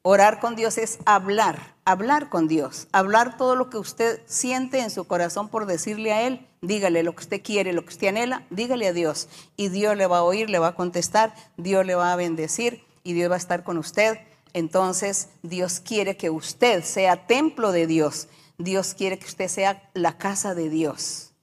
orar 0.00 0.40
con 0.40 0.56
Dios 0.56 0.78
es 0.78 0.98
hablar, 1.04 1.74
hablar 1.84 2.30
con 2.30 2.48
Dios, 2.48 2.88
hablar 2.92 3.36
todo 3.36 3.54
lo 3.54 3.68
que 3.68 3.76
usted 3.76 4.22
siente 4.24 4.80
en 4.80 4.88
su 4.88 5.04
corazón 5.04 5.50
por 5.50 5.66
decirle 5.66 6.12
a 6.14 6.22
Él, 6.22 6.46
dígale 6.62 7.02
lo 7.02 7.14
que 7.14 7.24
usted 7.24 7.42
quiere, 7.42 7.74
lo 7.74 7.82
que 7.82 7.90
usted 7.90 8.08
anhela, 8.08 8.46
dígale 8.48 8.88
a 8.88 8.92
Dios. 8.94 9.28
Y 9.56 9.68
Dios 9.68 9.94
le 9.94 10.06
va 10.06 10.18
a 10.18 10.22
oír, 10.22 10.48
le 10.48 10.58
va 10.58 10.68
a 10.68 10.74
contestar, 10.74 11.34
Dios 11.58 11.84
le 11.84 11.96
va 11.96 12.14
a 12.14 12.16
bendecir 12.16 12.85
y 13.06 13.14
Dios 13.14 13.30
va 13.30 13.36
a 13.36 13.38
estar 13.38 13.64
con 13.64 13.78
usted 13.78 14.18
entonces 14.56 15.28
Dios 15.42 15.80
quiere 15.80 16.16
que 16.16 16.30
usted 16.30 16.82
sea 16.82 17.26
templo 17.26 17.72
de 17.72 17.86
Dios. 17.86 18.28
Dios 18.56 18.94
quiere 18.94 19.18
que 19.18 19.26
usted 19.26 19.48
sea 19.48 19.90
la 19.92 20.16
casa 20.16 20.54
de 20.54 20.70
Dios. 20.70 21.34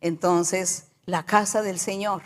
Entonces, 0.00 0.86
la 1.04 1.24
casa 1.24 1.62
del 1.62 1.78
Señor, 1.78 2.22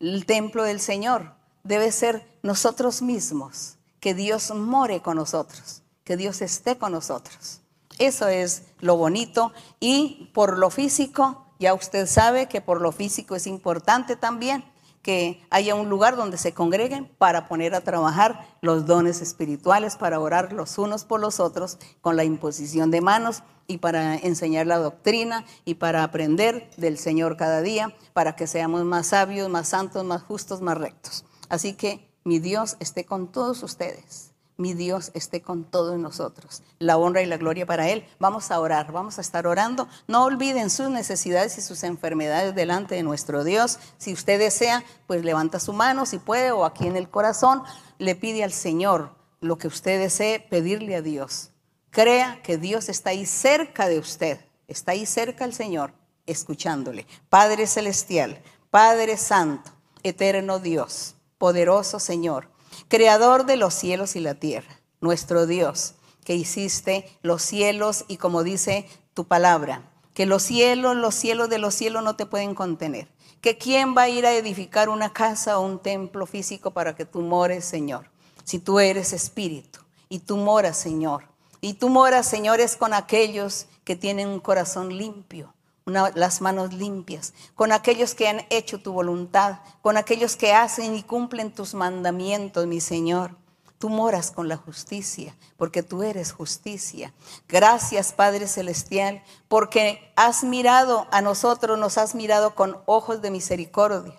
el 0.00 0.24
templo 0.24 0.62
del 0.62 0.80
Señor, 0.80 1.34
debe 1.64 1.92
ser 1.92 2.26
nosotros 2.42 3.02
mismos. 3.02 3.76
Que 4.00 4.14
Dios 4.14 4.54
more 4.54 5.02
con 5.02 5.18
nosotros, 5.18 5.82
que 6.02 6.16
Dios 6.16 6.40
esté 6.40 6.78
con 6.78 6.92
nosotros. 6.92 7.60
Eso 7.98 8.28
es 8.28 8.62
lo 8.80 8.96
bonito. 8.96 9.52
Y 9.80 10.30
por 10.32 10.56
lo 10.56 10.70
físico, 10.70 11.44
ya 11.58 11.74
usted 11.74 12.06
sabe 12.06 12.48
que 12.48 12.62
por 12.62 12.80
lo 12.80 12.90
físico 12.90 13.36
es 13.36 13.46
importante 13.46 14.16
también 14.16 14.64
que 15.04 15.46
haya 15.50 15.74
un 15.74 15.90
lugar 15.90 16.16
donde 16.16 16.38
se 16.38 16.52
congreguen 16.52 17.08
para 17.18 17.46
poner 17.46 17.74
a 17.74 17.82
trabajar 17.82 18.48
los 18.62 18.86
dones 18.86 19.20
espirituales, 19.20 19.96
para 19.96 20.18
orar 20.18 20.52
los 20.54 20.78
unos 20.78 21.04
por 21.04 21.20
los 21.20 21.38
otros 21.40 21.78
con 22.00 22.16
la 22.16 22.24
imposición 22.24 22.90
de 22.90 23.02
manos 23.02 23.42
y 23.66 23.78
para 23.78 24.16
enseñar 24.16 24.66
la 24.66 24.78
doctrina 24.78 25.44
y 25.66 25.74
para 25.74 26.02
aprender 26.02 26.70
del 26.78 26.98
Señor 26.98 27.36
cada 27.36 27.60
día, 27.60 27.94
para 28.14 28.34
que 28.34 28.46
seamos 28.46 28.82
más 28.84 29.08
sabios, 29.08 29.50
más 29.50 29.68
santos, 29.68 30.04
más 30.04 30.22
justos, 30.22 30.62
más 30.62 30.78
rectos. 30.78 31.26
Así 31.50 31.74
que 31.74 32.08
mi 32.24 32.38
Dios 32.38 32.76
esté 32.80 33.04
con 33.04 33.30
todos 33.30 33.62
ustedes 33.62 34.33
mi 34.56 34.74
Dios 34.74 35.10
esté 35.14 35.42
con 35.42 35.64
todos 35.64 35.98
nosotros. 35.98 36.62
La 36.78 36.96
honra 36.96 37.22
y 37.22 37.26
la 37.26 37.36
gloria 37.36 37.66
para 37.66 37.88
Él. 37.88 38.06
Vamos 38.18 38.50
a 38.50 38.60
orar, 38.60 38.92
vamos 38.92 39.18
a 39.18 39.20
estar 39.20 39.46
orando. 39.46 39.88
No 40.06 40.24
olviden 40.24 40.70
sus 40.70 40.90
necesidades 40.90 41.58
y 41.58 41.60
sus 41.60 41.82
enfermedades 41.82 42.54
delante 42.54 42.94
de 42.94 43.02
nuestro 43.02 43.42
Dios. 43.42 43.78
Si 43.98 44.12
usted 44.12 44.38
desea, 44.38 44.84
pues 45.06 45.24
levanta 45.24 45.58
su 45.58 45.72
mano 45.72 46.06
si 46.06 46.18
puede 46.18 46.52
o 46.52 46.64
aquí 46.64 46.86
en 46.86 46.96
el 46.96 47.08
corazón 47.08 47.62
le 47.98 48.14
pide 48.14 48.44
al 48.44 48.52
Señor 48.52 49.14
lo 49.40 49.58
que 49.58 49.68
usted 49.68 50.00
desee 50.00 50.40
pedirle 50.40 50.96
a 50.96 51.02
Dios. 51.02 51.50
Crea 51.90 52.40
que 52.42 52.56
Dios 52.56 52.88
está 52.88 53.10
ahí 53.10 53.26
cerca 53.26 53.88
de 53.88 53.98
usted. 53.98 54.40
Está 54.66 54.92
ahí 54.92 55.04
cerca 55.06 55.44
el 55.44 55.52
Señor, 55.52 55.92
escuchándole. 56.26 57.06
Padre 57.28 57.66
Celestial, 57.66 58.42
Padre 58.70 59.16
Santo. 59.16 59.70
eterno 60.02 60.58
Dios, 60.58 61.14
poderoso 61.38 61.98
Señor, 61.98 62.50
creador 62.88 63.46
de 63.46 63.56
los 63.56 63.74
cielos 63.74 64.16
y 64.16 64.20
la 64.20 64.34
tierra, 64.34 64.80
nuestro 65.00 65.46
Dios, 65.46 65.94
que 66.24 66.34
hiciste 66.34 67.08
los 67.22 67.42
cielos 67.42 68.04
y 68.08 68.16
como 68.16 68.42
dice 68.42 68.86
tu 69.14 69.24
palabra, 69.24 69.82
que 70.14 70.26
los 70.26 70.42
cielos, 70.42 70.96
los 70.96 71.14
cielos 71.14 71.48
de 71.48 71.58
los 71.58 71.74
cielos 71.74 72.02
no 72.02 72.16
te 72.16 72.26
pueden 72.26 72.54
contener. 72.54 73.08
Que 73.40 73.58
quién 73.58 73.94
va 73.96 74.02
a 74.02 74.08
ir 74.08 74.24
a 74.24 74.32
edificar 74.32 74.88
una 74.88 75.12
casa 75.12 75.58
o 75.58 75.66
un 75.66 75.78
templo 75.78 76.24
físico 76.24 76.70
para 76.70 76.96
que 76.96 77.04
tú 77.04 77.20
mores, 77.20 77.64
Señor. 77.64 78.08
Si 78.44 78.58
tú 78.58 78.80
eres 78.80 79.12
espíritu 79.12 79.80
y 80.08 80.20
tú 80.20 80.36
moras, 80.36 80.78
Señor. 80.78 81.24
Y 81.60 81.74
tú 81.74 81.88
moras, 81.88 82.26
Señor, 82.26 82.60
es 82.60 82.76
con 82.76 82.94
aquellos 82.94 83.66
que 83.84 83.96
tienen 83.96 84.28
un 84.28 84.40
corazón 84.40 84.96
limpio, 84.96 85.52
las 85.86 86.40
manos 86.40 86.72
limpias, 86.72 87.34
con 87.54 87.72
aquellos 87.72 88.14
que 88.14 88.28
han 88.28 88.46
hecho 88.50 88.80
tu 88.80 88.92
voluntad, 88.92 89.58
con 89.82 89.96
aquellos 89.96 90.36
que 90.36 90.52
hacen 90.52 90.94
y 90.94 91.02
cumplen 91.02 91.52
tus 91.52 91.74
mandamientos, 91.74 92.66
mi 92.66 92.80
Señor. 92.80 93.36
Tú 93.78 93.90
moras 93.90 94.30
con 94.30 94.48
la 94.48 94.56
justicia, 94.56 95.36
porque 95.58 95.82
tú 95.82 96.02
eres 96.02 96.32
justicia. 96.32 97.12
Gracias, 97.48 98.14
Padre 98.14 98.48
Celestial, 98.48 99.22
porque 99.48 100.10
has 100.16 100.42
mirado 100.42 101.06
a 101.10 101.20
nosotros, 101.20 101.78
nos 101.78 101.98
has 101.98 102.14
mirado 102.14 102.54
con 102.54 102.78
ojos 102.86 103.20
de 103.20 103.30
misericordia, 103.30 104.14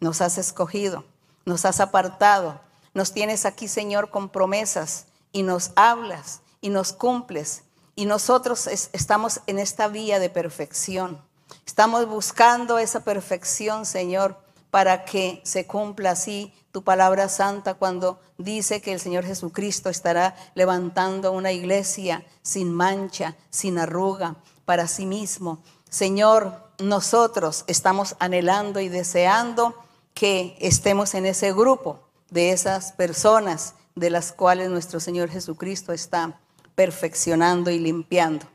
nos 0.00 0.22
has 0.22 0.38
escogido, 0.38 1.04
nos 1.44 1.66
has 1.66 1.80
apartado, 1.80 2.60
nos 2.94 3.12
tienes 3.12 3.44
aquí, 3.44 3.68
Señor, 3.68 4.10
con 4.10 4.30
promesas 4.30 5.06
y 5.32 5.42
nos 5.42 5.72
hablas 5.76 6.40
y 6.62 6.70
nos 6.70 6.94
cumples 6.94 7.64
y 8.00 8.06
nosotros 8.06 8.66
estamos 8.66 9.42
en 9.46 9.58
esta 9.58 9.86
vía 9.86 10.18
de 10.18 10.30
perfección. 10.30 11.20
Estamos 11.66 12.08
buscando 12.08 12.78
esa 12.78 13.04
perfección, 13.04 13.84
Señor, 13.84 14.38
para 14.70 15.04
que 15.04 15.42
se 15.44 15.66
cumpla 15.66 16.12
así 16.12 16.50
tu 16.72 16.82
palabra 16.82 17.28
santa 17.28 17.74
cuando 17.74 18.18
dice 18.38 18.80
que 18.80 18.94
el 18.94 19.00
Señor 19.00 19.26
Jesucristo 19.26 19.90
estará 19.90 20.34
levantando 20.54 21.32
una 21.32 21.52
iglesia 21.52 22.24
sin 22.40 22.72
mancha, 22.72 23.36
sin 23.50 23.78
arruga, 23.78 24.36
para 24.64 24.88
sí 24.88 25.04
mismo. 25.04 25.58
Señor, 25.90 26.70
nosotros 26.78 27.64
estamos 27.66 28.16
anhelando 28.18 28.80
y 28.80 28.88
deseando 28.88 29.74
que 30.14 30.56
estemos 30.58 31.12
en 31.12 31.26
ese 31.26 31.52
grupo 31.52 32.00
de 32.30 32.52
esas 32.52 32.92
personas 32.92 33.74
de 33.94 34.08
las 34.08 34.32
cuales 34.32 34.70
nuestro 34.70 35.00
Señor 35.00 35.28
Jesucristo 35.28 35.92
está 35.92 36.40
perfeccionando 36.80 37.70
y 37.70 37.78
limpiando. 37.78 38.46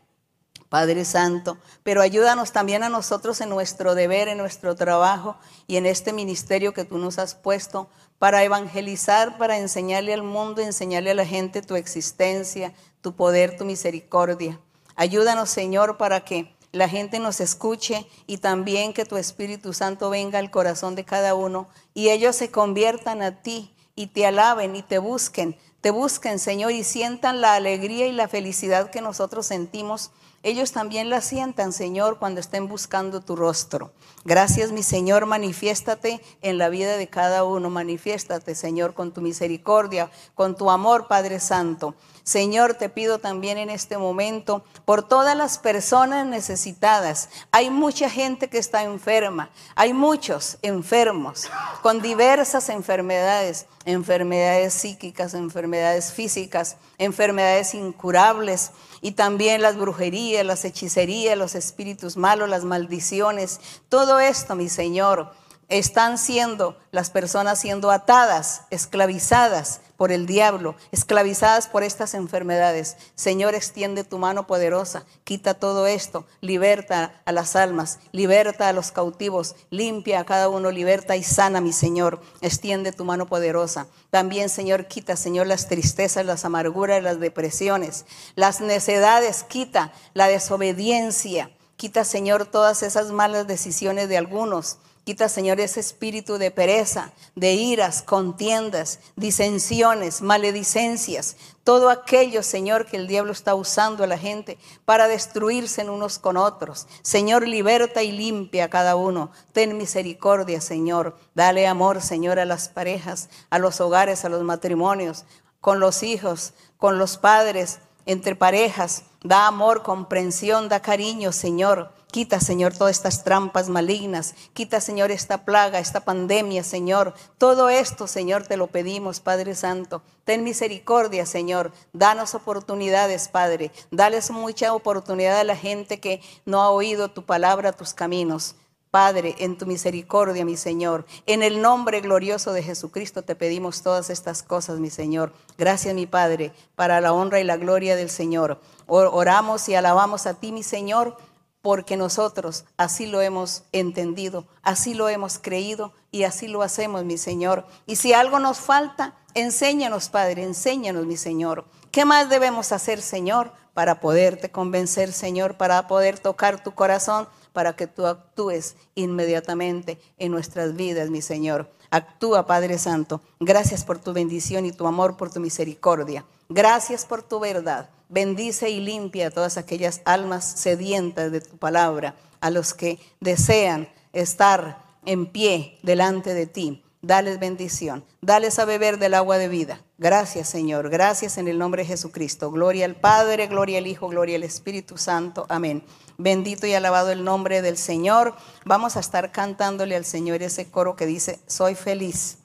Padre 0.67 1.05
Santo, 1.05 1.59
pero 1.83 2.01
ayúdanos 2.01 2.51
también 2.51 2.81
a 2.81 2.89
nosotros 2.89 3.39
en 3.39 3.49
nuestro 3.49 3.93
deber, 3.93 4.29
en 4.29 4.39
nuestro 4.39 4.75
trabajo 4.75 5.37
y 5.67 5.77
en 5.77 5.85
este 5.85 6.11
ministerio 6.11 6.73
que 6.73 6.85
tú 6.85 6.97
nos 6.97 7.19
has 7.19 7.35
puesto 7.35 7.87
para 8.17 8.43
evangelizar, 8.43 9.37
para 9.37 9.59
enseñarle 9.59 10.11
al 10.11 10.23
mundo, 10.23 10.63
enseñarle 10.63 11.11
a 11.11 11.13
la 11.13 11.25
gente 11.27 11.61
tu 11.61 11.75
existencia, 11.75 12.73
tu 13.01 13.15
poder, 13.15 13.57
tu 13.57 13.63
misericordia. 13.63 14.59
Ayúdanos, 14.95 15.51
Señor, 15.51 15.97
para 15.97 16.21
que 16.21 16.51
la 16.71 16.89
gente 16.89 17.19
nos 17.19 17.39
escuche 17.39 18.07
y 18.25 18.39
también 18.39 18.93
que 18.93 19.05
tu 19.05 19.17
Espíritu 19.17 19.71
Santo 19.71 20.09
venga 20.09 20.39
al 20.39 20.49
corazón 20.49 20.95
de 20.95 21.05
cada 21.05 21.35
uno 21.35 21.69
y 21.93 22.09
ellos 22.09 22.35
se 22.35 22.49
conviertan 22.49 23.21
a 23.21 23.43
ti 23.43 23.75
y 23.95 24.07
te 24.07 24.25
alaben 24.25 24.75
y 24.75 24.81
te 24.81 24.97
busquen 24.97 25.55
te 25.85 25.91
busquen, 25.91 26.39
Señor, 26.39 26.71
y 26.71 26.83
sientan 26.83 27.41
la 27.41 27.53
alegría 27.53 28.07
y 28.07 28.11
la 28.11 28.27
felicidad 28.27 28.89
que 28.89 29.01
nosotros 29.01 29.45
sentimos. 29.45 30.09
Ellos 30.41 30.71
también 30.71 31.11
la 31.11 31.21
sientan, 31.21 31.73
Señor, 31.73 32.17
cuando 32.17 32.39
estén 32.39 32.67
buscando 32.67 33.21
tu 33.21 33.35
rostro. 33.35 33.91
Gracias, 34.23 34.71
mi 34.71 34.81
Señor, 34.81 35.27
manifiéstate 35.27 36.23
en 36.41 36.57
la 36.57 36.69
vida 36.69 36.97
de 36.97 37.07
cada 37.07 37.43
uno. 37.43 37.69
Manifiéstate, 37.69 38.55
Señor, 38.55 38.95
con 38.95 39.11
tu 39.11 39.21
misericordia, 39.21 40.09
con 40.33 40.57
tu 40.57 40.71
amor, 40.71 41.07
Padre 41.07 41.39
Santo. 41.39 41.93
Señor, 42.25 42.73
te 42.73 42.89
pido 42.89 43.19
también 43.19 43.59
en 43.59 43.69
este 43.69 43.99
momento 43.99 44.65
por 44.83 45.07
todas 45.07 45.37
las 45.37 45.59
personas 45.59 46.25
necesitadas. 46.25 47.29
Hay 47.51 47.69
mucha 47.69 48.09
gente 48.09 48.49
que 48.49 48.57
está 48.57 48.81
enferma, 48.81 49.51
hay 49.75 49.93
muchos 49.93 50.57
enfermos 50.63 51.47
con 51.83 52.01
diversas 52.01 52.69
enfermedades, 52.69 53.67
enfermedades 53.85 54.73
psíquicas, 54.73 55.35
enfermedades 55.35 56.13
físicas, 56.13 56.77
enfermedades 56.97 57.75
incurables 57.75 58.71
y 59.01 59.11
también 59.11 59.61
las 59.61 59.77
brujerías, 59.77 60.43
las 60.43 60.65
hechicerías, 60.65 61.37
los 61.37 61.53
espíritus 61.53 62.17
malos, 62.17 62.49
las 62.49 62.63
maldiciones. 62.63 63.59
Todo 63.87 64.19
esto, 64.19 64.55
mi 64.55 64.67
Señor, 64.67 65.31
están 65.69 66.17
siendo 66.17 66.75
las 66.89 67.11
personas 67.11 67.59
siendo 67.59 67.91
atadas, 67.91 68.63
esclavizadas 68.71 69.81
por 69.97 70.11
el 70.11 70.25
diablo, 70.25 70.75
esclavizadas 70.91 71.67
por 71.67 71.83
estas 71.83 72.13
enfermedades. 72.13 72.97
Señor, 73.15 73.55
extiende 73.55 74.03
tu 74.03 74.17
mano 74.17 74.47
poderosa, 74.47 75.05
quita 75.23 75.53
todo 75.53 75.87
esto, 75.87 76.25
liberta 76.41 77.21
a 77.25 77.31
las 77.31 77.55
almas, 77.55 77.99
liberta 78.11 78.67
a 78.67 78.73
los 78.73 78.91
cautivos, 78.91 79.55
limpia 79.69 80.19
a 80.19 80.25
cada 80.25 80.49
uno, 80.49 80.71
liberta 80.71 81.15
y 81.15 81.23
sana, 81.23 81.61
mi 81.61 81.73
Señor. 81.73 82.21
Extiende 82.41 82.91
tu 82.91 83.05
mano 83.05 83.25
poderosa. 83.25 83.87
También, 84.09 84.49
Señor, 84.49 84.87
quita, 84.87 85.15
Señor, 85.15 85.47
las 85.47 85.67
tristezas, 85.67 86.25
las 86.25 86.45
amarguras, 86.45 87.03
las 87.03 87.19
depresiones, 87.19 88.05
las 88.35 88.61
necedades, 88.61 89.43
quita 89.43 89.93
la 90.13 90.27
desobediencia. 90.27 91.51
Quita, 91.75 92.05
Señor, 92.05 92.45
todas 92.45 92.83
esas 92.83 93.11
malas 93.11 93.47
decisiones 93.47 94.07
de 94.07 94.17
algunos 94.17 94.77
Quita, 95.05 95.29
Señor, 95.29 95.59
ese 95.59 95.79
espíritu 95.79 96.39
de 96.39 96.49
pereza, 96.49 97.11
de 97.35 97.53
iras, 97.53 98.01
contiendas, 98.01 98.99
disensiones, 99.15 100.23
maledicencias, 100.23 101.37
todo 101.63 101.91
aquello, 101.91 102.41
Señor, 102.41 102.87
que 102.87 102.97
el 102.97 103.05
diablo 103.05 103.31
está 103.31 103.53
usando 103.53 104.03
a 104.03 104.07
la 104.07 104.17
gente 104.17 104.57
para 104.83 105.07
destruirse 105.07 105.81
en 105.81 105.91
unos 105.91 106.17
con 106.17 106.37
otros. 106.37 106.87
Señor, 107.03 107.47
liberta 107.47 108.01
y 108.01 108.13
limpia 108.13 108.65
a 108.65 108.69
cada 108.71 108.95
uno. 108.95 109.29
Ten 109.53 109.77
misericordia, 109.77 110.59
Señor. 110.59 111.15
Dale 111.35 111.67
amor, 111.67 112.01
Señor, 112.01 112.39
a 112.39 112.45
las 112.45 112.67
parejas, 112.69 113.29
a 113.51 113.59
los 113.59 113.79
hogares, 113.81 114.25
a 114.25 114.29
los 114.29 114.41
matrimonios, 114.41 115.25
con 115.61 115.79
los 115.79 116.01
hijos, 116.01 116.53
con 116.77 116.97
los 116.97 117.17
padres, 117.17 117.77
entre 118.07 118.35
parejas. 118.35 119.03
Da 119.23 119.45
amor, 119.45 119.83
comprensión, 119.83 120.67
da 120.67 120.81
cariño, 120.81 121.31
Señor. 121.31 121.91
Quita, 122.15 122.39
Señor, 122.39 122.71
todas 122.71 122.95
estas 122.95 123.25
trampas 123.25 123.67
malignas. 123.67 124.35
Quita, 124.53 124.79
Señor, 124.79 125.11
esta 125.11 125.43
plaga, 125.43 125.79
esta 125.79 125.99
pandemia, 125.99 126.63
Señor. 126.63 127.13
Todo 127.37 127.67
esto, 127.67 128.07
Señor, 128.07 128.47
te 128.47 128.55
lo 128.55 128.67
pedimos, 128.67 129.19
Padre 129.19 129.53
Santo. 129.53 130.01
Ten 130.23 130.45
misericordia, 130.45 131.25
Señor. 131.25 131.73
Danos 131.91 132.33
oportunidades, 132.33 133.27
Padre. 133.27 133.69
Dales 133.91 134.31
mucha 134.31 134.73
oportunidad 134.73 135.37
a 135.37 135.43
la 135.43 135.57
gente 135.57 135.99
que 135.99 136.21
no 136.45 136.61
ha 136.61 136.69
oído 136.69 137.09
tu 137.11 137.25
palabra, 137.25 137.73
tus 137.73 137.93
caminos. 137.93 138.55
Padre, 138.91 139.35
en 139.39 139.57
tu 139.57 139.65
misericordia, 139.65 140.45
mi 140.45 140.55
Señor. 140.55 141.05
En 141.25 141.43
el 141.43 141.61
nombre 141.61 141.99
glorioso 141.99 142.53
de 142.53 142.63
Jesucristo 142.63 143.23
te 143.23 143.35
pedimos 143.35 143.81
todas 143.81 144.09
estas 144.09 144.41
cosas, 144.41 144.79
mi 144.79 144.89
Señor. 144.89 145.33
Gracias, 145.57 145.93
mi 145.93 146.05
Padre, 146.05 146.53
para 146.77 147.01
la 147.01 147.11
honra 147.11 147.41
y 147.41 147.43
la 147.43 147.57
gloria 147.57 147.97
del 147.97 148.09
Señor. 148.09 148.61
Oramos 148.87 149.67
y 149.67 149.75
alabamos 149.75 150.27
a 150.27 150.35
ti, 150.35 150.53
mi 150.53 150.63
Señor 150.63 151.17
porque 151.65 151.97
nosotros 151.97 152.63
así 152.77 153.07
lo 153.07 153.21
hemos 153.21 153.63
entendido, 153.71 154.45
así 154.61 154.93
lo 154.93 155.09
hemos 155.09 155.39
creído 155.39 155.93
y 156.11 156.21
así 156.21 156.47
lo 156.47 156.61
hacemos, 156.61 157.05
mi 157.05 157.17
Señor. 157.17 157.65
Y 157.87 157.95
si 157.95 158.13
algo 158.13 158.37
nos 158.37 158.59
falta, 158.59 159.15
enséñanos, 159.33 160.09
Padre, 160.09 160.43
enséñanos, 160.43 161.07
mi 161.07 161.17
Señor. 161.17 161.65
¿Qué 161.89 162.05
más 162.05 162.29
debemos 162.29 162.71
hacer, 162.71 163.01
Señor, 163.01 163.51
para 163.73 163.99
poderte 163.99 164.51
convencer, 164.51 165.11
Señor, 165.11 165.57
para 165.57 165.87
poder 165.87 166.19
tocar 166.19 166.63
tu 166.63 166.75
corazón, 166.75 167.27
para 167.51 167.75
que 167.75 167.87
tú 167.87 168.05
actúes 168.05 168.75
inmediatamente 168.93 169.99
en 170.19 170.31
nuestras 170.31 170.75
vidas, 170.75 171.09
mi 171.09 171.23
Señor? 171.23 171.67
Actúa, 171.89 172.45
Padre 172.45 172.77
Santo. 172.77 173.21
Gracias 173.39 173.83
por 173.83 173.97
tu 173.97 174.13
bendición 174.13 174.67
y 174.67 174.71
tu 174.71 174.85
amor, 174.85 175.17
por 175.17 175.31
tu 175.31 175.39
misericordia. 175.39 176.25
Gracias 176.49 177.05
por 177.05 177.23
tu 177.23 177.39
verdad. 177.39 177.89
Bendice 178.07 178.69
y 178.69 178.79
limpia 178.79 179.27
a 179.27 179.31
todas 179.31 179.57
aquellas 179.57 180.01
almas 180.05 180.45
sedientas 180.45 181.31
de 181.31 181.41
tu 181.41 181.57
palabra, 181.57 182.15
a 182.39 182.51
los 182.51 182.73
que 182.73 182.99
desean 183.19 183.89
estar 184.13 184.83
en 185.05 185.25
pie 185.25 185.79
delante 185.81 186.33
de 186.33 186.45
ti. 186.45 186.83
Dales 187.01 187.39
bendición, 187.39 188.03
dales 188.21 188.57
a 188.57 188.65
beber 188.65 188.97
del 188.97 189.13
agua 189.13 189.37
de 189.37 189.47
vida. 189.47 189.81
Gracias 189.99 190.49
Señor, 190.49 190.89
gracias 190.89 191.37
en 191.37 191.47
el 191.47 191.59
nombre 191.59 191.83
de 191.83 191.89
Jesucristo. 191.89 192.51
Gloria 192.51 192.85
al 192.85 192.95
Padre, 192.95 193.45
gloria 193.45 193.77
al 193.77 193.85
Hijo, 193.85 194.07
gloria 194.07 194.37
al 194.37 194.43
Espíritu 194.43 194.97
Santo. 194.97 195.45
Amén. 195.49 195.83
Bendito 196.17 196.65
y 196.65 196.73
alabado 196.73 197.11
el 197.11 197.23
nombre 197.23 197.61
del 197.61 197.77
Señor. 197.77 198.35
Vamos 198.65 198.97
a 198.97 199.01
estar 199.01 199.31
cantándole 199.31 199.95
al 199.95 200.05
Señor 200.05 200.41
ese 200.41 200.69
coro 200.71 200.95
que 200.95 201.05
dice, 201.05 201.39
soy 201.45 201.75
feliz. 201.75 202.39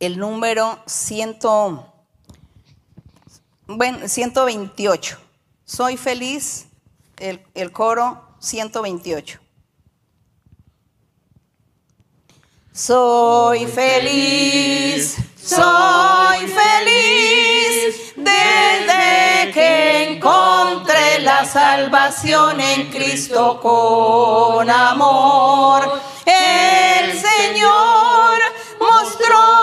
El 0.00 0.18
número 0.18 0.78
ciento 0.86 1.89
bueno, 3.76 4.08
128. 4.08 5.18
Soy 5.64 5.96
feliz, 5.96 6.66
el, 7.18 7.40
el 7.54 7.72
coro 7.72 8.22
128. 8.40 9.40
Soy 12.72 13.66
feliz, 13.66 15.16
soy 15.36 16.46
feliz 16.46 18.14
desde 18.16 19.52
que 19.52 20.14
encontré 20.14 21.18
la 21.20 21.44
salvación 21.44 22.60
en 22.60 22.90
Cristo 22.90 23.60
con 23.60 24.70
amor. 24.70 26.00
El 26.24 27.12
Señor 27.12 28.38
mostróme 28.80 29.59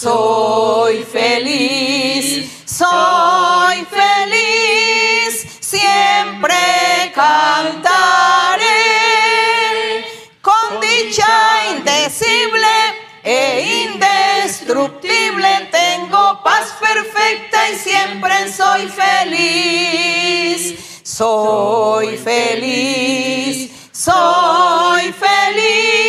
Soy 0.00 1.02
feliz, 1.02 2.62
soy 2.64 3.84
feliz, 3.90 5.44
siempre 5.58 6.54
cantaré 7.12 8.62
con 10.40 10.80
dicha 10.80 11.74
indecible 11.76 12.68
e 13.24 13.88
indestructible. 13.90 15.68
Tengo 15.72 16.44
paz 16.44 16.76
perfecta 16.80 17.68
y 17.68 17.74
siempre 17.76 18.52
soy 18.52 18.88
feliz. 18.88 20.78
Soy 21.02 22.16
feliz, 22.18 23.72
soy 23.90 25.12
feliz 25.12 26.07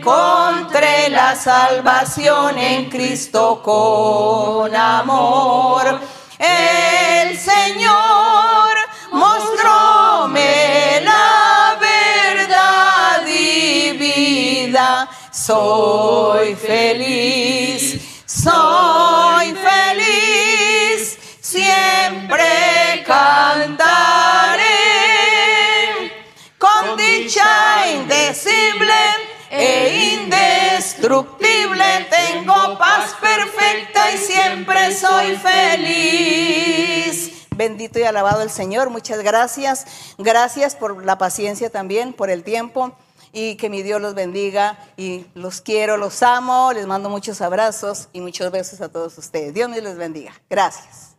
encontré 0.00 1.10
la 1.10 1.36
salvación 1.36 2.56
en 2.56 2.88
Cristo 2.88 3.60
con 3.62 4.74
amor. 4.74 6.00
El 6.38 7.38
Señor 7.38 8.76
mostróme 9.12 11.02
la 11.04 11.76
verdad 11.78 13.26
y 13.26 13.92
vida. 13.92 15.06
Soy 15.30 16.54
feliz, 16.54 18.24
soy 18.24 19.54
feliz, 19.54 21.18
siempre 21.42 23.04
cantaré 23.06 24.64
con 26.58 26.96
dicha 26.96 27.86
indecible 27.92 29.29
e 29.50 30.22
indestructible. 30.22 31.84
Tengo 32.08 32.78
paz 32.78 33.14
perfecta 33.20 34.12
y 34.12 34.18
siempre 34.18 34.94
soy 34.94 35.36
feliz. 35.36 37.48
Bendito 37.56 37.98
y 37.98 38.04
alabado 38.04 38.42
el 38.42 38.50
Señor. 38.50 38.90
Muchas 38.90 39.22
gracias. 39.22 40.14
Gracias 40.16 40.76
por 40.76 41.04
la 41.04 41.18
paciencia 41.18 41.68
también, 41.68 42.12
por 42.12 42.30
el 42.30 42.44
tiempo. 42.44 42.92
Y 43.32 43.56
que 43.56 43.68
mi 43.68 43.82
Dios 43.82 44.00
los 44.00 44.14
bendiga. 44.14 44.78
Y 44.96 45.26
los 45.34 45.60
quiero, 45.60 45.96
los 45.96 46.22
amo. 46.22 46.72
Les 46.72 46.86
mando 46.86 47.10
muchos 47.10 47.40
abrazos 47.40 48.08
y 48.12 48.20
muchos 48.20 48.50
besos 48.50 48.80
a 48.80 48.88
todos 48.88 49.18
ustedes. 49.18 49.52
Dios 49.52 49.68
me 49.68 49.80
los 49.80 49.96
bendiga. 49.96 50.32
Gracias. 50.48 51.16